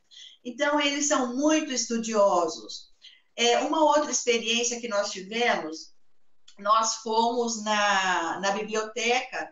[0.44, 2.90] Então, eles são muito estudiosos.
[3.36, 5.94] É, uma outra experiência que nós tivemos,
[6.58, 9.50] nós fomos na, na biblioteca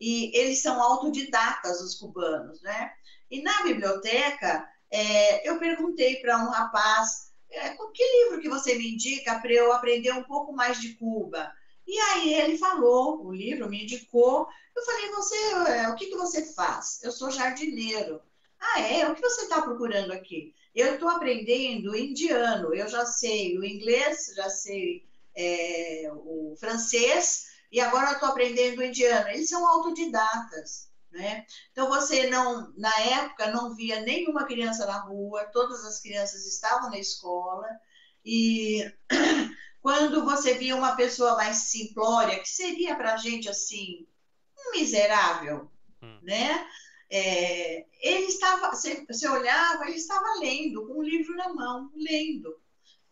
[0.00, 2.92] e eles são autodidatas, os cubanos, né?
[3.30, 8.94] E na biblioteca, é, eu perguntei para um rapaz, é, que livro que você me
[8.94, 11.52] indica para eu aprender um pouco mais de Cuba?
[11.86, 14.46] E aí ele falou, o livro me indicou.
[14.74, 15.36] Eu falei, você,
[15.70, 17.00] é, o que, que você faz?
[17.02, 18.20] Eu sou jardineiro.
[18.58, 19.08] Ah, é?
[19.08, 20.54] O que você está procurando aqui?
[20.74, 22.74] Eu estou aprendendo indiano.
[22.74, 25.04] Eu já sei o inglês, já sei
[25.36, 29.28] é, o francês e agora eu estou aprendendo indiano.
[29.28, 30.85] Eles são autodidatas.
[31.12, 31.46] Né?
[31.72, 36.90] Então você não, na época, não via nenhuma criança na rua, todas as crianças estavam
[36.90, 37.66] na escola,
[38.24, 38.84] e
[39.80, 44.06] quando você via uma pessoa mais simplória, que seria para a gente assim,
[44.58, 45.70] um miserável,
[46.02, 46.18] hum.
[46.22, 46.66] né?
[47.08, 52.60] É, ele estava, você, você olhava, ele estava lendo, com um livro na mão, lendo.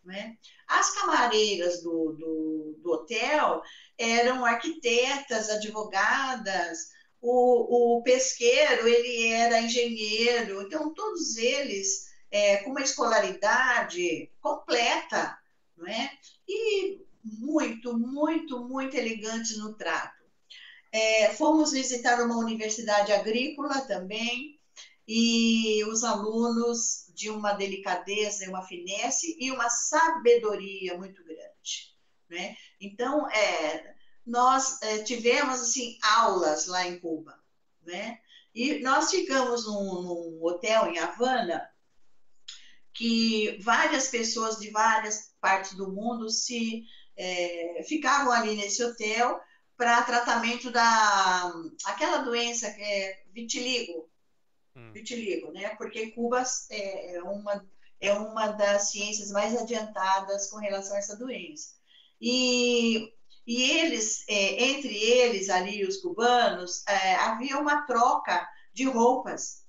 [0.05, 0.37] Né?
[0.67, 3.63] As camareiras do, do, do hotel
[3.97, 6.91] eram arquitetas, advogadas,
[7.27, 15.39] o, o pesqueiro, ele era engenheiro, então todos eles é, com uma escolaridade completa,
[15.77, 16.11] não é?
[16.47, 20.23] E muito, muito, muito elegantes no trato.
[20.93, 24.61] É, fomos visitar uma universidade agrícola também,
[25.07, 31.95] e os alunos de uma delicadeza, uma finesse e uma sabedoria muito grande.
[32.29, 32.57] Né?
[32.81, 33.94] Então, é,
[34.27, 37.39] nós é, tivemos assim aulas lá em Cuba,
[37.83, 38.21] né?
[38.55, 41.69] E nós ficamos num, num, hotel em Havana
[42.93, 46.85] que várias pessoas de várias partes do mundo se
[47.17, 49.41] é, ficavam ali nesse hotel
[49.77, 51.53] para tratamento da
[51.85, 54.09] aquela doença que é vitiligo,
[54.77, 54.93] hum.
[54.93, 55.75] vitiligo, né?
[55.77, 57.67] Porque Cuba é, é uma
[58.01, 61.75] é uma das ciências mais adiantadas com relação a essa doença.
[62.21, 63.13] E
[63.47, 69.65] e eles, é, entre eles ali, os cubanos, é, havia uma troca de roupas.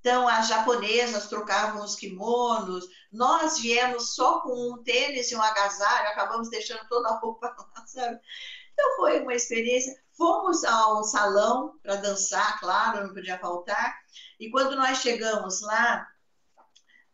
[0.00, 6.08] Então, as japonesas trocavam os kimonos, nós viemos só com um tênis e um agasalho,
[6.08, 8.20] acabamos deixando toda a roupa lá, sabe?
[8.72, 9.98] Então, foi uma experiência.
[10.16, 13.98] Fomos ao salão para dançar, claro, não podia faltar.
[14.38, 16.06] E quando nós chegamos lá,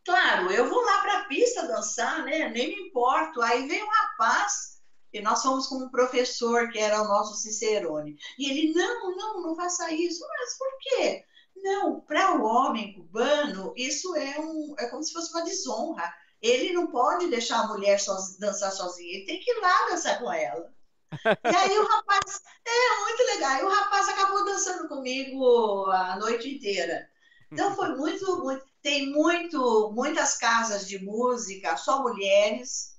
[0.05, 2.49] claro, eu vou lá para a pista dançar, né?
[2.49, 3.41] Nem me importo.
[3.41, 4.72] Aí vem um rapaz
[5.13, 8.17] e nós fomos com um professor que era o nosso Cicerone.
[8.37, 10.25] E ele, não, não, não faça isso.
[10.27, 11.23] Mas por quê?
[11.55, 16.11] Não, para o homem cubano, isso é, um, é como se fosse uma desonra.
[16.41, 17.99] Ele não pode deixar a mulher
[18.39, 20.73] dançar sozinha, ele tem que ir lá dançar com ela.
[21.45, 26.55] E aí o rapaz, é muito legal, e o rapaz acabou dançando comigo a noite
[26.55, 27.07] inteira.
[27.51, 32.92] Então foi muito, muito tem muito, muitas casas de música, só mulheres,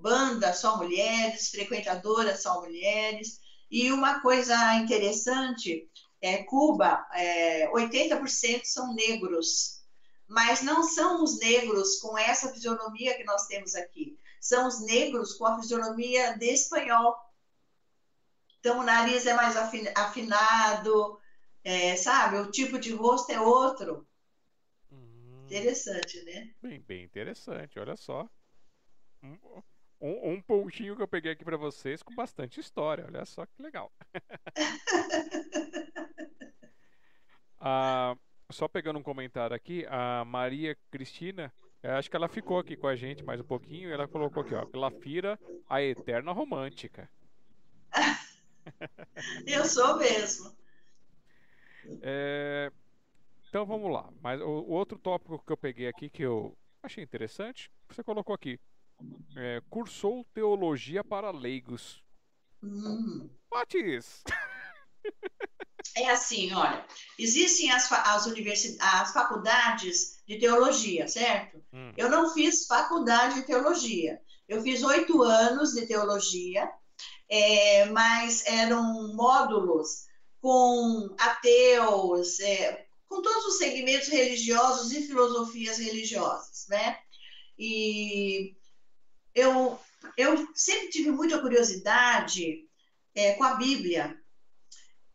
[0.00, 3.40] banda só mulheres, frequentadoras só mulheres.
[3.70, 5.88] E uma coisa interessante
[6.20, 9.82] é Cuba, é, 80% são negros,
[10.26, 14.18] mas não são os negros com essa fisionomia que nós temos aqui.
[14.40, 17.16] São os negros com a fisionomia de espanhol.
[18.60, 21.20] Então o nariz é mais afinado,
[21.62, 22.38] é, sabe?
[22.38, 24.06] O tipo de rosto é outro.
[24.90, 25.44] Hum.
[25.46, 26.52] Interessante, né?
[26.60, 28.28] Bem, bem interessante, olha só.
[29.22, 29.62] Hum,
[30.00, 33.04] um, um pontinho que eu peguei aqui para vocês com bastante história.
[33.06, 33.92] Olha só que legal.
[37.60, 38.16] ah,
[38.50, 41.52] só pegando um comentário aqui, a Maria Cristina,
[41.82, 43.88] acho que ela ficou aqui com a gente mais um pouquinho.
[43.88, 45.38] E ela colocou aqui, ó, Glafira,
[45.68, 47.10] a eterna romântica.
[49.46, 50.56] eu sou mesmo.
[52.02, 52.70] É,
[53.48, 54.08] então vamos lá.
[54.20, 58.34] Mas o, o outro tópico que eu peguei aqui que eu achei interessante, você colocou
[58.34, 58.60] aqui
[59.36, 62.02] é, cursou teologia para leigos.
[62.62, 63.28] Hum.
[65.96, 66.86] É assim, olha,
[67.18, 68.26] existem as, as,
[68.80, 71.62] as faculdades de teologia, certo?
[71.72, 71.92] Hum.
[71.96, 74.20] Eu não fiz faculdade de teologia.
[74.48, 76.70] Eu fiz oito anos de teologia,
[77.28, 80.06] é, mas eram módulos
[80.40, 86.98] com ateus, é, com todos os segmentos religiosos e filosofias religiosas, né?
[87.58, 88.56] E
[89.38, 89.78] eu,
[90.16, 92.64] eu sempre tive muita curiosidade
[93.14, 94.18] é, com a Bíblia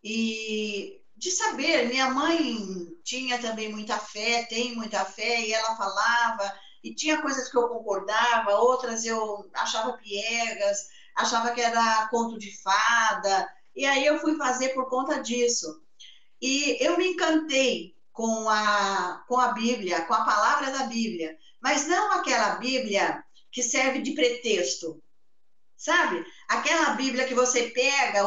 [0.03, 1.87] e de saber.
[1.87, 2.57] Minha mãe
[3.03, 7.67] tinha também muita fé, tem muita fé, e ela falava, e tinha coisas que eu
[7.69, 14.37] concordava, outras eu achava piegas, achava que era conto de fada, e aí eu fui
[14.37, 15.81] fazer por conta disso.
[16.41, 21.87] E eu me encantei com a, com a Bíblia, com a palavra da Bíblia, mas
[21.87, 25.01] não aquela Bíblia que serve de pretexto.
[25.77, 26.25] Sabe?
[26.47, 28.21] Aquela Bíblia que você pega,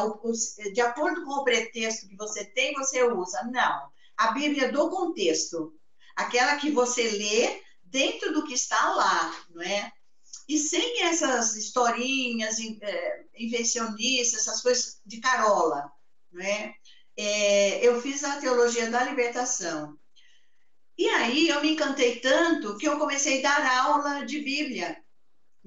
[0.73, 3.43] de acordo com o pretexto que você tem, você usa.
[3.51, 3.89] Não.
[4.15, 5.73] A Bíblia do contexto.
[6.15, 9.91] Aquela que você lê dentro do que está lá, não é?
[10.47, 15.91] e sem essas historinhas é, invencionistas, essas coisas de carola,
[16.31, 16.73] né?
[17.17, 19.97] É, eu fiz a teologia da libertação.
[20.97, 24.97] E aí eu me encantei tanto que eu comecei a dar aula de Bíblia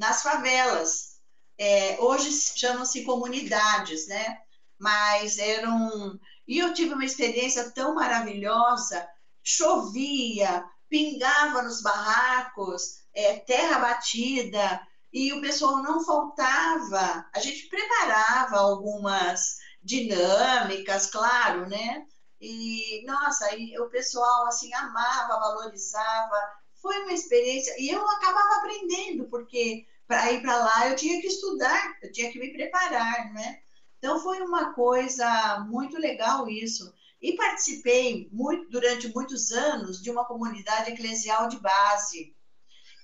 [0.00, 1.20] nas favelas.
[1.58, 4.38] É, hoje chamam-se comunidades, né?
[4.78, 6.18] Mas eram.
[6.48, 9.06] E eu tive uma experiência tão maravilhosa.
[9.42, 14.80] Chovia, pingava nos barracos, é, terra batida,
[15.12, 17.26] e o pessoal não faltava.
[17.34, 22.06] A gente preparava algumas dinâmicas, claro, né?
[22.40, 26.36] E, nossa, aí o pessoal, assim, amava, valorizava.
[26.80, 31.28] Foi uma experiência, e eu acabava aprendendo, porque para ir para lá eu tinha que
[31.28, 33.60] estudar, eu tinha que me preparar, né?
[33.96, 36.92] Então foi uma coisa muito legal isso.
[37.22, 42.34] E participei muito, durante muitos anos de uma comunidade eclesial de base,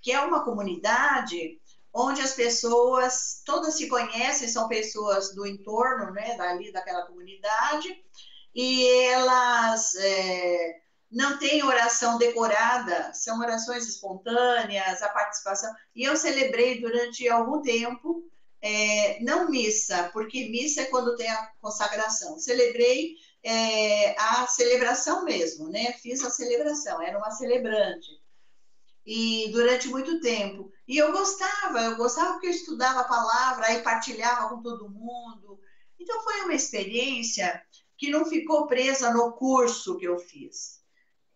[0.02, 1.60] que é uma comunidade
[1.94, 8.02] onde as pessoas todas se conhecem, são pessoas do entorno, né, dali daquela comunidade,
[8.52, 10.74] e elas é,
[11.10, 15.72] não têm oração decorada, são orações espontâneas, a participação.
[15.94, 18.24] E eu celebrei durante algum tempo,
[18.60, 22.38] é, não missa, porque missa é quando tem a consagração.
[22.38, 25.92] Celebrei é, a celebração mesmo, né?
[26.02, 28.20] Fiz a celebração, era uma celebrante
[29.06, 30.72] e durante muito tempo.
[30.86, 35.60] E eu gostava, eu gostava porque eu estudava a palavra, aí partilhava com todo mundo.
[35.98, 37.62] Então foi uma experiência
[37.96, 40.84] que não ficou presa no curso que eu fiz.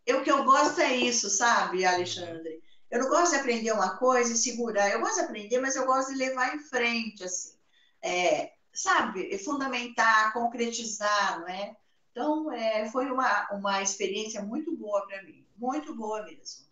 [0.08, 2.62] O que eu gosto é isso, sabe, Alexandre?
[2.90, 4.90] Eu não gosto de aprender uma coisa e segurar.
[4.90, 7.56] Eu gosto de aprender, mas eu gosto de levar em frente, assim.
[8.02, 11.76] É, sabe, fundamentar, concretizar, não é?
[12.10, 16.68] Então, é, foi uma, uma experiência muito boa para mim, muito boa mesmo.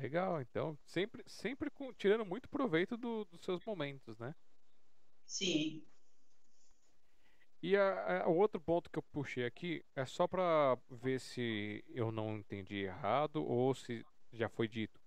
[0.00, 4.34] Legal, então sempre, sempre com, tirando muito proveito do, dos seus momentos, né?
[5.26, 5.84] Sim.
[7.64, 11.82] E a, a, o outro ponto que eu puxei aqui é só para ver se
[11.88, 15.00] eu não entendi errado ou se já foi dito.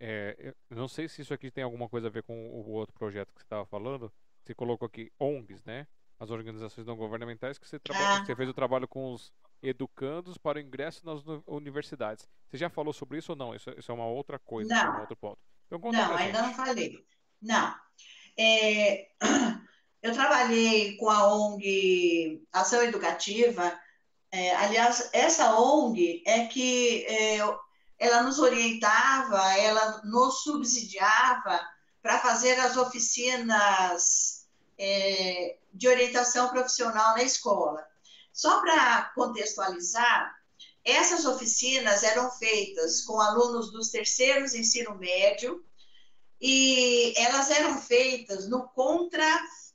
[0.00, 3.32] É, não sei se isso aqui tem alguma coisa a ver com o outro projeto
[3.32, 4.12] que você estava falando.
[4.42, 5.86] Você colocou aqui ONGs, né?
[6.18, 8.24] As organizações não governamentais que você, ah.
[8.24, 9.32] você fez o trabalho com os
[9.62, 12.28] educandos para o ingresso nas universidades.
[12.48, 13.54] Você já falou sobre isso ou não?
[13.54, 14.96] Isso, isso é uma outra coisa, não.
[14.96, 15.38] um outro ponto.
[15.68, 17.06] Então, não, ainda não falei.
[17.40, 17.76] Não.
[18.36, 19.08] É,
[20.02, 23.78] eu trabalhei com a ONG Ação Educativa.
[24.32, 27.38] É, aliás, essa ONG é que é,
[27.98, 31.60] ela nos orientava, ela nos subsidiava
[32.02, 37.86] para fazer as oficinas é, de orientação profissional na escola.
[38.32, 40.34] Só para contextualizar,
[40.84, 45.64] essas oficinas eram feitas com alunos dos terceiros ensino médio
[46.40, 49.24] e elas eram feitas no contra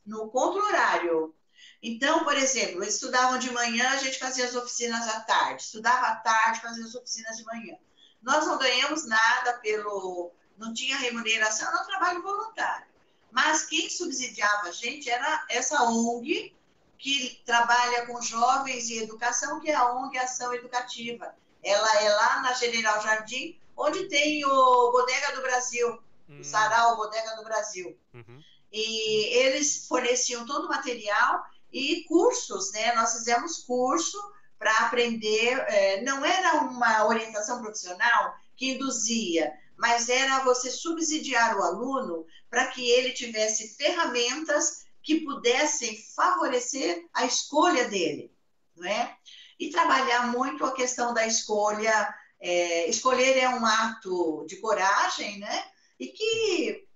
[0.08, 1.36] no contra horário.
[1.84, 6.08] Então, por exemplo, eles estudavam de manhã, a gente fazia as oficinas à tarde, estudava
[6.08, 7.78] à tarde, fazia as oficinas de manhã.
[8.22, 12.88] Nós não ganhamos nada pelo não tinha remuneração, era um trabalho voluntário.
[13.32, 16.56] Mas quem subsidiava a gente era essa ONG
[16.98, 21.36] que trabalha com jovens e educação, que é a ONG Ação Educativa.
[21.64, 26.40] Ela é lá na General Jardim, onde tem o Bodega do Brasil, uhum.
[26.40, 27.96] o Sarau Bodega do Brasil.
[28.14, 28.42] Uhum.
[28.72, 32.94] E eles forneciam todo o material e cursos, né?
[32.96, 34.18] Nós fizemos curso
[34.58, 35.58] para aprender.
[35.68, 42.68] É, não era uma orientação profissional que induzia, mas era você subsidiar o aluno para
[42.68, 48.32] que ele tivesse ferramentas que pudessem favorecer a escolha dele,
[48.76, 49.16] não é?
[49.60, 52.14] E trabalhar muito a questão da escolha.
[52.40, 55.66] É, escolher é um ato de coragem, né?
[56.00, 56.87] E que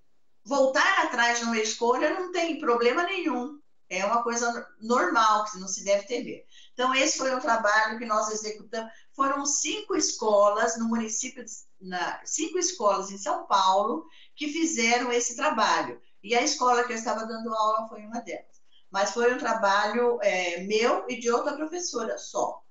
[0.44, 3.60] voltar atrás de uma escolha não tem problema nenhum.
[3.90, 6.46] É uma coisa normal que não se deve temer.
[6.74, 8.90] Então, esse foi um trabalho que nós executamos.
[9.14, 11.44] Foram cinco escolas no município,
[11.80, 16.02] na, cinco escolas em São Paulo que fizeram esse trabalho.
[16.24, 18.62] E a escola que eu estava dando aula foi uma delas.
[18.90, 22.62] Mas foi um trabalho é, meu e de outra professora só.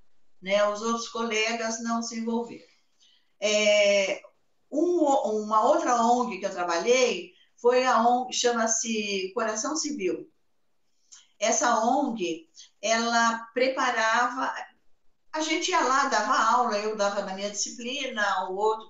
[0.41, 0.67] Né?
[0.69, 2.65] Os outros colegas não se envolveram.
[3.39, 4.23] É,
[4.71, 5.05] um,
[5.43, 10.29] uma outra ONG que eu trabalhei foi a ONG, chama-se Coração Civil.
[11.39, 12.49] Essa ONG,
[12.83, 14.53] ela preparava,
[15.33, 18.89] a gente ia lá, dava aula, eu dava na minha disciplina, o outro,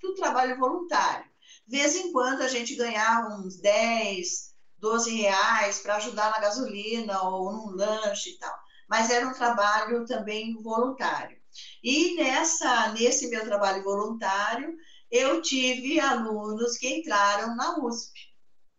[0.00, 1.26] tudo trabalho voluntário.
[1.66, 7.22] De vez em quando a gente ganhava uns 10, 12 reais para ajudar na gasolina
[7.22, 8.54] ou num lanche e tal.
[8.88, 11.38] Mas era um trabalho também voluntário.
[11.82, 14.76] E nessa, nesse meu trabalho voluntário,
[15.14, 18.34] eu tive alunos que entraram na USP.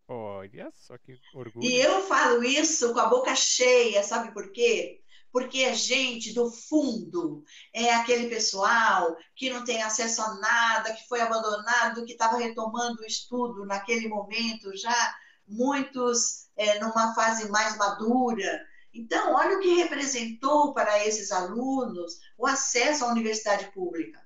[0.05, 1.65] Olha só que orgulho.
[1.65, 5.01] E eu falo isso com a boca cheia, sabe por quê?
[5.31, 11.07] Porque é gente do fundo, é aquele pessoal que não tem acesso a nada, que
[11.07, 15.15] foi abandonado, que estava retomando o estudo naquele momento, já
[15.47, 18.61] muitos é, numa fase mais madura.
[18.93, 24.21] Então, olha o que representou para esses alunos o acesso à universidade pública,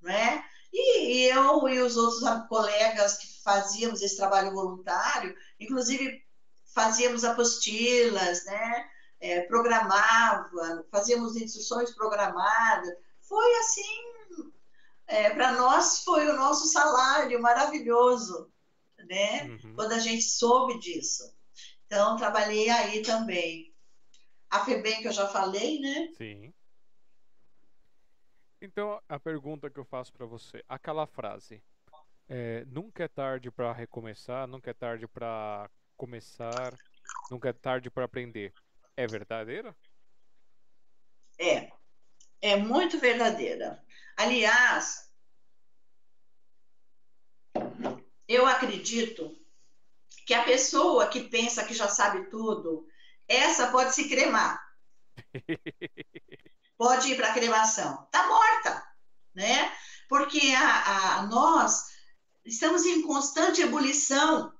[0.00, 0.44] não é?
[0.72, 6.24] E, eu e os outros colegas que fazíamos esse trabalho voluntário, inclusive
[6.74, 8.88] fazíamos apostilas, né?
[9.20, 12.92] É, programava, fazíamos instruções programadas.
[13.20, 14.52] Foi assim,
[15.06, 18.50] é, para nós foi o nosso salário maravilhoso,
[18.98, 19.44] né?
[19.44, 19.74] Uhum.
[19.74, 21.32] Quando a gente soube disso.
[21.86, 23.72] Então, trabalhei aí também.
[24.50, 26.08] A FEBEM que eu já falei, né?
[26.16, 26.52] Sim.
[28.64, 31.60] Então, a pergunta que eu faço para você, aquela frase,
[32.28, 36.72] é, nunca é tarde para recomeçar, nunca é tarde para começar,
[37.28, 38.54] nunca é tarde para aprender.
[38.96, 39.76] É verdadeira?
[41.40, 41.72] É,
[42.40, 43.84] é muito verdadeira.
[44.16, 45.12] Aliás,
[48.28, 49.36] eu acredito
[50.24, 52.86] que a pessoa que pensa que já sabe tudo,
[53.26, 54.64] essa pode se cremar.
[56.82, 58.02] pode ir para a cremação.
[58.06, 58.82] Está morta,
[59.32, 59.72] né?
[60.08, 61.84] Porque a, a, nós
[62.44, 64.52] estamos em constante ebulição.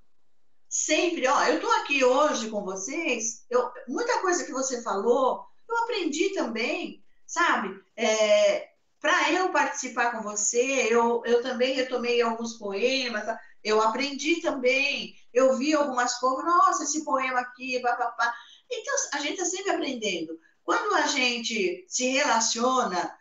[0.68, 5.76] Sempre, ó, eu estou aqui hoje com vocês, eu, muita coisa que você falou, eu
[5.78, 7.76] aprendi também, sabe?
[7.96, 8.68] É,
[9.00, 13.24] para eu participar com você, eu, eu também retomei alguns poemas,
[13.64, 18.32] eu aprendi também, eu vi algumas coisas, nossa, esse poema aqui, papapá.
[18.70, 20.38] Então, a gente está sempre aprendendo.
[20.64, 23.16] Quando a gente se relaciona,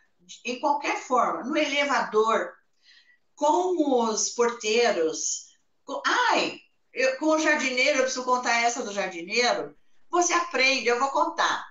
[0.46, 2.54] em qualquer forma, no elevador,
[3.36, 5.48] com os porteiros,
[5.84, 6.60] com, ai,
[6.94, 9.76] eu, com o jardineiro, eu preciso contar essa do jardineiro,
[10.10, 11.66] você aprende, eu vou contar.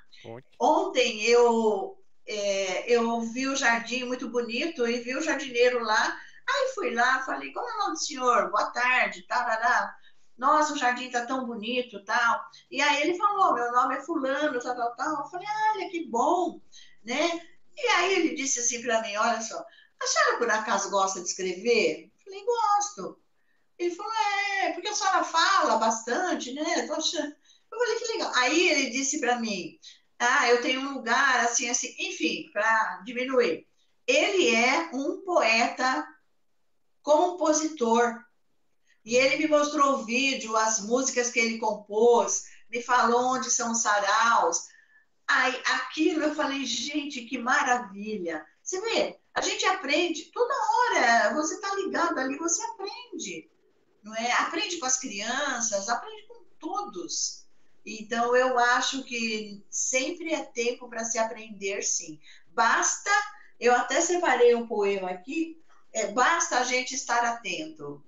[0.58, 6.18] Ontem eu, é, eu vi o jardim muito bonito e vi o jardineiro lá,
[6.49, 8.50] aí fui lá, falei, como é o nome do senhor?
[8.50, 9.94] Boa tarde, tarará
[10.41, 12.44] nossa, o jardim está tão bonito, tal.
[12.70, 15.19] E aí ele falou, meu nome é fulano, tal, tal, tal.
[15.19, 16.59] Eu falei, olha, que bom,
[17.05, 17.47] né?
[17.77, 19.62] E aí ele disse assim para mim, olha só,
[20.02, 22.05] a senhora por acaso gosta de escrever?
[22.05, 23.20] Eu falei, gosto.
[23.78, 26.86] Ele falou, é, porque a senhora fala bastante, né?
[26.86, 27.36] Tô achando...
[27.73, 28.33] Eu falei, que legal.
[28.36, 29.78] Aí ele disse para mim,
[30.19, 33.67] ah, eu tenho um lugar assim, assim, enfim, para diminuir.
[34.07, 36.07] Ele é um poeta
[37.02, 38.19] compositor
[39.10, 43.72] e ele me mostrou o vídeo, as músicas que ele compôs, me falou onde são
[43.72, 44.68] os saraus.
[45.26, 48.47] Aí, aquilo eu falei, gente, que maravilha.
[48.62, 53.50] Você vê, a gente aprende toda hora, você está ligado ali, você aprende.
[54.00, 54.30] Não é?
[54.30, 57.44] Aprende com as crianças, aprende com todos.
[57.84, 62.20] Então, eu acho que sempre é tempo para se aprender, sim.
[62.50, 63.10] Basta,
[63.58, 65.60] eu até separei um poema aqui,
[65.92, 68.00] é, basta a gente estar atento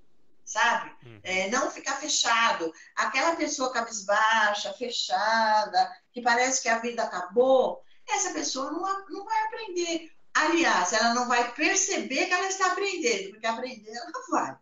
[0.53, 0.95] sabe?
[1.05, 1.21] Uhum.
[1.23, 2.73] É, não ficar fechado.
[2.95, 9.43] Aquela pessoa cabisbaixa, fechada, que parece que a vida acabou, essa pessoa não, não vai
[9.45, 10.13] aprender.
[10.35, 14.59] Aliás, ela não vai perceber que ela está aprendendo, porque aprender ela não vai.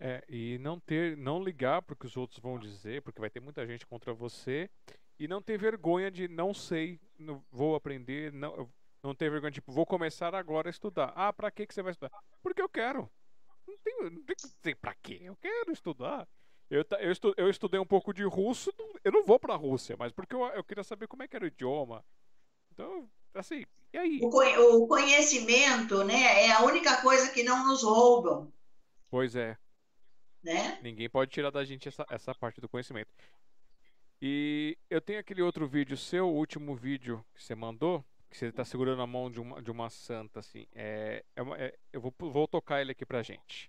[0.00, 3.64] É, e não ter, não ligar porque os outros vão dizer, porque vai ter muita
[3.64, 4.68] gente contra você,
[5.18, 8.68] e não ter vergonha de não sei, não, vou aprender, não,
[9.00, 11.12] não ter vergonha, tipo, vou começar agora a estudar.
[11.14, 12.10] Ah, para que que você vai estudar?
[12.42, 13.08] Porque eu quero.
[13.66, 15.20] Não tem, não tem que dizer pra quê.
[15.22, 16.28] Eu quero estudar.
[16.70, 18.72] Eu, eu, estu, eu estudei um pouco de russo,
[19.04, 21.44] eu não vou pra Rússia, mas porque eu, eu queria saber como é que era
[21.44, 22.02] o idioma.
[22.72, 24.20] Então, assim, e aí?
[24.22, 28.50] O, conhecimento, né, é a única coisa que não nos roubam.
[29.10, 29.58] Pois é.
[30.42, 30.80] Né?
[30.82, 33.10] Ninguém pode tirar da gente essa, essa parte do conhecimento.
[34.20, 38.02] E eu tenho aquele outro vídeo seu, o último vídeo que você mandou,
[38.32, 40.66] que você está segurando a mão de uma, de uma santa, assim.
[40.72, 43.68] É, é, uma, é eu vou, vou tocar ele aqui pra gente.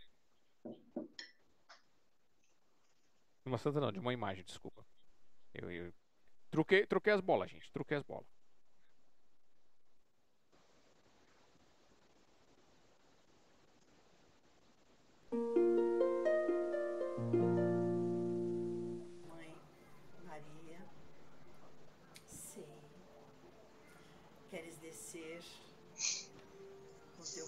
[3.46, 4.86] Uma santa não, de uma imagem, desculpa.
[5.54, 5.94] Eu, eu
[6.50, 7.70] truquei, truquei as bolas, gente.
[7.74, 8.26] Truquei as bolas.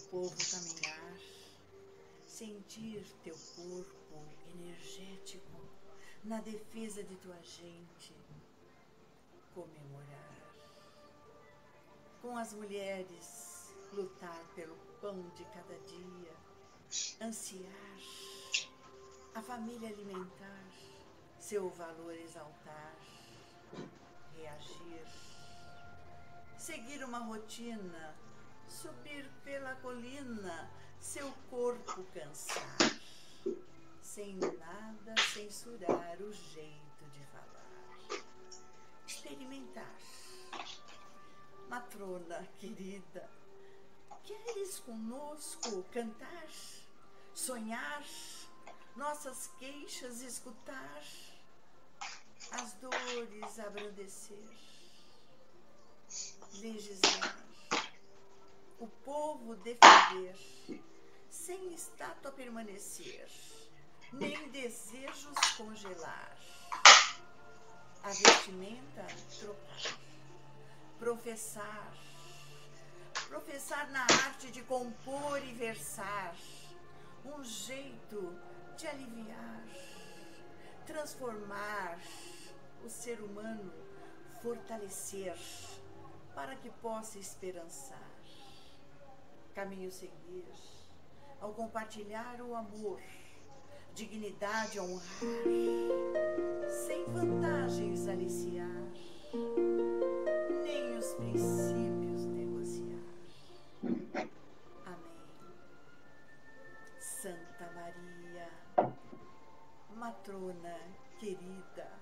[0.09, 1.17] Povo caminhar,
[2.27, 5.61] sentir teu corpo energético
[6.23, 8.14] na defesa de tua gente,
[9.53, 10.35] comemorar.
[12.22, 16.45] Com as mulheres, lutar pelo pão de cada dia
[17.22, 17.99] ansiar,
[19.33, 20.65] a família alimentar,
[21.39, 22.95] seu valor exaltar,
[24.35, 25.05] reagir,
[26.57, 28.15] seguir uma rotina,
[28.68, 30.69] subir pela colina,
[31.00, 32.77] seu corpo cansar,
[34.02, 38.24] sem nada censurar o jeito de falar,
[39.08, 39.95] experimentar.
[41.69, 43.30] Matrona querida,
[44.24, 46.48] queres conosco cantar,
[47.34, 48.03] sonhar,
[48.95, 51.03] nossas queixas escutar,
[52.52, 54.48] as dores abrandecer,
[56.61, 57.44] legislar,
[58.79, 60.35] o povo defender,
[61.29, 63.29] sem estátua permanecer,
[64.11, 66.37] nem desejos congelar,
[68.03, 69.05] a vestimenta
[69.39, 69.99] trocar,
[70.99, 71.93] professar,
[73.27, 76.35] professar na arte de compor e versar,
[77.25, 78.37] um jeito
[78.77, 79.63] de aliviar,
[80.85, 81.99] transformar
[82.83, 83.73] o ser humano,
[84.41, 85.35] fortalecer,
[86.35, 88.05] para que possa esperançar.
[89.56, 90.45] Caminho seguir,
[91.40, 93.01] ao compartilhar o amor,
[93.93, 95.45] dignidade honrar,
[96.69, 98.84] sem vantagens aliciar,
[100.61, 103.00] nem os princípios negociar.
[104.85, 105.56] Amém.
[107.00, 108.50] Santa Maria,
[109.95, 110.77] matrona
[111.17, 111.98] querida.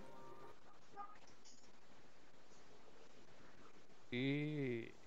[4.11, 5.02] E.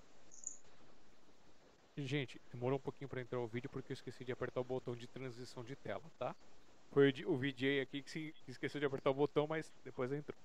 [1.98, 4.94] Gente, demorou um pouquinho pra entrar o vídeo porque eu esqueci de apertar o botão
[4.94, 6.36] de transição de tela, tá?
[6.92, 10.36] Foi o VJ aqui que se- que esqueceu de apertar o botão, mas depois entrou.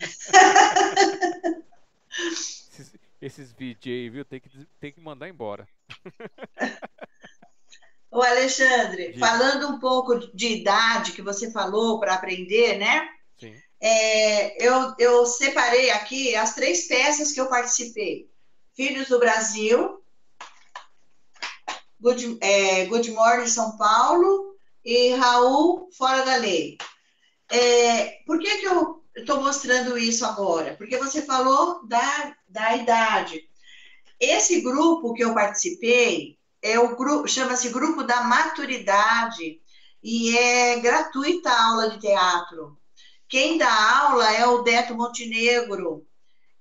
[2.08, 4.24] esses, esses VJ, viu?
[4.24, 4.48] Tem que,
[4.80, 5.68] tem que mandar embora.
[8.10, 13.08] Ô, Alexandre, falando um pouco de idade que você falou para aprender, né?
[13.38, 13.60] Sim.
[13.80, 18.30] É, eu, eu separei aqui as três peças que eu participei:
[18.74, 20.02] Filhos do Brasil,
[22.00, 26.76] Good, é, Good Morning São Paulo e Raul Fora da Lei.
[27.50, 30.74] É, por que, que eu estou mostrando isso agora?
[30.76, 33.42] Porque você falou da, da idade.
[34.20, 39.60] Esse grupo que eu participei é o grupo, chama-se Grupo da Maturidade
[40.02, 42.78] e é gratuita a aula de teatro.
[43.28, 46.06] Quem dá aula é o Beto Montenegro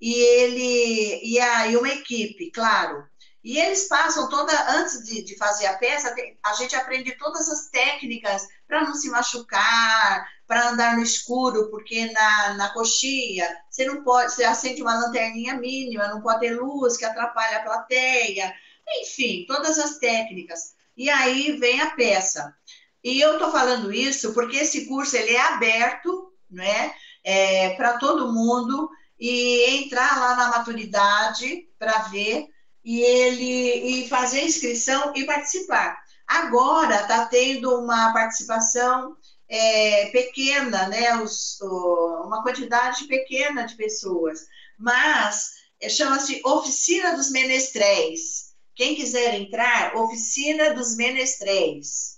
[0.02, 3.04] e ele e aí uma equipe, claro.
[3.46, 7.70] E eles passam toda antes de, de fazer a peça, a gente aprende todas as
[7.70, 14.04] técnicas para não se machucar, para andar no escuro, porque na, na coxia você não
[14.04, 18.52] pode, você acende uma lanterninha mínima, não pode ter luz que atrapalha a plateia,
[19.02, 20.74] enfim, todas as técnicas.
[20.98, 22.52] E aí vem a peça.
[23.04, 28.34] E eu estou falando isso porque esse curso ele é aberto, né, é, para todo
[28.34, 32.55] mundo e entrar lá na maturidade para ver
[32.86, 35.98] e ele e fazer a inscrição e participar.
[36.28, 39.18] Agora está tendo uma participação
[39.50, 44.40] é, pequena, né, os, o- uma quantidade pequena de pessoas,
[44.78, 48.54] mas é, chama-se Oficina dos Menestréis.
[48.76, 52.16] Quem quiser entrar, Oficina dos Menestréis.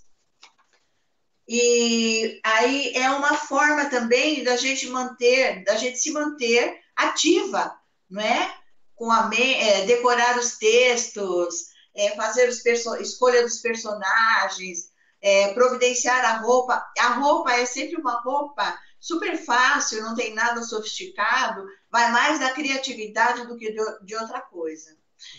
[1.46, 7.74] E aí é uma forma também da gente manter, da gente se manter ativa,
[8.10, 8.57] não é?
[8.98, 12.64] Com a é, decorar os textos, é, fazer os
[13.00, 14.90] escolha dos personagens,
[15.22, 16.84] é, providenciar a roupa.
[16.98, 22.50] A roupa é sempre uma roupa super fácil, não tem nada sofisticado, vai mais da
[22.50, 24.96] criatividade do que de, de outra coisa.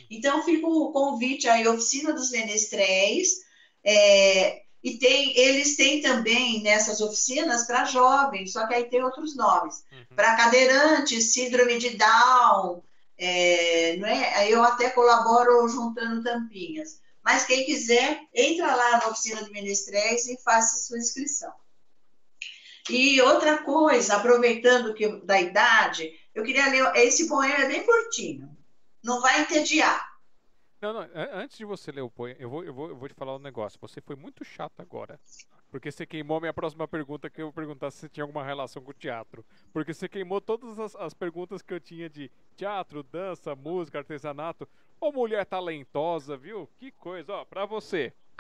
[0.09, 3.29] Então fica o convite aí, Oficina dos Menestréis,
[3.83, 9.35] é, e tem, eles têm também nessas oficinas para jovens, só que aí tem outros
[9.35, 9.83] nomes.
[9.91, 10.15] Uhum.
[10.15, 12.81] Para cadeirantes, síndrome de Down,
[13.19, 14.49] é, não é?
[14.49, 17.01] Eu até colaboro juntando tampinhas.
[17.23, 21.53] Mas quem quiser, entra lá na oficina de Menestréis e faça sua inscrição.
[22.89, 26.95] E outra coisa, aproveitando que da idade, eu queria ler.
[26.95, 28.49] Esse poema é bem curtinho.
[29.03, 30.08] Não vai entediar.
[30.81, 33.07] Não, não, an- antes de você ler o poema, eu vou, eu, vou, eu vou
[33.09, 33.77] te falar um negócio.
[33.81, 35.19] Você foi muito chato agora.
[35.69, 38.81] Porque você queimou a minha próxima pergunta, que eu ia perguntar se tinha alguma relação
[38.81, 39.45] com o teatro.
[39.73, 44.67] Porque você queimou todas as, as perguntas que eu tinha de teatro, dança, música, artesanato.
[45.01, 46.69] Ô mulher talentosa, viu?
[46.77, 48.13] Que coisa, ó, pra você.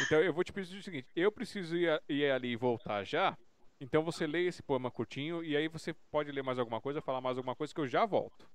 [0.00, 3.36] Então eu vou te pedir o seguinte, eu preciso ir, ir ali e voltar já.
[3.82, 7.20] Então você lê esse poema curtinho e aí você pode ler mais alguma coisa, falar
[7.20, 8.48] mais alguma coisa que eu já volto.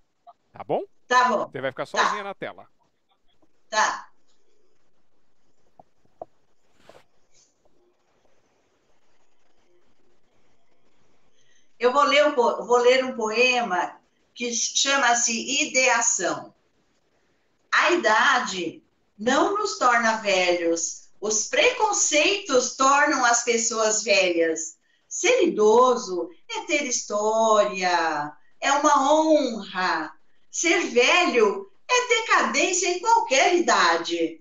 [0.53, 0.83] Tá bom?
[1.05, 2.65] Tá bom, Você vai ficar sozinha na tela.
[3.69, 4.09] tá.
[11.77, 13.99] Eu vou ler um, vou ler um poema
[14.33, 16.55] que chama-se Ideação.
[17.69, 18.81] A idade
[19.19, 24.76] não nos torna velhos, os preconceitos tornam as pessoas velhas.
[25.17, 28.31] Ser idoso é ter história,
[28.61, 30.13] é uma honra.
[30.51, 34.39] Ser velho é decadência em qualquer idade.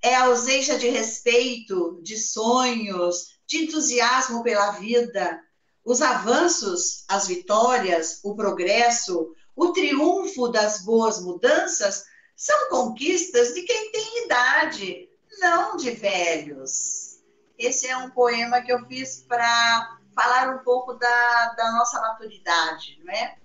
[0.00, 5.42] É ausência de respeito, de sonhos, de entusiasmo pela vida.
[5.84, 12.02] Os avanços, as vitórias, o progresso, o triunfo das boas mudanças
[12.34, 17.18] são conquistas de quem tem idade, não de velhos.
[17.58, 23.00] Esse é um poema que eu fiz para falar um pouco da, da nossa maturidade,
[23.04, 23.36] não é?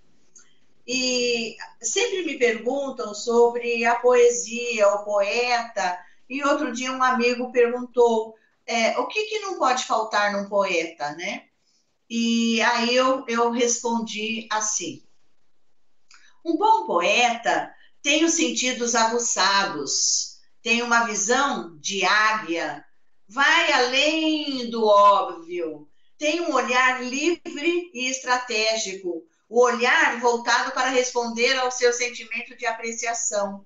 [0.88, 8.36] E sempre me perguntam sobre a poesia, o poeta, e outro dia um amigo perguntou
[8.66, 11.46] é, o que, que não pode faltar num poeta, né?
[12.10, 15.04] E aí eu, eu respondi assim:
[16.44, 17.72] um bom poeta
[18.02, 22.84] tem os sentidos aguçados, tem uma visão de águia,
[23.28, 25.88] vai além do óbvio,
[26.18, 32.66] tem um olhar livre e estratégico, o olhar voltado para responder ao seu sentimento de
[32.66, 33.66] apreciação,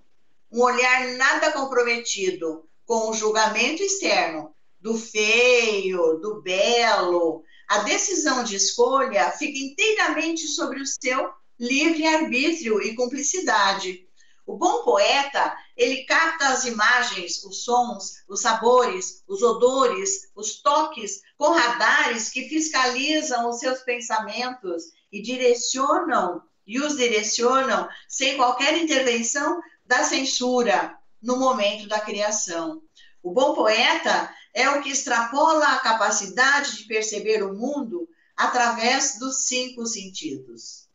[0.52, 7.44] um olhar nada comprometido com o julgamento externo do feio, do belo.
[7.68, 14.08] A decisão de escolha fica inteiramente sobre o seu livre-arbítrio e cumplicidade.
[14.46, 21.22] O bom poeta, ele capta as imagens, os sons, os sabores, os odores, os toques,
[21.38, 29.62] com radares que fiscalizam os seus pensamentos e direcionam, e os direcionam sem qualquer intervenção
[29.86, 32.82] da censura no momento da criação.
[33.22, 39.48] O bom poeta é o que extrapola a capacidade de perceber o mundo através dos
[39.48, 40.88] cinco sentidos.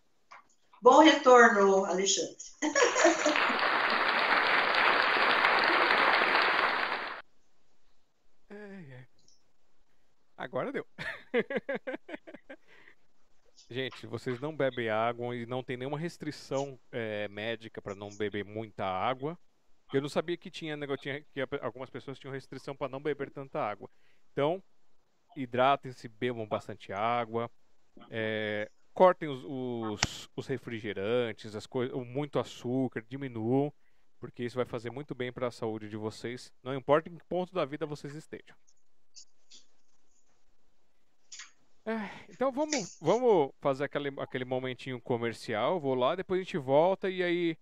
[0.81, 2.37] Bom retorno, Alexandre.
[8.51, 9.07] Ai, ai.
[10.43, 10.85] Agora deu.
[13.71, 18.45] Gente, vocês não bebem água e não tem nenhuma restrição é, médica para não beber
[18.45, 19.39] muita água.
[19.93, 23.31] Eu não sabia que tinha negócio tinha- que algumas pessoas tinham restrição para não beber
[23.31, 23.89] tanta água.
[24.33, 24.61] Então,
[25.37, 27.49] hidratem-se, bebam bastante água,
[28.11, 33.73] é, cortem os, os- os refrigerantes, as coisas, muito açúcar, diminuam,
[34.19, 37.25] porque isso vai fazer muito bem para a saúde de vocês, não importa em que
[37.27, 38.57] ponto da vida vocês estejam.
[41.45, 41.72] É,
[42.29, 45.81] então vamos, vamos fazer aquele, aquele momentinho comercial.
[45.81, 47.57] Vou lá, depois a gente volta e aí.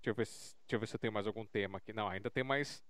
[0.00, 1.92] Deixa eu ver se, deixa eu ver se eu tenho mais algum tema aqui.
[1.92, 2.82] Não, ainda tem mais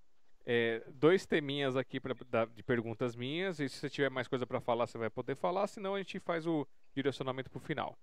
[0.47, 3.60] é, dois teminhas aqui pra, da- de perguntas minhas.
[3.60, 5.66] E se você tiver mais coisa para falar, você vai poder falar.
[5.68, 7.98] Senão a gente faz o direcionamento pro final.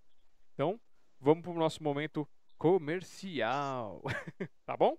[0.53, 0.79] Então,
[1.19, 2.27] vamos pro nosso momento
[2.57, 4.01] comercial.
[4.65, 4.97] tá bom?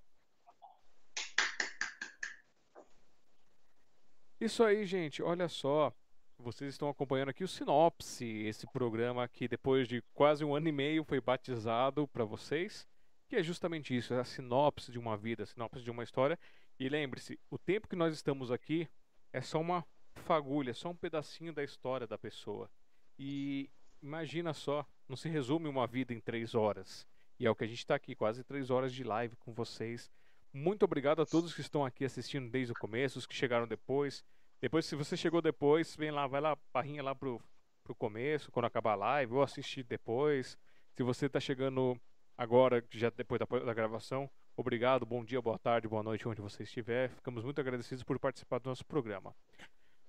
[4.41, 5.23] Isso aí, gente.
[5.23, 5.93] Olha só.
[6.39, 10.73] Vocês estão acompanhando aqui o Sinopse, esse programa que depois de quase um ano e
[10.73, 12.87] meio foi batizado para vocês,
[13.29, 16.39] que é justamente isso, é a sinopse de uma vida, a sinopse de uma história.
[16.79, 18.89] E lembre-se, o tempo que nós estamos aqui
[19.33, 19.85] é só uma
[20.15, 22.71] fagulha, só um pedacinho da história da pessoa.
[23.19, 23.69] E
[24.03, 27.07] imagina só, não se resume uma vida em três horas.
[27.41, 30.11] E é o que a gente está aqui, quase três horas de live com vocês.
[30.53, 34.25] Muito obrigado a todos que estão aqui assistindo desde o começo, os que chegaram depois.
[34.67, 37.41] Depois, se você chegou depois, vem lá, vai lá, barrinha lá pro,
[37.85, 40.59] pro começo, quando acabar a live, ou assistir depois.
[40.97, 41.97] Se você tá chegando
[42.37, 46.65] agora, já depois da, da gravação, obrigado, bom dia, boa tarde, boa noite, onde você
[46.65, 47.11] estiver.
[47.11, 49.33] Ficamos muito agradecidos por participar do nosso programa.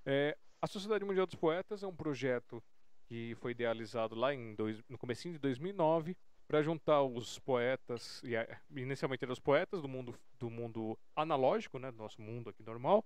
[0.03, 2.59] É, a Sociedade Mundial dos Poetas é um projeto
[3.05, 8.35] que foi idealizado lá em dois, no comecinho de 2009 para juntar os poetas, e
[8.35, 12.63] a- inicialmente eram os poetas do mundo, do mundo analógico, né, do nosso mundo aqui
[12.63, 13.05] normal,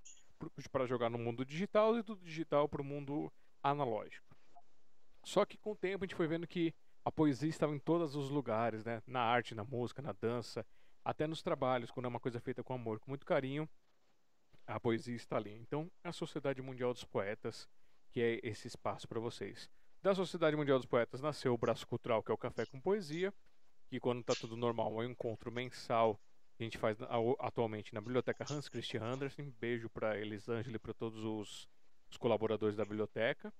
[0.72, 3.32] para jogar no mundo digital e do digital para o mundo
[3.64, 4.36] analógico.
[5.24, 8.16] Só que com o tempo a gente foi vendo que a poesia estava em todos
[8.16, 9.02] os lugares, né?
[9.08, 10.66] Na arte, na música, na dança,
[11.04, 13.68] até nos trabalhos, quando é uma coisa feita com amor, com muito carinho,
[14.68, 15.54] a poesia está ali.
[15.54, 17.68] Então, é a Sociedade Mundial dos Poetas,
[18.12, 19.70] que é esse espaço para vocês.
[20.02, 23.34] Da Sociedade Mundial dos Poetas nasceu o braço cultural, que é o Café com Poesia,
[23.88, 26.20] que quando está tudo normal, é um encontro mensal
[26.64, 26.98] a gente faz
[27.40, 29.54] atualmente na Biblioteca Hans Christian Andersen.
[29.60, 31.68] Beijo para Elisângela e para todos os,
[32.10, 33.52] os colaboradores da biblioteca.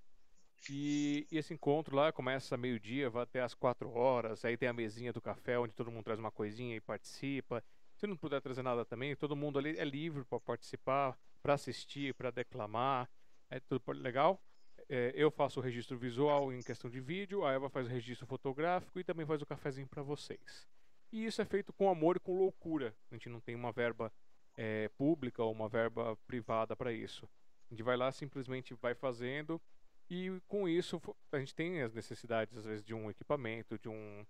[0.70, 4.46] E, e esse encontro lá começa meio-dia, vai até às quatro horas.
[4.46, 7.64] Aí tem a mesinha do café, onde todo mundo traz uma coisinha e participa.
[7.96, 12.14] Se não puder trazer nada também, todo mundo ali é livre para participar, para assistir,
[12.14, 13.10] para declamar.
[13.50, 14.40] É tudo legal.
[14.88, 18.28] É, eu faço o registro visual em questão de vídeo, a Eva faz o registro
[18.28, 20.68] fotográfico e também faz o cafezinho para vocês.
[21.12, 22.96] E isso é feito com amor e com loucura.
[23.10, 24.12] A gente não tem uma verba
[24.56, 27.28] é, pública ou uma verba privada para isso.
[27.70, 29.62] A gente vai lá, simplesmente vai fazendo
[30.10, 34.26] e com isso a gente tem as necessidades, às vezes, de um equipamento, de um.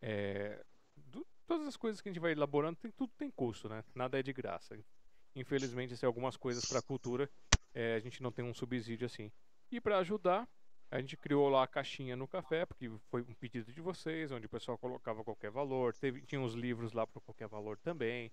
[0.00, 0.64] É,
[0.96, 3.84] do, todas as coisas que a gente vai elaborando, tem, tudo tem custo, né?
[3.94, 4.78] Nada é de graça.
[5.34, 7.30] Infelizmente, se algumas coisas para a cultura,
[7.74, 9.30] é, a gente não tem um subsídio assim.
[9.70, 10.48] E para ajudar,
[10.90, 14.46] a gente criou lá a caixinha no café, porque foi um pedido de vocês, onde
[14.46, 15.94] o pessoal colocava qualquer valor.
[15.94, 18.30] Teve, tinha uns livros lá para qualquer valor também.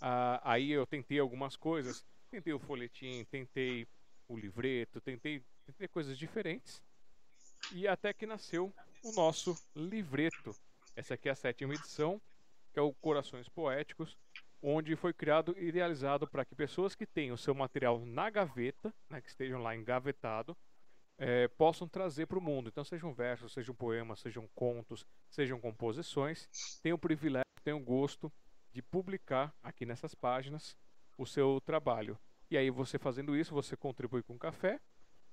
[0.00, 2.04] Ah, aí eu tentei algumas coisas.
[2.30, 3.86] Tentei o folhetim, tentei
[4.28, 6.82] o livreto, tentei, tentei coisas diferentes.
[7.72, 10.54] E até que nasceu o nosso livreto.
[10.96, 12.20] Essa aqui é a sétima edição,
[12.72, 14.16] que é o Corações Poéticos,
[14.60, 18.92] onde foi criado e idealizado para que pessoas que tenham o seu material na gaveta,
[19.08, 20.56] né, que estejam lá engavetado,
[21.18, 22.68] é, possam trazer para o mundo.
[22.68, 26.48] Então, sejam versos, sejam poemas, sejam contos, sejam composições,
[26.82, 28.32] tenham o privilégio, tenham o gosto
[28.72, 30.76] de publicar aqui nessas páginas
[31.16, 32.18] o seu trabalho.
[32.50, 34.80] E aí, você fazendo isso, você contribui com café.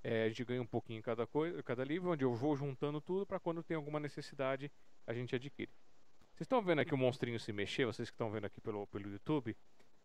[0.04, 3.26] É, a gente ganha um pouquinho cada coisa, cada livro, onde eu vou juntando tudo
[3.26, 4.72] para quando tem alguma necessidade
[5.06, 5.72] a gente adquire.
[6.34, 7.86] Vocês estão vendo aqui o monstrinho se mexer?
[7.86, 9.56] Vocês que estão vendo aqui pelo, pelo YouTube?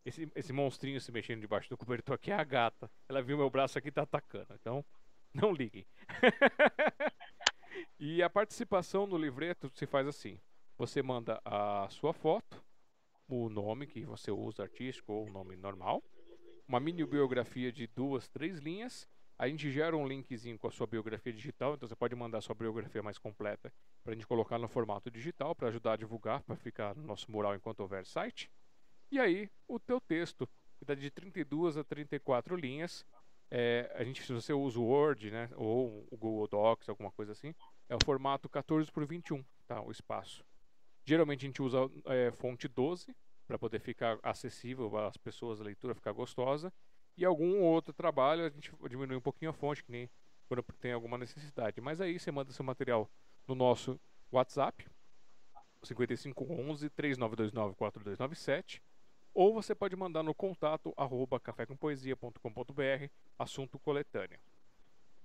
[0.04, 2.90] Esse, esse monstrinho se mexendo debaixo do cobertor aqui é a gata.
[3.08, 4.54] Ela viu meu braço aqui e tá atacando.
[4.54, 4.84] Então,
[5.36, 5.86] não liguem.
[7.98, 10.40] e a participação no livreto se faz assim:
[10.76, 12.64] você manda a sua foto,
[13.28, 16.02] o nome que você usa artístico ou o nome normal,
[16.66, 19.08] uma mini biografia de duas, três linhas
[19.38, 22.40] a gente gera um linkzinho com a sua biografia digital, então você pode mandar a
[22.40, 23.70] sua biografia mais completa
[24.02, 27.30] para a gente colocar no formato digital para ajudar a divulgar, para ficar no nosso
[27.30, 28.50] mural enquanto houver site.
[29.10, 30.48] E aí, o teu texto,
[30.78, 33.04] que dá de 32 a 34 linhas,
[33.50, 37.32] é, a gente, se você usa o Word, né, ou o Google Docs, alguma coisa
[37.32, 37.54] assim,
[37.88, 40.44] é o formato 14 por 21, tá, o espaço.
[41.04, 43.14] Geralmente a gente usa é, fonte 12
[43.46, 46.72] para poder ficar acessível às pessoas, a leitura ficar gostosa.
[47.16, 50.10] E algum outro trabalho a gente diminui um pouquinho a fonte, que nem
[50.48, 51.80] quando tem alguma necessidade.
[51.80, 53.08] Mas aí você manda seu material
[53.46, 53.98] no nosso
[54.32, 54.86] WhatsApp,
[55.82, 58.82] 5511 3929 4297,
[59.36, 64.40] ou você pode mandar no contato arroba cafécompoesia.com.br, assunto coletâneo.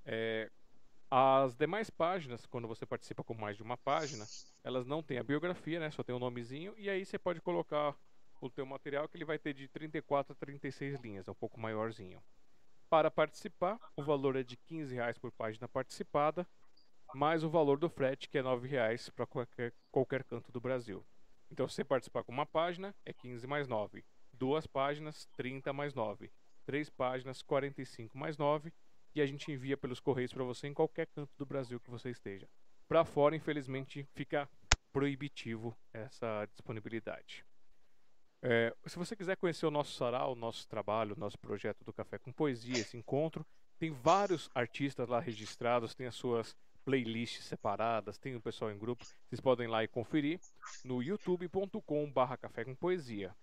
[0.06, 0.52] É,
[1.10, 4.26] as demais páginas, quando você participa com mais de uma página,
[4.66, 5.90] elas não têm a biografia, né?
[5.92, 7.96] Só tem o um nomezinho, e aí você pode colocar
[8.42, 11.58] o teu material que ele vai ter de 34 a 36 linhas, é um pouco
[11.58, 12.22] maiorzinho.
[12.90, 16.46] Para participar, o valor é de 15 reais por página participada,
[17.16, 21.02] mais o valor do frete, que é 9 reais para qualquer, qualquer canto do Brasil.
[21.52, 24.06] Então, se você participar com uma página, é 15 mais 9.
[24.32, 26.32] Duas páginas, 30 mais 9.
[26.66, 28.72] Três páginas, 45 mais 9.
[29.14, 32.10] E a gente envia pelos correios para você em qualquer canto do Brasil que você
[32.10, 32.48] esteja.
[32.88, 34.50] Para fora, infelizmente, fica
[34.94, 37.46] proibitivo essa disponibilidade.
[38.42, 41.94] É, se você quiser conhecer o nosso sarau, o nosso trabalho, o nosso projeto do
[41.94, 43.46] Café com Poesia, esse encontro,
[43.78, 46.56] tem vários artistas lá registrados, tem as suas
[46.86, 49.06] playlists separadas, tem o pessoal em grupo.
[49.28, 50.40] Vocês podem ir lá e conferir
[50.84, 53.36] no youtube.com/barra Café com Poesia.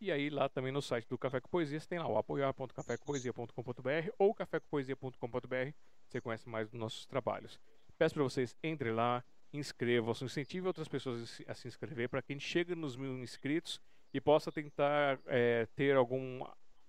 [0.00, 4.10] E aí lá também no site do Café com Poesia, você tem lá o apoiar.cafécompoesia.com.br
[4.18, 5.72] ou cafécompoesia.com.br.
[6.08, 7.60] Você conhece mais dos nossos trabalhos.
[7.98, 12.36] Peço para vocês entrem lá, inscrevam-se, incentive outras pessoas a se inscrever para que a
[12.36, 13.80] gente chegue nos mil inscritos
[14.14, 16.46] e possa tentar é, ter algum,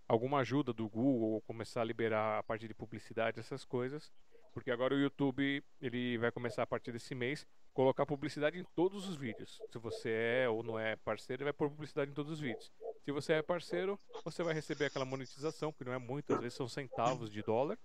[0.08, 4.12] alguma ajuda do Google ou começar a liberar a parte de publicidade, essas coisas.
[4.54, 9.08] Porque agora o YouTube ele vai começar a partir desse mês colocar publicidade em todos
[9.08, 9.62] os vídeos.
[9.72, 12.72] Se você é ou não é parceiro, ele vai pôr publicidade em todos os vídeos.
[13.04, 16.58] Se você é parceiro, você vai receber aquela monetização, que não é muito, às vezes
[16.58, 17.80] são centavos de dólar.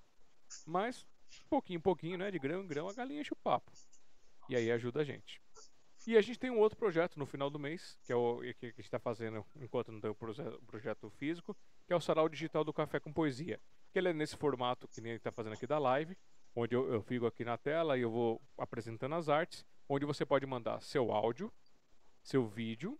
[0.66, 1.06] Mas,
[1.48, 2.30] pouquinho em pouquinho, né?
[2.30, 3.70] De grão em grão, a galinha enche o papo.
[4.48, 5.40] E aí ajuda a gente.
[6.06, 8.66] E a gente tem um outro projeto no final do mês, que é o que
[8.66, 10.14] a gente está fazendo enquanto não tem o
[10.66, 13.58] projeto físico, que é o Sarau Digital do Café com Poesia.
[13.90, 16.16] Que ele é nesse formato que nem ele está fazendo aqui da live,
[16.54, 20.24] onde eu, eu fico aqui na tela e eu vou apresentando as artes, onde você
[20.24, 21.52] pode mandar seu áudio,
[22.22, 22.98] seu vídeo,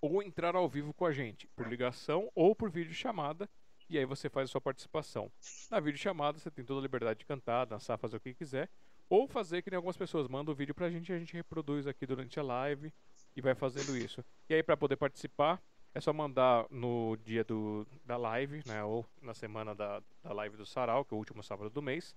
[0.00, 3.48] ou entrar ao vivo com a gente, por ligação ou por vídeo chamada,
[3.88, 5.30] e aí você faz a sua participação.
[5.70, 8.68] Na vídeo chamada você tem toda a liberdade de cantar, dançar, fazer o que quiser,
[9.08, 11.86] ou fazer que nem algumas pessoas mandam o vídeo pra gente e a gente reproduz
[11.86, 12.92] aqui durante a live
[13.34, 14.24] e vai fazendo isso.
[14.48, 15.62] E aí para poder participar,
[15.94, 20.56] é só mandar no dia do, da live, né, ou na semana da, da live
[20.56, 22.14] do Sarau, que é o último sábado do mês,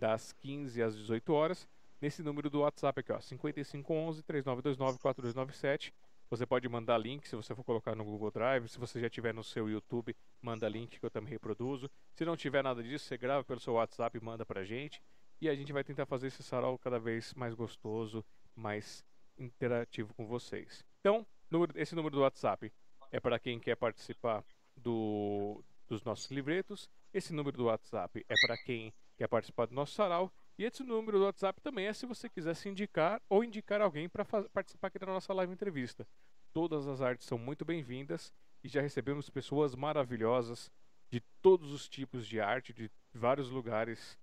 [0.00, 1.68] das 15 às 18 horas,
[2.00, 5.92] nesse número do WhatsApp aqui, ó, 5511 3929 4297.
[6.30, 8.68] Você pode mandar link se você for colocar no Google Drive.
[8.68, 11.90] Se você já tiver no seu YouTube, manda link que eu também reproduzo.
[12.14, 15.02] Se não tiver nada disso, você grava pelo seu WhatsApp e manda pra gente.
[15.40, 19.04] E a gente vai tentar fazer esse sarau cada vez mais gostoso, mais
[19.36, 20.84] interativo com vocês.
[21.00, 21.26] Então,
[21.74, 22.72] esse número do WhatsApp
[23.10, 24.44] é para quem quer participar
[24.76, 26.88] do, dos nossos livretos.
[27.12, 30.32] Esse número do WhatsApp é para quem quer participar do nosso sarau.
[30.58, 34.08] E esse número do WhatsApp também é se você quiser se indicar ou indicar alguém
[34.08, 36.08] para participar aqui da nossa live entrevista.
[36.54, 38.32] Todas as artes são muito bem-vindas
[38.64, 40.72] e já recebemos pessoas maravilhosas
[41.10, 44.18] de todos os tipos de arte, de vários lugares.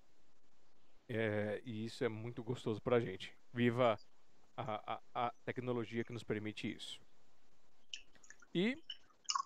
[1.08, 3.38] É, e isso é muito gostoso para a gente.
[3.54, 4.00] Viva
[4.56, 7.00] a, a, a tecnologia que nos permite isso.
[8.52, 8.76] E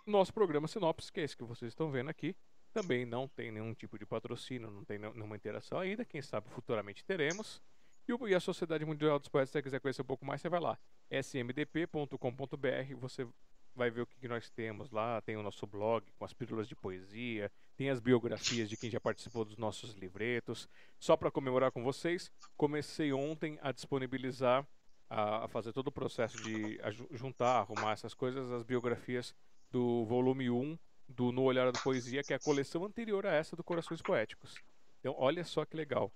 [0.08, 2.38] nosso programa Sinopse, que é esse que vocês estão vendo aqui,
[2.72, 6.06] também não tem nenhum tipo de patrocínio, não tem nenhuma interação ainda.
[6.06, 7.62] Quem sabe futuramente teremos.
[8.08, 10.60] E, a Sociedade Mundial dos Poetas, se você quiser conhecer um pouco mais, você vai
[10.60, 10.78] lá.
[11.10, 13.28] smdp.com.br, você
[13.76, 15.22] vai ver o que, nós temos lá.
[15.22, 19.00] Tem o nosso blog com as pílulas de poesia, tem as biografias de quem já
[19.00, 20.68] participou dos nossos livretos.
[21.00, 24.68] Só para comemorar com vocês, comecei ontem a disponibilizar,
[25.10, 26.80] a, fazer todo o processo de
[27.12, 29.34] juntar, arrumar essas coisas, as biografias
[29.70, 30.78] do volume 1
[31.12, 34.56] do No Olhar da Poesia, que é a coleção anterior a essa do Corações Poéticos.
[35.00, 36.12] Então, olha só que legal.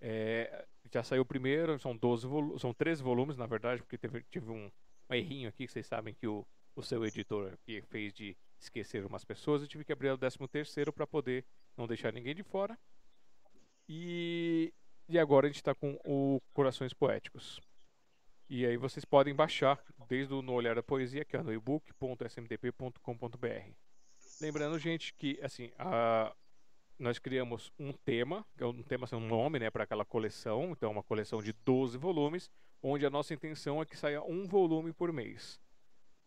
[0.00, 4.50] É, já saiu o primeiro, são 12 são 13 volumes, na verdade, porque teve, tive
[4.50, 4.70] um,
[5.10, 7.56] um errinho aqui, que vocês sabem que o, o seu editor
[7.88, 11.44] fez de esquecer umas pessoas, eu tive que abrir o 13 terceiro para poder
[11.76, 12.78] não deixar ninguém de fora.
[13.88, 14.72] E,
[15.08, 17.60] e agora a gente está com o Corações Poéticos.
[18.48, 23.91] E aí vocês podem baixar desde o No Olhar da Poesia, que é no ebook.smdp.com.br.
[24.42, 26.34] Lembrando, gente, que assim, a...
[26.98, 30.72] nós criamos um tema, que é um tema sem um nome, né, para aquela coleção.
[30.72, 32.50] Então, uma coleção de 12 volumes,
[32.82, 35.60] onde a nossa intenção é que saia um volume por mês.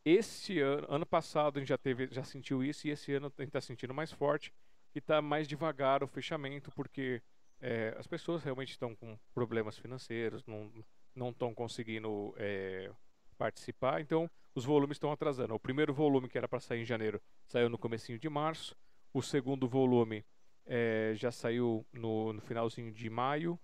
[0.06, 3.42] Este ano, ano passado a gente já teve, já sentiu isso e esse ano a
[3.42, 4.54] gente está sentindo mais forte
[4.94, 7.22] e está mais devagar o fechamento porque
[7.60, 10.72] é, as pessoas realmente estão com problemas financeiros, não
[11.16, 12.92] não estão conseguindo é,
[13.36, 15.54] participar, então os volumes estão atrasando.
[15.54, 18.76] O primeiro volume, que era para sair em janeiro, saiu no comecinho de março.
[19.14, 20.26] O segundo volume
[20.66, 23.60] é, já saiu no, no, finalzinho de maio.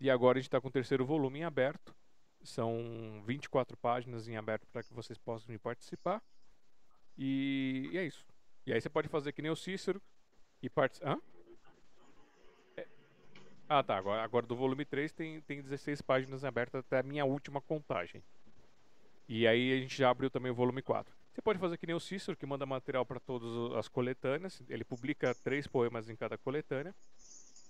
[0.00, 1.94] E agora a gente está com o terceiro volume em aberto.
[2.42, 6.22] São 24 páginas em aberto para que vocês possam participar.
[7.18, 8.24] E, e, é isso.
[8.64, 10.00] E aí você pode fazer que nem o Cícero
[10.62, 11.18] e participar.
[12.76, 12.86] É...
[13.68, 13.96] Ah, tá.
[13.96, 18.22] Agora, agora do volume 3 tem, tem 16 páginas abertas até a minha última contagem.
[19.28, 21.12] E aí a gente já abriu também o volume 4.
[21.32, 24.62] Você pode fazer que nem o Cícero, que manda material para todas as coletâneas.
[24.68, 26.94] Ele publica três poemas em cada coletânea.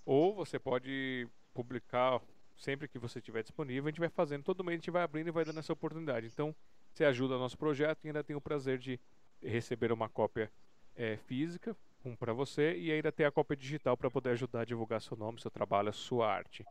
[0.05, 2.21] Ou você pode publicar
[2.55, 3.87] sempre que você tiver disponível.
[3.87, 6.27] A gente vai fazendo todo mês, a gente vai abrindo e vai dando essa oportunidade.
[6.27, 6.55] Então,
[6.93, 8.99] você ajuda o nosso projeto e ainda tem o prazer de
[9.41, 10.51] receber uma cópia
[10.95, 14.65] é, física um para você e ainda ter a cópia digital para poder ajudar a
[14.65, 16.65] divulgar seu nome, seu trabalho, sua arte.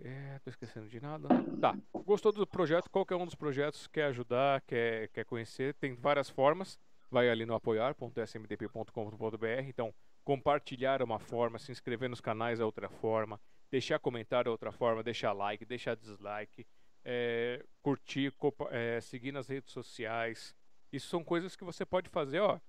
[0.00, 1.28] É, tô esquecendo de nada.
[1.60, 1.76] Tá.
[2.04, 2.88] Gostou do projeto?
[2.88, 6.78] Qualquer um dos projetos quer ajudar, quer, quer conhecer, tem várias formas.
[7.10, 9.66] Vai ali no apoiar.smdp.com.br.
[9.66, 14.52] Então, compartilhar é uma forma, se inscrever nos canais é outra forma, deixar comentário é
[14.52, 16.64] outra forma, deixar like, deixar dislike,
[17.04, 18.32] é, curtir,
[18.70, 20.54] é, seguir nas redes sociais.
[20.92, 22.60] Isso são coisas que você pode fazer, ó,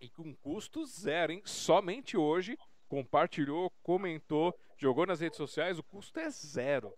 [0.00, 1.42] e com custo zero, hein?
[1.44, 2.56] Somente hoje
[2.90, 6.92] compartilhou, comentou, jogou nas redes sociais, o custo é zero.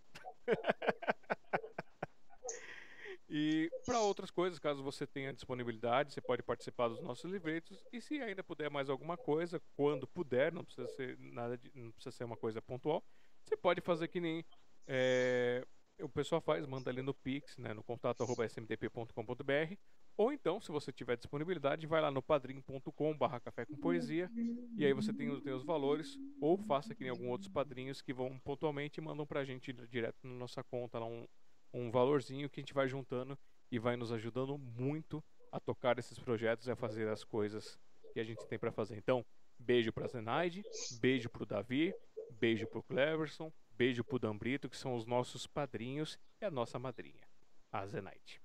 [3.28, 8.00] e para outras coisas, caso você tenha disponibilidade, você pode participar dos nossos livretos e
[8.00, 12.16] se ainda puder mais alguma coisa, quando puder, não precisa ser nada, de, não precisa
[12.16, 13.04] ser uma coisa pontual,
[13.44, 14.42] você pode fazer que nem
[14.86, 15.62] é,
[16.00, 19.76] o pessoal faz, manda ali no Pix, né, no contato@smtp.com.br
[20.16, 24.30] ou então, se você tiver disponibilidade, vai lá no padrim.com café com poesia
[24.76, 28.12] e aí você tem, tem os valores, ou faça que nem alguns outros padrinhos que
[28.12, 31.26] vão pontualmente e mandam pra gente direto na nossa conta lá um,
[31.72, 33.38] um valorzinho que a gente vai juntando
[33.70, 37.78] e vai nos ajudando muito a tocar esses projetos e a fazer as coisas
[38.12, 38.96] que a gente tem para fazer.
[38.96, 39.24] Então,
[39.58, 40.62] beijo pra Zenaide,
[41.00, 41.94] beijo pro Davi,
[42.30, 47.26] beijo pro Cleverson, beijo pro Dambrito, que são os nossos padrinhos e a nossa madrinha,
[47.70, 48.40] a Zenaide.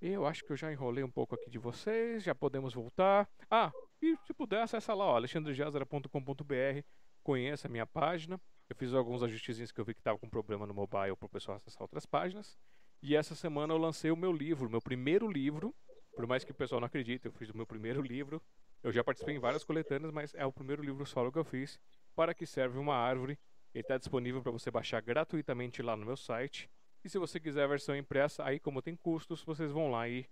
[0.00, 3.28] Eu acho que eu já enrolei um pouco aqui de vocês, já podemos voltar.
[3.50, 6.82] Ah, e se puder, acessa lá, alexandrejazara.com.br,
[7.22, 8.40] conheça a minha página.
[8.70, 11.28] Eu fiz alguns ajustezinhos que eu vi que estava com problema no mobile para o
[11.28, 12.56] pessoal acessar outras páginas.
[13.02, 15.74] E essa semana eu lancei o meu livro, meu primeiro livro.
[16.14, 18.40] Por mais que o pessoal não acredite, eu fiz o meu primeiro livro.
[18.84, 21.80] Eu já participei em várias coletâneas, mas é o primeiro livro solo que eu fiz.
[22.14, 23.36] Para que serve uma árvore,
[23.74, 26.70] Ele está disponível para você baixar gratuitamente lá no meu site.
[27.04, 30.26] E se você quiser a versão impressa, aí como tem custos, vocês vão lá e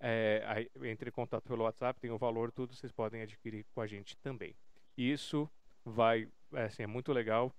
[0.00, 3.80] é, aí, entre em contato pelo WhatsApp, tem o valor, tudo, vocês podem adquirir com
[3.80, 4.54] a gente também.
[4.96, 5.50] Isso
[5.84, 7.54] vai, é, assim, é muito legal,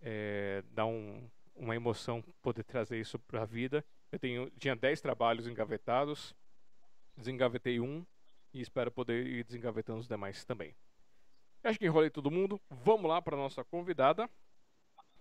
[0.00, 3.84] é, dá um, uma emoção poder trazer isso para a vida.
[4.12, 6.34] Eu tenho, tinha 10 trabalhos engavetados,
[7.16, 8.04] desengavetei um
[8.52, 10.74] e espero poder ir desengavetando os demais também.
[11.62, 12.60] Acho que enrolei todo mundo.
[12.70, 14.30] Vamos lá para nossa convidada.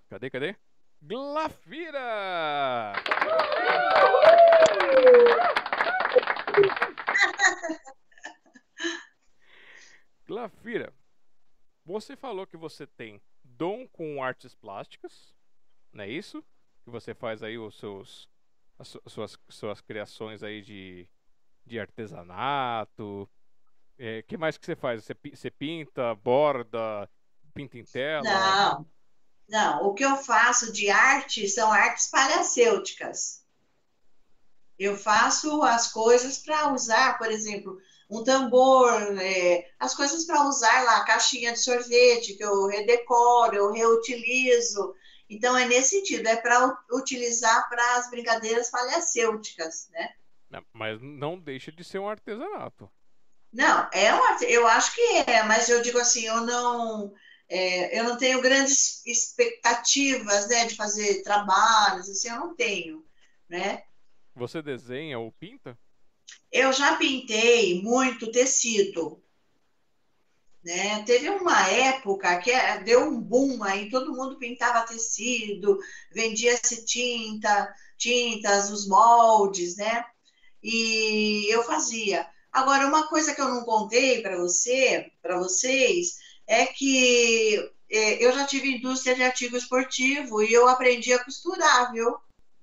[0.09, 0.55] Cadê, cadê?
[1.07, 2.93] Glafira!
[10.25, 10.91] Glafira,
[11.85, 15.35] você falou que você tem dom com artes plásticas,
[15.93, 16.43] não é isso?
[16.83, 18.27] Que você faz aí os seus
[18.79, 21.07] as suas, suas criações aí de,
[21.63, 23.29] de artesanato.
[23.95, 25.03] É, que mais que você faz?
[25.03, 27.07] Você, você pinta, borda,
[27.53, 28.23] pinta em tela?
[28.23, 28.87] Não,
[29.47, 29.83] não.
[29.83, 33.43] O que eu faço de arte são artes palhacêuticas.
[34.77, 37.77] Eu faço as coisas para usar, por exemplo,
[38.09, 43.71] um tambor, é, as coisas para usar lá, caixinha de sorvete que eu redecoro, eu
[43.71, 44.93] reutilizo.
[45.29, 50.13] Então é nesse sentido, é para utilizar para as brincadeiras palhacêuticas, né?
[50.71, 52.89] Mas não deixa de ser um artesanato.
[53.51, 57.13] Não, é um, eu acho que é, mas eu digo assim, eu não,
[57.47, 63.05] é, eu não tenho grandes expectativas, né, de fazer trabalhos, assim, eu não tenho,
[63.47, 63.83] né?
[64.35, 65.77] Você desenha ou pinta?
[66.51, 69.21] Eu já pintei muito tecido.
[70.63, 71.03] Né?
[71.03, 75.77] Teve uma época que é, deu um boom aí, todo mundo pintava tecido,
[76.11, 80.03] vendia-se tinta, tintas, os moldes, né?
[80.63, 82.27] E eu fazia.
[82.51, 86.17] Agora, uma coisa que eu não contei para você, para vocês,
[86.47, 91.91] é que é, eu já tive indústria de artigo esportivo e eu aprendi a costurar,
[91.91, 92.15] viu?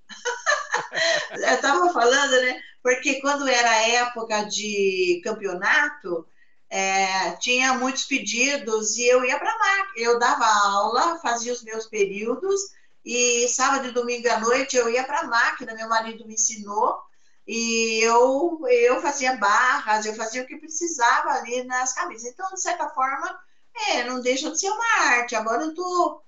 [1.32, 2.60] eu estava falando, né?
[2.82, 6.26] Porque quando era época de campeonato,
[6.68, 9.86] é, tinha muitos pedidos e eu ia para lá.
[9.96, 12.60] Eu dava aula, fazia os meus períodos
[13.04, 15.74] e sábado e domingo à noite eu ia para a máquina.
[15.74, 16.98] Meu marido me ensinou
[17.46, 22.30] e eu, eu fazia barras, eu fazia o que precisava ali nas camisas.
[22.30, 23.38] Então, de certa forma,
[23.74, 25.34] é, não deixa de ser uma arte.
[25.34, 26.22] Agora eu estou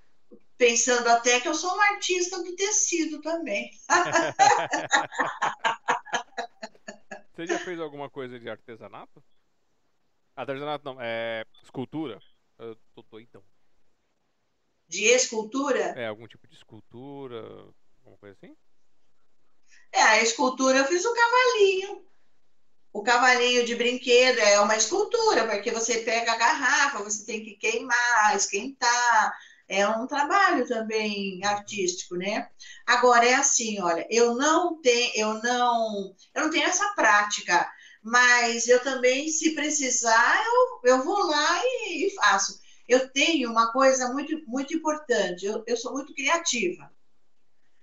[0.56, 3.70] pensando até que eu sou uma artista de tecido também.
[7.34, 9.22] Você já fez alguma coisa de artesanato?
[10.36, 12.20] Artesanato não, é escultura.
[12.58, 13.42] Eu tô doidão.
[14.86, 15.80] De escultura?
[15.98, 17.40] É, algum tipo de escultura,
[17.98, 18.56] alguma coisa assim?
[19.90, 22.06] É, a escultura eu fiz um cavalinho.
[22.94, 27.56] O cavalinho de brinquedo é uma escultura, porque você pega a garrafa, você tem que
[27.56, 32.48] queimar, esquentar, é um trabalho também artístico, né?
[32.86, 37.68] Agora é assim, olha, eu não tenho, eu não, eu não tenho essa prática,
[38.00, 42.60] mas eu também, se precisar, eu, eu vou lá e, e faço.
[42.86, 46.88] Eu tenho uma coisa muito, muito importante, eu, eu sou muito criativa,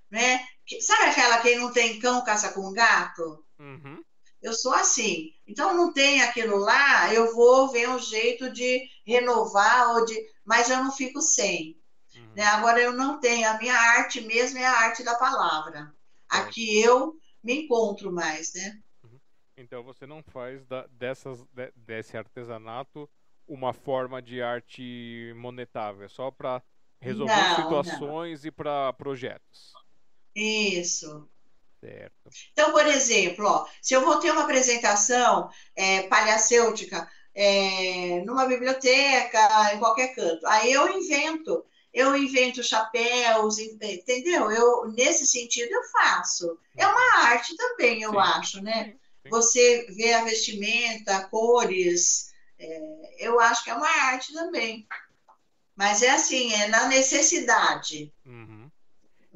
[0.10, 0.40] né?
[0.80, 3.44] Sabe aquela que não tem cão caça com gato?
[3.60, 4.02] Uhum.
[4.42, 5.34] Eu sou assim.
[5.48, 10.70] Então não tem aquilo lá, eu vou ver um jeito de renovar ou de, mas
[10.70, 11.80] eu não fico sem.
[12.16, 12.34] Uhum.
[12.36, 12.44] Né?
[12.44, 15.94] Agora eu não tenho, a minha arte mesmo é a arte da palavra.
[16.30, 18.80] Aqui eu me encontro mais, né?
[19.04, 19.20] Uhum.
[19.58, 23.10] Então você não faz da, dessas, de, desse artesanato
[23.48, 26.64] uma forma de arte monetável, é só para
[27.02, 29.74] resolver Não, situações e para projetos.
[30.36, 31.30] Isso.
[31.82, 32.30] Certo.
[32.54, 39.74] Então, por exemplo, ó, se eu vou ter uma apresentação é, palhacêutica é, numa biblioteca,
[39.74, 44.52] em qualquer canto, aí eu invento, eu invento chapéus, entendeu?
[44.52, 46.56] Eu nesse sentido eu faço.
[46.78, 48.18] É uma arte também, eu Sim.
[48.20, 48.94] acho, né?
[49.24, 49.30] Sim.
[49.32, 54.88] Você vê a vestimenta, cores, é, eu acho que é uma arte também.
[55.76, 58.14] Mas é assim, é na necessidade.
[58.24, 58.70] Uhum.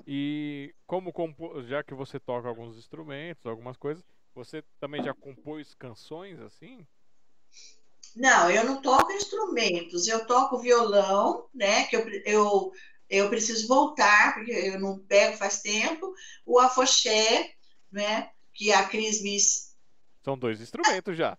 [0.06, 1.64] E como compo...
[1.64, 4.04] já que você toca alguns instrumentos, algumas coisas,
[4.34, 6.86] você também já compôs canções assim?
[8.16, 11.86] Não, eu não toco instrumentos, eu toco violão, né?
[11.86, 12.72] Que eu, eu,
[13.10, 16.14] eu preciso voltar, porque eu não pego faz tempo,
[16.46, 17.54] o afoxé,
[17.92, 18.30] né?
[18.54, 19.38] Que a Cris me.
[20.26, 21.38] São dois instrumentos já.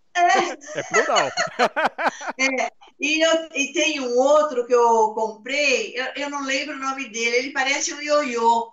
[0.76, 1.32] É plural.
[3.00, 7.08] E, eu, e tem um outro que eu comprei, eu, eu não lembro o nome
[7.10, 8.72] dele, ele parece um ioiô.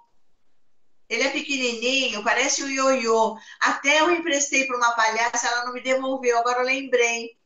[1.09, 3.37] Ele é pequenininho, parece um ioiô.
[3.61, 7.37] Até eu emprestei para uma palhaça, ela não me devolveu, agora eu lembrei.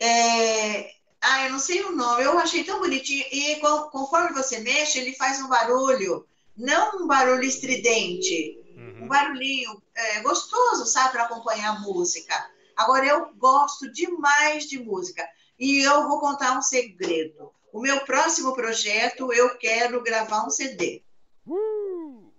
[0.00, 3.24] É, Ah, eu não sei o nome, eu achei tão bonitinho.
[3.32, 6.26] E co- conforme você mexe, ele faz um barulho,
[6.56, 8.58] não um barulho estridente,
[9.00, 9.08] um Uhum.
[9.08, 12.34] barulhinho é, gostoso, sabe, para acompanhar a música.
[12.76, 15.26] Agora, eu gosto demais de música.
[15.58, 17.50] E eu vou contar um segredo.
[17.72, 21.02] O meu próximo projeto, eu quero gravar um CD.
[21.46, 22.30] Uh!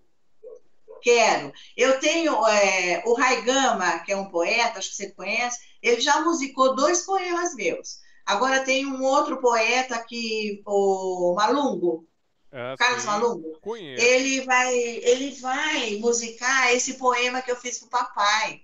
[1.01, 1.51] Quero.
[1.75, 6.21] Eu tenho é, o Raigama, que é um poeta, acho que você conhece, ele já
[6.21, 7.99] musicou dois poemas meus.
[8.25, 12.06] Agora tem um outro poeta que, o Malungo,
[12.51, 13.06] Ah, Carlos.
[13.06, 14.06] Malungo, Conheço.
[14.06, 18.61] ele vai, ele vai musicar esse poema que eu fiz pro papai,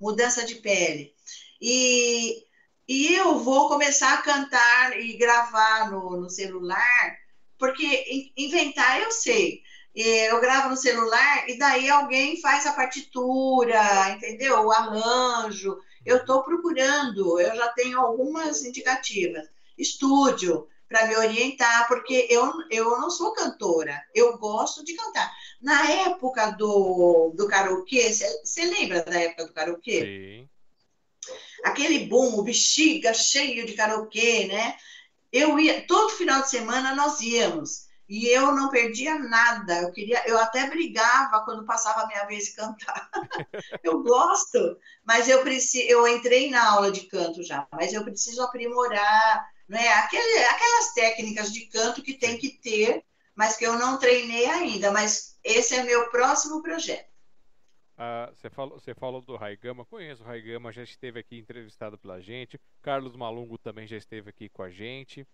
[0.00, 1.14] Mudança de Pele.
[1.60, 2.44] E,
[2.86, 7.16] e eu vou começar a cantar e gravar no, no celular,
[7.58, 9.62] porque in- inventar eu sei.
[9.94, 14.60] Eu gravo no celular e daí alguém faz a partitura, entendeu?
[14.66, 15.76] O arranjo.
[16.06, 19.48] Eu estou procurando, eu já tenho algumas indicativas.
[19.76, 25.30] Estúdio, para me orientar, porque eu, eu não sou cantora, eu gosto de cantar.
[25.60, 30.00] Na época do, do karaokê, você lembra da época do karaokê?
[30.00, 30.48] Sim.
[31.62, 34.76] Aquele boom, o bexiga cheio de karaokê, né?
[35.30, 37.88] Eu ia, todo final de semana nós íamos.
[38.08, 39.82] E eu não perdia nada.
[39.82, 43.10] Eu queria, eu até brigava quando passava a minha vez de cantar.
[43.84, 48.42] eu gosto, mas eu preciso, eu entrei na aula de canto já, mas eu preciso
[48.42, 49.88] aprimorar, né?
[49.94, 54.90] Aquele, aquelas técnicas de canto que tem que ter, mas que eu não treinei ainda.
[54.90, 57.08] Mas esse é meu próximo projeto.
[57.96, 62.20] Ah, Você falou, você falou do Raigama, conheço o Raigama, já esteve aqui entrevistado pela
[62.20, 62.60] gente.
[62.80, 65.26] Carlos Malungo também já esteve aqui com a gente.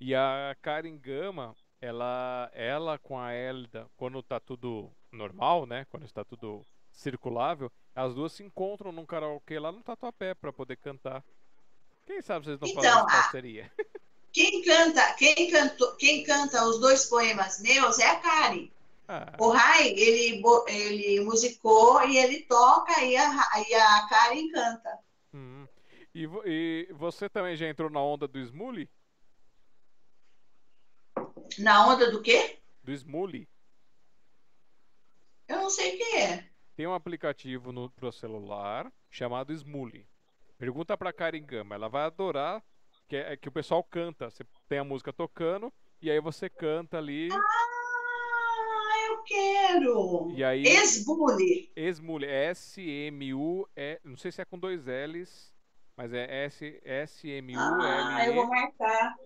[0.00, 5.86] E a Karen Gama, ela, ela com a Elda, quando tá tudo normal, né?
[5.90, 10.76] Quando está tudo circulável, as duas se encontram num karaokê lá no Tatuapé para poder
[10.76, 11.24] cantar.
[12.06, 13.72] Quem sabe vocês não Então, essa a- parceria?
[14.32, 18.68] Quem canta, quem cantou, quem canta os dois poemas meus é a Karen.
[19.06, 23.30] Ah, O Rai, ele, ele musicou e ele toca e a,
[23.68, 24.98] e a Karen canta.
[25.32, 25.66] hum.
[26.14, 28.88] E, e você também já entrou na onda do Smully?
[31.58, 32.58] Na onda do quê?
[32.82, 33.48] Do Smully?
[35.48, 36.48] Eu não sei o que é.
[36.76, 40.06] Tem um aplicativo no celular chamado Smully.
[40.64, 42.64] Pergunta pra Karen Gama, ela vai adorar
[43.06, 44.30] que, é, que o pessoal canta.
[44.30, 45.70] Você tem a música tocando
[46.00, 47.28] e aí você canta ali.
[47.30, 47.44] Ah,
[49.10, 50.30] eu quero.
[50.30, 51.70] E aí Esbule.
[51.76, 55.52] Smully, S-M-U-E, não sei se é com dois L's,
[55.94, 56.80] mas é S
[57.54, 59.16] Ah, eu vou marcar.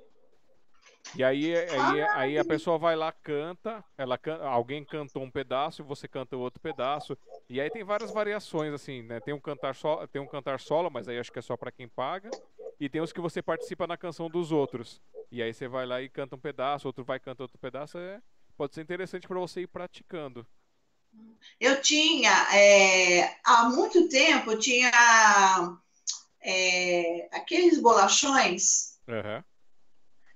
[1.15, 5.31] E aí, aí, Ah, aí a pessoa vai lá, canta, ela can- alguém cantou um
[5.31, 7.17] pedaço e você canta outro pedaço.
[7.49, 9.20] E aí tem várias variações, assim, né?
[9.20, 11.73] Tem um cantar solo, tem um cantar solo, mas aí acho que é só pra
[11.73, 12.35] quem paga.
[12.78, 15.01] E tem os que você participa na canção dos outros.
[15.31, 17.99] E aí você vai lá e canta um pedaço, outro vai cantar outro pedaço.
[17.99, 18.20] É,
[18.57, 20.47] pode ser interessante pra você ir praticando.
[21.61, 24.91] Eu tinha, é, há muito tempo, tinha
[26.43, 29.45] é, aqueles bolachões Aham.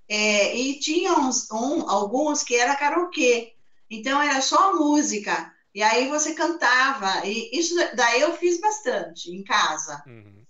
[0.09, 3.55] É, e tinha uns, um, alguns que era karaokê.
[3.91, 5.53] Então era só música.
[5.75, 7.27] E aí você cantava.
[7.27, 10.03] E isso daí eu fiz bastante em casa.
[10.07, 10.45] Uhum.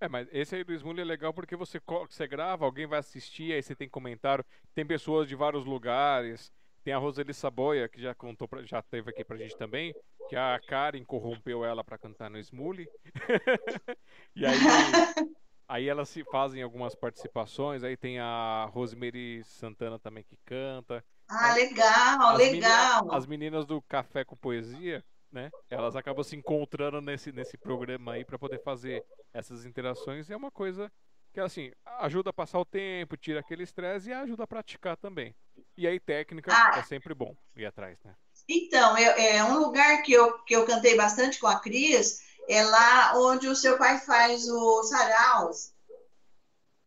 [0.00, 3.52] É, mas esse aí do Smully é legal porque você, você grava, alguém vai assistir,
[3.52, 4.44] aí você tem comentário,
[4.74, 6.50] tem pessoas de vários lugares.
[6.82, 9.94] Tem a Roseli Saboia, que já contou, pra, já teve aqui pra gente também,
[10.30, 12.88] que a Karen corrompeu ela pra cantar no Smully.
[14.34, 14.56] e aí,
[15.70, 21.04] aí elas se fazem algumas participações, aí tem a Rosemary Santana também que canta.
[21.28, 23.14] Ah, legal, As legal.
[23.14, 25.48] as meninas do Café com Poesia, né?
[25.70, 30.28] Elas acabam se encontrando nesse, nesse programa aí pra poder fazer essas interações.
[30.28, 30.90] E é uma coisa
[31.32, 35.32] que, assim, ajuda a passar o tempo, tira aquele estresse e ajuda a praticar também.
[35.76, 36.80] E aí, técnica Ah.
[36.80, 38.16] é sempre bom ir atrás, né?
[38.48, 42.62] Então, eu- é um lugar que eu, que eu cantei bastante com a Cris, é
[42.64, 45.72] lá onde o seu pai faz o saraus.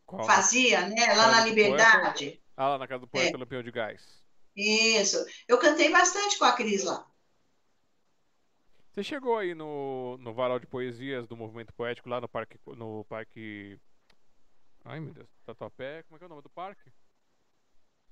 [0.06, 0.26] Qual?
[0.26, 1.14] Fazia, né?
[1.14, 2.42] Lá na Liberdade.
[2.56, 3.10] Ah, lá na casa do É.
[3.10, 4.24] poeta Lampião de Gás.
[4.56, 5.18] Isso.
[5.48, 7.08] Eu cantei bastante com a Cris lá.
[8.92, 12.60] Você chegou aí no, no varal de poesias do movimento poético lá no parque.
[12.68, 13.80] No parque.
[14.86, 16.04] Ai meu Deus, Tatuapé.
[16.04, 16.92] Como é que é o nome do parque?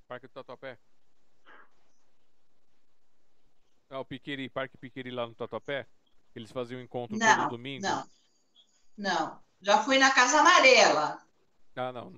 [0.08, 0.80] Parque do Tatuapé.
[3.90, 5.86] Ah, o Piqueri, Parque Piqueri lá no Tatuapé.
[6.35, 7.84] Eles faziam encontro todo Não, domingo.
[7.84, 8.10] não.
[8.98, 9.40] Não.
[9.61, 11.19] Já fui na Casa Amarela.
[11.76, 12.10] Ah, não.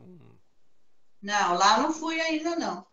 [1.21, 2.85] não- lá não fui ainda, não.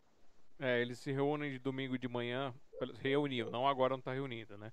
[0.59, 2.55] É, eles se reúnem de domingo de manhã.
[3.01, 4.73] Reuniam, não agora não tá reunindo, né?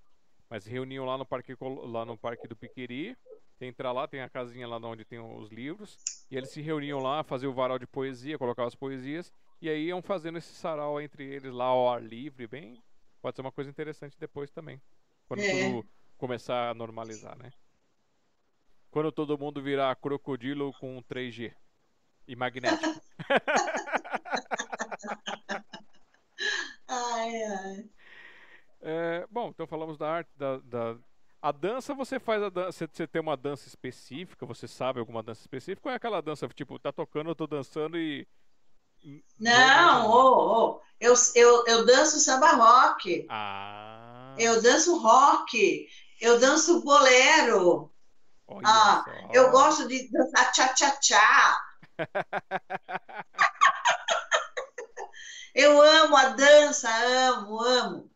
[0.49, 3.17] Mas reuniam lá no parque, lá no parque do Piqueri.
[3.57, 5.97] Você entra lá, tem a casinha lá onde tem os livros,
[6.29, 9.87] e eles se reuniam lá, faziam o varal de poesia, colocavam as poesias, e aí
[9.87, 12.79] iam fazendo esse sarau entre eles lá ao ar livre, bem.
[13.19, 14.79] Pode ser uma coisa interessante depois também.
[15.27, 15.49] Quando É.
[15.51, 17.51] tudo começar a normalizar, né?
[18.89, 21.53] Quando todo mundo virar crocodilo com 3G
[22.27, 23.01] e magnético.
[26.87, 27.89] Ai, ai.
[28.81, 30.97] É, bom, então falamos da arte, da, da-
[31.41, 32.87] A dança, você faz a dança.
[32.91, 34.45] Você, tem uma dança específica?
[34.45, 35.89] Você sabe alguma dança específica?
[35.89, 38.27] Ou é aquela dança, tipo, tá tocando, eu tô dançando e.
[39.39, 44.35] Não, ô, ô, eu, eu, eu danço samba rock, Ah!
[44.39, 45.87] eu danço rock,
[46.19, 47.93] eu danço bolero,
[48.65, 51.61] ah, eu gosto de dançar tchá-tchá-tchá.
[55.57, 58.11] Eu amo a dança, amo, amo.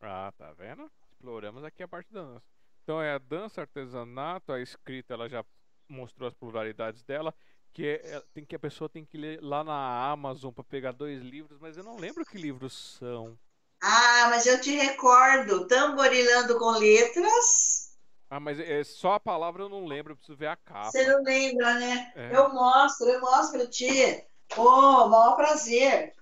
[0.00, 0.90] Ah, tá vendo?
[1.12, 2.46] Exploramos aqui a parte da dança.
[2.82, 5.44] Então é a dança, artesanato, a escrita, ela já
[5.86, 7.34] mostrou as pluralidades dela.
[7.74, 10.92] Que é, é- tem que a pessoa tem que ler lá na Amazon para pegar
[10.92, 13.38] dois livros, mas eu não lembro que livros são.
[13.80, 17.90] Ah, mas eu te recordo, tamborilando com letras.
[18.28, 20.90] Ah, mas é só a palavra eu não lembro, eu preciso ver a capa.
[20.90, 22.12] Você não lembra, né?
[22.14, 22.36] É.
[22.36, 24.24] Eu mostro, eu mostro pra ti.
[24.56, 26.14] Oh, maior prazer.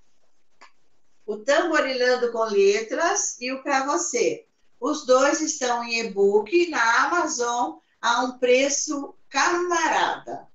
[1.26, 4.46] O Tamborilando com Letras e o Pra Você.
[4.80, 10.47] Os dois estão em e-book na Amazon a um preço camarada.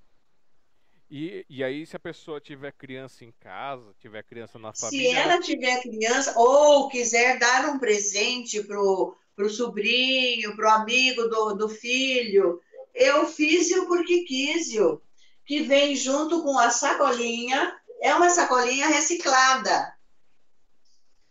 [1.16, 5.19] E, e aí, se a pessoa tiver criança em casa, tiver criança na Se família,
[5.19, 11.69] ela tiver criança ou quiser dar um presente pro, pro sobrinho, pro amigo do, do
[11.69, 12.59] filho,
[12.95, 15.00] eu fiz-o porque quis-o,
[15.45, 19.93] que vem junto com a sacolinha, é uma sacolinha reciclada.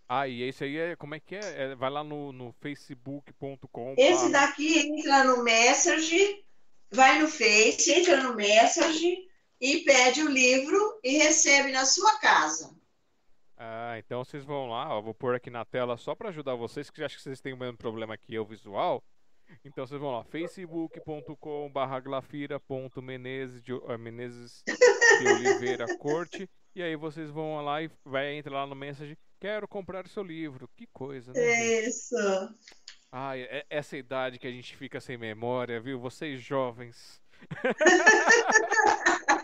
[0.08, 0.94] Ah, e esse aí é.
[0.94, 1.40] Como é que é?
[1.40, 3.96] É, vai lá no, no facebook.com.
[3.98, 6.44] Esse daqui entra no Message,
[6.88, 9.31] vai no Face, entra no Message
[9.62, 12.74] e pede o livro e recebe na sua casa.
[13.56, 16.90] Ah, então vocês vão lá, ó, vou pôr aqui na tela só para ajudar vocês,
[16.90, 19.00] que acho que vocês têm o mesmo problema que eu, visual.
[19.64, 26.50] Então vocês vão lá, facebook.com barra glafira.menezes de, eh, Menezes de Oliveira Corte.
[26.74, 30.68] E aí vocês vão lá e vai entrar lá no message, quero comprar seu livro.
[30.74, 31.40] Que coisa, né?
[31.40, 31.88] gente?
[31.88, 32.16] Isso.
[33.12, 36.00] Ai, é essa idade que a gente fica sem memória, viu?
[36.00, 37.22] Vocês jovens.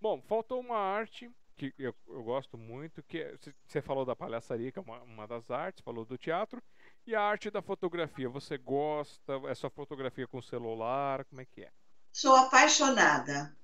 [0.00, 3.36] Bom, faltou uma arte que eu, eu gosto muito, que é-
[3.66, 6.62] você falou da palhaçaria, que é uma, uma das artes, falou do teatro,
[7.06, 8.28] e a arte da fotografia.
[8.28, 9.34] Você gosta?
[9.46, 11.24] É só fotografia com celular?
[11.26, 11.70] Como é que é?
[12.12, 13.56] Sou apaixonada.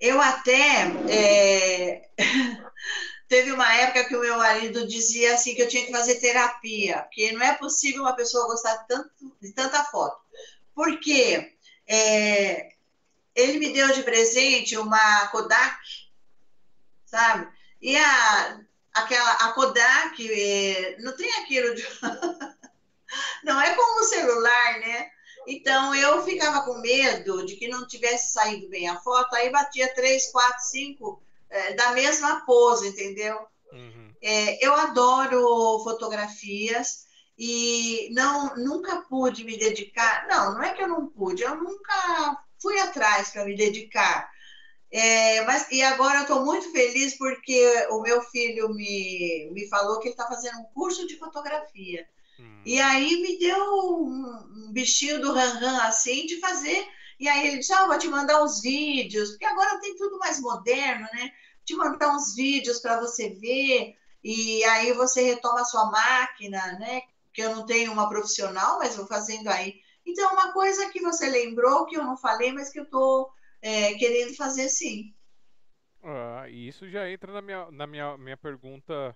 [0.00, 2.10] Eu até é,
[3.28, 7.02] teve uma época que o meu marido dizia assim que eu tinha que fazer terapia,
[7.04, 10.20] porque não é possível uma pessoa gostar tanto de tanta foto.
[10.74, 11.52] Porque
[11.88, 12.75] é,
[13.36, 15.78] ele me deu de presente uma Kodak,
[17.04, 17.48] sabe?
[17.80, 18.60] E a
[18.94, 21.86] aquela a Kodak é, não tem aquilo de
[23.44, 25.10] não é como o celular, né?
[25.46, 29.94] Então eu ficava com medo de que não tivesse saído bem a foto, aí batia
[29.94, 33.46] três, quatro, cinco eh, da mesma pose, entendeu?
[33.70, 34.12] Uhum.
[34.20, 37.06] É, eu adoro fotografias
[37.38, 40.26] e não nunca pude me dedicar.
[40.26, 44.28] Não, não é que eu não pude, eu nunca fui atrás para me dedicar.
[44.90, 50.00] É, mas e agora eu estou muito feliz porque o meu filho me, me falou
[50.00, 52.08] que ele está fazendo um curso de fotografia.
[52.40, 52.62] Hum.
[52.64, 56.84] E aí me deu um, um bichinho do ran assim de fazer.
[57.20, 60.40] E aí ele disse: ah, vou te mandar uns vídeos, porque agora tem tudo mais
[60.40, 61.30] moderno, né?
[61.64, 67.02] Te mandar uns vídeos para você ver, e aí você retoma a sua máquina, né?
[67.32, 69.80] Que eu não tenho uma profissional, mas vou fazendo aí.
[70.06, 73.30] Então, uma coisa que você lembrou, que eu não falei, mas que eu estou
[73.98, 75.12] querendo fazer sim.
[76.02, 79.14] Ah, e isso já entra na minha, na minha, minha pergunta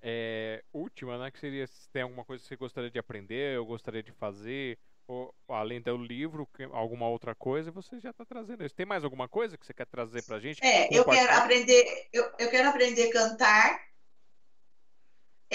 [0.00, 1.30] é, última, né?
[1.30, 4.78] Que seria se tem alguma coisa que você gostaria de aprender, ou gostaria de fazer,
[5.06, 8.74] ou além do livro, alguma outra coisa, você já está trazendo isso.
[8.74, 10.64] Tem mais alguma coisa que você quer trazer pra gente?
[10.64, 13.80] É, eu quero aprender, eu, eu quero aprender a cantar,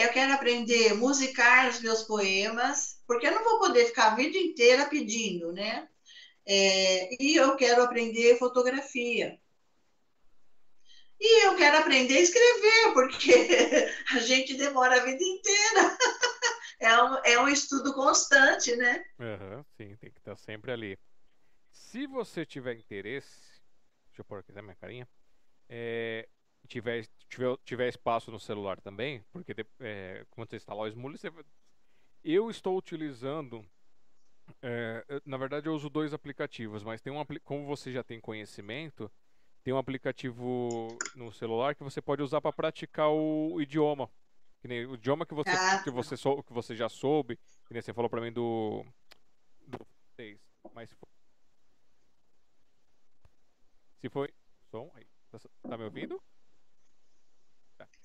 [0.02, 4.16] eu quero aprender a musicar os meus poemas, porque eu não vou poder ficar a
[4.16, 5.88] vida inteira pedindo, né?
[6.46, 9.40] É, e eu quero aprender fotografia.
[11.20, 13.32] E eu quero aprender a escrever, porque
[14.16, 15.98] a gente demora a vida inteira.
[16.82, 19.04] É um, é um estudo constante, né?
[19.20, 20.98] Aham, sim, tem que estar sempre ali.
[21.74, 23.62] Se você tiver interesse,
[24.08, 25.06] deixa eu pôr aqui na minha carinha.
[25.68, 26.26] é,
[26.70, 31.32] tiver, tiver, tiver espaço no celular também, porque é, quando você instalar o Smule, você...
[32.24, 33.66] eu estou utilizando.
[34.62, 39.12] É, na verdade, eu uso dois aplicativos, mas tem um como você já tem conhecimento,
[39.64, 44.10] tem um aplicativo no celular que você pode usar para praticar o, o idioma.
[44.64, 45.82] Nem o idioma que você, ah.
[45.84, 48.86] que você, sou, que você já soube, que nem você falou para mim do.
[49.66, 49.80] do
[50.74, 50.90] mas
[54.02, 54.30] se foi.
[54.70, 55.08] Som aí.
[55.32, 56.22] Tá, tá me ouvindo?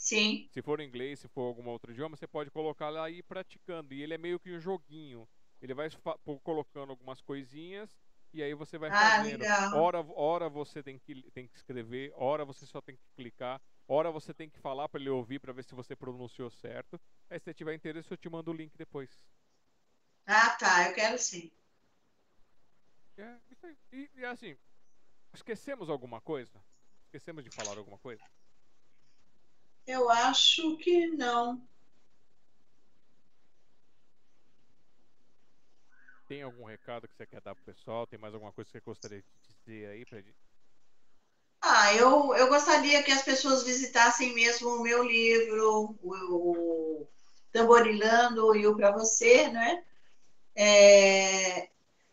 [0.05, 0.47] Sim.
[0.53, 3.95] Se for inglês, se for algum outro idioma, você pode colocar lá e ir praticando.
[3.95, 5.27] E ele é meio que um joguinho.
[5.63, 5.89] Ele vai
[6.43, 7.97] colocando algumas coisinhas
[8.31, 9.41] e aí você vai ah, fazendo.
[9.41, 9.75] Legal.
[9.75, 13.59] Hora, hora você tem que, tem que escrever, hora você só tem que clicar,
[13.89, 17.01] hora você tem que falar para ele ouvir para ver se você pronunciou certo.
[17.31, 19.09] Aí se você tiver interesse, eu te mando o link depois.
[20.27, 20.87] Ah, tá.
[20.87, 21.51] Eu quero sim.
[23.17, 23.39] É,
[23.91, 24.55] e, e assim,
[25.33, 26.63] esquecemos alguma coisa?
[27.07, 28.23] Esquecemos de falar alguma coisa?
[29.87, 31.63] Eu acho que não.
[36.27, 38.07] Tem algum recado que você quer dar pro pessoal?
[38.07, 40.39] Tem mais alguma coisa que você gostaria de dizer aí pra gente?
[41.61, 47.09] Ah, eu, eu gostaria que as pessoas visitassem mesmo o meu livro, o, o
[47.53, 49.85] Tamborilando e o Pra Você, né?
[50.55, 51.69] É,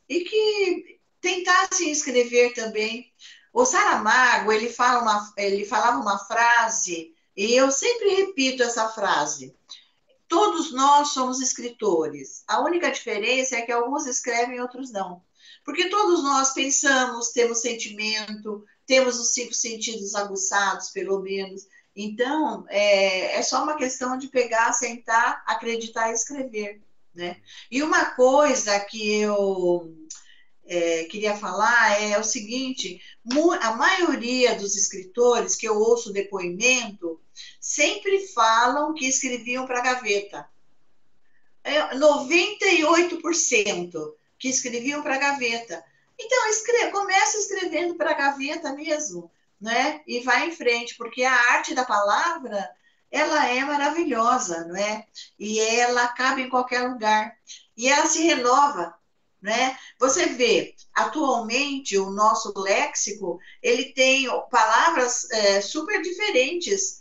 [0.10, 3.14] e que tentassem escrever também.
[3.54, 9.56] O Saramago, ele, fala uma, ele falava uma frase e eu sempre repito essa frase.
[10.28, 12.44] Todos nós somos escritores.
[12.48, 15.24] A única diferença é que alguns escrevem e outros não.
[15.66, 21.64] Porque todos nós pensamos, temos sentimento, temos os cinco sentidos aguçados, pelo menos.
[21.96, 26.80] Então, é, é só uma questão de pegar, sentar, acreditar e escrever.
[27.12, 27.42] Né?
[27.72, 29.92] E uma coisa que eu
[30.64, 33.02] é, queria falar é o seguinte:
[33.62, 37.20] a maioria dos escritores que eu ouço depoimento
[37.60, 40.48] sempre falam que escreviam para a gaveta.
[41.64, 45.84] É, 98% que escreviam para a gaveta.
[46.20, 50.02] Então, escreve, começa escrevendo para a gaveta mesmo, né?
[50.08, 52.70] E vai em frente, porque a arte da palavra
[53.12, 55.06] ela é maravilhosa, não é?
[55.38, 57.38] E ela cabe em qualquer lugar.
[57.76, 58.96] E ela se renova
[59.42, 59.76] né?
[59.98, 67.01] Você vê, atualmente, o nosso léxico, ele tem palavras é, super diferentes.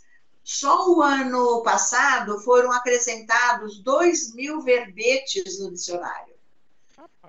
[0.53, 6.35] Só o ano passado foram acrescentados 2 mil verbetes no dicionário.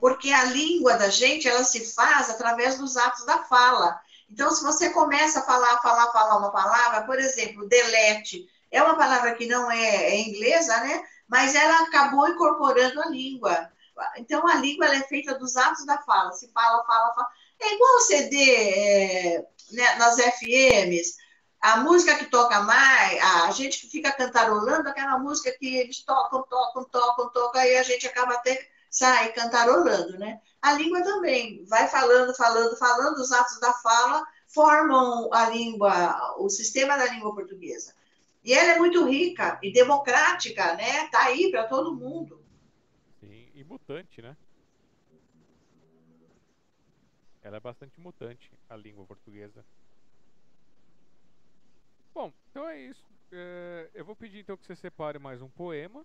[0.00, 4.00] Porque a língua da gente, ela se faz através dos atos da fala.
[4.28, 8.96] Então, se você começa a falar, falar, falar uma palavra, por exemplo, delete, é uma
[8.96, 11.04] palavra que não é, é inglesa, né?
[11.28, 13.70] Mas ela acabou incorporando a língua.
[14.16, 16.32] Então, a língua é feita dos atos da fala.
[16.32, 17.28] Se fala, fala, fala.
[17.60, 21.21] É igual o CD é, né, nas FMs.
[21.62, 26.42] A música que toca mais, a gente que fica cantarolando, aquela música que eles tocam,
[26.42, 30.42] tocam, tocam, tocam, aí a gente acaba até sai cantarolando, né?
[30.60, 36.50] A língua também vai falando, falando, falando, os atos da fala formam a língua, o
[36.50, 37.94] sistema da língua portuguesa.
[38.44, 41.06] E ela é muito rica e democrática, né?
[41.08, 42.42] Tá aí para todo mundo
[43.72, 44.36] mutante, né?
[47.42, 49.64] Ela é bastante mutante, a língua portuguesa.
[52.14, 53.10] Bom, então é isso.
[53.30, 56.04] É, eu vou pedir então que você separe mais um poema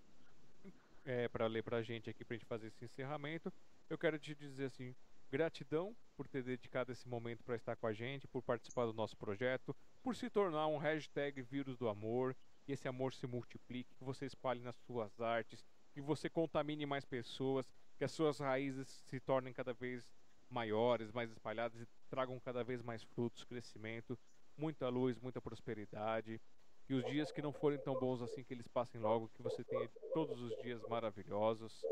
[1.04, 3.52] é, para ler pra gente aqui, pra gente fazer esse encerramento.
[3.90, 4.94] Eu quero te dizer assim,
[5.30, 9.18] gratidão por ter dedicado esse momento para estar com a gente, por participar do nosso
[9.18, 14.04] projeto, por se tornar um hashtag vírus do amor, que esse amor se multiplique, que
[14.04, 15.62] você espalhe nas suas artes,
[15.92, 20.10] que você contamine mais pessoas, que as suas raízes se tornem cada vez
[20.48, 24.18] maiores, mais espalhadas e tragam cada vez mais frutos, crescimento,
[24.58, 26.40] muita luz, muita prosperidade.
[26.88, 29.62] E os dias que não forem tão bons assim, que eles passem logo, que você
[29.62, 31.82] tenha todos os dias maravilhosos.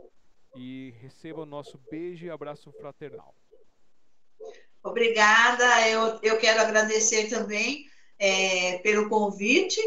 [0.54, 3.34] E receba o nosso beijo e abraço fraternal.
[4.82, 9.80] Obrigada, eu, eu quero agradecer também é, pelo convite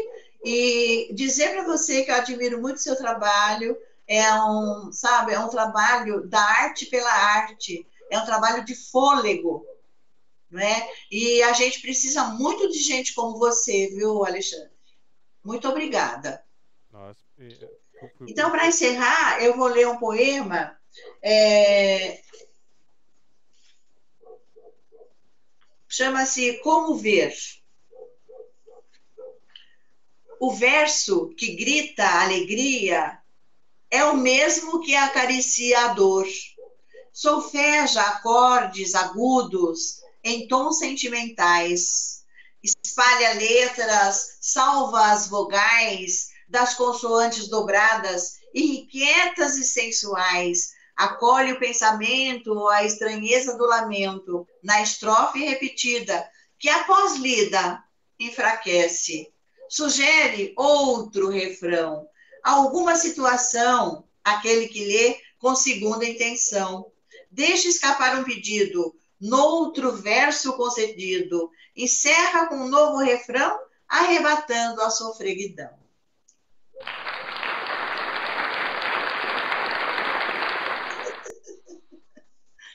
[0.44, 3.76] e dizer para você que eu admiro muito seu trabalho,
[4.06, 9.64] é um, sabe, é um trabalho da arte pela arte, é um trabalho de fôlego,
[10.50, 10.88] né?
[11.10, 14.70] E a gente precisa muito de gente como você, viu, Alexandre?
[15.44, 16.44] Muito obrigada.
[16.90, 17.20] Nossa,
[18.26, 20.76] então, para encerrar, eu vou ler um poema.
[21.22, 22.22] É...
[25.88, 27.34] Chama-se Como Ver.
[30.38, 33.20] O verso que grita alegria
[33.90, 36.26] é o mesmo que acaricia a dor.
[37.12, 42.24] Solfeja acordes agudos em tons sentimentais.
[42.62, 52.84] espalha letras, salva as vogais das consoantes dobradas, irrequietas e sensuais, acolhe o pensamento, a
[52.84, 57.82] estranheza do lamento, na estrofe repetida, que após lida
[58.18, 59.32] enfraquece.
[59.68, 62.06] Sugere outro refrão,
[62.42, 66.90] alguma situação, aquele que lê com segunda intenção.
[67.30, 75.78] Deixa escapar um pedido, noutro verso concedido, encerra com um novo refrão, arrebatando a sofreguidão.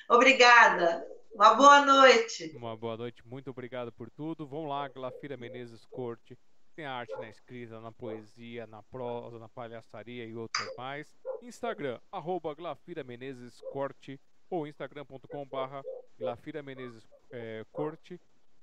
[0.08, 1.06] Obrigada.
[1.34, 2.56] Uma boa noite.
[2.56, 4.48] Uma boa noite, muito obrigado por tudo.
[4.48, 6.38] Vão lá, Glafira Menezes Corte.
[6.76, 11.08] Tem arte na escrita, na poesia, na prosa, na palhaçaria e outras mais.
[11.42, 15.84] Instagram, arroba Glafira Menezes Corte ou instagram.com barra
[16.18, 18.20] Glafira Menezes é, Corte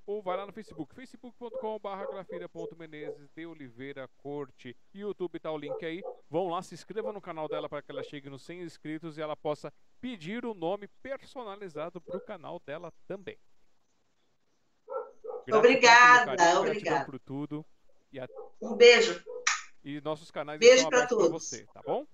[0.06, 4.76] ou vai lá no Facebook, facebook.com.br grafira.menezes de Oliveira Corte.
[4.92, 6.02] YouTube tá o link aí.
[6.28, 9.20] Vão lá, se inscreva no canal dela para que ela chegue nos 100 inscritos e
[9.20, 13.38] ela possa pedir o nome personalizado para o canal dela também.
[15.52, 17.04] Obrigada, carinho, obrigada.
[17.04, 17.64] por tudo.
[18.18, 18.28] A...
[18.60, 19.24] Um beijo.
[19.84, 22.06] E nossos canais beijo estão abertos para você, tá bom?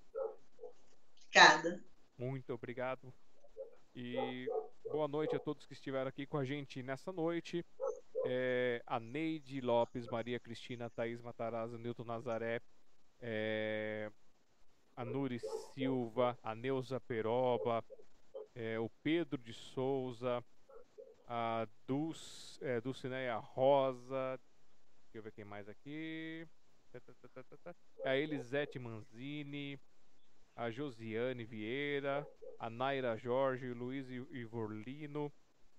[1.27, 1.83] Obrigada.
[2.17, 3.13] Muito obrigado.
[4.01, 4.47] E
[4.93, 7.67] boa noite a todos que estiveram aqui com a gente nessa noite.
[8.27, 12.61] É, a Neide Lopes, Maria Cristina, Thaís Matarazzo, Nilton Nazaré,
[13.21, 14.09] é,
[14.95, 15.41] a Nuri
[15.75, 17.85] Silva, a Neuza Peroba,
[18.55, 20.45] é, o Pedro de Souza,
[21.27, 24.39] a Dulce, é, Dulcineia Rosa,
[25.07, 26.47] deixa eu ver quem mais aqui,
[28.05, 29.77] a Elisete Manzini,
[30.59, 32.27] a Josiane Vieira,
[32.59, 35.33] a Naira Jorge, Luiz Ivorlino,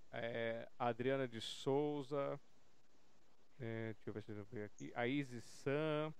[0.09, 2.39] é, a Adriana de Souza,
[3.59, 6.13] é, deixa eu ver se eu ver aqui, a Isis Sam,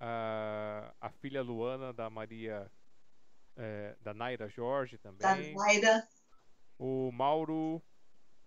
[0.00, 2.68] a, a filha Luana da Maria,
[3.54, 5.20] é, da Naira Jorge também.
[5.20, 6.08] Da Naira.
[6.76, 7.80] O Mauro,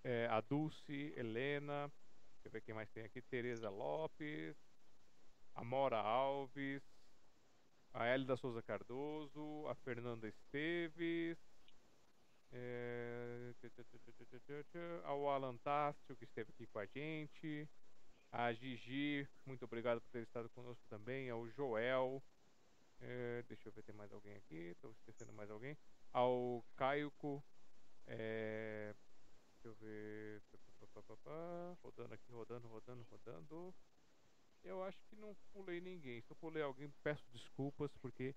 [0.04, 1.90] é, a Dulce, Helena,
[2.34, 4.58] deixa eu ver quem mais tem aqui, Tereza Lopes,
[5.56, 6.91] a Mora Alves,
[7.94, 11.38] a Elida Souza Cardoso, a Fernanda Esteves,
[12.52, 13.54] é...
[15.04, 17.68] ao Alan Tássio, que esteve aqui com a gente,
[18.32, 22.24] a Gigi, muito obrigado por ter estado conosco também, ao Joel,
[23.00, 23.44] é...
[23.48, 25.78] deixa eu ver, tem mais alguém aqui, estou esquecendo mais alguém,
[26.14, 27.44] ao Caico,
[28.08, 28.96] é...
[29.54, 30.42] deixa eu ver,
[31.84, 33.74] rodando aqui, rodando, rodando, rodando.
[34.64, 36.22] Eu acho que não pulei ninguém.
[36.22, 38.36] Se eu pulei alguém, peço desculpas, porque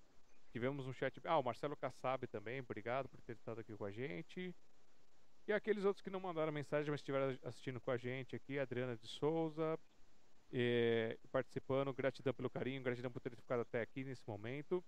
[0.51, 1.19] tivemos um chat.
[1.25, 4.55] Ah, o Marcelo Kassab também, obrigado por ter estado aqui com a gente.
[5.47, 8.97] E aqueles outros que não mandaram mensagem, mas estiveram assistindo com a gente aqui, Adriana
[8.97, 9.79] de Souza,
[10.51, 11.93] é, participando.
[11.93, 14.83] Gratidão pelo carinho, gratidão por ter ficado até aqui nesse momento.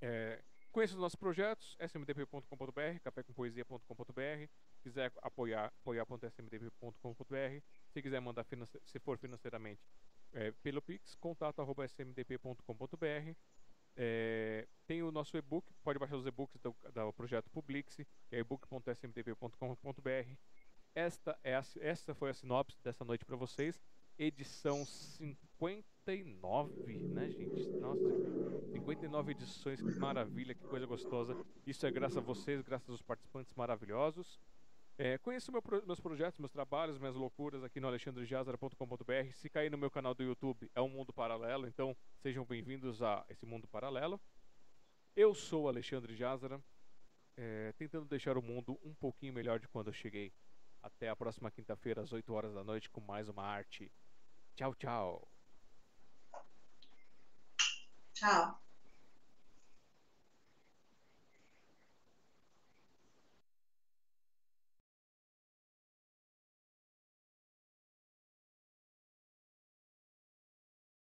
[0.00, 4.46] É, conheça os nossos projetos, smdp.com.br, cafécompoesia.com.br.
[4.76, 7.62] Se quiser apoiar, apoiar.smdp.com.br.
[7.90, 8.46] Se quiser mandar,
[8.84, 9.82] se for financeiramente,
[10.32, 13.36] é, pelo Pix, contato.smdp.com.br.
[13.94, 18.38] É, tem o nosso e-book, pode baixar os e-books do, do projeto Publix, que é
[18.38, 20.36] ebook.smdp.com.br.
[20.94, 23.80] Esta, é esta foi a sinopse dessa noite para vocês.
[24.18, 27.66] Edição 59, né, gente?
[27.80, 28.02] Nossa,
[28.72, 31.34] 59 edições, que maravilha, que coisa gostosa.
[31.66, 34.38] Isso é graças a vocês, graças aos participantes maravilhosos.
[35.04, 39.32] É, conheça meu, meus projetos, meus trabalhos, minhas loucuras aqui no alexandrejazara.com.br.
[39.34, 43.24] Se cair no meu canal do YouTube, é um mundo paralelo, então sejam bem-vindos a
[43.28, 44.20] esse mundo paralelo.
[45.16, 46.62] Eu sou Alexandre Jazara,
[47.36, 50.32] é, tentando deixar o mundo um pouquinho melhor de quando eu cheguei.
[50.80, 53.90] Até a próxima quinta-feira, às 8 horas da noite, com mais uma arte.
[54.54, 55.28] Tchau, tchau.
[58.14, 58.62] Tchau.